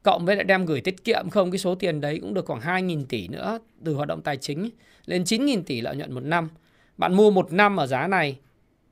Cộng 0.03 0.25
với 0.25 0.35
lại 0.35 0.45
đem 0.45 0.65
gửi 0.65 0.81
tiết 0.81 1.03
kiệm 1.03 1.29
không, 1.29 1.51
cái 1.51 1.57
số 1.57 1.75
tiền 1.75 2.01
đấy 2.01 2.19
cũng 2.21 2.33
được 2.33 2.45
khoảng 2.45 2.61
2 2.61 2.81
nghìn 2.81 3.05
tỷ 3.05 3.27
nữa 3.27 3.59
từ 3.83 3.93
hoạt 3.93 4.07
động 4.07 4.21
tài 4.21 4.37
chính, 4.37 4.69
lên 5.05 5.25
9 5.25 5.45
nghìn 5.45 5.63
tỷ 5.63 5.81
lợi 5.81 5.95
nhuận 5.95 6.13
một 6.13 6.23
năm. 6.23 6.49
Bạn 6.97 7.13
mua 7.13 7.31
một 7.31 7.53
năm 7.53 7.77
ở 7.77 7.87
giá 7.87 8.07
này, 8.07 8.37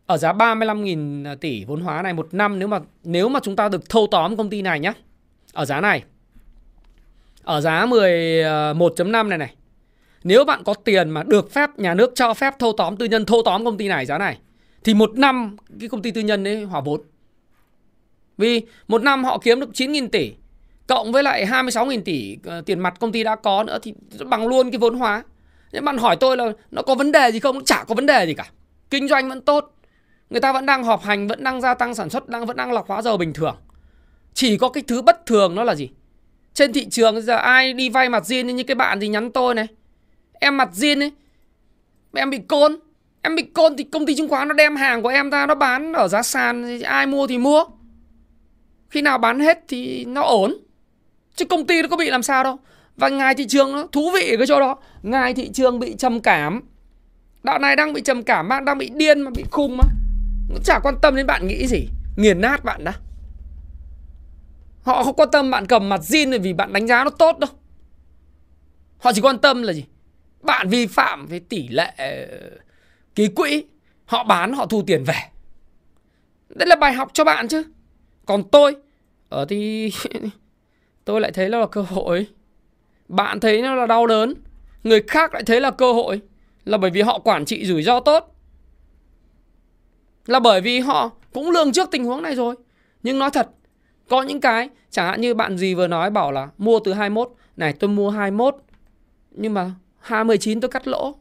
ở 0.06 0.18
giá 0.18 0.34
35.000 0.34 1.26
ờ, 1.26 1.36
tỷ 1.36 1.66
vốn 1.66 1.82
hóa 1.82 2.02
này 2.02 2.14
một 2.14 2.34
năm, 2.34 2.60
nếu 2.60 2.68
mà 2.68 2.80
nếu 3.04 3.30
mà 3.30 3.40
chúng 3.44 3.56
ta 3.56 3.70
được 3.70 3.90
thâu 3.90 4.08
tóm 4.12 4.38
công 4.38 4.50
ty 4.50 4.62
này 4.62 4.80
nhé 4.80 4.94
ở 5.54 5.66
giá 5.66 5.82
này 5.82 6.04
ở 7.44 7.62
giá 7.62 7.86
11.5 7.86 9.14
ờ, 9.14 9.24
này 9.24 9.38
này 9.38 9.56
nếu 10.24 10.46
bạn 10.46 10.64
có 10.64 10.74
tiền 10.74 11.10
mà 11.10 11.24
được 11.24 11.52
phép 11.54 11.70
nhà 11.78 11.94
nước 11.94 12.12
cho 12.16 12.34
phép 12.34 12.54
thâu 12.60 12.74
tóm 12.78 12.98
tư 12.98 13.06
nhân 13.06 13.26
thâu 13.26 13.42
tóm 13.46 13.66
công 13.66 13.78
ty 13.78 13.88
này 13.88 14.06
giá 14.06 14.18
này 14.18 14.38
thì 14.84 14.94
một 14.94 15.18
năm 15.18 15.58
cái 15.80 15.90
công 15.90 16.02
ty 16.02 16.12
tư 16.12 16.22
nhân 16.22 16.44
đấy 16.44 16.64
hòa 16.64 16.82
vốn 16.82 17.02
vì 18.38 18.62
một 18.88 19.04
năm 19.04 19.24
họ 19.24 19.38
kiếm 19.38 19.60
được 19.60 19.70
9.000 19.74 20.10
tỷ 20.10 20.34
cộng 20.90 21.12
với 21.12 21.24
lại 21.24 21.46
26.000 21.46 22.02
tỷ 22.02 22.38
uh, 22.60 22.66
tiền 22.66 22.80
mặt 22.80 22.94
công 23.00 23.12
ty 23.12 23.24
đã 23.24 23.36
có 23.36 23.64
nữa 23.64 23.80
thì 23.82 23.94
bằng 24.26 24.48
luôn 24.48 24.72
cái 24.72 24.80
vốn 24.80 24.96
hóa. 24.96 25.24
Nếu 25.72 25.82
bạn 25.82 25.98
hỏi 25.98 26.16
tôi 26.20 26.38
là 26.38 26.52
nó 26.72 26.82
có 26.82 26.96
vấn 26.96 27.12
đề 27.12 27.32
gì 27.32 27.40
không? 27.40 27.66
Chả 27.66 27.84
có 27.84 27.96
vấn 27.96 28.06
đề 28.06 28.26
gì 28.26 28.34
cả. 28.34 28.46
Kinh 28.90 29.08
doanh 29.08 29.30
vẫn 29.30 29.42
tốt. 29.42 29.76
Người 30.30 30.42
ta 30.42 30.54
vẫn 30.54 30.66
đang 30.66 30.84
họp 30.84 31.04
hành, 31.04 31.28
vẫn 31.28 31.44
đang 31.44 31.62
gia 31.62 31.74
tăng 31.74 31.96
sản 31.96 32.10
xuất, 32.10 32.30
đang 32.30 32.46
vẫn 32.46 32.58
đang 32.58 32.72
lọc 32.72 32.88
hóa 32.88 33.02
dầu 33.02 33.18
bình 33.18 33.34
thường. 33.34 33.56
Chỉ 34.34 34.58
có 34.58 34.70
cái 34.70 34.84
thứ 34.88 35.02
bất 35.02 35.26
thường 35.26 35.56
nó 35.56 35.64
là 35.64 35.76
gì? 35.76 35.90
Trên 36.54 36.74
thị 36.74 36.86
trường 36.86 37.22
giờ 37.22 37.36
ai 37.36 37.74
đi 37.74 37.90
vay 37.90 38.10
mặt 38.10 38.26
riêng 38.26 38.56
như 38.56 38.64
cái 38.64 38.76
bạn 38.76 39.00
gì 39.00 39.08
nhắn 39.08 39.32
tôi 39.32 39.56
này. 39.56 39.68
Em 40.34 40.58
mặt 40.58 40.70
riêng 40.74 41.00
ấy. 41.00 41.12
Em 42.14 42.30
bị 42.30 42.38
côn. 42.38 42.80
Em 43.22 43.36
bị 43.36 43.44
côn 43.44 43.78
thì 43.78 43.84
công 43.84 44.06
ty 44.06 44.16
chứng 44.16 44.30
khoán 44.30 44.48
nó 44.48 44.54
đem 44.54 44.76
hàng 44.76 45.02
của 45.02 45.10
em 45.10 45.30
ra 45.30 45.46
nó 45.46 45.56
bán 45.56 45.94
ở 45.94 46.08
giá 46.08 46.22
sàn 46.22 46.82
ai 46.82 47.08
mua 47.08 47.28
thì 47.28 47.38
mua. 47.38 47.66
Khi 48.90 49.02
nào 49.02 49.18
bán 49.18 49.40
hết 49.40 49.60
thì 49.68 50.06
nó 50.06 50.22
ổn. 50.22 50.58
Chứ 51.36 51.46
công 51.46 51.68
ty 51.68 51.82
nó 51.82 51.88
có 51.88 51.98
bị 51.98 52.10
làm 52.10 52.24
sao 52.24 52.44
đâu. 52.44 52.58
Và 52.96 53.10
ngài 53.10 53.36
thị 53.36 53.46
trường 53.48 53.72
nó 53.72 53.88
thú 53.92 54.12
vị 54.14 54.32
ở 54.32 54.38
cái 54.38 54.48
chỗ 54.48 54.60
đó. 54.60 54.78
Ngài 55.04 55.34
thị 55.34 55.50
trường 55.54 55.80
bị 55.80 55.96
trầm 55.98 56.20
cảm. 56.20 56.62
Đạo 57.44 57.60
này 57.60 57.76
đang 57.76 57.94
bị 57.94 58.02
trầm 58.02 58.24
cảm, 58.24 58.50
bạn 58.50 58.66
đang 58.66 58.78
bị 58.78 58.90
điên 58.94 59.22
mà 59.22 59.32
bị 59.32 59.44
khùng 59.52 59.78
mà. 59.78 59.84
Nó 60.50 60.56
chả 60.64 60.80
quan 60.84 60.96
tâm 61.02 61.16
đến 61.16 61.28
bạn 61.28 61.48
nghĩ 61.48 61.68
gì. 61.68 61.88
Nghiền 62.18 62.42
nát 62.42 62.64
bạn 62.64 62.84
đã. 62.84 62.94
Họ 64.82 65.04
không 65.04 65.16
quan 65.16 65.32
tâm 65.32 65.52
bạn 65.52 65.66
cầm 65.66 65.90
mặt 65.90 66.02
zin 66.02 66.42
vì 66.42 66.54
bạn 66.54 66.74
đánh 66.74 66.88
giá 66.88 67.04
nó 67.04 67.10
tốt 67.10 67.40
đâu. 67.40 67.50
Họ 68.98 69.14
chỉ 69.14 69.22
quan 69.22 69.38
tâm 69.38 69.62
là 69.62 69.74
gì? 69.74 69.86
Bạn 70.42 70.70
vi 70.70 70.88
phạm 70.88 71.26
với 71.26 71.40
tỷ 71.40 71.68
lệ 71.68 71.94
ờ, 71.98 72.28
ký 73.16 73.28
quỹ. 73.28 73.64
Họ 74.06 74.24
bán, 74.24 74.54
họ 74.54 74.66
thu 74.66 74.84
tiền 74.88 75.04
về. 75.04 75.20
Đây 76.50 76.68
là 76.68 76.76
bài 76.76 76.94
học 76.94 77.10
cho 77.14 77.24
bạn 77.24 77.48
chứ. 77.48 77.64
Còn 78.26 78.44
tôi, 78.52 78.76
ở 79.30 79.46
thì 79.46 79.92
tôi 81.06 81.22
lại 81.22 81.32
thấy 81.32 81.50
nó 81.50 81.60
là 81.60 81.68
cơ 81.68 81.82
hội 81.82 82.28
bạn 83.08 83.40
thấy 83.40 83.62
nó 83.62 83.76
là 83.76 83.86
đau 83.86 84.08
đớn 84.08 84.34
người 84.84 85.04
khác 85.08 85.34
lại 85.34 85.44
thấy 85.44 85.62
là 85.62 85.72
cơ 85.72 85.94
hội 85.94 86.22
là 86.66 86.78
bởi 86.78 86.92
vì 86.92 87.02
họ 87.02 87.20
quản 87.20 87.46
trị 87.46 87.66
rủi 87.66 87.84
ro 87.84 88.00
tốt 88.00 88.36
là 90.26 90.40
bởi 90.40 90.62
vì 90.62 90.80
họ 90.80 91.12
cũng 91.34 91.52
lường 91.52 91.72
trước 91.72 91.92
tình 91.92 92.06
huống 92.06 92.22
này 92.22 92.36
rồi 92.36 92.56
nhưng 93.04 93.20
nói 93.20 93.30
thật 93.30 93.50
có 94.10 94.22
những 94.22 94.42
cái 94.42 94.70
chẳng 94.92 95.08
hạn 95.08 95.22
như 95.22 95.34
bạn 95.34 95.58
gì 95.58 95.76
vừa 95.76 95.88
nói 95.88 96.10
bảo 96.10 96.32
là 96.32 96.50
mua 96.58 96.80
từ 96.80 96.94
21 96.94 97.32
này 97.58 97.74
tôi 97.74 97.90
mua 97.90 98.10
21 98.10 98.56
nhưng 99.32 99.54
mà 99.54 99.72
29 100.00 100.62
tôi 100.62 100.70
cắt 100.70 100.88
lỗ. 100.88 101.16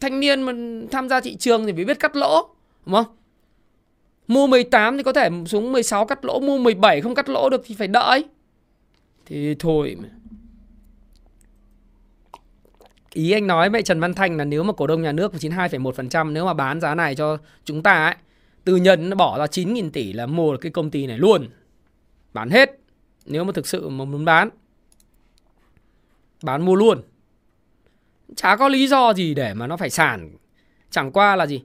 Thanh 0.00 0.20
niên 0.20 0.42
mà 0.42 0.52
tham 0.90 1.08
gia 1.08 1.20
thị 1.20 1.36
trường 1.36 1.66
thì 1.66 1.72
phải 1.72 1.84
biết 1.84 1.98
cắt 2.00 2.16
lỗ 2.16 2.48
đúng 2.86 2.94
không? 2.94 3.06
Mua 4.28 4.46
18 4.46 4.96
thì 4.96 5.02
có 5.02 5.12
thể 5.12 5.30
xuống 5.46 5.72
16 5.72 6.06
cắt 6.06 6.24
lỗ 6.24 6.40
mua 6.40 6.58
17 6.58 7.00
không 7.00 7.14
cắt 7.14 7.28
lỗ 7.28 7.48
được 7.50 7.62
thì 7.64 7.74
phải 7.74 7.88
đợi. 7.88 8.24
Thì 9.26 9.54
thôi 9.58 9.96
Ý 13.12 13.30
anh 13.30 13.46
nói 13.46 13.70
với 13.70 13.82
Trần 13.82 14.00
Văn 14.00 14.14
Thanh 14.14 14.36
là 14.36 14.44
nếu 14.44 14.62
mà 14.62 14.72
cổ 14.72 14.86
đông 14.86 15.02
nhà 15.02 15.12
nước 15.12 15.32
92,1% 15.34 16.32
nếu 16.32 16.46
mà 16.46 16.54
bán 16.54 16.80
giá 16.80 16.94
này 16.94 17.14
cho 17.14 17.38
chúng 17.64 17.82
ta 17.82 18.04
ấy, 18.04 18.14
tư 18.64 18.76
nhân 18.76 19.10
nó 19.10 19.16
bỏ 19.16 19.38
ra 19.38 19.44
9.000 19.44 19.90
tỷ 19.90 20.12
là 20.12 20.26
mua 20.26 20.56
cái 20.56 20.72
công 20.72 20.90
ty 20.90 21.06
này 21.06 21.18
luôn. 21.18 21.48
Bán 22.38 22.50
hết. 22.50 22.78
Nếu 23.26 23.44
mà 23.44 23.52
thực 23.52 23.66
sự 23.66 23.88
mà 23.88 24.04
muốn 24.04 24.24
bán. 24.24 24.50
Bán 26.42 26.64
mua 26.64 26.74
luôn. 26.74 27.02
Chả 28.36 28.56
có 28.56 28.68
lý 28.68 28.86
do 28.86 29.14
gì 29.14 29.34
để 29.34 29.54
mà 29.54 29.66
nó 29.66 29.76
phải 29.76 29.90
sàn. 29.90 30.36
Chẳng 30.90 31.12
qua 31.12 31.36
là 31.36 31.46
gì? 31.46 31.62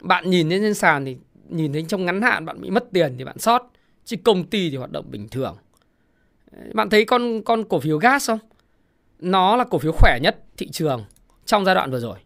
Bạn 0.00 0.30
nhìn 0.30 0.48
lên 0.48 0.62
trên 0.62 0.74
sàn 0.74 1.04
thì 1.04 1.16
nhìn 1.48 1.72
thấy 1.72 1.84
trong 1.88 2.04
ngắn 2.04 2.22
hạn 2.22 2.44
bạn 2.44 2.60
bị 2.60 2.70
mất 2.70 2.84
tiền 2.92 3.14
thì 3.18 3.24
bạn 3.24 3.38
sót. 3.38 3.70
Chứ 4.04 4.16
công 4.24 4.44
ty 4.44 4.70
thì 4.70 4.76
hoạt 4.76 4.92
động 4.92 5.04
bình 5.10 5.28
thường. 5.28 5.56
Bạn 6.74 6.90
thấy 6.90 7.04
con 7.04 7.42
con 7.42 7.64
cổ 7.64 7.80
phiếu 7.80 7.98
gas 7.98 8.28
không? 8.28 8.38
Nó 9.18 9.56
là 9.56 9.64
cổ 9.64 9.78
phiếu 9.78 9.92
khỏe 9.92 10.18
nhất 10.22 10.44
thị 10.56 10.68
trường 10.68 11.04
trong 11.46 11.64
giai 11.64 11.74
đoạn 11.74 11.90
vừa 11.90 12.00
rồi. 12.00 12.18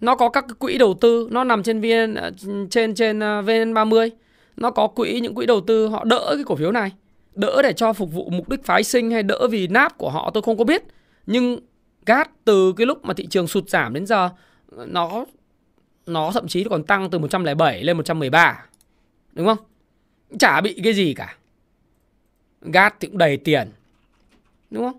Nó 0.00 0.16
có 0.16 0.28
các 0.28 0.44
quỹ 0.58 0.78
đầu 0.78 0.94
tư, 1.00 1.28
nó 1.30 1.44
nằm 1.44 1.62
trên 1.62 1.80
VN 1.80 2.14
ờ, 2.14 2.30
trên 2.70 2.94
trên 2.94 3.20
ờ, 3.20 3.42
VN30. 3.42 4.10
Nó 4.56 4.70
có 4.70 4.86
quỹ 4.86 5.20
những 5.20 5.34
quỹ 5.34 5.46
đầu 5.46 5.60
tư 5.60 5.88
họ 5.88 6.04
đỡ 6.04 6.32
cái 6.34 6.44
cổ 6.44 6.56
phiếu 6.56 6.72
này. 6.72 6.92
Đỡ 7.34 7.62
để 7.62 7.72
cho 7.72 7.92
phục 7.92 8.12
vụ 8.12 8.30
mục 8.30 8.48
đích 8.48 8.64
phái 8.64 8.84
sinh 8.84 9.10
hay 9.10 9.22
đỡ 9.22 9.48
vì 9.50 9.66
náp 9.66 9.98
của 9.98 10.10
họ 10.10 10.30
tôi 10.34 10.42
không 10.42 10.58
có 10.58 10.64
biết. 10.64 10.82
Nhưng 11.26 11.58
gas 12.06 12.26
từ 12.44 12.72
cái 12.76 12.86
lúc 12.86 13.04
mà 13.04 13.14
thị 13.14 13.26
trường 13.26 13.46
sụt 13.46 13.68
giảm 13.68 13.94
đến 13.94 14.06
giờ 14.06 14.30
nó 14.86 15.24
nó 16.06 16.30
thậm 16.32 16.48
chí 16.48 16.64
còn 16.64 16.84
tăng 16.84 17.10
từ 17.10 17.18
107 17.18 17.84
lên 17.84 17.96
113. 17.96 18.64
Đúng 19.32 19.46
không? 19.46 19.58
Chả 20.38 20.60
bị 20.60 20.80
cái 20.84 20.92
gì 20.92 21.14
cả. 21.14 21.36
Gas 22.60 22.92
thì 23.00 23.08
cũng 23.08 23.18
đầy 23.18 23.36
tiền. 23.36 23.70
Đúng 24.70 24.84
không? 24.84 24.98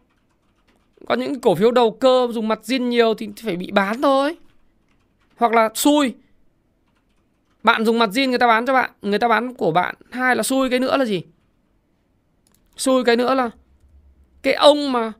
Có 1.08 1.16
những 1.16 1.42
cổ 1.42 1.56
phiếu 1.56 1.72
đầu 1.72 1.92
cơ 1.92 2.28
dùng 2.32 2.48
mặt 2.48 2.60
zin 2.64 2.82
nhiều 2.82 3.14
thì 3.14 3.30
phải 3.44 3.56
bị 3.56 3.72
bán 3.72 4.02
thôi. 4.02 4.38
Hoặc 5.38 5.52
là 5.52 5.70
xui. 5.76 6.14
Bạn 7.64 7.86
dùng 7.86 8.00
mặt 8.00 8.10
zin 8.10 8.30
người 8.30 8.40
ta 8.40 8.48
bán 8.48 8.66
cho 8.66 8.74
bạn, 8.74 8.92
người 9.02 9.20
ta 9.20 9.28
bán 9.28 9.54
của 9.54 9.72
bạn. 9.72 9.96
Hai 10.12 10.36
là 10.36 10.44
xui 10.44 10.70
cái 10.70 10.80
nữa 10.80 10.98
là 10.98 11.06
gì? 11.06 11.24
Xui 12.78 13.04
cái 13.04 13.16
nữa 13.16 13.34
là 13.34 13.50
cái 14.42 14.54
ông 14.54 14.92
mà 14.92 15.12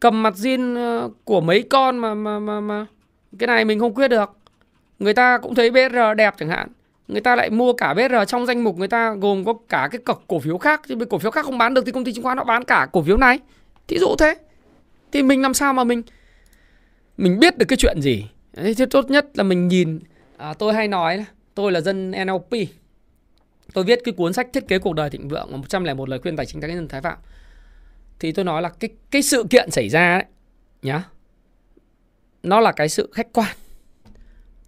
cầm 0.00 0.22
mặt 0.22 0.34
zin 0.34 0.76
ờ, 0.76 1.10
của 1.24 1.40
mấy 1.40 1.62
con 1.62 1.98
mà 1.98 2.14
mà 2.14 2.38
mà 2.38 2.60
mà 2.60 2.86
cái 3.38 3.46
này 3.46 3.64
mình 3.64 3.80
không 3.80 3.94
quyết 3.94 4.08
được. 4.08 4.30
Người 4.98 5.14
ta 5.14 5.38
cũng 5.38 5.54
thấy 5.54 5.70
BR 5.70 5.96
đẹp 6.16 6.34
chẳng 6.38 6.48
hạn 6.48 6.68
người 7.10 7.20
ta 7.20 7.36
lại 7.36 7.50
mua 7.50 7.72
cả 7.72 7.94
BR 7.94 8.14
trong 8.28 8.46
danh 8.46 8.64
mục 8.64 8.78
người 8.78 8.88
ta 8.88 9.14
gồm 9.14 9.44
có 9.44 9.54
cả 9.68 9.88
cái 9.90 10.00
cọc 10.04 10.24
cổ 10.28 10.38
phiếu 10.38 10.58
khác 10.58 10.82
thì 10.88 10.94
cổ 11.10 11.18
phiếu 11.18 11.30
khác 11.30 11.44
không 11.44 11.58
bán 11.58 11.74
được 11.74 11.86
thì 11.86 11.92
công 11.92 12.04
ty 12.04 12.12
chứng 12.12 12.24
khoán 12.24 12.38
họ 12.38 12.44
bán 12.44 12.64
cả 12.64 12.88
cổ 12.92 13.02
phiếu 13.02 13.16
này. 13.16 13.38
Thí 13.88 13.98
dụ 13.98 14.14
thế. 14.18 14.34
Thì 15.12 15.22
mình 15.22 15.42
làm 15.42 15.54
sao 15.54 15.72
mà 15.72 15.84
mình 15.84 16.02
mình 17.16 17.38
biết 17.38 17.58
được 17.58 17.66
cái 17.68 17.76
chuyện 17.76 18.00
gì? 18.02 18.26
Thế 18.56 18.74
tốt 18.90 19.10
nhất 19.10 19.26
là 19.34 19.42
mình 19.42 19.68
nhìn 19.68 20.00
à, 20.36 20.54
tôi 20.54 20.74
hay 20.74 20.88
nói 20.88 21.24
tôi 21.54 21.72
là 21.72 21.80
dân 21.80 22.10
NLP 22.24 22.68
tôi 23.72 23.84
viết 23.84 24.00
cái 24.04 24.14
cuốn 24.14 24.32
sách 24.32 24.48
thiết 24.52 24.68
kế 24.68 24.78
cuộc 24.78 24.92
đời 24.92 25.10
thịnh 25.10 25.28
vượng 25.28 25.52
101 25.52 26.08
lời 26.08 26.18
khuyên 26.18 26.36
tài 26.36 26.46
chính 26.46 26.60
cá 26.60 26.68
nhân 26.68 26.88
thái 26.88 27.00
phạm. 27.00 27.18
Thì 28.18 28.32
tôi 28.32 28.44
nói 28.44 28.62
là 28.62 28.68
cái 28.68 28.90
cái 29.10 29.22
sự 29.22 29.44
kiện 29.50 29.70
xảy 29.70 29.88
ra 29.88 30.18
đấy 30.18 30.26
nhá, 30.82 31.04
nó 32.42 32.60
là 32.60 32.72
cái 32.72 32.88
sự 32.88 33.10
khách 33.12 33.32
quan. 33.32 33.56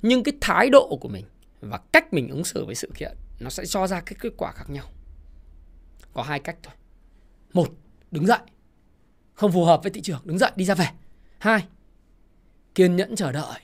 Nhưng 0.03 0.22
cái 0.22 0.34
thái 0.40 0.70
độ 0.70 0.98
của 1.00 1.09
mình 1.09 1.24
và 1.61 1.80
cách 1.92 2.12
mình 2.12 2.28
ứng 2.28 2.44
xử 2.44 2.64
với 2.64 2.74
sự 2.74 2.90
kiện, 2.94 3.16
nó 3.40 3.50
sẽ 3.50 3.66
cho 3.66 3.86
ra 3.86 4.00
cái 4.00 4.16
kết 4.20 4.32
quả 4.36 4.53
khác 4.53 4.70
nhau. 4.70 4.84
Có 6.12 6.22
hai 6.22 6.40
cách 6.40 6.57
thôi. 6.62 6.74
Một, 7.53 7.68
đứng 8.11 8.26
dậy. 8.26 8.38
Không 9.34 9.53
phù 9.53 9.64
hợp 9.64 9.82
với 9.82 9.92
thị 9.92 10.00
trường, 10.00 10.20
đứng 10.24 10.38
dậy, 10.38 10.50
đi 10.57 10.64
ra 10.64 10.74
về. 10.74 10.86
Hai, 11.38 11.64
kiên 12.74 12.96
nhẫn 12.96 13.16
chờ 13.16 13.32
đợi. 13.32 13.61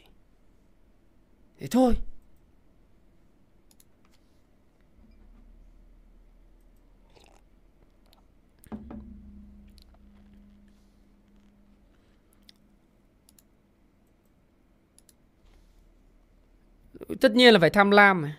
Thế 1.58 1.66
thôi. 1.66 1.94
Tất 17.20 17.32
nhiên 17.32 17.54
là 17.54 17.60
phải 17.60 17.70
tham 17.70 17.90
lam 17.90 18.22
mà. 18.22 18.36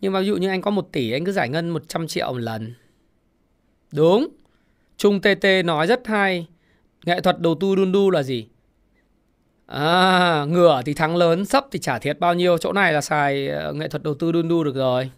Nhưng 0.00 0.12
mà 0.12 0.20
ví 0.20 0.26
dụ 0.26 0.36
như 0.36 0.48
anh 0.48 0.62
có 0.62 0.70
một 0.70 0.88
tỷ 0.92 1.12
anh 1.12 1.24
cứ 1.24 1.32
giải 1.32 1.48
ngân 1.48 1.70
100 1.70 2.06
triệu 2.06 2.32
một 2.32 2.38
lần. 2.38 2.74
Đúng. 3.92 4.28
Trung 4.96 5.20
TT 5.20 5.46
nói 5.64 5.86
rất 5.86 6.06
hay. 6.06 6.46
Nghệ 7.04 7.20
thuật 7.20 7.40
đầu 7.40 7.54
tư 7.60 7.74
đun 7.74 7.92
đu 7.92 8.10
là 8.10 8.22
gì? 8.22 8.48
À, 9.66 10.44
ngửa 10.44 10.82
thì 10.86 10.94
thắng 10.94 11.16
lớn, 11.16 11.44
sấp 11.44 11.66
thì 11.70 11.78
trả 11.78 11.98
thiệt 11.98 12.20
bao 12.20 12.34
nhiêu. 12.34 12.58
Chỗ 12.58 12.72
này 12.72 12.92
là 12.92 13.00
xài 13.00 13.48
ờ, 13.48 13.72
nghệ 13.72 13.88
thuật 13.88 14.02
đầu 14.02 14.14
tư 14.14 14.32
đun 14.32 14.48
đu 14.48 14.64
được 14.64 14.74
rồi. 14.74 15.10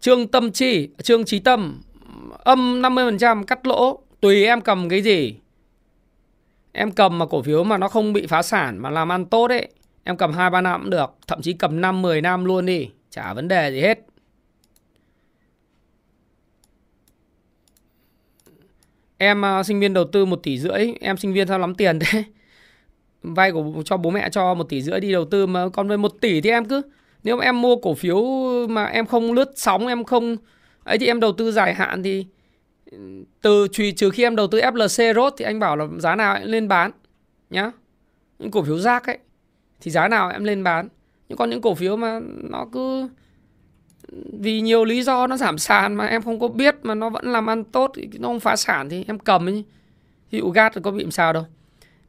Trương 0.00 0.28
Tâm 0.28 0.52
Chi, 0.52 0.88
Trương 1.02 1.24
Trí 1.24 1.38
Tâm, 1.38 1.82
âm 2.38 2.82
50% 2.82 3.44
cắt 3.44 3.66
lỗ, 3.66 4.02
tùy 4.20 4.44
em 4.44 4.60
cầm 4.60 4.88
cái 4.88 5.02
gì. 5.02 5.34
Em 6.72 6.90
cầm 6.90 7.18
mà 7.18 7.26
cổ 7.26 7.42
phiếu 7.42 7.64
mà 7.64 7.78
nó 7.78 7.88
không 7.88 8.12
bị 8.12 8.26
phá 8.26 8.42
sản 8.42 8.78
mà 8.78 8.90
làm 8.90 9.12
ăn 9.12 9.26
tốt 9.26 9.50
ấy, 9.50 9.68
em 10.04 10.16
cầm 10.16 10.32
2 10.32 10.50
3 10.50 10.60
năm 10.60 10.80
cũng 10.80 10.90
được, 10.90 11.10
thậm 11.26 11.42
chí 11.42 11.52
cầm 11.52 11.80
5 11.80 12.02
10 12.02 12.20
năm 12.20 12.44
luôn 12.44 12.66
đi, 12.66 12.90
chả 13.10 13.34
vấn 13.34 13.48
đề 13.48 13.70
gì 13.70 13.80
hết. 13.80 13.98
Em 19.18 19.42
uh, 19.60 19.66
sinh 19.66 19.80
viên 19.80 19.94
đầu 19.94 20.04
tư 20.04 20.24
1 20.24 20.36
tỷ 20.36 20.58
rưỡi, 20.58 20.92
em 21.00 21.16
sinh 21.16 21.32
viên 21.32 21.48
sao 21.48 21.58
lắm 21.58 21.74
tiền 21.74 21.98
thế? 21.98 22.24
Vay 23.22 23.52
của 23.52 23.82
cho 23.84 23.96
bố 23.96 24.10
mẹ 24.10 24.28
cho 24.30 24.54
1 24.54 24.64
tỷ 24.64 24.82
rưỡi 24.82 25.00
đi 25.00 25.12
đầu 25.12 25.24
tư 25.24 25.46
mà 25.46 25.68
còn 25.68 25.88
với 25.88 25.98
1 25.98 26.20
tỷ 26.20 26.40
thì 26.40 26.50
em 26.50 26.64
cứ 26.64 26.82
nếu 27.22 27.36
mà 27.36 27.44
em 27.44 27.62
mua 27.62 27.76
cổ 27.76 27.94
phiếu 27.94 28.22
mà 28.68 28.84
em 28.84 29.06
không 29.06 29.32
lướt 29.32 29.52
sóng, 29.56 29.86
em 29.86 30.04
không 30.04 30.36
ấy 30.84 30.98
thì 30.98 31.06
em 31.06 31.20
đầu 31.20 31.32
tư 31.32 31.52
dài 31.52 31.74
hạn 31.74 32.02
thì 32.02 32.26
từ 33.42 33.68
trừ, 33.72 33.90
trừ 33.90 34.10
khi 34.10 34.22
em 34.22 34.36
đầu 34.36 34.46
tư 34.46 34.60
FLC 34.60 35.14
rốt 35.14 35.34
thì 35.36 35.44
anh 35.44 35.60
bảo 35.60 35.76
là 35.76 35.86
giá 35.98 36.14
nào 36.14 36.36
em 36.36 36.46
lên 36.46 36.68
bán 36.68 36.90
nhá. 37.50 37.70
Những 38.38 38.50
cổ 38.50 38.62
phiếu 38.62 38.78
rác 38.78 39.06
ấy 39.06 39.18
thì 39.80 39.90
giá 39.90 40.08
nào 40.08 40.30
em 40.30 40.44
lên 40.44 40.64
bán. 40.64 40.88
Nhưng 41.28 41.38
còn 41.38 41.50
những 41.50 41.60
cổ 41.60 41.74
phiếu 41.74 41.96
mà 41.96 42.20
nó 42.50 42.66
cứ, 42.72 43.08
vì 44.40 44.60
nhiều 44.60 44.84
lý 44.84 45.02
do 45.02 45.26
nó 45.26 45.36
giảm 45.36 45.58
sàn 45.58 45.94
mà 45.94 46.06
em 46.06 46.22
không 46.22 46.40
có 46.40 46.48
biết 46.48 46.76
mà 46.82 46.94
nó 46.94 47.10
vẫn 47.10 47.32
làm 47.32 47.50
ăn 47.50 47.64
tốt 47.64 47.92
nó 48.18 48.28
không 48.28 48.40
phá 48.40 48.56
sản 48.56 48.88
thì 48.88 49.04
em 49.06 49.18
cầm 49.18 49.48
ấy. 49.48 49.64
Ví 50.30 50.38
dụ 50.38 50.50
gas 50.50 50.72
có 50.82 50.90
bị 50.90 51.02
làm 51.02 51.10
sao 51.10 51.32
đâu. 51.32 51.44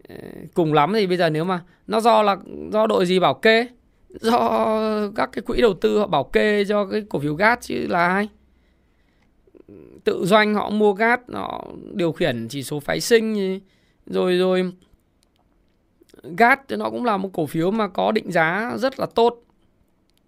Ờ, 0.09 0.15
cùng 0.53 0.73
lắm 0.73 0.93
thì 0.93 1.07
bây 1.07 1.17
giờ 1.17 1.29
nếu 1.29 1.43
mà 1.43 1.61
nó 1.87 1.99
do 1.99 2.21
là, 2.21 2.37
do 2.71 2.87
đội 2.87 3.05
gì 3.05 3.19
bảo 3.19 3.33
kê, 3.33 3.67
do 4.09 4.67
các 5.15 5.29
cái 5.31 5.41
quỹ 5.41 5.61
đầu 5.61 5.73
tư 5.73 5.99
họ 5.99 6.07
bảo 6.07 6.23
kê 6.23 6.65
cho 6.65 6.85
cái 6.85 7.03
cổ 7.09 7.19
phiếu 7.19 7.35
gas 7.35 7.59
chứ 7.61 7.87
là 7.87 8.07
ai 8.07 8.29
tự 10.03 10.25
doanh 10.25 10.53
họ 10.53 10.69
mua 10.69 10.93
gas 10.93 11.19
họ 11.33 11.67
điều 11.93 12.11
khiển 12.11 12.47
chỉ 12.47 12.63
số 12.63 12.79
phái 12.79 13.01
sinh 13.01 13.59
rồi 14.05 14.37
rồi 14.37 14.71
GAT, 16.23 16.71
nó 16.71 16.89
cũng 16.89 17.05
là 17.05 17.17
một 17.17 17.29
cổ 17.33 17.45
phiếu 17.45 17.71
mà 17.71 17.87
có 17.87 18.11
định 18.11 18.31
giá 18.31 18.77
rất 18.77 18.99
là 18.99 19.05
tốt. 19.05 19.43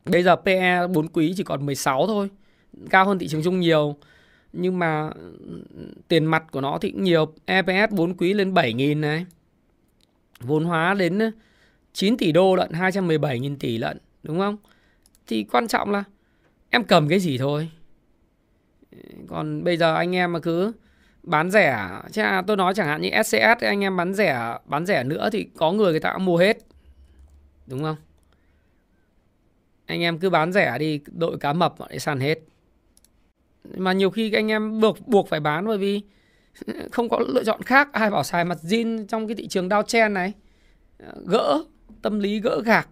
Bây 0.05 0.23
giờ 0.23 0.35
PE 0.35 0.87
4 0.87 1.07
quý 1.07 1.33
chỉ 1.37 1.43
còn 1.43 1.65
16 1.65 2.07
thôi, 2.07 2.29
cao 2.89 3.05
hơn 3.05 3.19
thị 3.19 3.27
trường 3.27 3.43
chung 3.43 3.59
nhiều. 3.59 3.95
Nhưng 4.53 4.79
mà 4.79 5.09
ừ, 5.15 5.31
tiền 6.07 6.25
mặt 6.25 6.43
của 6.51 6.61
nó 6.61 6.77
thì 6.81 6.91
cũng 6.91 7.03
nhiều. 7.03 7.33
EPS 7.45 7.93
4 7.93 8.13
quý 8.17 8.33
lên 8.33 8.53
7.000 8.53 8.99
này. 8.99 9.25
Vốn 10.39 10.65
hóa 10.65 10.93
đến 10.93 11.19
9 11.93 12.17
tỷ 12.17 12.31
đô 12.31 12.55
lận 12.55 12.71
217.000 12.71 13.55
tỷ 13.59 13.77
lận, 13.77 13.97
đúng 14.23 14.39
không? 14.39 14.57
Thì 15.27 15.43
quan 15.43 15.67
trọng 15.67 15.91
là 15.91 16.03
em 16.69 16.83
cầm 16.83 17.09
cái 17.09 17.19
gì 17.19 17.37
thôi. 17.37 17.69
Còn 19.27 19.63
bây 19.63 19.77
giờ 19.77 19.95
anh 19.95 20.15
em 20.15 20.33
mà 20.33 20.39
cứ 20.39 20.71
bán 21.23 21.51
rẻ 21.51 21.65
à? 21.69 22.03
chứ 22.11 22.21
à, 22.21 22.43
tôi 22.47 22.57
nói 22.57 22.73
chẳng 22.75 22.87
hạn 22.87 23.01
như 23.01 23.09
SCS 23.23 23.63
anh 23.63 23.83
em 23.83 23.97
bán 23.97 24.13
rẻ 24.13 24.57
bán 24.65 24.85
rẻ 24.85 25.03
nữa 25.03 25.29
thì 25.31 25.47
có 25.57 25.71
người 25.71 25.91
người 25.91 25.99
ta 25.99 26.13
cũng 26.13 26.25
mua 26.25 26.37
hết. 26.37 26.57
Đúng 27.67 27.83
không? 27.83 27.95
Anh 29.85 30.01
em 30.01 30.19
cứ 30.19 30.29
bán 30.29 30.53
rẻ 30.53 30.77
đi, 30.79 30.99
đội 31.11 31.37
cá 31.37 31.53
mập 31.53 31.75
để 31.89 31.99
sàn 31.99 32.19
hết. 32.19 32.39
Mà 33.77 33.93
nhiều 33.93 34.09
khi 34.09 34.31
anh 34.31 34.51
em 34.51 34.79
buộc 34.79 35.07
buộc 35.07 35.29
phải 35.29 35.39
bán 35.39 35.67
bởi 35.67 35.77
vì 35.77 36.01
không 36.91 37.09
có 37.09 37.19
lựa 37.19 37.43
chọn 37.43 37.61
khác. 37.61 37.93
Ai 37.93 38.09
bảo 38.09 38.23
xài 38.23 38.45
mặt 38.45 38.57
zin 38.61 39.05
trong 39.07 39.27
cái 39.27 39.35
thị 39.35 39.47
trường 39.47 39.69
đao 39.69 39.83
chen 39.83 40.13
này? 40.13 40.33
Gỡ, 41.25 41.63
tâm 42.01 42.19
lý 42.19 42.39
gỡ 42.39 42.61
gạc. 42.65 42.89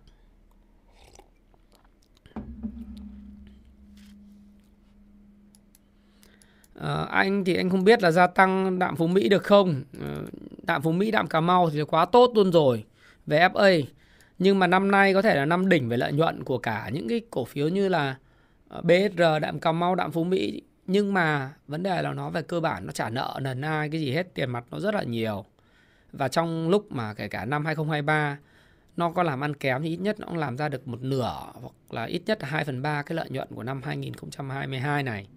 À, 6.81 7.03
anh 7.03 7.43
thì 7.43 7.55
anh 7.55 7.69
không 7.69 7.83
biết 7.83 8.03
là 8.03 8.11
gia 8.11 8.27
tăng 8.27 8.79
đạm 8.79 8.95
Phú 8.95 9.07
Mỹ 9.07 9.29
được 9.29 9.43
không. 9.43 9.83
Ờ, 10.01 10.23
đạm 10.63 10.81
Phú 10.81 10.91
Mỹ, 10.91 11.11
đạm 11.11 11.27
Cà 11.27 11.39
Mau 11.39 11.69
thì 11.69 11.83
quá 11.83 12.05
tốt 12.05 12.31
luôn 12.35 12.51
rồi 12.51 12.83
Về 13.25 13.39
FA 13.39 13.83
Nhưng 14.39 14.59
mà 14.59 14.67
năm 14.67 14.91
nay 14.91 15.13
có 15.13 15.21
thể 15.21 15.35
là 15.35 15.45
năm 15.45 15.69
đỉnh 15.69 15.89
về 15.89 15.97
lợi 15.97 16.13
nhuận 16.13 16.43
của 16.43 16.57
cả 16.57 16.89
những 16.93 17.09
cái 17.09 17.21
cổ 17.29 17.45
phiếu 17.45 17.67
như 17.67 17.89
là 17.89 18.15
ờ, 18.67 18.81
BSR, 18.81 19.21
đạm 19.41 19.59
Cà 19.59 19.71
Mau, 19.71 19.95
đạm 19.95 20.11
Phú 20.11 20.23
Mỹ. 20.23 20.61
Nhưng 20.87 21.13
mà 21.13 21.53
vấn 21.67 21.83
đề 21.83 22.01
là 22.01 22.13
nó 22.13 22.29
về 22.29 22.41
cơ 22.41 22.59
bản 22.59 22.85
nó 22.85 22.91
trả 22.91 23.09
nợ 23.09 23.39
nần 23.41 23.61
ai 23.61 23.89
cái 23.89 24.01
gì 24.01 24.11
hết 24.11 24.33
Tiền 24.33 24.49
mặt 24.49 24.63
nó 24.71 24.79
rất 24.79 24.95
là 24.95 25.03
nhiều. 25.03 25.45
Và 26.13 26.27
trong 26.27 26.69
lúc 26.69 26.91
mà 26.91 27.13
kể 27.13 27.27
cả 27.27 27.45
năm 27.45 27.65
2023 27.65 28.37
nó 28.97 29.11
có 29.11 29.23
làm 29.23 29.43
ăn 29.43 29.53
kém 29.53 29.83
thì 29.83 29.89
ít 29.89 29.97
nhất 29.97 30.19
nó 30.19 30.27
cũng 30.27 30.37
làm 30.37 30.57
ra 30.57 30.69
được 30.69 30.87
một 30.87 31.01
nửa 31.01 31.35
hoặc 31.53 31.73
là 31.89 32.03
ít 32.03 32.21
nhất 32.25 32.41
là 32.41 32.47
2 32.47 32.65
phần 32.65 32.81
3 32.81 33.01
cái 33.01 33.15
lợi 33.15 33.29
nhuận 33.29 33.47
của 33.55 33.63
năm 33.63 33.81
2022 33.83 35.03
này. 35.03 35.27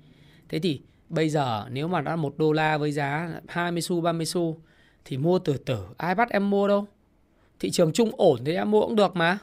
Thế 0.48 0.58
thì 0.58 0.80
bây 1.08 1.28
giờ 1.28 1.66
nếu 1.70 1.88
mà 1.88 2.00
đã 2.00 2.16
một 2.16 2.34
đô 2.38 2.52
la 2.52 2.78
với 2.78 2.92
giá 2.92 3.30
20 3.48 3.82
xu 3.82 4.00
30 4.00 4.26
xu 4.26 4.60
thì 5.04 5.16
mua 5.16 5.38
từ 5.38 5.56
từ 5.56 5.86
ai 5.96 6.14
bắt 6.14 6.30
em 6.30 6.50
mua 6.50 6.68
đâu. 6.68 6.86
Thị 7.60 7.70
trường 7.70 7.92
chung 7.92 8.10
ổn 8.16 8.40
thì 8.44 8.54
em 8.54 8.70
mua 8.70 8.80
cũng 8.80 8.96
được 8.96 9.16
mà. 9.16 9.38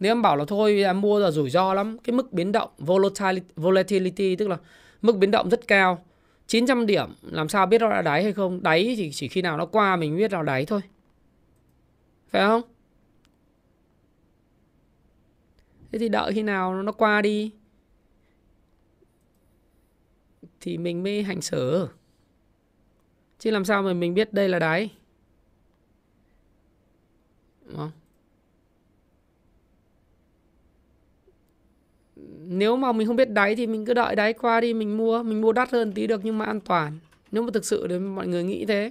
Nếu 0.00 0.10
em 0.10 0.22
bảo 0.22 0.36
là 0.36 0.44
thôi 0.48 0.82
em 0.82 1.00
mua 1.00 1.18
là 1.18 1.30
rủi 1.30 1.50
ro 1.50 1.74
lắm, 1.74 1.96
cái 2.04 2.14
mức 2.14 2.32
biến 2.32 2.52
động 2.52 2.70
volatility, 2.78 3.46
volatility 3.56 4.36
tức 4.36 4.48
là 4.48 4.56
mức 5.02 5.16
biến 5.16 5.30
động 5.30 5.48
rất 5.48 5.68
cao. 5.68 6.04
900 6.46 6.86
điểm 6.86 7.08
làm 7.22 7.48
sao 7.48 7.66
biết 7.66 7.80
nó 7.80 7.90
đã 7.90 8.02
đáy 8.02 8.22
hay 8.22 8.32
không? 8.32 8.62
Đáy 8.62 8.94
thì 8.96 9.10
chỉ 9.12 9.28
khi 9.28 9.42
nào 9.42 9.56
nó 9.56 9.66
qua 9.66 9.96
mình 9.96 10.16
biết 10.16 10.32
là 10.32 10.42
đáy 10.42 10.66
thôi. 10.66 10.80
Phải 12.28 12.42
không? 12.42 12.62
thế 15.92 15.98
thì 15.98 16.08
đợi 16.08 16.32
khi 16.32 16.42
nào 16.42 16.82
nó 16.82 16.92
qua 16.92 17.22
đi 17.22 17.50
thì 20.60 20.78
mình 20.78 21.02
mới 21.02 21.22
hành 21.22 21.40
xử. 21.40 21.88
Chứ 23.38 23.50
làm 23.50 23.64
sao 23.64 23.82
mà 23.82 23.92
mình 23.92 24.14
biết 24.14 24.32
đây 24.32 24.48
là 24.48 24.58
đáy? 24.58 24.90
Đúng 27.66 27.76
không? 27.76 27.90
nếu 32.52 32.76
mà 32.76 32.92
mình 32.92 33.06
không 33.06 33.16
biết 33.16 33.30
đáy 33.30 33.56
thì 33.56 33.66
mình 33.66 33.84
cứ 33.84 33.94
đợi 33.94 34.16
đáy 34.16 34.32
qua 34.32 34.60
đi, 34.60 34.74
mình 34.74 34.96
mua 34.96 35.22
mình 35.22 35.40
mua 35.40 35.52
đắt 35.52 35.70
hơn 35.70 35.92
tí 35.92 36.06
được 36.06 36.20
nhưng 36.24 36.38
mà 36.38 36.44
an 36.44 36.60
toàn. 36.60 36.98
Nếu 37.32 37.42
mà 37.42 37.50
thực 37.54 37.64
sự 37.64 37.86
thì 37.88 37.98
mọi 37.98 38.26
người 38.26 38.44
nghĩ 38.44 38.64
thế. 38.64 38.90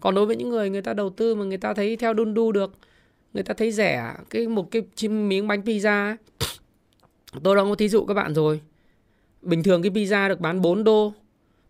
Còn 0.00 0.14
đối 0.14 0.26
với 0.26 0.36
những 0.36 0.48
người 0.48 0.70
người 0.70 0.82
ta 0.82 0.92
đầu 0.92 1.10
tư 1.10 1.34
mà 1.34 1.44
người 1.44 1.56
ta 1.58 1.74
thấy 1.74 1.96
theo 1.96 2.14
đun 2.14 2.34
đu 2.34 2.52
được, 2.52 2.72
người 3.34 3.42
ta 3.42 3.54
thấy 3.54 3.72
rẻ, 3.72 4.14
cái 4.30 4.48
một 4.48 4.70
cái 4.70 5.08
miếng 5.08 5.48
bánh 5.48 5.62
pizza 5.62 6.16
tôi 7.42 7.56
đã 7.56 7.62
có 7.62 7.74
thí 7.74 7.88
dụ 7.88 8.04
các 8.04 8.14
bạn 8.14 8.34
rồi 8.34 8.60
bình 9.42 9.62
thường 9.62 9.82
cái 9.82 9.90
pizza 9.90 10.28
được 10.28 10.40
bán 10.40 10.60
4 10.60 10.84
đô. 10.84 11.12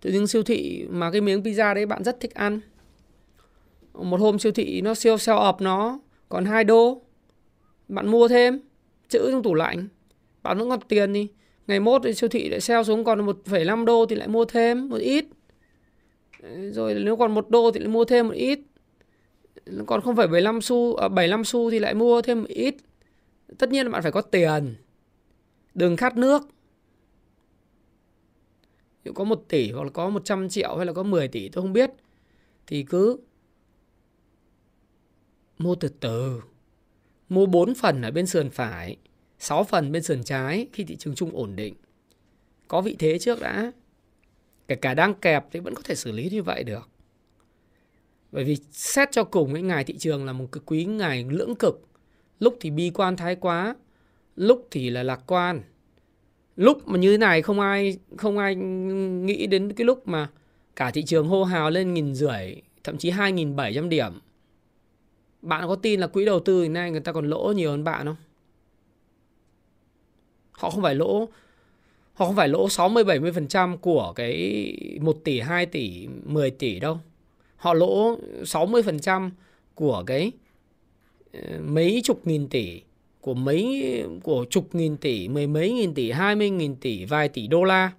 Tự 0.01 0.11
nhiên 0.11 0.27
siêu 0.27 0.43
thị 0.43 0.87
mà 0.91 1.11
cái 1.11 1.21
miếng 1.21 1.43
pizza 1.43 1.75
đấy 1.75 1.87
bạn 1.87 2.05
rất 2.05 2.21
thích 2.21 2.35
ăn. 2.35 2.61
Một 3.93 4.21
hôm 4.21 4.39
siêu 4.39 4.53
thị 4.53 4.81
nó 4.81 4.95
siêu 4.95 5.19
sale 5.19 5.41
ập 5.41 5.61
nó 5.61 6.01
còn 6.29 6.45
2 6.45 6.65
đô. 6.65 7.03
Bạn 7.89 8.09
mua 8.09 8.29
thêm 8.29 8.61
chữ 9.09 9.29
trong 9.31 9.43
tủ 9.43 9.55
lạnh. 9.55 9.89
Bạn 10.43 10.59
vẫn 10.59 10.71
còn 10.71 10.81
tiền 10.89 11.13
đi. 11.13 11.29
Ngày 11.67 11.81
mốt 11.81 12.03
thì 12.05 12.15
siêu 12.15 12.29
thị 12.29 12.49
lại 12.49 12.61
sale 12.61 12.85
xuống 12.85 13.05
còn 13.05 13.27
1,5 13.27 13.85
đô 13.85 14.07
thì 14.07 14.17
lại 14.17 14.29
mua 14.29 14.45
thêm 14.45 14.89
một 14.89 14.99
ít. 14.99 15.25
Rồi 16.71 16.95
nếu 16.95 17.17
còn 17.17 17.35
một 17.35 17.51
đô 17.51 17.71
thì 17.71 17.81
lại 17.81 17.89
mua 17.89 18.05
thêm 18.05 18.29
một 18.29 18.35
ít. 18.35 18.59
Còn 19.87 20.01
không 20.01 20.17
phải 20.17 20.27
75 20.27 20.61
xu 20.61 20.95
à, 20.95 21.09
75 21.09 21.45
xu 21.45 21.71
thì 21.71 21.79
lại 21.79 21.95
mua 21.95 22.23
thêm 22.23 22.41
một 22.41 22.49
ít. 22.49 22.75
Tất 23.59 23.71
nhiên 23.71 23.87
là 23.87 23.93
bạn 23.93 24.03
phải 24.03 24.13
có 24.13 24.21
tiền. 24.21 24.75
Đừng 25.75 25.97
khát 25.97 26.17
nước 26.17 26.49
nếu 29.05 29.15
có 29.15 29.25
1 29.25 29.45
tỷ 29.49 29.71
hoặc 29.71 29.85
là 29.85 29.91
có 29.91 30.09
100 30.09 30.49
triệu 30.49 30.77
hay 30.77 30.87
là 30.87 30.93
có 30.93 31.03
10 31.03 31.29
tỷ, 31.29 31.49
tôi 31.49 31.63
không 31.63 31.73
biết. 31.73 31.91
Thì 32.67 32.83
cứ 32.83 33.19
mua 35.59 35.75
từ 35.75 35.89
từ. 36.01 36.43
Mua 37.29 37.47
4 37.47 37.75
phần 37.75 38.03
ở 38.03 38.11
bên 38.11 38.27
sườn 38.27 38.51
phải 38.51 38.97
6 39.39 39.65
phần 39.65 39.93
bên 39.93 40.03
sườn 40.03 40.25
trái 40.25 40.67
khi 40.73 40.85
thị 40.85 40.97
trường 40.97 41.15
chung 41.15 41.31
ổn 41.37 41.57
định. 41.57 41.75
Có 42.69 42.81
vị 42.81 42.97
thế 42.99 43.19
trước 43.19 43.41
đã. 43.41 43.73
Kể 44.69 44.77
cả 44.77 44.95
đang 44.95 45.15
kẹp 45.15 45.45
thì 45.51 45.61
vẫn 45.61 45.75
có 45.75 45.83
thể 45.85 45.95
xử 45.95 46.13
lý 46.13 46.29
như 46.31 46.43
vậy 46.43 46.65
được. 46.65 46.89
Bởi 48.33 48.45
vì 48.45 48.57
xét 48.71 49.09
cho 49.13 49.25
cùng, 49.25 49.53
cái 49.55 49.63
ngày 49.63 49.85
thị 49.85 49.99
trường 49.99 50.25
là 50.25 50.33
một 50.33 50.49
cái 50.53 50.63
quý 50.67 50.85
ngày 50.85 51.25
lưỡng 51.29 51.55
cực. 51.55 51.87
Lúc 52.41 52.57
thì 52.61 52.71
bi 52.71 52.91
quan 52.95 53.17
thái 53.17 53.37
quá, 53.37 53.77
lúc 54.37 54.69
thì 54.71 54.91
là 54.91 55.03
lạc 55.03 55.21
quan 55.27 55.63
lúc 56.57 56.89
mà 56.89 56.99
như 56.99 57.11
thế 57.11 57.19
này 57.19 57.43
không 57.43 57.61
ai 57.61 57.99
không 58.17 58.39
ai 58.39 58.55
nghĩ 58.55 59.47
đến 59.47 59.73
cái 59.73 59.85
lúc 59.85 60.09
mà 60.09 60.29
cả 60.77 60.91
thị 60.91 61.03
trường 61.03 61.29
hô 61.29 61.45
hào 61.45 61.71
lên 61.71 61.95
nghìn 61.95 62.15
rưỡi 62.15 62.55
thậm 62.85 62.99
chí 62.99 63.11
hai 63.11 63.33
nghìn 63.33 63.57
bảy 63.57 63.75
trăm 63.75 63.89
điểm. 63.89 64.13
Bạn 65.43 65.69
có 65.69 65.75
tin 65.75 66.01
là 66.01 66.07
quỹ 66.07 66.25
đầu 66.25 66.41
tư 66.41 66.63
hiện 66.63 66.73
nay 66.73 66.91
người 66.91 67.01
ta 67.01 67.13
còn 67.13 67.31
lỗ 67.31 67.53
nhiều 67.53 67.71
hơn 67.71 67.85
bạn 67.85 68.07
không? 68.07 68.17
Họ 70.53 70.71
không 70.71 70.83
phải 70.83 70.95
lỗ 70.95 71.29
họ 72.15 72.27
không 72.27 72.37
phải 72.37 72.49
lỗ 72.49 72.69
60 72.69 73.05
70% 73.05 73.77
của 73.77 74.13
cái 74.17 74.75
1 75.01 75.17
tỷ, 75.25 75.41
2 75.41 75.67
tỷ, 75.67 76.09
10 76.25 76.51
tỷ 76.51 76.81
đâu. 76.81 76.99
họ 77.57 77.75
lỗ 77.75 78.19
60% 78.43 79.31
của 79.75 80.05
cái 80.07 80.33
ờ, 81.33 81.41
mấy 81.61 82.01
chục 82.05 82.27
nghìn 82.27 82.49
tỷ 82.49 82.83
của 83.23 83.35
mấy 83.35 84.05
của 84.23 84.47
chục 84.51 84.75
nghìn 84.75 84.97
tỷ, 84.97 85.29
mười 85.29 85.47
mấy 85.47 85.73
nghìn 85.73 85.95
tỷ, 85.95 86.11
hai 86.11 86.37
mươi 86.37 86.51
nghìn 86.51 86.77
tỷ, 86.77 87.05
vài 87.05 87.29
tỷ 87.29 87.47
đô 87.47 87.65
la. 87.65 87.93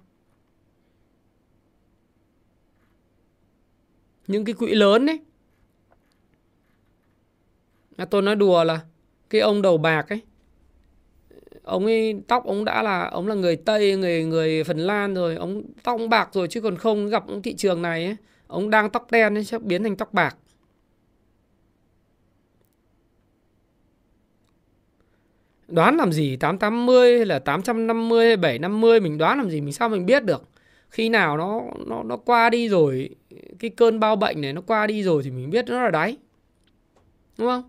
Những 4.26 4.44
cái 4.44 4.54
quỹ 4.54 4.74
lớn 4.74 5.06
đấy. 5.06 5.20
À, 7.96 8.04
tôi 8.04 8.22
nói 8.22 8.36
đùa 8.36 8.64
là 8.64 8.80
cái 9.30 9.40
ông 9.40 9.62
đầu 9.62 9.78
bạc 9.78 10.08
ấy 10.08 10.20
ông 11.62 11.84
ấy 11.84 12.20
tóc 12.28 12.46
ông 12.46 12.64
đã 12.64 12.82
là 12.82 13.08
ông 13.08 13.28
là 13.28 13.34
người 13.34 13.56
tây 13.56 13.96
người 13.96 14.24
người 14.24 14.64
phần 14.64 14.78
lan 14.78 15.14
rồi 15.14 15.36
ông 15.36 15.62
tóc 15.82 16.00
ông 16.00 16.08
bạc 16.08 16.28
rồi 16.32 16.48
chứ 16.48 16.60
còn 16.60 16.76
không 16.76 17.08
gặp 17.08 17.24
thị 17.44 17.54
trường 17.54 17.82
này 17.82 18.04
ấy 18.04 18.16
ông 18.46 18.70
đang 18.70 18.90
tóc 18.90 19.10
đen 19.10 19.34
ấy 19.34 19.44
sẽ 19.44 19.58
biến 19.58 19.82
thành 19.82 19.96
tóc 19.96 20.12
bạc 20.12 20.36
đoán 25.68 25.96
làm 25.96 26.12
gì? 26.12 26.36
880 26.36 27.16
hay 27.16 27.26
là 27.26 27.38
850 27.38 28.26
hay 28.26 28.36
750 28.36 29.00
mình 29.00 29.18
đoán 29.18 29.38
làm 29.38 29.50
gì? 29.50 29.60
Mình 29.60 29.72
sao 29.72 29.88
mình 29.88 30.06
biết 30.06 30.24
được? 30.24 30.42
Khi 30.90 31.08
nào 31.08 31.36
nó 31.36 31.62
nó 31.86 32.02
nó 32.02 32.16
qua 32.16 32.50
đi 32.50 32.68
rồi, 32.68 33.10
cái 33.58 33.70
cơn 33.70 34.00
bao 34.00 34.16
bệnh 34.16 34.40
này 34.40 34.52
nó 34.52 34.60
qua 34.60 34.86
đi 34.86 35.02
rồi 35.02 35.22
thì 35.22 35.30
mình 35.30 35.50
biết 35.50 35.64
nó 35.68 35.82
là 35.82 35.90
đáy. 35.90 36.16
Đúng 37.38 37.48
không? 37.48 37.62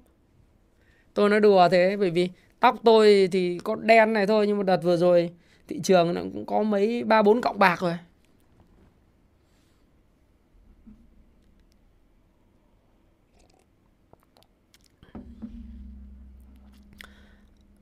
Tôi 1.14 1.30
nói 1.30 1.40
đùa 1.40 1.70
thế, 1.70 1.98
bởi 2.00 2.10
vì 2.10 2.30
tóc 2.60 2.80
tôi 2.84 3.30
thì 3.32 3.60
có 3.64 3.76
đen 3.76 4.14
này 4.14 4.28
thôi, 4.28 4.48
nhưng 4.48 4.58
mà 4.58 4.64
đợt 4.64 4.84
vừa 4.84 4.98
rồi 4.98 5.30
thị 5.68 5.80
trường 5.84 6.14
nó 6.14 6.22
cũng 6.22 6.46
có 6.46 6.64
mấy 6.64 7.04
ba 7.04 7.22
bốn 7.22 7.42
cọng 7.42 7.60
bạc 7.60 7.82
rồi. 7.82 7.94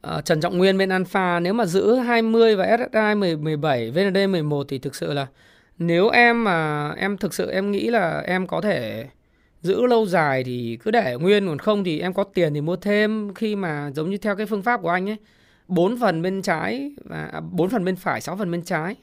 À, 0.04 0.22
Trần 0.22 0.42
Trọng 0.42 0.58
Nguyên 0.58 0.78
bên 0.78 0.90
Alpha 0.90 1.40
nếu 1.40 1.54
mà 1.54 1.66
giữ 1.66 1.96
20 1.96 2.56
và 2.56 2.78
SSI 2.78 3.36
17 3.36 3.92
VND 3.92 4.18
11 4.30 4.66
thì 4.70 4.80
thực 4.80 4.96
sự 4.96 5.14
là 5.14 5.28
nếu 5.78 6.10
em 6.10 6.44
mà 6.44 6.90
em 6.98 7.18
thực 7.18 7.34
sự 7.34 7.52
em 7.52 7.72
nghĩ 7.72 7.90
là 7.90 8.20
em 8.20 8.48
có 8.48 8.62
thể 8.62 9.08
giữ 9.62 9.86
lâu 9.86 10.06
dài 10.06 10.44
thì 10.44 10.78
cứ 10.84 10.92
để 10.92 11.16
nguyên 11.20 11.48
còn 11.48 11.60
không 11.60 11.84
thì 11.84 12.00
em 12.00 12.14
có 12.14 12.24
tiền 12.24 12.54
thì 12.54 12.62
mua 12.62 12.76
thêm. 12.76 13.34
Khi 13.34 13.56
mà 13.56 13.92
giống 13.96 14.10
như 14.10 14.18
theo 14.18 14.36
cái 14.36 14.46
phương 14.46 14.62
pháp 14.62 14.82
của 14.82 14.90
anh 14.90 15.10
ấy 15.10 15.18
bốn 15.68 16.00
phần 16.00 16.22
bên 16.22 16.42
trái 16.42 16.92
và 17.06 17.30
à, 17.34 17.42
bốn 17.52 17.70
phần 17.70 17.86
bên 17.86 17.96
phải 17.96 18.22
sáu 18.22 18.38
phần 18.38 18.52
bên 18.52 18.62
trái. 18.62 18.96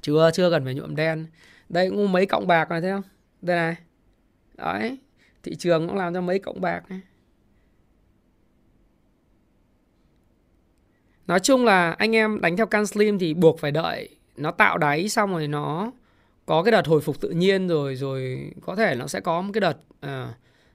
Chưa 0.00 0.30
chưa 0.34 0.50
cần 0.50 0.64
phải 0.64 0.74
nhuộm 0.74 0.96
đen. 0.96 1.26
Đây 1.68 1.90
cũng 1.90 2.12
mấy 2.12 2.26
cộng 2.26 2.46
bạc 2.46 2.70
này 2.70 2.80
thấy 2.80 2.90
không? 2.90 3.02
Đây 3.42 3.56
này. 3.56 3.76
Đấy 4.56 4.98
thị 5.42 5.54
trường 5.54 5.88
cũng 5.88 5.96
làm 5.96 6.14
cho 6.14 6.20
mấy 6.20 6.38
cộng 6.38 6.60
bạc 6.60 6.82
này. 6.90 7.00
Nói 11.26 11.40
chung 11.40 11.64
là 11.64 11.90
anh 11.90 12.16
em 12.16 12.40
đánh 12.40 12.56
theo 12.56 12.66
can 12.66 12.86
slim 12.86 13.18
thì 13.18 13.34
buộc 13.34 13.58
phải 13.58 13.70
đợi. 13.70 14.08
Nó 14.36 14.50
tạo 14.50 14.78
đáy 14.78 15.08
xong 15.08 15.32
rồi 15.32 15.48
nó 15.48 15.92
có 16.46 16.62
cái 16.62 16.72
đợt 16.72 16.86
hồi 16.86 17.00
phục 17.00 17.20
tự 17.20 17.30
nhiên 17.30 17.68
rồi 17.68 17.96
rồi 17.96 18.50
có 18.62 18.76
thể 18.76 18.94
nó 18.94 19.06
sẽ 19.06 19.20
có 19.20 19.42
một 19.42 19.50
cái 19.54 19.60
đợt 19.60 19.76
à, 20.00 20.34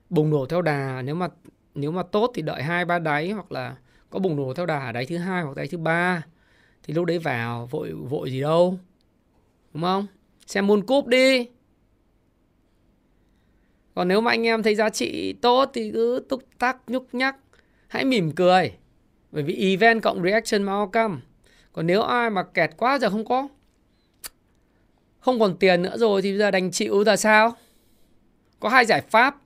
bùng 0.10 0.30
nổ 0.30 0.46
theo 0.46 0.62
đà. 0.62 1.02
Nếu 1.02 1.16
mà 1.16 1.28
nếu 1.76 1.92
mà 1.92 2.04
tốt 2.04 2.32
thì 2.36 2.42
đợi 2.42 2.64
hai 2.64 2.86
ba 2.86 3.00
đáy 3.00 3.32
hoặc 3.32 3.52
là 3.52 3.76
có 4.10 4.20
bùng 4.20 4.36
nổ 4.36 4.54
theo 4.54 4.66
đà 4.66 4.92
đáy 4.92 5.06
thứ 5.06 5.18
hai 5.18 5.44
hoặc 5.44 5.56
đáy 5.56 5.68
thứ 5.68 5.78
ba. 5.78 6.26
Thì 6.84 6.94
lúc 6.94 7.06
đấy 7.06 7.20
vào 7.20 7.66
vội 7.66 7.92
vội 7.92 8.32
gì 8.32 8.42
đâu. 8.42 8.80
Đúng 9.74 9.84
không? 9.84 10.08
Xem 10.48 10.68
môn 10.68 10.86
cúp 10.86 11.08
đi. 11.08 11.48
Còn 13.96 14.08
nếu 14.08 14.22
mà 14.22 14.32
anh 14.32 14.46
em 14.46 14.64
thấy 14.64 14.76
giá 14.76 14.90
trị 14.90 15.34
tốt 15.34 15.70
thì 15.74 15.92
cứ 15.92 16.26
túc 16.30 16.44
tắc 16.60 16.78
nhúc 16.88 17.08
nhắc 17.14 17.36
hãy 17.88 18.06
mỉm 18.06 18.32
cười 18.32 18.74
bởi 19.32 19.44
vì 19.44 19.72
event 19.72 20.04
cộng 20.04 20.24
reaction 20.24 20.64
mà 20.64 20.82
outcome. 20.82 21.18
Còn 21.74 21.88
nếu 21.88 22.02
ai 22.02 22.30
mà 22.30 22.44
kẹt 22.44 22.70
quá 22.78 23.00
giờ 23.00 23.10
không 23.10 23.26
có. 23.26 23.48
Không 25.20 25.40
còn 25.40 25.58
tiền 25.58 25.82
nữa 25.82 25.98
rồi 25.98 26.22
thì 26.22 26.32
bây 26.32 26.40
giờ 26.40 26.52
đành 26.52 26.72
chịu 26.72 27.04
là 27.04 27.16
sao? 27.18 27.56
Có 28.60 28.70
hai 28.70 28.86
giải 28.86 29.02
pháp. 29.02 29.42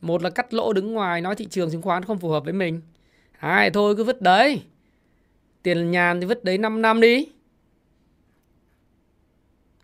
Một 0.00 0.22
là 0.22 0.30
cắt 0.30 0.54
lỗ 0.54 0.72
đứng 0.72 0.92
ngoài 0.92 1.20
nói 1.20 1.36
thị 1.36 1.46
trường 1.50 1.70
chứng 1.70 1.82
khoán 1.82 2.04
không 2.04 2.18
phù 2.18 2.28
hợp 2.28 2.44
với 2.44 2.52
mình. 2.52 2.80
Hai 3.32 3.70
thôi 3.70 3.96
cứ 3.96 4.04
vứt 4.04 4.22
đấy. 4.22 4.62
Tiền 5.62 5.90
nhàn 5.90 6.20
thì 6.20 6.26
vứt 6.26 6.44
đấy 6.44 6.58
5 6.58 6.82
năm 6.82 7.00
đi. 7.00 7.28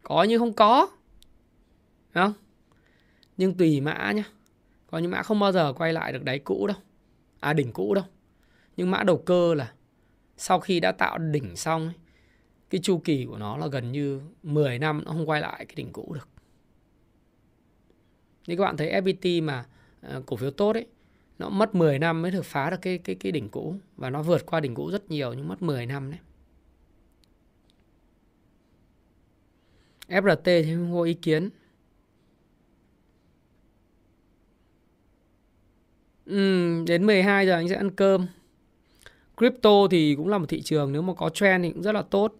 Có 0.02 0.22
như 0.22 0.38
không 0.38 0.52
có. 0.52 0.88
Không? 2.14 2.32
Nhưng 3.36 3.54
tùy 3.54 3.80
mã 3.80 4.12
nhá. 4.12 4.24
Có 4.90 4.98
những 4.98 5.10
mã 5.10 5.22
không 5.22 5.40
bao 5.40 5.52
giờ 5.52 5.72
quay 5.72 5.92
lại 5.92 6.12
được 6.12 6.24
đáy 6.24 6.38
cũ 6.38 6.66
đâu. 6.66 6.76
À 7.40 7.52
đỉnh 7.52 7.72
cũ 7.72 7.94
đâu 7.94 8.04
nhưng 8.78 8.90
mã 8.90 9.02
đầu 9.02 9.16
cơ 9.16 9.54
là 9.54 9.72
sau 10.36 10.60
khi 10.60 10.80
đã 10.80 10.92
tạo 10.92 11.18
đỉnh 11.18 11.56
xong 11.56 11.86
ấy, 11.86 11.94
cái 12.70 12.80
chu 12.84 12.98
kỳ 12.98 13.24
của 13.24 13.38
nó 13.38 13.56
là 13.56 13.66
gần 13.66 13.92
như 13.92 14.20
10 14.42 14.78
năm 14.78 15.02
nó 15.04 15.12
không 15.12 15.28
quay 15.28 15.40
lại 15.40 15.64
cái 15.66 15.74
đỉnh 15.76 15.92
cũ 15.92 16.12
được. 16.14 16.28
Như 18.46 18.56
các 18.56 18.64
bạn 18.64 18.76
thấy 18.76 19.00
FPT 19.00 19.44
mà 19.44 19.64
uh, 20.16 20.26
cổ 20.26 20.36
phiếu 20.36 20.50
tốt 20.50 20.76
ấy, 20.76 20.86
nó 21.38 21.48
mất 21.48 21.74
10 21.74 21.98
năm 21.98 22.22
mới 22.22 22.30
được 22.30 22.44
phá 22.44 22.70
được 22.70 22.76
cái 22.82 22.98
cái 22.98 23.16
cái 23.16 23.32
đỉnh 23.32 23.48
cũ 23.48 23.74
và 23.96 24.10
nó 24.10 24.22
vượt 24.22 24.46
qua 24.46 24.60
đỉnh 24.60 24.74
cũ 24.74 24.90
rất 24.90 25.10
nhiều 25.10 25.32
nhưng 25.32 25.48
mất 25.48 25.62
10 25.62 25.86
năm 25.86 26.10
đấy. 26.10 26.20
FRT 30.08 30.62
thì 30.62 30.74
không 30.74 30.92
có 30.92 31.02
ý 31.02 31.14
kiến. 31.14 31.50
Ừ, 36.26 36.84
đến 36.86 37.06
12 37.06 37.46
giờ 37.46 37.52
anh 37.52 37.68
sẽ 37.68 37.74
ăn 37.74 37.90
cơm. 37.90 38.26
Crypto 39.38 39.88
thì 39.90 40.14
cũng 40.14 40.28
là 40.28 40.38
một 40.38 40.46
thị 40.48 40.62
trường 40.62 40.92
nếu 40.92 41.02
mà 41.02 41.14
có 41.14 41.28
trend 41.28 41.64
thì 41.64 41.70
cũng 41.72 41.82
rất 41.82 41.92
là 41.92 42.02
tốt. 42.02 42.34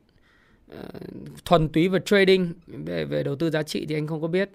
Ờ, 0.69 0.85
thuần 1.45 1.69
túy 1.69 1.89
về 1.89 1.99
trading, 2.05 2.53
về 2.67 3.05
về 3.05 3.23
đầu 3.23 3.37
tư 3.37 3.51
giá 3.51 3.63
trị 3.63 3.87
thì 3.89 3.95
anh 3.95 4.07
không 4.07 4.23
có 4.23 4.29
biết. 4.29 4.51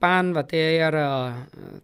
Pan 0.00 0.32
và 0.32 0.42
TR 0.42 0.94
ờ, 0.94 1.32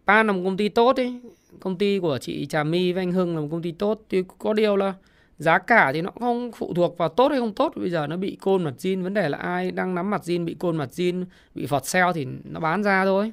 Pan 0.07 0.27
là 0.27 0.33
một 0.33 0.41
công 0.45 0.57
ty 0.57 0.69
tốt 0.69 0.97
ấy. 0.97 1.21
Công 1.61 1.79
ty 1.79 1.99
của 1.99 2.19
chị 2.19 2.47
Trà 2.47 2.65
My 2.65 2.93
với 2.93 3.03
anh 3.03 3.13
Hưng 3.13 3.35
là 3.35 3.41
một 3.41 3.49
công 3.51 3.63
ty 3.63 3.73
tốt. 3.73 4.03
Thì 4.09 4.23
có 4.39 4.53
điều 4.53 4.77
là 4.77 4.95
giá 5.39 5.59
cả 5.59 5.93
thì 5.93 6.03
nó 6.03 6.11
không 6.21 6.53
phụ 6.53 6.75
thuộc 6.75 6.99
vào 6.99 7.09
tốt 7.09 7.29
hay 7.29 7.41
không 7.41 7.55
tốt. 7.55 7.73
Bây 7.77 7.91
giờ 7.91 8.07
nó 8.07 8.17
bị 8.17 8.37
côn 8.41 8.65
mặt 8.65 8.75
zin, 8.79 9.03
vấn 9.03 9.15
đề 9.15 9.29
là 9.29 9.39
ai 9.39 9.70
đang 9.70 9.95
nắm 9.95 10.11
mặt 10.11 10.23
zin, 10.25 10.45
bị 10.45 10.57
côn 10.59 10.77
mặt 10.77 10.89
zin, 10.93 11.25
bị 11.55 11.66
phọt 11.66 11.87
sale 11.87 12.12
thì 12.15 12.27
nó 12.45 12.61
bán 12.61 12.83
ra 12.83 13.05
thôi. 13.05 13.33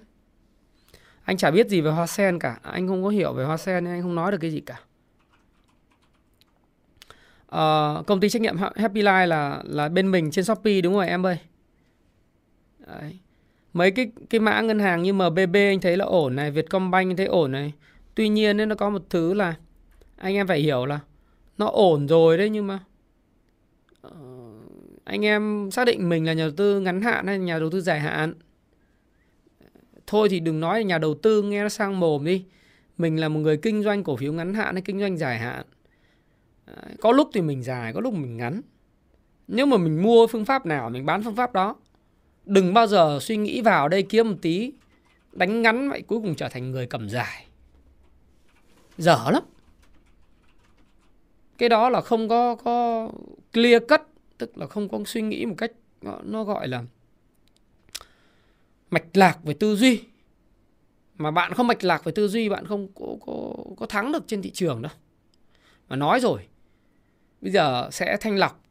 Anh 1.24 1.38
chả 1.38 1.52
biết 1.52 1.70
gì 1.70 1.82
về 1.82 1.92
hoa 1.92 2.08
sen 2.08 2.40
cả. 2.40 2.60
Anh 2.62 2.88
không 2.88 3.04
có 3.04 3.10
hiểu 3.10 3.34
về 3.34 3.46
hoa 3.46 3.58
sen 3.58 3.84
nên 3.84 3.94
anh 3.94 4.02
không 4.02 4.16
nói 4.16 4.32
được 4.32 4.38
cái 4.42 4.52
gì 4.52 4.60
cả 4.60 4.80
uh, 7.56 8.06
công 8.06 8.20
ty 8.20 8.30
trách 8.30 8.42
nhiệm 8.42 8.58
Happy 8.76 9.02
Life 9.02 9.28
là 9.28 9.62
là 9.64 9.90
bên 9.90 10.12
mình 10.12 10.32
trên 10.32 10.46
Shopee 10.46 10.82
đúng 10.82 10.94
rồi 10.94 11.08
em 11.08 11.26
ơi. 11.26 11.38
Đấy. 12.88 13.20
Mấy 13.74 13.92
cái 13.92 14.12
cái 14.30 14.40
mã 14.40 14.62
ngân 14.62 14.80
hàng 14.80 15.04
như 15.04 15.14
MBB 15.14 15.56
anh 15.56 15.82
thấy 15.82 15.98
là 15.98 16.06
ổn 16.06 16.36
này, 16.36 16.52
Vietcombank 16.52 17.10
anh 17.10 17.18
thấy 17.18 17.26
ổn 17.26 17.52
này. 17.52 17.74
Tuy 18.16 18.30
nhiên 18.30 18.70
nó 18.70 18.76
có 18.76 18.90
một 18.90 19.02
thứ 19.10 19.34
là 19.34 19.56
anh 20.16 20.36
em 20.36 20.48
phải 20.48 20.60
hiểu 20.60 20.86
là 20.86 21.00
nó 21.58 21.66
ổn 21.66 22.08
rồi 22.08 22.38
đấy 22.38 22.50
nhưng 22.50 22.68
mà 22.68 22.80
uh, 24.08 24.12
anh 25.04 25.26
em 25.26 25.70
xác 25.72 25.86
định 25.86 26.10
mình 26.10 26.26
là 26.26 26.34
nhà 26.34 26.44
đầu 26.44 26.54
tư 26.58 26.80
ngắn 26.80 27.02
hạn 27.02 27.28
hay 27.28 27.40
nhà 27.40 27.60
đầu 27.60 27.70
tư 27.70 27.82
dài 27.82 28.00
hạn. 28.00 28.34
Thôi 30.08 30.30
thì 30.30 30.40
đừng 30.40 30.60
nói 30.60 30.80
là 30.80 30.84
nhà 30.84 30.98
đầu 30.98 31.14
tư 31.14 31.42
nghe 31.42 31.64
nó 31.64 31.70
sang 31.70 32.00
mồm 32.00 32.26
đi. 32.26 32.46
Mình 32.98 33.20
là 33.20 33.30
một 33.30 33.40
người 33.40 33.58
kinh 33.58 33.84
doanh 33.84 34.04
cổ 34.04 34.16
phiếu 34.16 34.34
ngắn 34.34 34.54
hạn 34.54 34.76
hay 34.76 34.82
kinh 34.82 35.00
doanh 35.00 35.18
dài 35.18 35.40
hạn 35.40 35.66
có 37.02 37.12
lúc 37.12 37.30
thì 37.34 37.42
mình 37.42 37.64
dài, 37.64 37.94
có 37.94 38.00
lúc 38.02 38.14
mình 38.14 38.38
ngắn. 38.38 38.62
Nếu 39.48 39.66
mà 39.66 39.78
mình 39.78 40.04
mua 40.04 40.28
phương 40.28 40.46
pháp 40.46 40.66
nào, 40.66 40.90
mình 40.90 41.06
bán 41.06 41.24
phương 41.24 41.36
pháp 41.36 41.54
đó. 41.54 41.76
Đừng 42.46 42.74
bao 42.74 42.88
giờ 42.88 43.20
suy 43.22 43.38
nghĩ 43.38 43.62
vào 43.62 43.88
đây 43.88 44.04
kiếm 44.04 44.30
một 44.30 44.36
tí, 44.42 44.74
đánh 45.32 45.62
ngắn 45.62 45.90
vậy 45.90 46.02
cuối 46.02 46.20
cùng 46.20 46.36
trở 46.36 46.50
thành 46.50 46.72
người 46.72 46.88
cầm 46.88 47.10
dài. 47.10 47.46
Dở 48.98 49.20
lắm. 49.32 49.44
Cái 51.58 51.70
đó 51.70 51.90
là 51.90 52.02
không 52.02 52.30
có 52.30 52.56
có 52.56 53.10
clear 53.54 53.84
cut, 53.90 54.02
tức 54.38 54.58
là 54.58 54.68
không 54.68 54.90
có 54.90 55.00
suy 55.06 55.22
nghĩ 55.22 55.46
một 55.46 55.56
cách 55.58 55.72
nó 56.24 56.44
gọi 56.44 56.68
là 56.68 56.84
mạch 58.90 59.18
lạc 59.18 59.44
về 59.44 59.54
tư 59.54 59.76
duy. 59.76 60.04
Mà 61.18 61.32
bạn 61.32 61.54
không 61.54 61.68
mạch 61.68 61.84
lạc 61.84 62.04
về 62.04 62.12
tư 62.16 62.28
duy 62.28 62.50
bạn 62.50 62.66
không 62.66 62.88
có, 62.96 63.06
có, 63.26 63.54
có 63.78 63.86
thắng 63.86 64.12
được 64.12 64.24
trên 64.28 64.42
thị 64.42 64.52
trường 64.52 64.82
đâu. 64.82 64.92
Mà 65.90 65.96
nói 65.96 66.20
rồi, 66.20 66.48
bây 67.42 67.52
giờ 67.52 67.90
sẽ 67.92 68.18
thanh 68.22 68.38
lọc 68.38 68.62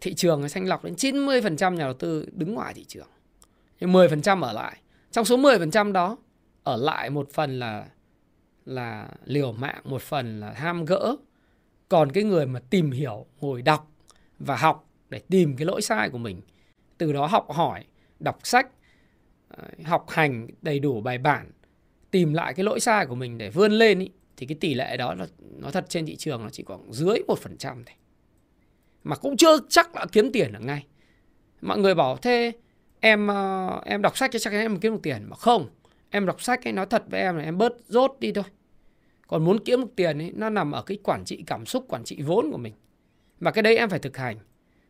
thị 0.00 0.14
trường 0.14 0.42
thanh 0.52 0.66
lọc 0.68 0.84
đến 0.84 0.94
90% 0.94 1.74
nhà 1.74 1.84
đầu 1.84 1.94
tư 1.94 2.26
đứng 2.32 2.54
ngoài 2.54 2.74
thị 2.74 2.84
trường. 2.84 3.08
thì 3.80 3.86
10% 3.86 4.42
ở 4.42 4.52
lại. 4.52 4.76
Trong 5.10 5.24
số 5.24 5.36
10% 5.36 5.92
đó 5.92 6.16
ở 6.64 6.76
lại 6.76 7.10
một 7.10 7.32
phần 7.32 7.58
là 7.58 7.86
là 8.64 9.08
liều 9.24 9.52
mạng, 9.52 9.80
một 9.84 10.02
phần 10.02 10.40
là 10.40 10.52
ham 10.52 10.84
gỡ. 10.84 11.16
Còn 11.88 12.12
cái 12.12 12.24
người 12.24 12.46
mà 12.46 12.60
tìm 12.70 12.90
hiểu, 12.90 13.26
ngồi 13.40 13.62
đọc 13.62 13.92
và 14.38 14.56
học 14.56 14.88
để 15.08 15.18
tìm 15.18 15.56
cái 15.56 15.66
lỗi 15.66 15.82
sai 15.82 16.10
của 16.10 16.18
mình, 16.18 16.40
từ 16.98 17.12
đó 17.12 17.26
học 17.26 17.46
hỏi, 17.50 17.84
đọc 18.18 18.38
sách, 18.42 18.68
ờ, 19.48 19.64
học 19.84 20.06
hành 20.08 20.48
đầy 20.62 20.78
đủ 20.78 21.00
bài 21.00 21.18
bản 21.18 21.50
tìm 22.10 22.32
lại 22.32 22.54
cái 22.54 22.64
lỗi 22.64 22.80
sai 22.80 23.06
của 23.06 23.14
mình 23.14 23.38
để 23.38 23.50
vươn 23.50 23.72
lên 23.72 23.98
ý, 23.98 24.10
thì 24.40 24.46
cái 24.46 24.56
tỷ 24.60 24.74
lệ 24.74 24.96
đó 24.96 25.14
là 25.14 25.26
nó 25.58 25.70
thật 25.70 25.84
trên 25.88 26.06
thị 26.06 26.16
trường 26.16 26.42
nó 26.42 26.50
chỉ 26.50 26.62
khoảng 26.62 26.92
dưới 26.92 27.18
một 27.28 27.38
phần 27.38 27.56
trăm 27.56 27.84
thôi. 27.86 27.94
Mà 29.04 29.16
cũng 29.16 29.36
chưa 29.36 29.58
chắc 29.68 29.96
là 29.96 30.06
kiếm 30.12 30.32
tiền 30.32 30.52
được 30.52 30.58
ngay. 30.62 30.86
Mọi 31.60 31.78
người 31.78 31.94
bảo, 31.94 32.16
thế 32.16 32.52
em 33.00 33.26
ờ, 33.26 33.80
em 33.84 34.02
đọc 34.02 34.16
sách 34.16 34.30
cho 34.32 34.38
chắc 34.38 34.52
em 34.52 34.80
kiếm 34.80 34.92
được 34.92 35.00
tiền. 35.02 35.24
Mà 35.28 35.36
không, 35.36 35.68
em 36.10 36.26
đọc 36.26 36.42
sách 36.42 36.66
ấy, 36.66 36.72
nói 36.72 36.86
thật 36.86 37.04
với 37.10 37.20
em 37.20 37.36
là 37.36 37.44
em 37.44 37.58
bớt 37.58 37.72
rốt 37.88 38.16
đi 38.20 38.32
thôi. 38.32 38.44
Còn 39.26 39.44
muốn 39.44 39.64
kiếm 39.64 39.80
được 39.80 39.90
tiền 39.96 40.18
ấy, 40.18 40.32
nó 40.34 40.50
nằm 40.50 40.72
ở 40.72 40.82
cái 40.82 40.98
quản 41.02 41.24
trị 41.24 41.44
cảm 41.46 41.66
xúc, 41.66 41.84
quản 41.88 42.04
trị 42.04 42.22
vốn 42.22 42.50
của 42.50 42.58
mình. 42.58 42.74
Mà 43.40 43.50
cái 43.50 43.62
đấy 43.62 43.76
em 43.76 43.90
phải 43.90 43.98
thực 43.98 44.16
hành. 44.16 44.36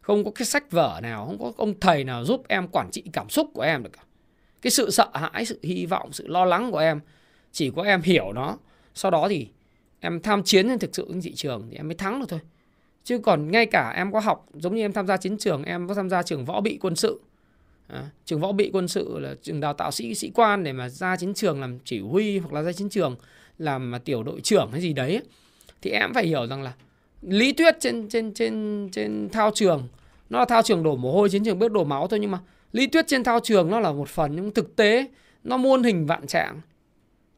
Không 0.00 0.24
có 0.24 0.30
cái 0.30 0.46
sách 0.46 0.70
vở 0.70 1.00
nào, 1.02 1.26
không 1.26 1.38
có 1.38 1.52
ông 1.56 1.80
thầy 1.80 2.04
nào 2.04 2.24
giúp 2.24 2.48
em 2.48 2.68
quản 2.68 2.90
trị 2.92 3.04
cảm 3.12 3.28
xúc 3.28 3.50
của 3.54 3.62
em 3.62 3.82
được 3.82 3.90
cả. 3.92 4.02
Cái 4.62 4.70
sự 4.70 4.90
sợ 4.90 5.10
hãi, 5.14 5.44
sự 5.44 5.60
hy 5.62 5.86
vọng, 5.86 6.12
sự 6.12 6.26
lo 6.26 6.44
lắng 6.44 6.70
của 6.70 6.78
em, 6.78 7.00
chỉ 7.52 7.70
có 7.76 7.82
em 7.82 8.02
hiểu 8.02 8.32
nó 8.32 8.56
sau 8.94 9.10
đó 9.10 9.26
thì 9.28 9.48
em 10.00 10.20
tham 10.20 10.42
chiến 10.42 10.68
trên 10.68 10.78
thực 10.78 10.94
sự 10.94 11.06
trên 11.08 11.20
thị 11.20 11.34
trường 11.34 11.66
thì 11.70 11.76
em 11.76 11.88
mới 11.88 11.94
thắng 11.94 12.20
được 12.20 12.26
thôi. 12.28 12.40
Chứ 13.04 13.18
còn 13.18 13.50
ngay 13.50 13.66
cả 13.66 13.92
em 13.96 14.12
có 14.12 14.20
học 14.20 14.46
giống 14.54 14.74
như 14.74 14.80
em 14.82 14.92
tham 14.92 15.06
gia 15.06 15.16
chiến 15.16 15.38
trường 15.38 15.62
em 15.62 15.88
có 15.88 15.94
tham 15.94 16.10
gia 16.10 16.22
trường 16.22 16.44
võ 16.44 16.60
bị 16.60 16.78
quân 16.80 16.96
sự. 16.96 17.20
À, 17.88 18.10
trường 18.24 18.40
võ 18.40 18.52
bị 18.52 18.70
quân 18.72 18.88
sự 18.88 19.18
là 19.18 19.34
trường 19.42 19.60
đào 19.60 19.74
tạo 19.74 19.90
sĩ 19.90 20.14
sĩ 20.14 20.30
quan 20.34 20.64
để 20.64 20.72
mà 20.72 20.88
ra 20.88 21.16
chiến 21.16 21.34
trường 21.34 21.60
làm 21.60 21.78
chỉ 21.84 22.00
huy 22.00 22.38
hoặc 22.38 22.52
là 22.52 22.62
ra 22.62 22.72
chiến 22.72 22.88
trường 22.88 23.16
làm 23.58 23.90
mà 23.90 23.98
tiểu 23.98 24.22
đội 24.22 24.40
trưởng 24.40 24.72
hay 24.72 24.80
gì 24.80 24.92
đấy 24.92 25.20
thì 25.82 25.90
em 25.90 26.14
phải 26.14 26.26
hiểu 26.26 26.46
rằng 26.46 26.62
là 26.62 26.72
lý 27.22 27.52
thuyết 27.52 27.74
trên 27.80 28.08
trên 28.08 28.34
trên 28.34 28.88
trên 28.92 29.28
thao 29.32 29.50
trường 29.54 29.88
nó 30.30 30.38
là 30.38 30.44
thao 30.44 30.62
trường 30.62 30.82
đổ 30.82 30.96
mồ 30.96 31.12
hôi 31.12 31.30
chiến 31.30 31.44
trường 31.44 31.58
bước 31.58 31.72
đổ 31.72 31.84
máu 31.84 32.08
thôi 32.08 32.18
nhưng 32.18 32.30
mà 32.30 32.38
lý 32.72 32.86
thuyết 32.86 33.06
trên 33.06 33.24
thao 33.24 33.40
trường 33.40 33.70
nó 33.70 33.80
là 33.80 33.92
một 33.92 34.08
phần 34.08 34.36
nhưng 34.36 34.50
thực 34.50 34.76
tế 34.76 35.06
nó 35.44 35.56
muôn 35.56 35.82
hình 35.82 36.06
vạn 36.06 36.26
trạng 36.26 36.60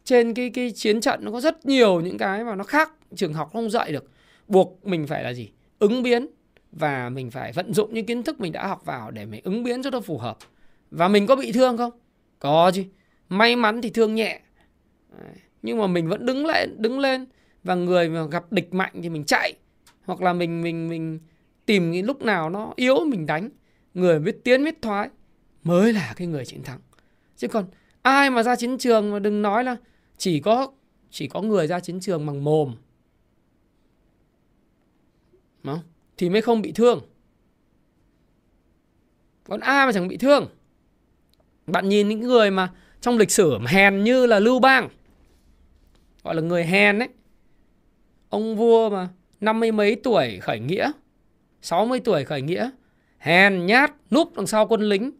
trên 0.04 0.34
cái 0.34 0.50
cái 0.50 0.70
chiến 0.70 1.00
trận 1.00 1.24
nó 1.24 1.30
có 1.30 1.40
rất 1.40 1.66
nhiều 1.66 2.00
những 2.00 2.18
cái 2.18 2.44
mà 2.44 2.54
nó 2.54 2.64
khác. 2.64 2.92
Trường 3.16 3.32
học 3.32 3.50
không 3.52 3.70
dạy 3.70 3.92
được. 3.92 4.10
Buộc 4.48 4.86
mình 4.86 5.06
phải 5.06 5.24
là 5.24 5.32
gì? 5.32 5.50
Ứng 5.78 6.02
biến. 6.02 6.26
Và 6.72 7.08
mình 7.08 7.30
phải 7.30 7.52
vận 7.52 7.74
dụng 7.74 7.94
những 7.94 8.06
kiến 8.06 8.22
thức 8.22 8.40
mình 8.40 8.52
đã 8.52 8.66
học 8.66 8.82
vào 8.84 9.10
để 9.10 9.26
mình 9.26 9.40
ứng 9.44 9.64
biến 9.64 9.82
cho 9.82 9.90
nó 9.90 10.00
phù 10.00 10.18
hợp. 10.18 10.36
Và 10.90 11.08
mình 11.08 11.26
có 11.26 11.36
bị 11.36 11.52
thương 11.52 11.76
không? 11.76 11.92
Có 12.38 12.70
chứ. 12.74 12.84
May 13.28 13.56
mắn 13.56 13.82
thì 13.82 13.90
thương 13.90 14.14
nhẹ. 14.14 14.40
Nhưng 15.62 15.78
mà 15.78 15.86
mình 15.86 16.08
vẫn 16.08 16.26
đứng 16.26 16.46
lại 16.46 16.66
đứng 16.76 16.98
lên. 16.98 17.26
Và 17.64 17.74
người 17.74 18.08
mà 18.08 18.24
gặp 18.26 18.52
địch 18.52 18.74
mạnh 18.74 18.92
thì 19.02 19.08
mình 19.08 19.24
chạy. 19.24 19.54
Hoặc 20.04 20.22
là 20.22 20.32
mình 20.32 20.62
mình 20.62 20.88
mình 20.88 21.18
tìm 21.66 21.92
cái 21.92 22.02
lúc 22.02 22.22
nào 22.22 22.50
nó 22.50 22.72
yếu 22.76 23.04
mình 23.04 23.26
đánh. 23.26 23.50
Người 23.94 24.18
biết 24.18 24.44
tiến, 24.44 24.64
biết 24.64 24.82
thoái, 24.82 25.08
mới 25.62 25.92
là 25.92 26.14
cái 26.16 26.26
người 26.26 26.44
chiến 26.44 26.62
thắng. 26.62 26.78
Chứ 27.36 27.48
còn 27.48 27.64
ai 28.02 28.30
mà 28.30 28.42
ra 28.42 28.56
chiến 28.56 28.78
trường 28.78 29.10
mà 29.10 29.18
đừng 29.18 29.42
nói 29.42 29.64
là 29.64 29.76
chỉ 30.22 30.40
có 30.40 30.72
chỉ 31.10 31.28
có 31.28 31.40
người 31.42 31.66
ra 31.66 31.80
chiến 31.80 32.00
trường 32.00 32.26
bằng 32.26 32.44
mồm. 32.44 32.74
Đúng 35.62 35.74
không? 35.74 35.82
thì 36.16 36.30
mới 36.30 36.42
không 36.42 36.62
bị 36.62 36.72
thương. 36.72 37.00
Còn 39.44 39.60
ai 39.60 39.86
mà 39.86 39.92
chẳng 39.92 40.08
bị 40.08 40.16
thương. 40.16 40.46
Bạn 41.66 41.88
nhìn 41.88 42.08
những 42.08 42.20
người 42.20 42.50
mà 42.50 42.72
trong 43.00 43.18
lịch 43.18 43.30
sử 43.30 43.58
hèn 43.66 44.04
như 44.04 44.26
là 44.26 44.40
lưu 44.40 44.58
bang, 44.58 44.88
gọi 46.24 46.34
là 46.34 46.42
người 46.42 46.64
hèn 46.64 46.98
đấy 46.98 47.08
ông 48.28 48.56
vua 48.56 48.90
mà 48.90 49.08
năm 49.40 49.60
mươi 49.60 49.72
mấy 49.72 49.96
tuổi 50.02 50.38
khởi 50.40 50.60
nghĩa 50.60 50.92
60 51.62 52.00
tuổi 52.00 52.24
khởi 52.24 52.42
nghĩa, 52.42 52.70
hèn 53.18 53.66
nhát 53.66 53.92
núp 54.10 54.36
đằng 54.36 54.46
sau 54.46 54.66
quân 54.66 54.82
lính. 54.82 55.10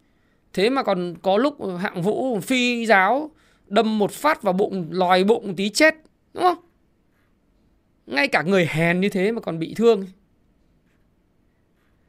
Thế 0.53 0.71
mà 0.71 0.83
còn 0.83 1.15
có 1.23 1.37
lúc 1.37 1.57
hạng 1.79 2.03
vũ 2.03 2.41
phi 2.41 2.87
giáo 2.87 3.31
đâm 3.73 3.99
một 3.99 4.13
phát 4.13 4.43
vào 4.43 4.53
bụng 4.53 4.89
lòi 4.91 5.25
bụng 5.25 5.55
tí 5.57 5.69
chết 5.69 5.95
đúng 6.35 6.43
không? 6.43 6.59
Ngay 8.07 8.29
cả 8.29 8.43
người 8.43 8.67
hèn 8.71 9.01
như 9.01 9.09
thế 9.09 9.33
mà 9.33 9.41
còn 9.41 9.59
bị 9.59 9.75
thương. 9.75 10.07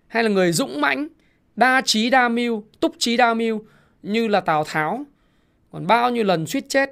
Hay 0.08 0.24
là 0.24 0.30
người 0.30 0.52
dũng 0.52 0.82
mãnh 0.82 1.08
đa 1.56 1.82
trí 1.86 2.10
đa 2.10 2.30
mưu 2.30 2.64
túc 2.80 2.96
trí 2.98 3.18
đa 3.18 3.34
mưu 3.34 3.62
như 4.04 4.28
là 4.28 4.40
tào 4.40 4.64
tháo. 4.64 5.06
Còn 5.72 5.88
bao 5.88 6.12
nhiêu 6.12 6.24
lần 6.24 6.46
suýt 6.46 6.66
chết 6.70 6.90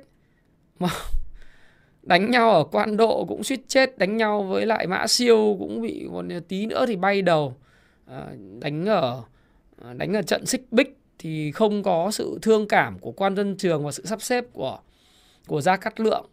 mà 0.80 0.89
đánh 2.03 2.31
nhau 2.31 2.52
ở 2.52 2.64
quan 2.64 2.98
độ 2.98 3.26
cũng 3.26 3.43
suýt 3.43 3.60
chết 3.68 3.98
đánh 3.98 4.18
nhau 4.18 4.43
với 4.43 4.65
lại 4.65 4.88
mã 4.88 5.07
siêu 5.07 5.56
cũng 5.60 5.81
bị 5.81 6.07
còn 6.14 6.30
tí 6.48 6.65
nữa 6.65 6.85
thì 6.85 6.95
bay 6.95 7.22
đầu. 7.22 7.56
À, 8.06 8.26
đánh 8.60 8.85
ở 8.85 9.23
à, 9.84 9.93
đánh 9.93 10.14
ở 10.14 10.22
trận 10.22 10.45
xích 10.45 10.72
bích 10.72 11.01
thì 11.22 11.52
không 11.52 11.84
có 11.84 12.11
sự 12.11 12.39
thương 12.41 12.68
cảm 12.68 12.99
của 12.99 13.11
quan 13.11 13.35
văn 13.35 13.56
trường 13.57 13.85
và 13.85 13.91
sự 13.91 14.06
sắp 14.06 14.22
xếp 14.22 14.45
của 14.53 14.80
của 15.48 15.61
gia 15.61 15.77
cát 15.77 15.99
lượng 15.99 16.26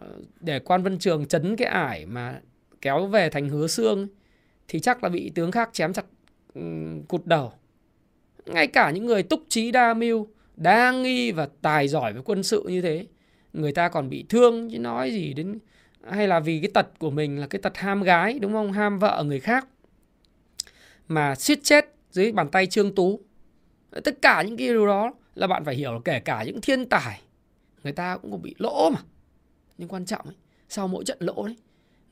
ờ, 0.00 0.08
để 0.40 0.58
quan 0.58 0.82
vân 0.82 0.98
trường 0.98 1.26
chấn 1.26 1.56
cái 1.56 1.68
ải 1.68 2.06
mà 2.06 2.40
kéo 2.80 3.06
về 3.06 3.30
thành 3.30 3.48
hứa 3.48 3.66
xương 3.66 4.08
thì 4.68 4.80
chắc 4.80 5.02
là 5.02 5.08
bị 5.08 5.32
tướng 5.34 5.52
khác 5.52 5.70
chém 5.72 5.92
chặt 5.92 6.04
ừ, 6.54 6.60
cụt 7.08 7.26
đầu. 7.26 7.52
Ngay 8.46 8.66
cả 8.66 8.90
những 8.90 9.06
người 9.06 9.22
túc 9.22 9.42
trí 9.48 9.70
đa 9.70 9.94
mưu, 9.94 10.28
đa 10.56 10.92
nghi 10.92 11.32
và 11.32 11.48
tài 11.62 11.88
giỏi 11.88 12.12
về 12.12 12.20
quân 12.24 12.42
sự 12.42 12.64
như 12.68 12.80
thế, 12.80 13.06
người 13.52 13.72
ta 13.72 13.88
còn 13.88 14.08
bị 14.08 14.24
thương 14.28 14.70
chứ 14.70 14.78
nói 14.78 15.10
gì 15.10 15.34
đến, 15.34 15.58
hay 16.10 16.28
là 16.28 16.40
vì 16.40 16.60
cái 16.60 16.70
tật 16.74 16.86
của 16.98 17.10
mình 17.10 17.40
là 17.40 17.46
cái 17.46 17.60
tật 17.62 17.76
ham 17.76 18.02
gái, 18.02 18.38
đúng 18.38 18.52
không? 18.52 18.72
Ham 18.72 18.98
vợ 18.98 19.24
người 19.26 19.40
khác. 19.40 19.66
Mà 21.08 21.34
suýt 21.34 21.58
chết 21.62 21.94
dưới 22.10 22.32
bàn 22.32 22.48
tay 22.48 22.66
trương 22.66 22.94
tú 22.94 23.20
tất 24.04 24.22
cả 24.22 24.42
những 24.42 24.56
cái 24.56 24.68
điều 24.68 24.86
đó 24.86 25.14
là 25.34 25.46
bạn 25.46 25.64
phải 25.64 25.74
hiểu 25.74 26.02
kể 26.04 26.20
cả 26.20 26.44
những 26.46 26.60
thiên 26.60 26.88
tài 26.88 27.20
người 27.84 27.92
ta 27.92 28.16
cũng 28.16 28.30
có 28.30 28.36
bị 28.36 28.54
lỗ 28.58 28.90
mà. 28.90 29.00
Nhưng 29.78 29.88
quan 29.88 30.04
trọng 30.04 30.24
ấy, 30.24 30.36
sau 30.68 30.88
mỗi 30.88 31.04
trận 31.04 31.18
lỗ 31.20 31.46
đấy 31.46 31.56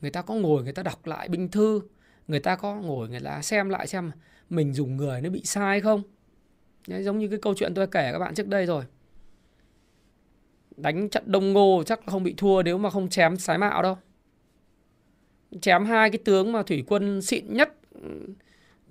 người 0.00 0.10
ta 0.10 0.22
có 0.22 0.34
ngồi 0.34 0.62
người 0.62 0.72
ta 0.72 0.82
đọc 0.82 1.06
lại 1.06 1.28
binh 1.28 1.48
thư 1.48 1.80
người 2.28 2.40
ta 2.40 2.56
có 2.56 2.74
ngồi 2.74 3.08
người 3.08 3.20
ta 3.20 3.42
xem 3.42 3.68
lại 3.68 3.86
xem 3.86 4.10
mình 4.50 4.72
dùng 4.72 4.96
người 4.96 5.20
nó 5.20 5.30
bị 5.30 5.42
sai 5.44 5.80
không. 5.80 6.02
Đấy, 6.88 7.02
giống 7.02 7.18
như 7.18 7.28
cái 7.28 7.38
câu 7.42 7.54
chuyện 7.54 7.74
tôi 7.74 7.86
kể 7.86 8.12
các 8.12 8.18
bạn 8.18 8.34
trước 8.34 8.48
đây 8.48 8.66
rồi. 8.66 8.84
Đánh 10.76 11.08
trận 11.08 11.22
đông 11.26 11.52
ngô 11.52 11.82
chắc 11.86 12.00
không 12.06 12.22
bị 12.22 12.34
thua 12.36 12.62
nếu 12.62 12.78
mà 12.78 12.90
không 12.90 13.08
chém 13.08 13.36
sái 13.36 13.58
mạo 13.58 13.82
đâu. 13.82 13.98
Chém 15.60 15.84
hai 15.84 16.10
cái 16.10 16.18
tướng 16.24 16.52
mà 16.52 16.62
thủy 16.62 16.84
quân 16.86 17.22
xịn 17.22 17.54
nhất 17.54 17.74
ừ, 17.90 18.34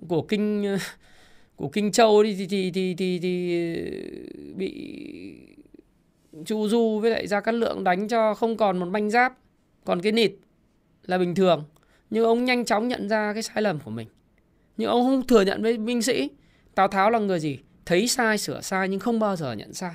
của 0.08 0.22
kinh 0.22 0.76
của 1.58 1.68
kinh 1.68 1.92
châu 1.92 2.22
đi 2.22 2.34
thì 2.38 2.46
thì 2.46 2.70
thì 2.70 2.94
thì, 2.94 3.18
thì 3.18 3.62
bị 4.56 4.94
chu 6.46 6.68
du 6.68 6.98
với 6.98 7.10
lại 7.10 7.26
gia 7.26 7.40
cát 7.40 7.54
lượng 7.54 7.84
đánh 7.84 8.08
cho 8.08 8.34
không 8.34 8.56
còn 8.56 8.78
một 8.78 8.86
manh 8.86 9.10
giáp 9.10 9.38
còn 9.84 10.00
cái 10.00 10.12
nịt 10.12 10.32
là 11.06 11.18
bình 11.18 11.34
thường. 11.34 11.64
Nhưng 12.10 12.24
ông 12.24 12.44
nhanh 12.44 12.64
chóng 12.64 12.88
nhận 12.88 13.08
ra 13.08 13.32
cái 13.32 13.42
sai 13.42 13.62
lầm 13.62 13.78
của 13.80 13.90
mình. 13.90 14.08
Nhưng 14.76 14.90
ông 14.90 15.04
không 15.04 15.26
thừa 15.26 15.42
nhận 15.42 15.62
với 15.62 15.76
binh 15.76 16.02
sĩ 16.02 16.30
tào 16.74 16.88
tháo 16.88 17.10
là 17.10 17.18
người 17.18 17.40
gì? 17.40 17.58
Thấy 17.86 18.08
sai 18.08 18.38
sửa 18.38 18.60
sai 18.60 18.88
nhưng 18.88 19.00
không 19.00 19.20
bao 19.20 19.36
giờ 19.36 19.52
nhận 19.52 19.74
sai. 19.74 19.94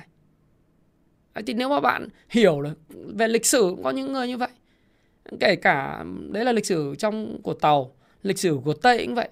Thì 1.46 1.54
nếu 1.54 1.68
mà 1.68 1.80
bạn 1.80 2.08
hiểu 2.28 2.62
được 2.62 2.78
về 2.90 3.28
lịch 3.28 3.46
sử 3.46 3.60
cũng 3.70 3.82
có 3.82 3.90
những 3.90 4.12
người 4.12 4.28
như 4.28 4.36
vậy. 4.36 4.50
Kể 5.40 5.56
cả 5.56 6.04
đấy 6.30 6.44
là 6.44 6.52
lịch 6.52 6.66
sử 6.66 6.94
trong 6.98 7.42
của 7.42 7.54
tàu 7.54 7.94
lịch 8.22 8.38
sử 8.38 8.58
của 8.64 8.74
tây 8.74 9.06
cũng 9.06 9.14
vậy 9.14 9.28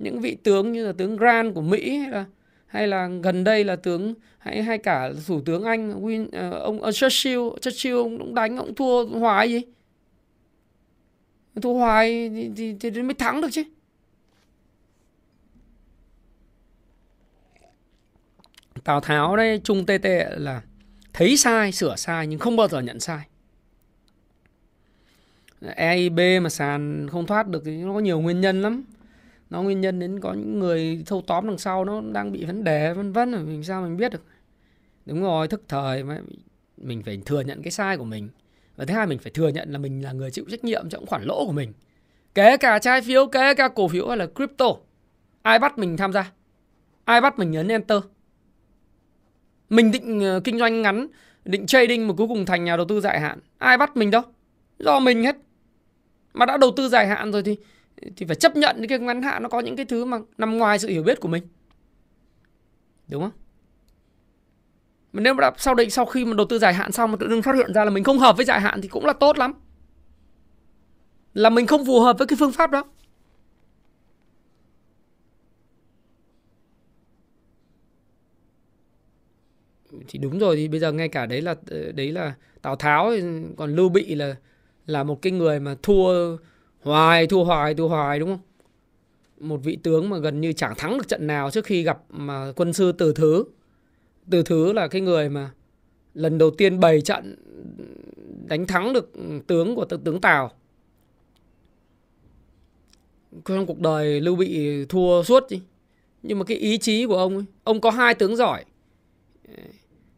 những 0.00 0.20
vị 0.20 0.36
tướng 0.42 0.72
như 0.72 0.86
là 0.86 0.92
tướng 0.92 1.16
Grant 1.16 1.54
của 1.54 1.62
Mỹ 1.62 1.96
hay 1.98 2.10
là 2.10 2.24
hay 2.66 2.88
là 2.88 3.08
gần 3.22 3.44
đây 3.44 3.64
là 3.64 3.76
tướng 3.76 4.14
hay 4.38 4.62
hay 4.62 4.78
cả 4.78 5.12
thủ 5.26 5.40
tướng 5.40 5.64
Anh 5.64 6.02
Win, 6.04 6.26
uh, 6.26 6.62
ông 6.62 6.82
uh, 6.82 6.94
Churchill 6.94 7.40
Churchill 7.60 7.96
ông 7.96 8.18
cũng 8.18 8.34
đánh 8.34 8.56
ông 8.56 8.74
thua 8.74 9.06
hoài 9.06 9.50
gì? 9.50 9.62
Thua 11.62 11.74
hoài 11.74 12.28
thì, 12.28 12.50
thì, 12.56 12.74
thì, 12.80 12.90
thì 12.90 13.02
mới 13.02 13.14
thắng 13.14 13.40
được 13.40 13.48
chứ. 13.52 13.64
Tào 18.84 19.00
Tháo 19.00 19.36
đây 19.36 19.60
trung 19.64 19.86
tê 19.86 19.98
tê 19.98 20.26
là 20.36 20.62
thấy 21.12 21.36
sai 21.36 21.72
sửa 21.72 21.96
sai 21.96 22.26
nhưng 22.26 22.38
không 22.38 22.56
bao 22.56 22.68
giờ 22.68 22.80
nhận 22.80 23.00
sai. 23.00 23.26
EIB 25.60 26.20
mà 26.42 26.48
sàn 26.48 27.08
không 27.10 27.26
thoát 27.26 27.48
được 27.48 27.62
thì 27.64 27.76
nó 27.76 27.92
có 27.92 28.00
nhiều 28.00 28.20
nguyên 28.20 28.40
nhân 28.40 28.62
lắm 28.62 28.84
nó 29.50 29.62
nguyên 29.62 29.80
nhân 29.80 29.98
đến 29.98 30.20
có 30.20 30.32
những 30.32 30.58
người 30.58 31.02
thâu 31.06 31.22
tóm 31.26 31.46
đằng 31.46 31.58
sau 31.58 31.84
nó 31.84 32.00
đang 32.12 32.32
bị 32.32 32.44
vấn 32.44 32.64
đề, 32.64 32.92
vân 32.92 33.12
vân 33.12 33.34
à, 33.34 33.38
mình 33.38 33.64
sao 33.64 33.82
mình 33.82 33.96
biết 33.96 34.12
được? 34.12 34.24
Đúng 35.06 35.22
rồi, 35.22 35.48
thức 35.48 35.62
thời 35.68 36.04
mà 36.04 36.20
mình 36.76 37.02
phải 37.02 37.22
thừa 37.26 37.40
nhận 37.40 37.62
cái 37.62 37.70
sai 37.70 37.96
của 37.96 38.04
mình. 38.04 38.28
Và 38.76 38.84
thứ 38.84 38.94
hai, 38.94 39.06
mình 39.06 39.18
phải 39.18 39.32
thừa 39.32 39.48
nhận 39.48 39.72
là 39.72 39.78
mình 39.78 40.04
là 40.04 40.12
người 40.12 40.30
chịu 40.30 40.44
trách 40.50 40.64
nhiệm 40.64 40.88
cho 40.88 40.98
khoản 41.06 41.22
lỗ 41.22 41.46
của 41.46 41.52
mình. 41.52 41.72
Kể 42.34 42.56
cả 42.56 42.78
trái 42.78 43.02
phiếu, 43.02 43.26
kể 43.26 43.54
cả 43.54 43.68
cổ 43.68 43.88
phiếu 43.88 44.08
hay 44.08 44.16
là 44.16 44.26
crypto, 44.26 44.66
ai 45.42 45.58
bắt 45.58 45.78
mình 45.78 45.96
tham 45.96 46.12
gia? 46.12 46.32
Ai 47.04 47.20
bắt 47.20 47.38
mình 47.38 47.50
nhấn 47.50 47.68
enter? 47.68 48.02
Mình 49.70 49.90
định 49.90 50.20
ờ, 50.20 50.40
kinh 50.40 50.58
doanh 50.58 50.82
ngắn, 50.82 51.06
định 51.44 51.66
trading 51.66 52.08
mà 52.08 52.14
cuối 52.14 52.28
cùng 52.28 52.46
thành 52.46 52.64
nhà 52.64 52.76
đầu 52.76 52.86
tư 52.88 53.00
dài 53.00 53.20
hạn, 53.20 53.38
ai 53.58 53.78
bắt 53.78 53.96
mình 53.96 54.10
đâu? 54.10 54.22
Do 54.78 55.00
mình 55.00 55.24
hết. 55.24 55.36
Mà 56.34 56.46
đã 56.46 56.56
đầu 56.56 56.70
tư 56.76 56.88
dài 56.88 57.06
hạn 57.06 57.32
rồi 57.32 57.42
thì 57.42 57.56
thì 58.16 58.26
phải 58.26 58.36
chấp 58.36 58.56
nhận 58.56 58.76
những 58.78 58.88
cái 58.88 58.98
ngắn 58.98 59.22
hạn 59.22 59.42
nó 59.42 59.48
có 59.48 59.60
những 59.60 59.76
cái 59.76 59.86
thứ 59.86 60.04
mà 60.04 60.18
nằm 60.38 60.58
ngoài 60.58 60.78
sự 60.78 60.88
hiểu 60.88 61.02
biết 61.02 61.20
của 61.20 61.28
mình. 61.28 61.42
Đúng 63.08 63.22
không? 63.22 63.32
Mà 65.12 65.22
nếu 65.22 65.34
mà 65.34 65.50
sau 65.58 65.74
định, 65.74 65.90
sau 65.90 66.06
khi 66.06 66.24
mà 66.24 66.34
đầu 66.34 66.46
tư 66.46 66.58
dài 66.58 66.74
hạn 66.74 66.92
xong 66.92 67.10
mà 67.10 67.16
tự 67.20 67.28
dưng 67.28 67.42
phát 67.42 67.54
hiện 67.54 67.74
ra 67.74 67.84
là 67.84 67.90
mình 67.90 68.04
không 68.04 68.18
hợp 68.18 68.36
với 68.36 68.44
dài 68.44 68.60
hạn 68.60 68.80
thì 68.80 68.88
cũng 68.88 69.06
là 69.06 69.12
tốt 69.12 69.38
lắm. 69.38 69.52
Là 71.34 71.50
mình 71.50 71.66
không 71.66 71.86
phù 71.86 72.00
hợp 72.00 72.18
với 72.18 72.26
cái 72.26 72.36
phương 72.40 72.52
pháp 72.52 72.70
đó. 72.70 72.84
Thì 80.08 80.18
đúng 80.18 80.38
rồi, 80.38 80.56
thì 80.56 80.68
bây 80.68 80.80
giờ 80.80 80.92
ngay 80.92 81.08
cả 81.08 81.26
đấy 81.26 81.40
là 81.40 81.54
đấy 81.94 82.12
là 82.12 82.34
Tào 82.62 82.76
Tháo 82.76 83.12
còn 83.56 83.76
Lưu 83.76 83.88
Bị 83.88 84.14
là 84.14 84.36
là 84.86 85.02
một 85.02 85.22
cái 85.22 85.32
người 85.32 85.60
mà 85.60 85.74
thua 85.82 86.36
hoài 86.80 87.26
thua 87.26 87.44
hoài 87.44 87.74
thua 87.74 87.88
hoài 87.88 88.18
đúng 88.18 88.28
không? 88.28 88.40
Một 89.48 89.60
vị 89.64 89.78
tướng 89.82 90.08
mà 90.08 90.18
gần 90.18 90.40
như 90.40 90.52
chẳng 90.52 90.74
thắng 90.76 90.98
được 90.98 91.08
trận 91.08 91.26
nào 91.26 91.50
trước 91.50 91.64
khi 91.64 91.82
gặp 91.82 92.02
mà 92.10 92.52
quân 92.56 92.72
sư 92.72 92.92
Từ 92.92 93.12
Thứ. 93.12 93.44
Từ 94.30 94.42
Thứ 94.42 94.72
là 94.72 94.88
cái 94.88 95.00
người 95.00 95.28
mà 95.28 95.50
lần 96.14 96.38
đầu 96.38 96.50
tiên 96.50 96.80
bày 96.80 97.00
trận 97.00 97.36
đánh 98.48 98.66
thắng 98.66 98.92
được 98.92 99.12
tướng 99.46 99.74
của 99.74 99.84
tướng 99.84 100.20
Tào. 100.20 100.52
Trong 103.44 103.66
cuộc 103.66 103.80
đời 103.80 104.20
Lưu 104.20 104.36
Bị 104.36 104.84
thua 104.84 105.22
suốt 105.22 105.44
chứ. 105.48 105.56
Nhưng 106.22 106.38
mà 106.38 106.44
cái 106.44 106.56
ý 106.56 106.78
chí 106.78 107.06
của 107.06 107.16
ông 107.16 107.36
ấy, 107.36 107.44
ông 107.64 107.80
có 107.80 107.90
hai 107.90 108.14
tướng 108.14 108.36
giỏi. 108.36 108.64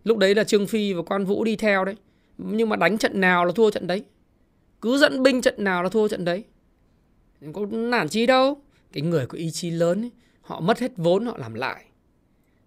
Lúc 0.05 0.19
đấy 0.19 0.35
là 0.35 0.45
Trương 0.45 0.67
Phi 0.67 0.93
và 0.93 1.03
Quan 1.03 1.25
Vũ 1.25 1.45
đi 1.45 1.57
theo 1.57 1.85
đấy. 1.85 1.97
Nhưng 2.39 2.69
mà 2.69 2.77
đánh 2.77 2.99
trận 2.99 3.21
nào 3.21 3.45
là 3.45 3.53
thua 3.53 3.71
trận 3.71 3.87
đấy. 3.87 4.05
Cứ 4.81 4.99
dẫn 4.99 5.23
binh 5.23 5.41
trận 5.43 5.55
nào 5.59 5.83
là 5.83 5.89
thua 5.89 6.09
trận 6.09 6.25
đấy 6.25 6.45
có 7.53 7.67
nản 7.71 8.09
chí 8.09 8.27
đâu. 8.27 8.63
Cái 8.93 9.03
người 9.03 9.27
có 9.27 9.39
ý 9.39 9.51
chí 9.51 9.71
lớn 9.71 10.05
ấy, 10.05 10.11
họ 10.41 10.61
mất 10.61 10.79
hết 10.79 10.93
vốn 10.97 11.27
họ 11.27 11.37
làm 11.39 11.55
lại. 11.55 11.85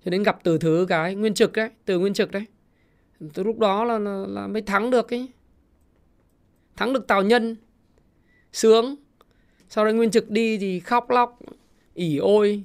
Cho 0.06 0.12
đến 0.12 0.24
gặp 0.24 0.40
từ 0.44 0.58
thứ 0.58 0.86
cái 0.90 1.16
nguyên 1.16 1.34
trực 1.34 1.54
đấy 1.54 1.70
từ 1.86 2.00
nguyên 2.00 2.14
trực 2.14 2.32
đấy. 2.32 2.46
Từ 3.34 3.44
lúc 3.44 3.60
đó 3.60 3.84
là, 3.84 4.00
là, 4.00 4.26
là 4.28 4.48
mới 4.48 4.62
thắng 4.62 4.90
được 4.90 5.14
ấy. 5.14 5.28
Thắng 6.76 6.94
được 6.94 7.08
tào 7.08 7.24
nhân 7.24 7.56
sướng. 8.54 8.96
Sau 9.70 9.86
đấy 9.86 9.94
nguyên 9.94 10.12
trực 10.12 10.30
đi 10.30 10.58
thì 10.58 10.80
khóc 10.80 11.10
lóc 11.10 11.40
ỉ 11.94 12.18
ôi. 12.18 12.64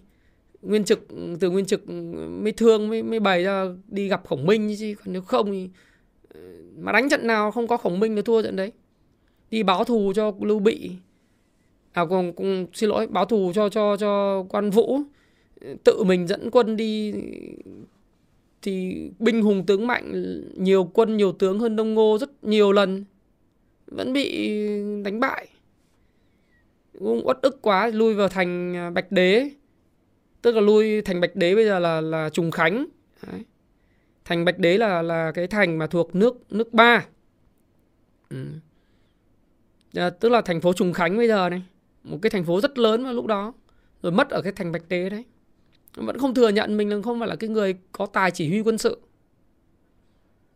Nguyên 0.62 0.84
trực 0.84 1.06
từ 1.40 1.50
nguyên 1.50 1.66
trực 1.66 1.88
mới 2.28 2.52
thương 2.52 2.88
mới 2.88 3.02
mới 3.02 3.20
bày 3.20 3.44
ra 3.44 3.64
đi 3.88 4.08
gặp 4.08 4.28
khổng 4.28 4.46
minh 4.46 4.76
chứ. 4.78 4.94
Còn 4.98 5.12
nếu 5.12 5.22
không 5.22 5.52
thì 5.52 5.68
ờ, 6.34 6.40
mà 6.76 6.92
đánh 6.92 7.08
trận 7.08 7.26
nào 7.26 7.50
không 7.50 7.68
có 7.68 7.76
khổng 7.76 8.00
minh 8.00 8.16
là 8.16 8.22
thua 8.22 8.42
trận 8.42 8.56
đấy. 8.56 8.72
Đi 9.50 9.62
báo 9.62 9.84
thù 9.84 10.12
cho 10.16 10.32
lưu 10.40 10.58
bị 10.58 10.90
à 11.92 12.04
cũng, 12.04 12.32
cũng 12.32 12.66
xin 12.72 12.90
lỗi 12.90 13.06
báo 13.06 13.24
thù 13.24 13.52
cho 13.54 13.68
cho 13.68 13.96
cho 13.96 14.42
quan 14.48 14.70
vũ. 14.70 15.00
Tự 15.84 16.04
mình 16.04 16.26
dẫn 16.26 16.50
quân 16.50 16.76
đi 16.76 17.14
thì 18.62 19.10
binh 19.18 19.42
hùng 19.42 19.66
tướng 19.66 19.86
mạnh 19.86 20.40
nhiều 20.56 20.84
quân 20.84 21.16
nhiều 21.16 21.32
tướng 21.32 21.58
hơn 21.58 21.76
đông 21.76 21.94
ngô 21.94 22.18
rất 22.20 22.44
nhiều 22.44 22.72
lần 22.72 23.04
vẫn 23.86 24.12
bị 24.12 24.58
đánh 25.04 25.20
bại. 25.20 25.48
Cũng 26.98 27.26
uất 27.26 27.38
ức 27.42 27.62
quá 27.62 27.86
lui 27.86 28.14
vào 28.14 28.28
thành 28.28 28.76
à, 28.76 28.90
bạch 28.90 29.12
đế. 29.12 29.50
Tức 30.42 30.54
là 30.54 30.60
lui 30.60 31.02
thành 31.02 31.20
bạch 31.20 31.36
đế 31.36 31.54
bây 31.54 31.64
giờ 31.64 31.78
là 31.78 32.00
là 32.00 32.30
trùng 32.30 32.50
khánh. 32.50 32.86
Đấy. 33.26 33.44
thành 34.24 34.44
bạch 34.44 34.58
đế 34.58 34.78
là 34.78 35.02
là 35.02 35.32
cái 35.32 35.46
thành 35.46 35.78
mà 35.78 35.86
thuộc 35.86 36.14
nước 36.14 36.52
nước 36.52 36.72
ba. 36.72 37.06
Ừ. 38.30 38.46
à, 39.94 40.10
tức 40.10 40.28
là 40.28 40.40
thành 40.40 40.60
phố 40.60 40.72
trùng 40.72 40.92
khánh 40.92 41.16
bây 41.16 41.28
giờ 41.28 41.48
này 41.48 41.62
một 42.04 42.18
cái 42.22 42.30
thành 42.30 42.44
phố 42.44 42.60
rất 42.60 42.78
lớn 42.78 43.04
vào 43.04 43.14
lúc 43.14 43.26
đó 43.26 43.52
rồi 44.02 44.12
mất 44.12 44.30
ở 44.30 44.42
cái 44.42 44.52
thành 44.52 44.72
bạch 44.72 44.88
tế 44.88 45.10
đấy. 45.10 45.24
Vẫn 45.94 46.18
không 46.18 46.34
thừa 46.34 46.48
nhận 46.48 46.76
mình 46.76 46.88
là 46.88 47.02
không 47.02 47.18
phải 47.18 47.28
là 47.28 47.36
cái 47.36 47.50
người 47.50 47.74
có 47.92 48.06
tài 48.06 48.30
chỉ 48.30 48.48
huy 48.48 48.60
quân 48.60 48.78
sự. 48.78 49.00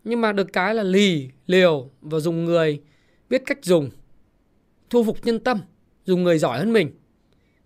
Nhưng 0.05 0.21
mà 0.21 0.33
được 0.33 0.53
cái 0.53 0.75
là 0.75 0.83
lì 0.83 1.29
liều 1.47 1.91
và 2.01 2.21
dùng 2.21 2.45
người 2.45 2.83
biết 3.29 3.43
cách 3.47 3.59
dùng 3.63 3.91
thu 4.91 5.05
phục 5.05 5.27
nhân 5.27 5.41
tâm 5.41 5.61
dùng 6.05 6.23
người 6.23 6.39
giỏi 6.39 6.59
hơn 6.59 6.73
mình. 6.73 6.91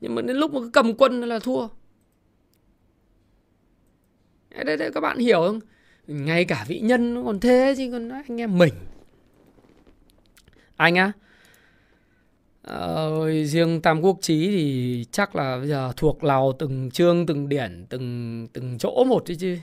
Nhưng 0.01 0.15
mà 0.15 0.23
đến 0.23 0.37
lúc 0.37 0.55
mà 0.55 0.61
cầm 0.73 0.95
quân 0.95 1.21
là 1.21 1.39
thua. 1.39 1.69
Đấy, 4.51 4.77
đấy 4.77 4.91
các 4.95 5.01
bạn 5.01 5.19
hiểu 5.19 5.41
không? 5.41 5.61
Ngay 6.07 6.45
cả 6.45 6.65
vị 6.69 6.81
nhân 6.81 7.15
nó 7.15 7.23
còn 7.23 7.41
thế 7.41 7.75
chứ 7.77 7.89
còn 7.93 8.09
anh 8.09 8.41
em 8.41 8.59
mình. 8.59 8.75
Anh 10.77 10.95
á 10.95 11.13
Ờ, 12.63 13.45
riêng 13.45 13.81
Tam 13.81 14.01
Quốc 14.01 14.19
Chí 14.21 14.49
thì 14.51 15.05
chắc 15.11 15.37
là 15.37 15.59
bây 15.59 15.69
giờ 15.69 15.93
thuộc 15.97 16.25
lào 16.25 16.53
từng 16.53 16.91
chương, 16.91 17.27
từng 17.27 17.49
điển, 17.49 17.87
từng 17.89 18.47
từng 18.53 18.79
chỗ 18.79 19.05
một 19.05 19.23
chứ 19.27 19.35
chứ. 19.35 19.59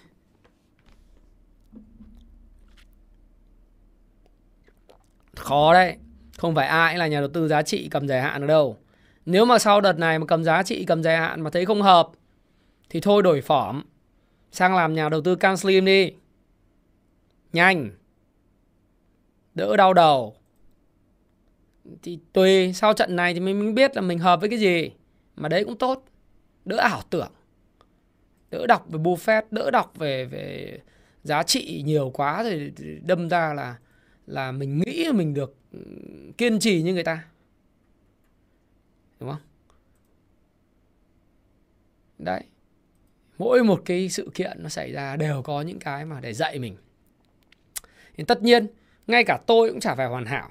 Khó 5.36 5.74
đấy. 5.74 5.96
Không 6.38 6.56
phải 6.56 6.68
ai 6.68 6.98
là 6.98 7.08
nhà 7.08 7.20
đầu 7.20 7.30
tư 7.30 7.48
giá 7.48 7.62
trị 7.62 7.88
cầm 7.92 8.08
dài 8.08 8.22
hạn 8.22 8.42
được 8.42 8.48
đâu. 8.48 8.78
Nếu 9.26 9.46
mà 9.46 9.60
sau 9.60 9.82
đợt 9.82 9.98
này 10.00 10.20
mà 10.20 10.26
cầm 10.26 10.44
giá 10.44 10.64
trị, 10.64 10.86
cầm 10.86 11.04
dài 11.04 11.18
hạn 11.18 11.42
mà 11.42 11.50
thấy 11.50 11.66
không 11.66 11.82
hợp 11.82 12.10
thì 12.90 13.02
thôi 13.02 13.24
đổi 13.24 13.42
phỏm 13.42 13.84
sang 14.52 14.76
làm 14.76 14.94
nhà 14.94 15.10
đầu 15.10 15.22
tư 15.22 15.36
can 15.36 15.58
slim 15.58 15.86
đi. 15.86 16.12
Nhanh. 17.54 17.90
Đỡ 19.54 19.78
đau 19.78 19.94
đầu 19.94 20.36
thì 22.04 22.20
tùy 22.34 22.74
sau 22.74 22.94
trận 22.94 23.16
này 23.16 23.34
thì 23.34 23.40
mình, 23.40 23.60
mình 23.60 23.76
biết 23.76 23.96
là 23.96 24.02
mình 24.02 24.20
hợp 24.20 24.40
với 24.40 24.50
cái 24.50 24.60
gì. 24.60 24.92
Mà 25.36 25.50
đấy 25.50 25.64
cũng 25.64 25.78
tốt. 25.78 26.06
Đỡ 26.66 26.78
ảo 26.78 27.02
tưởng. 27.10 27.32
Đỡ 28.52 28.68
đọc 28.68 28.86
về 28.90 29.00
Buffett 29.00 29.42
đỡ 29.52 29.72
đọc 29.72 29.94
về 29.98 30.26
về 30.26 30.80
giá 31.24 31.44
trị 31.44 31.82
nhiều 31.86 32.10
quá 32.14 32.44
thì 32.44 32.72
đâm 33.06 33.30
ra 33.30 33.54
là 33.54 33.76
là 34.28 34.52
mình 34.52 34.80
nghĩ 34.80 35.06
là 35.06 35.12
mình 35.12 35.34
được 35.34 35.56
ừ, 35.72 35.80
kiên 36.38 36.60
trì 36.60 36.82
như 36.82 36.94
người 36.94 37.04
ta. 37.04 37.26
Đúng 39.20 39.30
không? 39.30 39.42
Đấy. 42.20 42.44
Mỗi 43.38 43.64
một 43.64 43.82
cái 43.86 44.10
sự 44.10 44.30
kiện 44.34 44.58
nó 44.64 44.70
xảy 44.70 44.92
ra 44.92 45.16
đều 45.16 45.42
có 45.42 45.62
những 45.62 45.80
cái 45.80 46.06
mà 46.06 46.20
để 46.20 46.34
dạy 46.34 46.60
mình. 46.60 46.76
Thì 48.18 48.24
tất 48.24 48.44
nhiên 48.44 48.68
ngay 49.08 49.24
cả 49.24 49.40
tôi 49.48 49.70
cũng 49.70 49.80
chả 49.80 49.96
phải 49.96 50.08
hoàn 50.08 50.26
hảo 50.26 50.50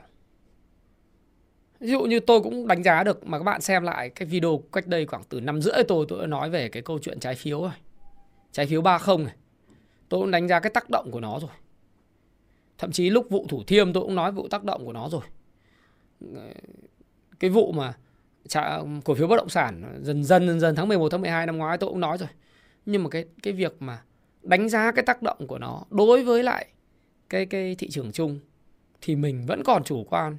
ví 1.80 1.90
dụ 1.90 2.02
như 2.02 2.20
tôi 2.20 2.40
cũng 2.40 2.66
đánh 2.66 2.82
giá 2.82 3.04
được 3.04 3.26
mà 3.26 3.38
các 3.38 3.44
bạn 3.44 3.60
xem 3.60 3.82
lại 3.82 4.10
cái 4.10 4.26
video 4.26 4.62
cách 4.72 4.86
đây 4.86 5.06
khoảng 5.06 5.22
từ 5.28 5.40
năm 5.40 5.62
rưỡi 5.62 5.84
tôi 5.88 6.06
tôi 6.08 6.20
đã 6.20 6.26
nói 6.26 6.50
về 6.50 6.68
cái 6.68 6.82
câu 6.82 6.98
chuyện 6.98 7.20
trái 7.20 7.34
phiếu 7.34 7.60
rồi. 7.60 7.70
Trái 8.52 8.66
phiếu 8.66 8.82
30 8.82 9.16
này. 9.18 9.34
Tôi 10.08 10.20
cũng 10.20 10.30
đánh 10.30 10.48
giá 10.48 10.60
cái 10.60 10.70
tác 10.70 10.90
động 10.90 11.10
của 11.10 11.20
nó 11.20 11.38
rồi. 11.40 11.50
Thậm 12.78 12.92
chí 12.92 13.10
lúc 13.10 13.26
vụ 13.30 13.46
thủ 13.48 13.62
thiêm 13.66 13.92
tôi 13.92 14.02
cũng 14.02 14.14
nói 14.14 14.32
vụ 14.32 14.48
tác 14.48 14.64
động 14.64 14.84
của 14.86 14.92
nó 14.92 15.08
rồi. 15.08 15.22
Cái 17.40 17.50
vụ 17.50 17.72
mà 17.72 17.94
trả, 18.48 18.78
cổ 19.04 19.14
phiếu 19.14 19.26
bất 19.26 19.36
động 19.36 19.48
sản 19.48 20.00
dần 20.02 20.24
dần 20.24 20.46
dần 20.46 20.60
dần 20.60 20.74
tháng 20.76 20.88
11 20.88 21.08
tháng 21.08 21.20
12 21.20 21.46
năm 21.46 21.58
ngoái 21.58 21.78
tôi 21.78 21.90
cũng 21.90 22.00
nói 22.00 22.18
rồi. 22.18 22.28
Nhưng 22.86 23.02
mà 23.02 23.10
cái 23.10 23.24
cái 23.42 23.52
việc 23.52 23.76
mà 23.80 24.02
đánh 24.42 24.68
giá 24.68 24.92
cái 24.92 25.04
tác 25.06 25.22
động 25.22 25.46
của 25.46 25.58
nó 25.58 25.82
đối 25.90 26.24
với 26.24 26.42
lại 26.42 26.66
cái 27.28 27.46
cái 27.46 27.74
thị 27.74 27.88
trường 27.90 28.12
chung 28.12 28.38
thì 29.00 29.16
mình 29.16 29.46
vẫn 29.46 29.62
còn 29.64 29.84
chủ 29.84 30.04
quan 30.10 30.36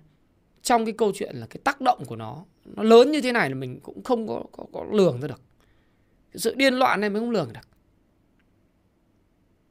trong 0.66 0.86
cái 0.86 0.94
câu 0.98 1.12
chuyện 1.16 1.36
là 1.36 1.48
cái 1.50 1.62
tác 1.64 1.82
động 1.82 2.04
của 2.08 2.16
nó 2.16 2.46
nó 2.66 2.84
lớn 2.84 3.12
như 3.12 3.22
thế 3.22 3.32
này 3.32 3.50
là 3.50 3.56
mình 3.56 3.80
cũng 3.84 4.04
không 4.04 4.28
có 4.28 4.44
có, 4.52 4.66
có 4.74 4.86
lường 4.92 5.22
ra 5.22 5.28
được. 5.28 5.42
Cái 6.32 6.40
sự 6.40 6.56
điên 6.56 6.74
loạn 6.74 7.02
này 7.02 7.10
mới 7.10 7.20
không 7.20 7.32
lường 7.32 7.54
được. 7.54 7.68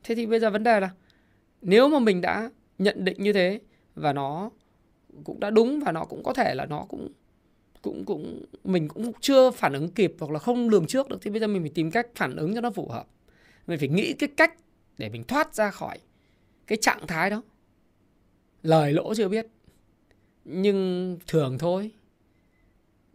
Thế 0.04 0.14
thì 0.14 0.26
bây 0.26 0.40
giờ 0.40 0.50
vấn 0.50 0.64
đề 0.64 0.80
là 0.80 0.90
nếu 1.62 1.88
mà 1.88 1.98
mình 1.98 2.20
đã 2.20 2.50
nhận 2.78 3.04
định 3.04 3.22
như 3.22 3.32
thế 3.32 3.60
và 3.94 4.12
nó 4.12 4.50
cũng 5.24 5.40
đã 5.40 5.50
đúng 5.50 5.80
và 5.80 5.92
nó 5.92 6.04
cũng 6.04 6.22
có 6.22 6.32
thể 6.32 6.54
là 6.54 6.66
nó 6.66 6.86
cũng 6.88 7.12
cũng 7.82 8.04
cũng 8.04 8.44
mình 8.64 8.88
cũng 8.88 9.12
chưa 9.20 9.50
phản 9.50 9.72
ứng 9.72 9.88
kịp 9.88 10.14
hoặc 10.20 10.30
là 10.32 10.38
không 10.38 10.68
lường 10.68 10.86
trước 10.86 11.08
được 11.08 11.18
thì 11.22 11.30
bây 11.30 11.40
giờ 11.40 11.46
mình 11.46 11.62
phải 11.62 11.72
tìm 11.74 11.90
cách 11.90 12.06
phản 12.14 12.36
ứng 12.36 12.54
cho 12.54 12.60
nó 12.60 12.70
phù 12.70 12.88
hợp. 12.88 13.06
Mình 13.66 13.78
phải 13.78 13.88
nghĩ 13.88 14.12
cái 14.12 14.28
cách 14.36 14.54
để 14.98 15.08
mình 15.08 15.24
thoát 15.24 15.54
ra 15.54 15.70
khỏi 15.70 15.98
cái 16.66 16.78
trạng 16.80 17.06
thái 17.06 17.30
đó. 17.30 17.42
Lời 18.62 18.92
lỗ 18.92 19.14
chưa 19.14 19.28
biết 19.28 19.46
nhưng 20.44 21.18
thường 21.26 21.58
thôi. 21.58 21.90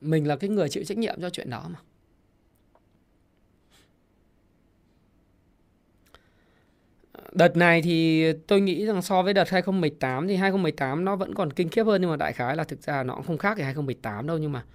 Mình 0.01 0.27
là 0.27 0.35
cái 0.35 0.49
người 0.49 0.69
chịu 0.69 0.83
trách 0.83 0.97
nhiệm 0.97 1.21
cho 1.21 1.29
chuyện 1.29 1.49
đó 1.49 1.69
mà. 1.69 1.79
Đợt 7.31 7.57
này 7.57 7.81
thì 7.81 8.25
tôi 8.33 8.61
nghĩ 8.61 8.85
rằng 8.85 9.01
so 9.01 9.21
với 9.21 9.33
đợt 9.33 9.49
2018 9.49 10.27
thì 10.27 10.35
2018 10.35 11.05
nó 11.05 11.15
vẫn 11.15 11.35
còn 11.35 11.53
kinh 11.53 11.69
khiếp 11.69 11.83
hơn 11.83 12.01
nhưng 12.01 12.09
mà 12.09 12.15
đại 12.15 12.33
khái 12.33 12.55
là 12.55 12.63
thực 12.63 12.81
ra 12.81 13.03
nó 13.03 13.15
cũng 13.15 13.23
không 13.23 13.37
khác 13.37 13.57
gì 13.57 13.63
2018 13.63 14.27
đâu 14.27 14.37
nhưng 14.37 14.51
mà 14.51 14.65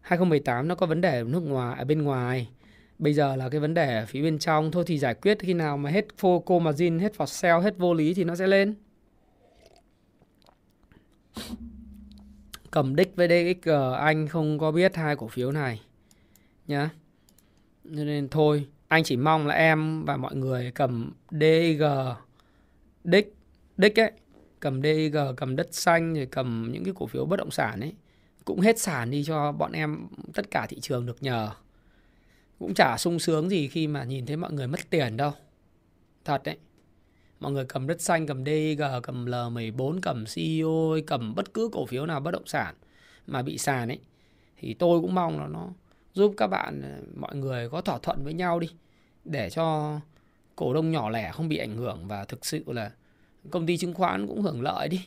2018 0.00 0.68
nó 0.68 0.74
có 0.74 0.86
vấn 0.86 1.00
đề 1.00 1.18
ở 1.18 1.24
nước 1.24 1.40
ngoài 1.40 1.78
ở 1.78 1.84
bên 1.84 2.02
ngoài. 2.02 2.48
Bây 2.98 3.14
giờ 3.14 3.36
là 3.36 3.48
cái 3.48 3.60
vấn 3.60 3.74
đề 3.74 3.96
ở 3.96 4.06
phía 4.06 4.22
bên 4.22 4.38
trong. 4.38 4.70
Thôi 4.70 4.84
thì 4.86 4.98
giải 4.98 5.14
quyết 5.14 5.38
khi 5.40 5.54
nào 5.54 5.76
mà 5.76 5.90
hết 5.90 6.06
cô 6.44 6.58
margin, 6.58 6.98
hết 6.98 7.12
for 7.16 7.26
sale, 7.26 7.62
hết 7.62 7.78
vô 7.78 7.94
lý 7.94 8.14
thì 8.14 8.24
nó 8.24 8.36
sẽ 8.36 8.46
lên 8.46 8.74
cầm 12.70 12.96
đích 12.96 13.16
với 13.16 13.28
DXG 13.28 13.70
ờ, 13.70 13.92
anh 13.92 14.28
không 14.28 14.58
có 14.58 14.72
biết 14.72 14.96
hai 14.96 15.16
cổ 15.16 15.28
phiếu 15.28 15.52
này 15.52 15.80
nhá. 16.66 16.90
Nên 17.84 18.28
thôi, 18.28 18.66
anh 18.88 19.04
chỉ 19.04 19.16
mong 19.16 19.46
là 19.46 19.54
em 19.54 20.04
và 20.04 20.16
mọi 20.16 20.36
người 20.36 20.72
cầm 20.74 21.12
DG 21.30 21.84
đích 23.04 23.34
đích 23.76 24.00
ấy, 24.00 24.12
cầm 24.60 24.82
DG 24.82 25.16
cầm 25.36 25.56
đất 25.56 25.68
xanh 25.70 26.14
rồi 26.14 26.26
cầm 26.26 26.70
những 26.72 26.84
cái 26.84 26.94
cổ 26.96 27.06
phiếu 27.06 27.24
bất 27.24 27.36
động 27.36 27.50
sản 27.50 27.80
ấy, 27.80 27.94
cũng 28.44 28.60
hết 28.60 28.78
sản 28.78 29.10
đi 29.10 29.24
cho 29.24 29.52
bọn 29.52 29.72
em 29.72 30.06
tất 30.34 30.50
cả 30.50 30.66
thị 30.66 30.80
trường 30.80 31.06
được 31.06 31.22
nhờ. 31.22 31.50
Cũng 32.58 32.74
chả 32.74 32.96
sung 32.98 33.18
sướng 33.18 33.50
gì 33.50 33.68
khi 33.68 33.86
mà 33.86 34.04
nhìn 34.04 34.26
thấy 34.26 34.36
mọi 34.36 34.52
người 34.52 34.66
mất 34.66 34.80
tiền 34.90 35.16
đâu. 35.16 35.32
Thật 36.24 36.42
đấy 36.44 36.56
mọi 37.40 37.52
người 37.52 37.64
cầm 37.64 37.86
đất 37.86 38.00
xanh, 38.00 38.26
cầm 38.26 38.44
DG 38.44 38.82
cầm 39.02 39.24
L14 39.24 39.98
cầm 40.02 40.24
CEO 40.34 40.96
cầm 41.06 41.34
bất 41.34 41.54
cứ 41.54 41.68
cổ 41.72 41.86
phiếu 41.86 42.06
nào 42.06 42.20
bất 42.20 42.30
động 42.30 42.46
sản 42.46 42.74
mà 43.26 43.42
bị 43.42 43.58
sàn 43.58 43.88
ấy, 43.88 43.98
thì 44.56 44.74
tôi 44.74 45.00
cũng 45.00 45.14
mong 45.14 45.40
là 45.40 45.46
nó 45.46 45.68
giúp 46.12 46.34
các 46.36 46.46
bạn 46.46 46.82
ờ, 46.82 47.02
mọi 47.16 47.36
người 47.36 47.68
có 47.68 47.80
thỏa 47.80 47.98
thuận 47.98 48.24
với 48.24 48.34
nhau 48.34 48.60
đi, 48.60 48.68
để 49.24 49.50
cho 49.50 49.96
cổ 50.56 50.74
đông 50.74 50.90
nhỏ 50.90 51.10
lẻ 51.10 51.32
không 51.32 51.48
bị 51.48 51.56
ảnh 51.56 51.76
hưởng 51.76 52.08
và 52.08 52.24
thực 52.24 52.46
sự 52.46 52.64
là 52.66 52.90
công 53.50 53.66
ty 53.66 53.76
chứng 53.76 53.94
khoán 53.94 54.26
cũng 54.26 54.42
hưởng 54.42 54.62
lợi 54.62 54.88
đi, 54.88 55.06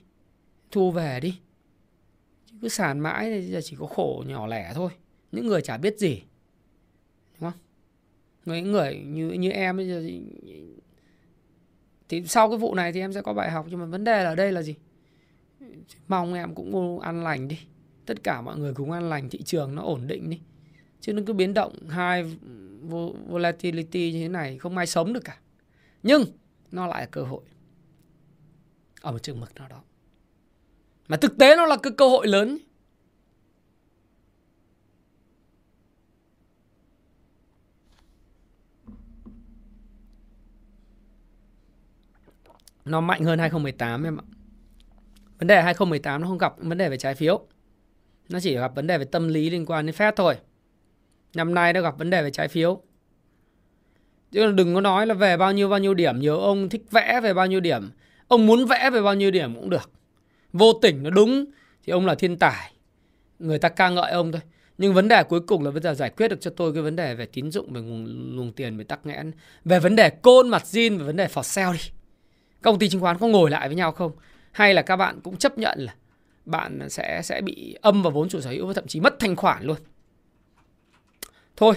thu 0.71 0.91
về 0.91 1.19
đi. 1.19 1.39
Chứ 2.51 2.55
cứ 2.61 2.69
sàn 2.69 2.99
mãi 2.99 3.29
thì 3.29 3.41
giờ 3.41 3.61
chỉ 3.63 3.75
có 3.79 3.85
khổ 3.85 4.23
nhỏ 4.27 4.47
lẻ 4.47 4.71
thôi, 4.75 4.91
những 5.31 5.47
người 5.47 5.61
chả 5.61 5.77
biết 5.77 5.97
gì, 5.97 6.23
đúng 7.39 7.51
không? 7.51 7.59
Những 8.45 8.71
người 8.71 9.01
như 9.05 9.29
như 9.29 9.49
em 9.49 9.77
bây 9.77 9.87
giờ 9.87 10.03
thì, 12.09 12.23
sau 12.27 12.49
cái 12.49 12.57
vụ 12.57 12.75
này 12.75 12.91
thì 12.91 12.99
em 12.99 13.13
sẽ 13.13 13.21
có 13.21 13.33
bài 13.33 13.51
học 13.51 13.65
nhưng 13.69 13.79
mà 13.79 13.85
vấn 13.85 14.03
đề 14.03 14.23
là 14.23 14.35
đây 14.35 14.51
là 14.51 14.61
gì? 14.61 14.75
Mong 16.07 16.33
em 16.33 16.55
cũng 16.55 16.99
ăn 16.99 17.23
lành 17.23 17.47
đi. 17.47 17.59
Tất 18.05 18.23
cả 18.23 18.41
mọi 18.41 18.57
người 18.57 18.73
cùng 18.73 18.91
ăn 18.91 19.09
lành 19.09 19.29
thị 19.29 19.41
trường 19.43 19.75
nó 19.75 19.81
ổn 19.81 20.07
định 20.07 20.29
đi. 20.29 20.39
Chứ 21.01 21.13
nó 21.13 21.21
cứ 21.25 21.33
biến 21.33 21.53
động 21.53 21.89
hai 21.89 22.37
volatility 23.27 24.11
như 24.11 24.21
thế 24.21 24.27
này 24.29 24.57
không 24.57 24.77
ai 24.77 24.87
sống 24.87 25.13
được 25.13 25.23
cả. 25.23 25.39
Nhưng 26.03 26.25
nó 26.71 26.87
lại 26.87 27.01
là 27.01 27.05
cơ 27.05 27.23
hội. 27.23 27.41
Ở 29.01 29.11
một 29.11 29.23
trường 29.23 29.39
mực 29.39 29.55
nào 29.55 29.67
đó. 29.67 29.81
Mà 31.07 31.17
thực 31.17 31.37
tế 31.37 31.55
nó 31.55 31.65
là 31.65 31.77
cái 31.83 31.93
cơ 31.97 32.09
hội 32.09 32.27
lớn. 32.27 32.57
Nó 42.85 43.01
mạnh 43.01 43.23
hơn 43.23 43.39
2018 43.39 44.03
em 44.03 44.17
ạ. 44.17 44.25
Vấn 45.39 45.47
đề 45.47 45.61
2018 45.61 46.21
nó 46.21 46.27
không 46.27 46.37
gặp 46.37 46.53
vấn 46.57 46.77
đề 46.77 46.89
về 46.89 46.97
trái 46.97 47.15
phiếu. 47.15 47.47
Nó 48.29 48.39
chỉ 48.39 48.55
gặp 48.55 48.75
vấn 48.75 48.87
đề 48.87 48.97
về 48.97 49.05
tâm 49.05 49.27
lý 49.27 49.49
liên 49.49 49.65
quan 49.65 49.85
đến 49.85 49.95
Fed 49.95 50.11
thôi. 50.15 50.35
Năm 51.35 51.53
nay 51.53 51.73
nó 51.73 51.81
gặp 51.81 51.97
vấn 51.97 52.09
đề 52.09 52.23
về 52.23 52.31
trái 52.31 52.47
phiếu. 52.47 52.81
Chứ 54.31 54.51
đừng 54.51 54.75
có 54.75 54.81
nói 54.81 55.07
là 55.07 55.13
về 55.13 55.37
bao 55.37 55.51
nhiêu 55.51 55.69
bao 55.69 55.79
nhiêu 55.79 55.93
điểm. 55.93 56.19
Nhiều 56.19 56.39
ông 56.39 56.69
thích 56.69 56.85
vẽ 56.91 57.19
về 57.23 57.33
bao 57.33 57.47
nhiêu 57.47 57.59
điểm. 57.59 57.91
Ông 58.27 58.45
muốn 58.45 58.65
vẽ 58.65 58.89
về 58.89 59.01
bao 59.01 59.15
nhiêu 59.15 59.31
điểm 59.31 59.55
cũng 59.55 59.69
được. 59.69 59.91
Vô 60.53 60.73
tình 60.73 61.03
nó 61.03 61.09
đúng 61.09 61.45
thì 61.83 61.91
ông 61.91 62.05
là 62.05 62.15
thiên 62.15 62.37
tài. 62.37 62.73
Người 63.39 63.59
ta 63.59 63.69
ca 63.69 63.89
ngợi 63.89 64.11
ông 64.11 64.31
thôi. 64.31 64.41
Nhưng 64.77 64.93
vấn 64.93 65.07
đề 65.07 65.23
cuối 65.23 65.39
cùng 65.39 65.63
là 65.63 65.71
bây 65.71 65.81
giờ 65.81 65.93
giải 65.93 66.09
quyết 66.09 66.27
được 66.27 66.41
cho 66.41 66.51
tôi 66.51 66.73
cái 66.73 66.83
vấn 66.83 66.95
đề 66.95 67.15
về 67.15 67.25
tín 67.25 67.51
dụng, 67.51 67.73
về 67.73 67.81
nguồn, 67.81 68.35
nguồn 68.35 68.53
tiền, 68.53 68.77
về 68.77 68.83
tắc 68.83 69.05
nghẽn. 69.05 69.31
Về 69.65 69.79
vấn 69.79 69.95
đề 69.95 70.09
côn 70.09 70.49
mặt 70.49 70.63
zin, 70.65 70.97
về 70.97 71.05
vấn 71.05 71.15
đề 71.15 71.27
for 71.27 71.43
sale 71.43 71.77
đi. 71.77 71.89
Công 72.63 72.79
ty 72.79 72.89
chứng 72.89 73.01
khoán 73.01 73.17
có 73.17 73.27
ngồi 73.27 73.49
lại 73.49 73.67
với 73.67 73.75
nhau 73.75 73.91
không? 73.91 74.11
Hay 74.51 74.73
là 74.73 74.81
các 74.81 74.95
bạn 74.95 75.19
cũng 75.23 75.37
chấp 75.37 75.57
nhận 75.57 75.79
là 75.79 75.95
bạn 76.45 76.89
sẽ 76.89 77.21
sẽ 77.23 77.41
bị 77.41 77.75
âm 77.81 78.03
vào 78.03 78.11
vốn 78.11 78.29
chủ 78.29 78.41
sở 78.41 78.49
hữu 78.49 78.67
và 78.67 78.73
thậm 78.73 78.87
chí 78.87 78.99
mất 78.99 79.19
thanh 79.19 79.35
khoản 79.35 79.63
luôn. 79.63 79.77
Thôi, 81.57 81.75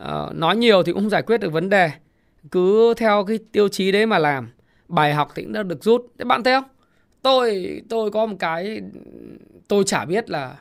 uh, 0.00 0.34
nói 0.34 0.56
nhiều 0.56 0.82
thì 0.82 0.92
cũng 0.92 1.02
không 1.02 1.10
giải 1.10 1.22
quyết 1.22 1.40
được 1.40 1.52
vấn 1.52 1.68
đề. 1.68 1.90
Cứ 2.50 2.94
theo 2.96 3.24
cái 3.24 3.38
tiêu 3.52 3.68
chí 3.68 3.92
đấy 3.92 4.06
mà 4.06 4.18
làm. 4.18 4.50
Bài 4.88 5.14
học 5.14 5.32
thì 5.34 5.42
cũng 5.42 5.52
đã 5.52 5.62
được 5.62 5.84
rút. 5.84 6.06
Thế 6.18 6.24
bạn 6.24 6.42
thấy 6.42 6.54
không? 6.54 6.70
Tôi 7.22 7.80
tôi 7.88 8.10
có 8.10 8.26
một 8.26 8.36
cái 8.38 8.80
tôi 9.68 9.84
chả 9.84 10.04
biết 10.04 10.30
là 10.30 10.56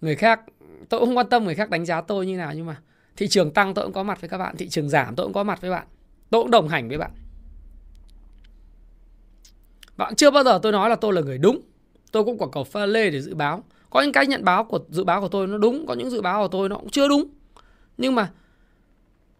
người 0.00 0.16
khác 0.16 0.40
tôi 0.88 1.00
cũng 1.00 1.08
không 1.08 1.16
quan 1.16 1.28
tâm 1.28 1.44
người 1.44 1.54
khác 1.54 1.70
đánh 1.70 1.84
giá 1.84 2.00
tôi 2.00 2.26
như 2.26 2.36
nào 2.36 2.52
nhưng 2.54 2.66
mà 2.66 2.76
thị 3.16 3.28
trường 3.28 3.50
tăng 3.50 3.74
tôi 3.74 3.84
cũng 3.84 3.92
có 3.92 4.02
mặt 4.02 4.20
với 4.20 4.30
các 4.30 4.38
bạn, 4.38 4.56
thị 4.56 4.68
trường 4.68 4.88
giảm 4.88 5.16
tôi 5.16 5.26
cũng 5.26 5.32
có 5.32 5.42
mặt 5.42 5.60
với 5.60 5.70
bạn. 5.70 5.86
Tôi 6.30 6.42
cũng 6.42 6.50
đồng 6.50 6.68
hành 6.68 6.88
với 6.88 6.98
bạn. 6.98 7.10
Bạn 9.96 10.14
chưa 10.14 10.30
bao 10.30 10.44
giờ 10.44 10.58
tôi 10.62 10.72
nói 10.72 10.90
là 10.90 10.96
tôi 10.96 11.12
là 11.12 11.20
người 11.20 11.38
đúng. 11.38 11.60
Tôi 12.12 12.24
cũng 12.24 12.38
quảng 12.38 12.50
cầu 12.50 12.64
pha 12.64 12.86
lê 12.86 13.10
để 13.10 13.20
dự 13.20 13.34
báo. 13.34 13.64
Có 13.90 14.02
những 14.02 14.12
cái 14.12 14.26
nhận 14.26 14.44
báo 14.44 14.64
của 14.64 14.78
dự 14.88 15.04
báo 15.04 15.20
của 15.20 15.28
tôi 15.28 15.46
nó 15.46 15.58
đúng, 15.58 15.86
có 15.86 15.94
những 15.94 16.10
dự 16.10 16.20
báo 16.20 16.42
của 16.42 16.48
tôi 16.48 16.68
nó 16.68 16.76
cũng 16.76 16.90
chưa 16.90 17.08
đúng. 17.08 17.24
Nhưng 17.98 18.14
mà 18.14 18.32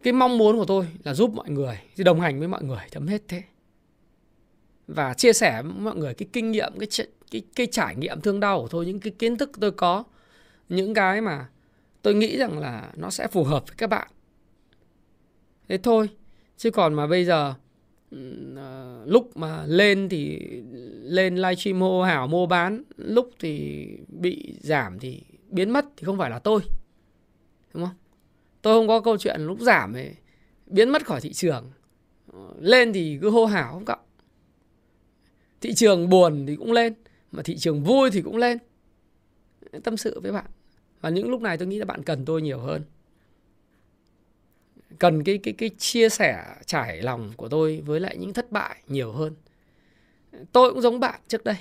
cái 0.03 0.13
mong 0.13 0.39
muốn 0.39 0.57
của 0.57 0.65
tôi 0.65 0.87
là 1.05 1.15
giúp 1.15 1.31
mọi 1.35 1.51
người, 1.51 1.79
đồng 1.97 2.21
hành 2.21 2.39
với 2.39 2.49
mọi 2.49 2.63
người 2.63 2.81
chấm 2.91 3.07
hết 3.07 3.23
thế. 3.29 3.43
Và 4.87 5.15
chia 5.15 5.33
sẻ 5.33 5.63
với 5.63 5.73
mọi 5.73 5.97
người 5.97 6.15
cái 6.15 6.29
kinh 6.33 6.51
nghiệm, 6.51 6.73
cái 6.79 6.89
cái 7.31 7.43
cái 7.55 7.67
trải 7.67 7.97
nghiệm 7.97 8.21
thương 8.21 8.41
đau 8.41 8.61
của 8.61 8.69
tôi, 8.69 8.87
những 8.87 9.01
cái 9.01 9.13
kiến 9.19 9.37
thức 9.37 9.51
tôi 9.61 9.71
có, 9.71 10.05
những 10.69 10.95
cái 10.95 11.21
mà 11.21 11.49
tôi 12.03 12.15
nghĩ 12.15 12.37
rằng 12.37 12.59
là 12.59 12.93
nó 12.97 13.11
sẽ 13.11 13.27
phù 13.27 13.45
hợp 13.45 13.65
với 13.69 13.75
các 13.77 13.91
bạn. 13.91 14.09
Thế 15.69 15.79
thôi. 15.79 16.09
Chứ 16.57 16.71
còn 16.71 16.95
mà 16.95 17.07
bây 17.07 17.25
giờ 17.25 17.55
Ờ, 18.57 19.05
lúc 19.07 19.37
mà 19.37 19.67
lên 19.67 20.09
thì 20.09 20.39
lên 21.03 21.37
livestream 21.37 21.81
hô 21.81 22.03
hào, 22.03 22.27
mua 22.27 22.47
bán, 22.47 22.83
lúc 22.97 23.31
thì 23.39 23.87
bị 24.09 24.55
giảm 24.61 24.99
thì 24.99 25.23
biến 25.49 25.71
mất 25.71 25.85
thì 25.97 26.05
không 26.05 26.19
phải 26.19 26.31
là 26.31 26.39
tôi, 26.39 26.61
đúng 27.75 27.85
không? 27.85 27.95
Tôi 28.63 28.75
không 28.75 28.89
có 28.89 29.01
câu 29.01 29.19
chuyện 29.19 29.41
lúc 29.41 29.61
giảm 29.61 29.93
thì 29.95 30.09
biến 30.67 30.91
mất 30.91 31.07
khỏi 31.07 31.21
thị 31.21 31.33
trường. 31.33 31.71
Ờ, 32.33 32.55
lên 32.61 32.93
thì 32.93 33.19
cứ 33.21 33.31
hô 33.31 33.47
hào 33.47 33.73
không 33.73 33.85
cậu. 33.85 33.97
Thị 35.61 35.75
trường 35.75 36.09
buồn 36.09 36.47
thì 36.47 36.57
cũng 36.57 36.73
lên, 36.73 36.95
mà 37.33 37.43
thị 37.43 37.57
trường 37.57 37.85
vui 37.85 38.11
thì 38.11 38.23
cũng 38.23 38.37
lên. 38.37 38.59
Tâm 39.85 39.97
sự 39.97 40.21
với 40.21 40.33
bạn. 40.33 40.47
Và 41.01 41.09
những 41.09 41.31
lúc 41.31 41.41
này 41.41 41.59
tôi 41.59 41.69
nghĩ 41.69 41.79
là 41.79 41.85
bạn 41.85 42.03
cần 42.03 42.25
tôi 42.25 42.43
nhiều 42.43 42.59
hơn 42.59 42.83
cần 44.99 45.25
cái 45.25 45.39
cái 45.39 45.55
cái 45.55 45.71
chia 45.79 46.09
sẻ 46.09 46.45
trải 46.67 47.03
lòng 47.03 47.33
của 47.37 47.49
tôi 47.49 47.83
với 47.87 48.01
lại 48.01 48.17
những 48.17 48.33
thất 48.33 48.53
bại 48.53 48.77
nhiều 48.89 49.13
hơn. 49.13 49.35
Tôi 50.53 50.73
cũng 50.73 50.81
giống 50.81 51.01
bạn 51.01 51.21
trước 51.29 51.45
đây. 51.45 51.57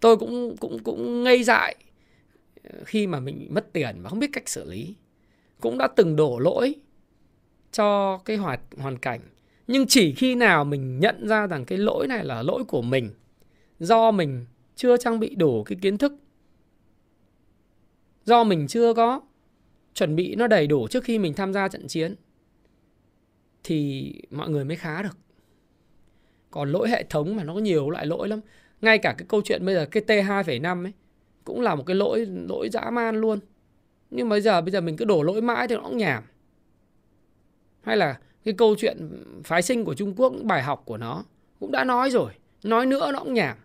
Tôi 0.00 0.16
cũng 0.16 0.56
cũng 0.60 0.78
cũng 0.78 1.22
ngây 1.22 1.44
dại 1.44 1.76
khi 2.84 3.06
mà 3.06 3.20
mình 3.20 3.46
mất 3.50 3.72
tiền 3.72 4.02
và 4.02 4.10
không 4.10 4.18
biết 4.18 4.30
cách 4.32 4.48
xử 4.48 4.70
lý. 4.70 4.94
Cũng 5.60 5.78
đã 5.78 5.88
từng 5.96 6.16
đổ 6.16 6.38
lỗi 6.38 6.74
cho 7.72 8.18
cái 8.18 8.36
hoạt, 8.36 8.60
hoàn 8.76 8.98
cảnh. 8.98 9.20
Nhưng 9.66 9.86
chỉ 9.86 10.14
khi 10.14 10.34
nào 10.34 10.64
mình 10.64 11.00
nhận 11.00 11.28
ra 11.28 11.46
rằng 11.46 11.64
cái 11.64 11.78
lỗi 11.78 12.06
này 12.06 12.24
là 12.24 12.42
lỗi 12.42 12.64
của 12.64 12.82
mình, 12.82 13.10
do 13.78 14.10
mình 14.10 14.46
chưa 14.76 14.96
trang 14.96 15.20
bị 15.20 15.34
đủ 15.34 15.64
cái 15.64 15.78
kiến 15.82 15.98
thức, 15.98 16.12
do 18.24 18.44
mình 18.44 18.66
chưa 18.66 18.94
có 18.94 19.20
chuẩn 19.94 20.16
bị 20.16 20.34
nó 20.34 20.46
đầy 20.46 20.66
đủ 20.66 20.88
trước 20.88 21.04
khi 21.04 21.18
mình 21.18 21.34
tham 21.34 21.52
gia 21.52 21.68
trận 21.68 21.88
chiến 21.88 22.14
thì 23.64 24.12
mọi 24.30 24.50
người 24.50 24.64
mới 24.64 24.76
khá 24.76 25.02
được. 25.02 25.18
Còn 26.50 26.72
lỗi 26.72 26.88
hệ 26.88 27.04
thống 27.10 27.36
mà 27.36 27.44
nó 27.44 27.54
có 27.54 27.60
nhiều 27.60 27.90
loại 27.90 28.06
lỗi 28.06 28.28
lắm. 28.28 28.40
Ngay 28.80 28.98
cả 28.98 29.14
cái 29.18 29.26
câu 29.28 29.42
chuyện 29.44 29.66
bây 29.66 29.74
giờ 29.74 29.86
cái 29.86 30.02
T2,5 30.06 30.84
ấy 30.84 30.92
cũng 31.44 31.60
là 31.60 31.74
một 31.74 31.82
cái 31.86 31.96
lỗi 31.96 32.26
lỗi 32.48 32.68
dã 32.72 32.90
man 32.90 33.16
luôn. 33.20 33.38
Nhưng 34.10 34.28
bây 34.28 34.40
giờ 34.40 34.60
bây 34.60 34.70
giờ 34.70 34.80
mình 34.80 34.96
cứ 34.96 35.04
đổ 35.04 35.22
lỗi 35.22 35.42
mãi 35.42 35.68
thì 35.68 35.74
nó 35.74 35.82
cũng 35.82 35.96
nhảm. 35.96 36.24
Hay 37.82 37.96
là 37.96 38.18
cái 38.44 38.54
câu 38.54 38.74
chuyện 38.78 39.24
phái 39.44 39.62
sinh 39.62 39.84
của 39.84 39.94
Trung 39.94 40.14
Quốc 40.16 40.32
bài 40.42 40.62
học 40.62 40.82
của 40.84 40.96
nó 40.96 41.24
cũng 41.60 41.72
đã 41.72 41.84
nói 41.84 42.10
rồi. 42.10 42.32
Nói 42.64 42.86
nữa 42.86 43.12
nó 43.12 43.18
cũng 43.18 43.34
nhảm. 43.34 43.58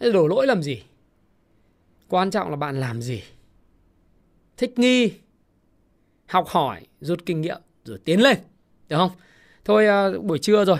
Thế 0.00 0.12
đổ 0.12 0.28
lỗi 0.28 0.46
làm 0.46 0.62
gì? 0.62 0.82
Quan 2.08 2.30
trọng 2.30 2.50
là 2.50 2.56
bạn 2.56 2.80
làm 2.80 3.02
gì? 3.02 3.22
Thích 4.56 4.78
nghi 4.78 5.12
học 6.26 6.46
hỏi 6.48 6.86
rút 7.00 7.26
kinh 7.26 7.40
nghiệm 7.40 7.60
rồi 7.84 7.98
tiến 8.04 8.22
lên 8.22 8.38
được 8.88 8.96
không? 8.96 9.10
Thôi 9.64 9.86
à, 9.86 10.08
buổi 10.22 10.38
trưa 10.38 10.64
rồi. 10.64 10.78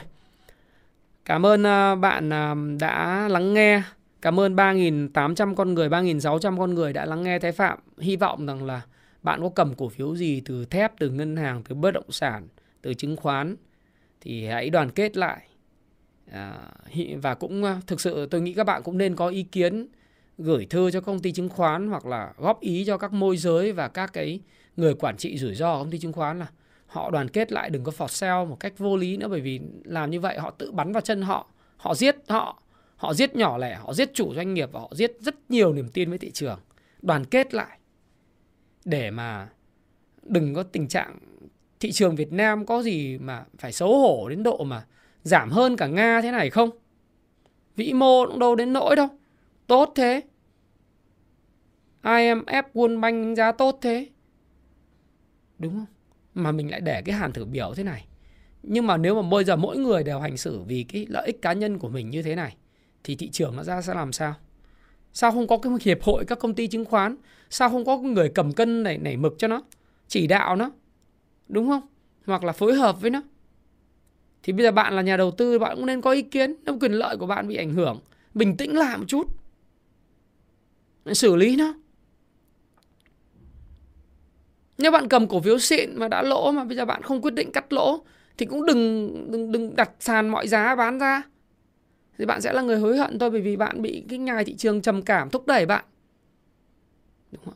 Cảm 1.24 1.46
ơn 1.46 1.66
à, 1.66 1.94
bạn 1.94 2.32
à, 2.32 2.54
đã 2.80 3.28
lắng 3.28 3.54
nghe. 3.54 3.82
Cảm 4.22 4.40
ơn 4.40 4.56
3.800 4.56 5.54
con 5.54 5.74
người 5.74 5.88
3.600 5.88 6.58
con 6.58 6.74
người 6.74 6.92
đã 6.92 7.04
lắng 7.04 7.22
nghe 7.22 7.38
Thái 7.38 7.52
Phạm. 7.52 7.78
Hy 7.98 8.16
vọng 8.16 8.46
rằng 8.46 8.64
là 8.64 8.82
bạn 9.22 9.40
có 9.40 9.48
cầm 9.48 9.74
cổ 9.74 9.88
phiếu 9.88 10.16
gì 10.16 10.42
từ 10.44 10.64
thép 10.64 10.92
từ 10.98 11.10
ngân 11.10 11.36
hàng 11.36 11.62
từ 11.68 11.74
bất 11.74 11.90
động 11.90 12.10
sản 12.12 12.48
từ 12.82 12.94
chứng 12.94 13.16
khoán 13.16 13.56
thì 14.20 14.46
hãy 14.46 14.70
đoàn 14.70 14.90
kết 14.90 15.16
lại. 15.16 15.48
À, 16.30 16.58
và 17.22 17.34
cũng 17.34 17.64
thực 17.86 18.00
sự 18.00 18.26
tôi 18.26 18.40
nghĩ 18.40 18.54
các 18.54 18.64
bạn 18.64 18.82
cũng 18.82 18.98
nên 18.98 19.16
có 19.16 19.28
ý 19.28 19.42
kiến 19.42 19.88
gửi 20.38 20.66
thư 20.70 20.90
cho 20.90 21.00
công 21.00 21.20
ty 21.20 21.32
chứng 21.32 21.48
khoán 21.48 21.88
hoặc 21.88 22.06
là 22.06 22.32
góp 22.36 22.60
ý 22.60 22.84
cho 22.84 22.98
các 22.98 23.12
môi 23.12 23.36
giới 23.36 23.72
và 23.72 23.88
các 23.88 24.12
cái 24.12 24.40
người 24.76 24.94
quản 24.94 25.16
trị 25.16 25.38
rủi 25.38 25.54
ro 25.54 25.78
công 25.78 25.90
ty 25.90 25.98
chứng 25.98 26.12
khoán 26.12 26.38
là 26.38 26.46
họ 26.86 27.10
đoàn 27.10 27.28
kết 27.28 27.52
lại, 27.52 27.70
đừng 27.70 27.84
có 27.84 27.92
phọt 27.92 28.10
sale 28.10 28.44
một 28.44 28.60
cách 28.60 28.78
vô 28.78 28.96
lý 28.96 29.16
nữa, 29.16 29.28
bởi 29.28 29.40
vì 29.40 29.60
làm 29.84 30.10
như 30.10 30.20
vậy 30.20 30.38
họ 30.38 30.50
tự 30.50 30.72
bắn 30.72 30.92
vào 30.92 31.00
chân 31.00 31.22
họ 31.22 31.46
họ 31.76 31.94
giết 31.94 32.16
họ 32.28 32.62
họ 32.96 33.14
giết 33.14 33.36
nhỏ 33.36 33.58
lẻ, 33.58 33.74
họ 33.74 33.94
giết 33.94 34.14
chủ 34.14 34.34
doanh 34.34 34.54
nghiệp 34.54 34.68
và 34.72 34.80
họ 34.80 34.92
giết 34.94 35.12
rất 35.20 35.50
nhiều 35.50 35.72
niềm 35.72 35.88
tin 35.88 36.08
với 36.08 36.18
thị 36.18 36.30
trường 36.30 36.60
đoàn 37.02 37.24
kết 37.24 37.54
lại 37.54 37.78
để 38.84 39.10
mà 39.10 39.48
đừng 40.22 40.54
có 40.54 40.62
tình 40.62 40.88
trạng 40.88 41.18
thị 41.80 41.92
trường 41.92 42.16
Việt 42.16 42.32
Nam 42.32 42.66
có 42.66 42.82
gì 42.82 43.18
mà 43.18 43.44
phải 43.58 43.72
xấu 43.72 43.98
hổ 43.98 44.28
đến 44.28 44.42
độ 44.42 44.64
mà 44.64 44.86
giảm 45.22 45.50
hơn 45.50 45.76
cả 45.76 45.86
Nga 45.86 46.20
thế 46.22 46.30
này 46.30 46.50
không? 46.50 46.70
Vĩ 47.76 47.92
mô 47.92 48.26
cũng 48.26 48.38
đâu 48.38 48.54
đến 48.54 48.72
nỗi 48.72 48.96
đâu. 48.96 49.08
Tốt 49.66 49.92
thế. 49.96 50.20
IMF 52.02 52.62
World 52.74 53.00
Bank 53.00 53.24
đánh 53.24 53.34
giá 53.34 53.52
tốt 53.52 53.78
thế. 53.82 54.06
Đúng 55.58 55.72
không? 55.72 55.93
Mà 56.34 56.52
mình 56.52 56.70
lại 56.70 56.80
để 56.80 57.02
cái 57.02 57.14
hàn 57.14 57.32
thử 57.32 57.44
biểu 57.44 57.72
thế 57.76 57.82
này. 57.82 58.06
Nhưng 58.62 58.86
mà 58.86 58.96
nếu 58.96 59.22
mà 59.22 59.30
bây 59.30 59.44
giờ 59.44 59.56
mỗi 59.56 59.76
người 59.76 60.02
đều 60.02 60.20
hành 60.20 60.36
xử 60.36 60.60
vì 60.60 60.82
cái 60.82 61.06
lợi 61.08 61.26
ích 61.26 61.42
cá 61.42 61.52
nhân 61.52 61.78
của 61.78 61.88
mình 61.88 62.10
như 62.10 62.22
thế 62.22 62.34
này, 62.34 62.56
thì 63.04 63.16
thị 63.16 63.28
trường 63.30 63.56
nó 63.56 63.62
ra 63.62 63.82
sẽ 63.82 63.94
làm 63.94 64.12
sao? 64.12 64.34
Sao 65.12 65.32
không 65.32 65.46
có 65.46 65.58
cái 65.58 65.72
hiệp 65.82 66.02
hội 66.02 66.24
các 66.24 66.38
công 66.38 66.54
ty 66.54 66.66
chứng 66.66 66.84
khoán? 66.84 67.16
Sao 67.50 67.70
không 67.70 67.84
có 67.84 67.98
người 67.98 68.28
cầm 68.28 68.52
cân 68.52 68.82
này, 68.82 68.98
nảy 68.98 69.16
mực 69.16 69.34
cho 69.38 69.48
nó? 69.48 69.62
Chỉ 70.08 70.26
đạo 70.26 70.56
nó. 70.56 70.70
Đúng 71.48 71.68
không? 71.68 71.82
Hoặc 72.26 72.44
là 72.44 72.52
phối 72.52 72.74
hợp 72.74 73.00
với 73.00 73.10
nó. 73.10 73.22
Thì 74.42 74.52
bây 74.52 74.64
giờ 74.64 74.72
bạn 74.72 74.96
là 74.96 75.02
nhà 75.02 75.16
đầu 75.16 75.30
tư, 75.30 75.58
bạn 75.58 75.76
cũng 75.76 75.86
nên 75.86 76.00
có 76.00 76.10
ý 76.10 76.22
kiến 76.22 76.54
nếu 76.64 76.78
quyền 76.80 76.92
lợi 76.92 77.16
của 77.16 77.26
bạn 77.26 77.48
bị 77.48 77.56
ảnh 77.56 77.74
hưởng. 77.74 78.00
Bình 78.34 78.56
tĩnh 78.56 78.76
lại 78.76 78.98
một 78.98 79.04
chút. 79.08 79.36
Xử 81.12 81.36
lý 81.36 81.56
nó. 81.56 81.74
Nếu 84.78 84.90
bạn 84.90 85.08
cầm 85.08 85.28
cổ 85.28 85.40
phiếu 85.40 85.58
xịn 85.58 85.90
mà 85.98 86.08
đã 86.08 86.22
lỗ 86.22 86.52
mà 86.52 86.64
bây 86.64 86.76
giờ 86.76 86.84
bạn 86.84 87.02
không 87.02 87.22
quyết 87.22 87.34
định 87.34 87.52
cắt 87.52 87.72
lỗ 87.72 88.04
thì 88.38 88.46
cũng 88.46 88.66
đừng 88.66 89.10
đừng 89.30 89.52
đừng 89.52 89.76
đặt 89.76 89.90
sàn 90.00 90.28
mọi 90.28 90.48
giá 90.48 90.74
bán 90.74 90.98
ra. 90.98 91.22
Thì 92.18 92.26
bạn 92.26 92.40
sẽ 92.40 92.52
là 92.52 92.62
người 92.62 92.78
hối 92.78 92.96
hận 92.96 93.18
thôi 93.18 93.30
bởi 93.30 93.40
vì 93.40 93.56
bạn 93.56 93.82
bị 93.82 94.04
cái 94.08 94.18
ngài 94.18 94.44
thị 94.44 94.54
trường 94.54 94.82
trầm 94.82 95.02
cảm 95.02 95.30
thúc 95.30 95.46
đẩy 95.46 95.66
bạn. 95.66 95.84
Đúng 97.32 97.42
không? 97.44 97.54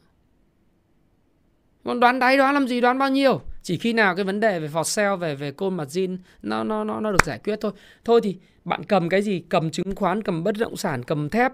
Còn 1.84 2.00
đoán 2.00 2.18
đáy 2.18 2.36
đoán 2.36 2.54
làm 2.54 2.68
gì 2.68 2.80
đoán 2.80 2.98
bao 2.98 3.10
nhiêu? 3.10 3.40
Chỉ 3.62 3.78
khi 3.78 3.92
nào 3.92 4.16
cái 4.16 4.24
vấn 4.24 4.40
đề 4.40 4.60
về 4.60 4.68
for 4.68 4.82
sale 4.82 5.16
về 5.16 5.34
về 5.34 5.52
côn 5.52 5.76
mặt 5.76 5.88
zin 5.88 6.16
nó 6.42 6.64
nó 6.64 6.84
nó 6.84 7.00
nó 7.00 7.12
được 7.12 7.24
giải 7.24 7.38
quyết 7.44 7.58
thôi. 7.60 7.72
Thôi 8.04 8.20
thì 8.22 8.36
bạn 8.64 8.84
cầm 8.84 9.08
cái 9.08 9.22
gì? 9.22 9.42
Cầm 9.48 9.70
chứng 9.70 9.94
khoán, 9.94 10.22
cầm 10.22 10.44
bất 10.44 10.54
động 10.58 10.76
sản, 10.76 11.02
cầm 11.04 11.28
thép, 11.28 11.52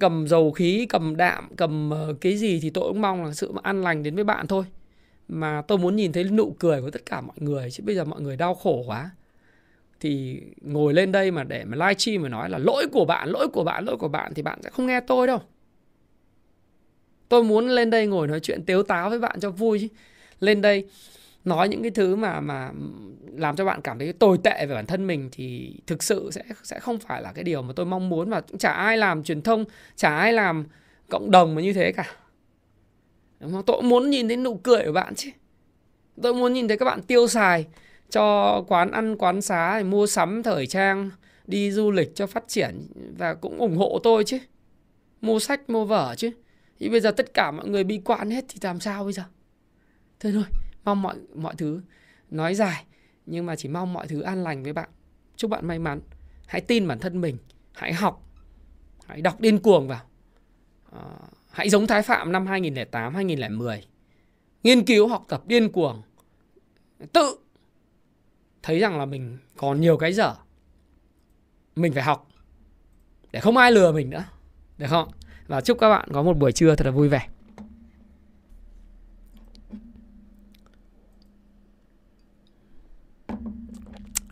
cầm 0.00 0.26
dầu 0.28 0.50
khí, 0.50 0.86
cầm 0.88 1.16
đạm, 1.16 1.48
cầm 1.56 1.90
ờ, 1.90 2.14
cái 2.20 2.36
gì 2.36 2.60
thì 2.62 2.70
tôi 2.70 2.84
cũng 2.88 3.02
mong 3.02 3.24
là 3.24 3.32
sự 3.32 3.52
an 3.62 3.82
lành 3.82 4.02
đến 4.02 4.14
với 4.14 4.24
bạn 4.24 4.46
thôi 4.46 4.64
mà 5.30 5.62
tôi 5.68 5.78
muốn 5.78 5.96
nhìn 5.96 6.12
thấy 6.12 6.24
nụ 6.24 6.56
cười 6.58 6.82
của 6.82 6.90
tất 6.90 7.06
cả 7.06 7.20
mọi 7.20 7.36
người, 7.40 7.70
chứ 7.70 7.82
bây 7.86 7.94
giờ 7.94 8.04
mọi 8.04 8.20
người 8.20 8.36
đau 8.36 8.54
khổ 8.54 8.84
quá. 8.86 9.10
Thì 10.00 10.40
ngồi 10.60 10.94
lên 10.94 11.12
đây 11.12 11.30
mà 11.30 11.44
để 11.44 11.64
mà 11.64 11.76
live 11.76 11.98
stream 11.98 12.22
mà 12.22 12.28
nói 12.28 12.50
là 12.50 12.58
lỗi 12.58 12.86
của 12.92 13.04
bạn, 13.04 13.28
lỗi 13.28 13.48
của 13.48 13.64
bạn, 13.64 13.84
lỗi 13.84 13.96
của 13.96 14.08
bạn 14.08 14.34
thì 14.34 14.42
bạn 14.42 14.62
sẽ 14.62 14.70
không 14.70 14.86
nghe 14.86 15.00
tôi 15.00 15.26
đâu. 15.26 15.38
Tôi 17.28 17.44
muốn 17.44 17.68
lên 17.68 17.90
đây 17.90 18.06
ngồi 18.06 18.28
nói 18.28 18.40
chuyện 18.40 18.64
tếu 18.66 18.82
táo 18.82 19.10
với 19.10 19.18
bạn 19.18 19.40
cho 19.40 19.50
vui 19.50 19.78
chứ. 19.78 19.88
Lên 20.40 20.62
đây 20.62 20.88
nói 21.44 21.68
những 21.68 21.82
cái 21.82 21.90
thứ 21.90 22.16
mà 22.16 22.40
mà 22.40 22.70
làm 23.36 23.56
cho 23.56 23.64
bạn 23.64 23.80
cảm 23.80 23.98
thấy 23.98 24.12
tồi 24.12 24.38
tệ 24.44 24.66
về 24.66 24.74
bản 24.74 24.86
thân 24.86 25.06
mình 25.06 25.28
thì 25.32 25.74
thực 25.86 26.02
sự 26.02 26.30
sẽ 26.32 26.42
sẽ 26.62 26.80
không 26.80 26.98
phải 26.98 27.22
là 27.22 27.32
cái 27.32 27.44
điều 27.44 27.62
mà 27.62 27.72
tôi 27.76 27.86
mong 27.86 28.08
muốn. 28.08 28.30
Và 28.30 28.40
cũng 28.40 28.58
chả 28.58 28.72
ai 28.72 28.98
làm 28.98 29.22
truyền 29.22 29.42
thông, 29.42 29.64
chả 29.96 30.16
ai 30.16 30.32
làm 30.32 30.64
cộng 31.08 31.30
đồng 31.30 31.54
mà 31.54 31.62
như 31.62 31.72
thế 31.72 31.92
cả. 31.92 32.04
Đúng 33.40 33.52
không? 33.52 33.62
Tôi 33.66 33.82
muốn 33.82 34.10
nhìn 34.10 34.28
thấy 34.28 34.36
nụ 34.36 34.60
cười 34.62 34.84
của 34.86 34.92
bạn 34.92 35.14
chứ. 35.14 35.30
Tôi 36.22 36.34
muốn 36.34 36.52
nhìn 36.52 36.68
thấy 36.68 36.76
các 36.78 36.84
bạn 36.84 37.02
tiêu 37.02 37.28
xài 37.28 37.66
cho 38.10 38.60
quán 38.68 38.90
ăn, 38.90 39.16
quán 39.16 39.42
xá, 39.42 39.82
mua 39.86 40.06
sắm, 40.06 40.42
thời 40.42 40.66
trang, 40.66 41.10
đi 41.46 41.70
du 41.70 41.90
lịch 41.90 42.14
cho 42.14 42.26
phát 42.26 42.44
triển 42.48 42.86
và 43.18 43.34
cũng 43.34 43.58
ủng 43.58 43.76
hộ 43.76 43.98
tôi 44.02 44.24
chứ. 44.24 44.38
Mua 45.20 45.38
sách, 45.38 45.70
mua 45.70 45.84
vở 45.84 46.14
chứ. 46.16 46.30
Thì 46.78 46.88
bây 46.88 47.00
giờ 47.00 47.10
tất 47.10 47.34
cả 47.34 47.50
mọi 47.50 47.68
người 47.68 47.84
bi 47.84 48.00
quan 48.04 48.30
hết 48.30 48.44
thì 48.48 48.58
làm 48.62 48.80
sao 48.80 49.04
bây 49.04 49.12
giờ? 49.12 49.22
Thôi 50.20 50.32
thôi, 50.32 50.44
mong 50.84 51.02
mọi 51.02 51.16
mọi 51.34 51.54
thứ 51.58 51.80
nói 52.30 52.54
dài 52.54 52.84
nhưng 53.26 53.46
mà 53.46 53.56
chỉ 53.56 53.68
mong 53.68 53.92
mọi 53.92 54.08
thứ 54.08 54.20
an 54.20 54.44
lành 54.44 54.62
với 54.62 54.72
bạn. 54.72 54.88
Chúc 55.36 55.50
bạn 55.50 55.66
may 55.66 55.78
mắn. 55.78 56.00
Hãy 56.46 56.60
tin 56.60 56.88
bản 56.88 56.98
thân 56.98 57.20
mình, 57.20 57.36
hãy 57.72 57.92
học, 57.92 58.22
hãy 59.06 59.20
đọc 59.20 59.40
điên 59.40 59.58
cuồng 59.58 59.88
vào. 59.88 60.00
À, 60.92 61.00
Hãy 61.50 61.70
giống 61.70 61.86
Thái 61.86 62.02
Phạm 62.02 62.32
năm 62.32 62.46
2008, 62.46 63.14
2010. 63.14 63.86
Nghiên 64.62 64.84
cứu 64.84 65.08
học 65.08 65.24
tập 65.28 65.42
điên 65.46 65.72
cuồng. 65.72 66.02
Tự 67.12 67.38
thấy 68.62 68.78
rằng 68.78 68.98
là 68.98 69.04
mình 69.04 69.38
còn 69.56 69.80
nhiều 69.80 69.96
cái 69.96 70.12
dở. 70.12 70.34
Mình 71.76 71.92
phải 71.92 72.02
học 72.02 72.28
để 73.32 73.40
không 73.40 73.56
ai 73.56 73.72
lừa 73.72 73.92
mình 73.92 74.10
nữa. 74.10 74.24
Được 74.78 74.86
không? 74.90 75.08
Và 75.46 75.60
chúc 75.60 75.78
các 75.80 75.88
bạn 75.88 76.08
có 76.12 76.22
một 76.22 76.36
buổi 76.36 76.52
trưa 76.52 76.74
thật 76.76 76.84
là 76.84 76.90
vui 76.90 77.08
vẻ. 77.08 77.28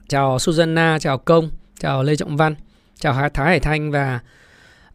Chào 0.08 0.38
Susanna, 0.38 0.98
chào 0.98 1.18
Công, 1.18 1.50
chào 1.78 2.02
Lê 2.02 2.16
Trọng 2.16 2.36
Văn, 2.36 2.54
chào 2.94 3.30
Thái 3.34 3.46
Hải 3.46 3.60
Thanh 3.60 3.90
và 3.90 4.20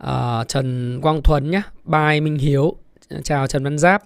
uh, 0.04 0.48
Trần 0.48 1.00
Quang 1.02 1.22
Thuấn 1.22 1.52
nhé, 1.52 1.62
Bài 1.84 2.22
Minh 2.22 2.38
Hiếu, 2.38 2.76
chào 3.24 3.48
Trần 3.48 3.64
Văn 3.64 3.78
Giáp, 3.78 4.04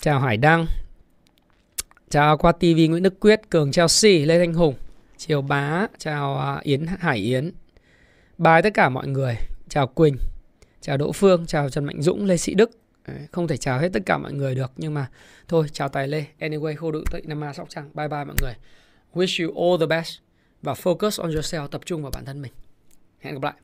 chào 0.00 0.20
Hải 0.20 0.36
Đăng, 0.36 0.66
chào 2.10 2.36
qua 2.38 2.52
TV 2.52 2.64
Nguyễn 2.64 3.02
Đức 3.02 3.20
Quyết, 3.20 3.40
Cường 3.50 3.72
Chelsea, 3.72 4.26
Lê 4.26 4.38
Thanh 4.38 4.54
Hùng, 4.54 4.74
Triều 5.16 5.42
Bá, 5.42 5.86
chào 5.98 6.56
uh, 6.58 6.62
Yến 6.62 6.86
Hải 6.98 7.18
Yến, 7.18 7.52
bài 8.38 8.62
tất 8.62 8.74
cả 8.74 8.88
mọi 8.88 9.06
người, 9.06 9.36
chào 9.68 9.86
Quỳnh, 9.86 10.16
chào 10.80 10.96
Đỗ 10.96 11.12
Phương, 11.12 11.46
chào 11.46 11.70
Trần 11.70 11.84
Mạnh 11.84 12.02
Dũng, 12.02 12.24
Lê 12.24 12.36
Sĩ 12.36 12.54
Đức. 12.54 12.70
Không 13.32 13.48
thể 13.48 13.56
chào 13.56 13.78
hết 13.78 13.88
tất 13.92 14.02
cả 14.06 14.18
mọi 14.18 14.32
người 14.32 14.54
được 14.54 14.72
nhưng 14.76 14.94
mà 14.94 15.06
thôi 15.48 15.66
chào 15.72 15.88
Tài 15.88 16.08
Lê. 16.08 16.24
Anyway, 16.38 16.76
khô 16.76 16.90
đựng 16.90 17.04
tị 17.12 17.20
Nam 17.24 17.40
Ma 17.40 17.52
Sóc 17.52 17.68
Trăng. 17.70 17.90
Bye 17.94 18.08
bye 18.08 18.24
mọi 18.24 18.36
người. 18.42 18.54
Wish 19.14 19.46
you 19.46 19.70
all 19.70 19.80
the 19.80 19.86
best 19.86 20.18
và 20.62 20.72
focus 20.72 21.22
on 21.22 21.30
yourself, 21.30 21.68
tập 21.68 21.80
trung 21.84 22.02
vào 22.02 22.10
bản 22.10 22.24
thân 22.24 22.42
mình. 22.42 22.52
Hẹn 23.20 23.34
gặp 23.34 23.42
lại. 23.42 23.54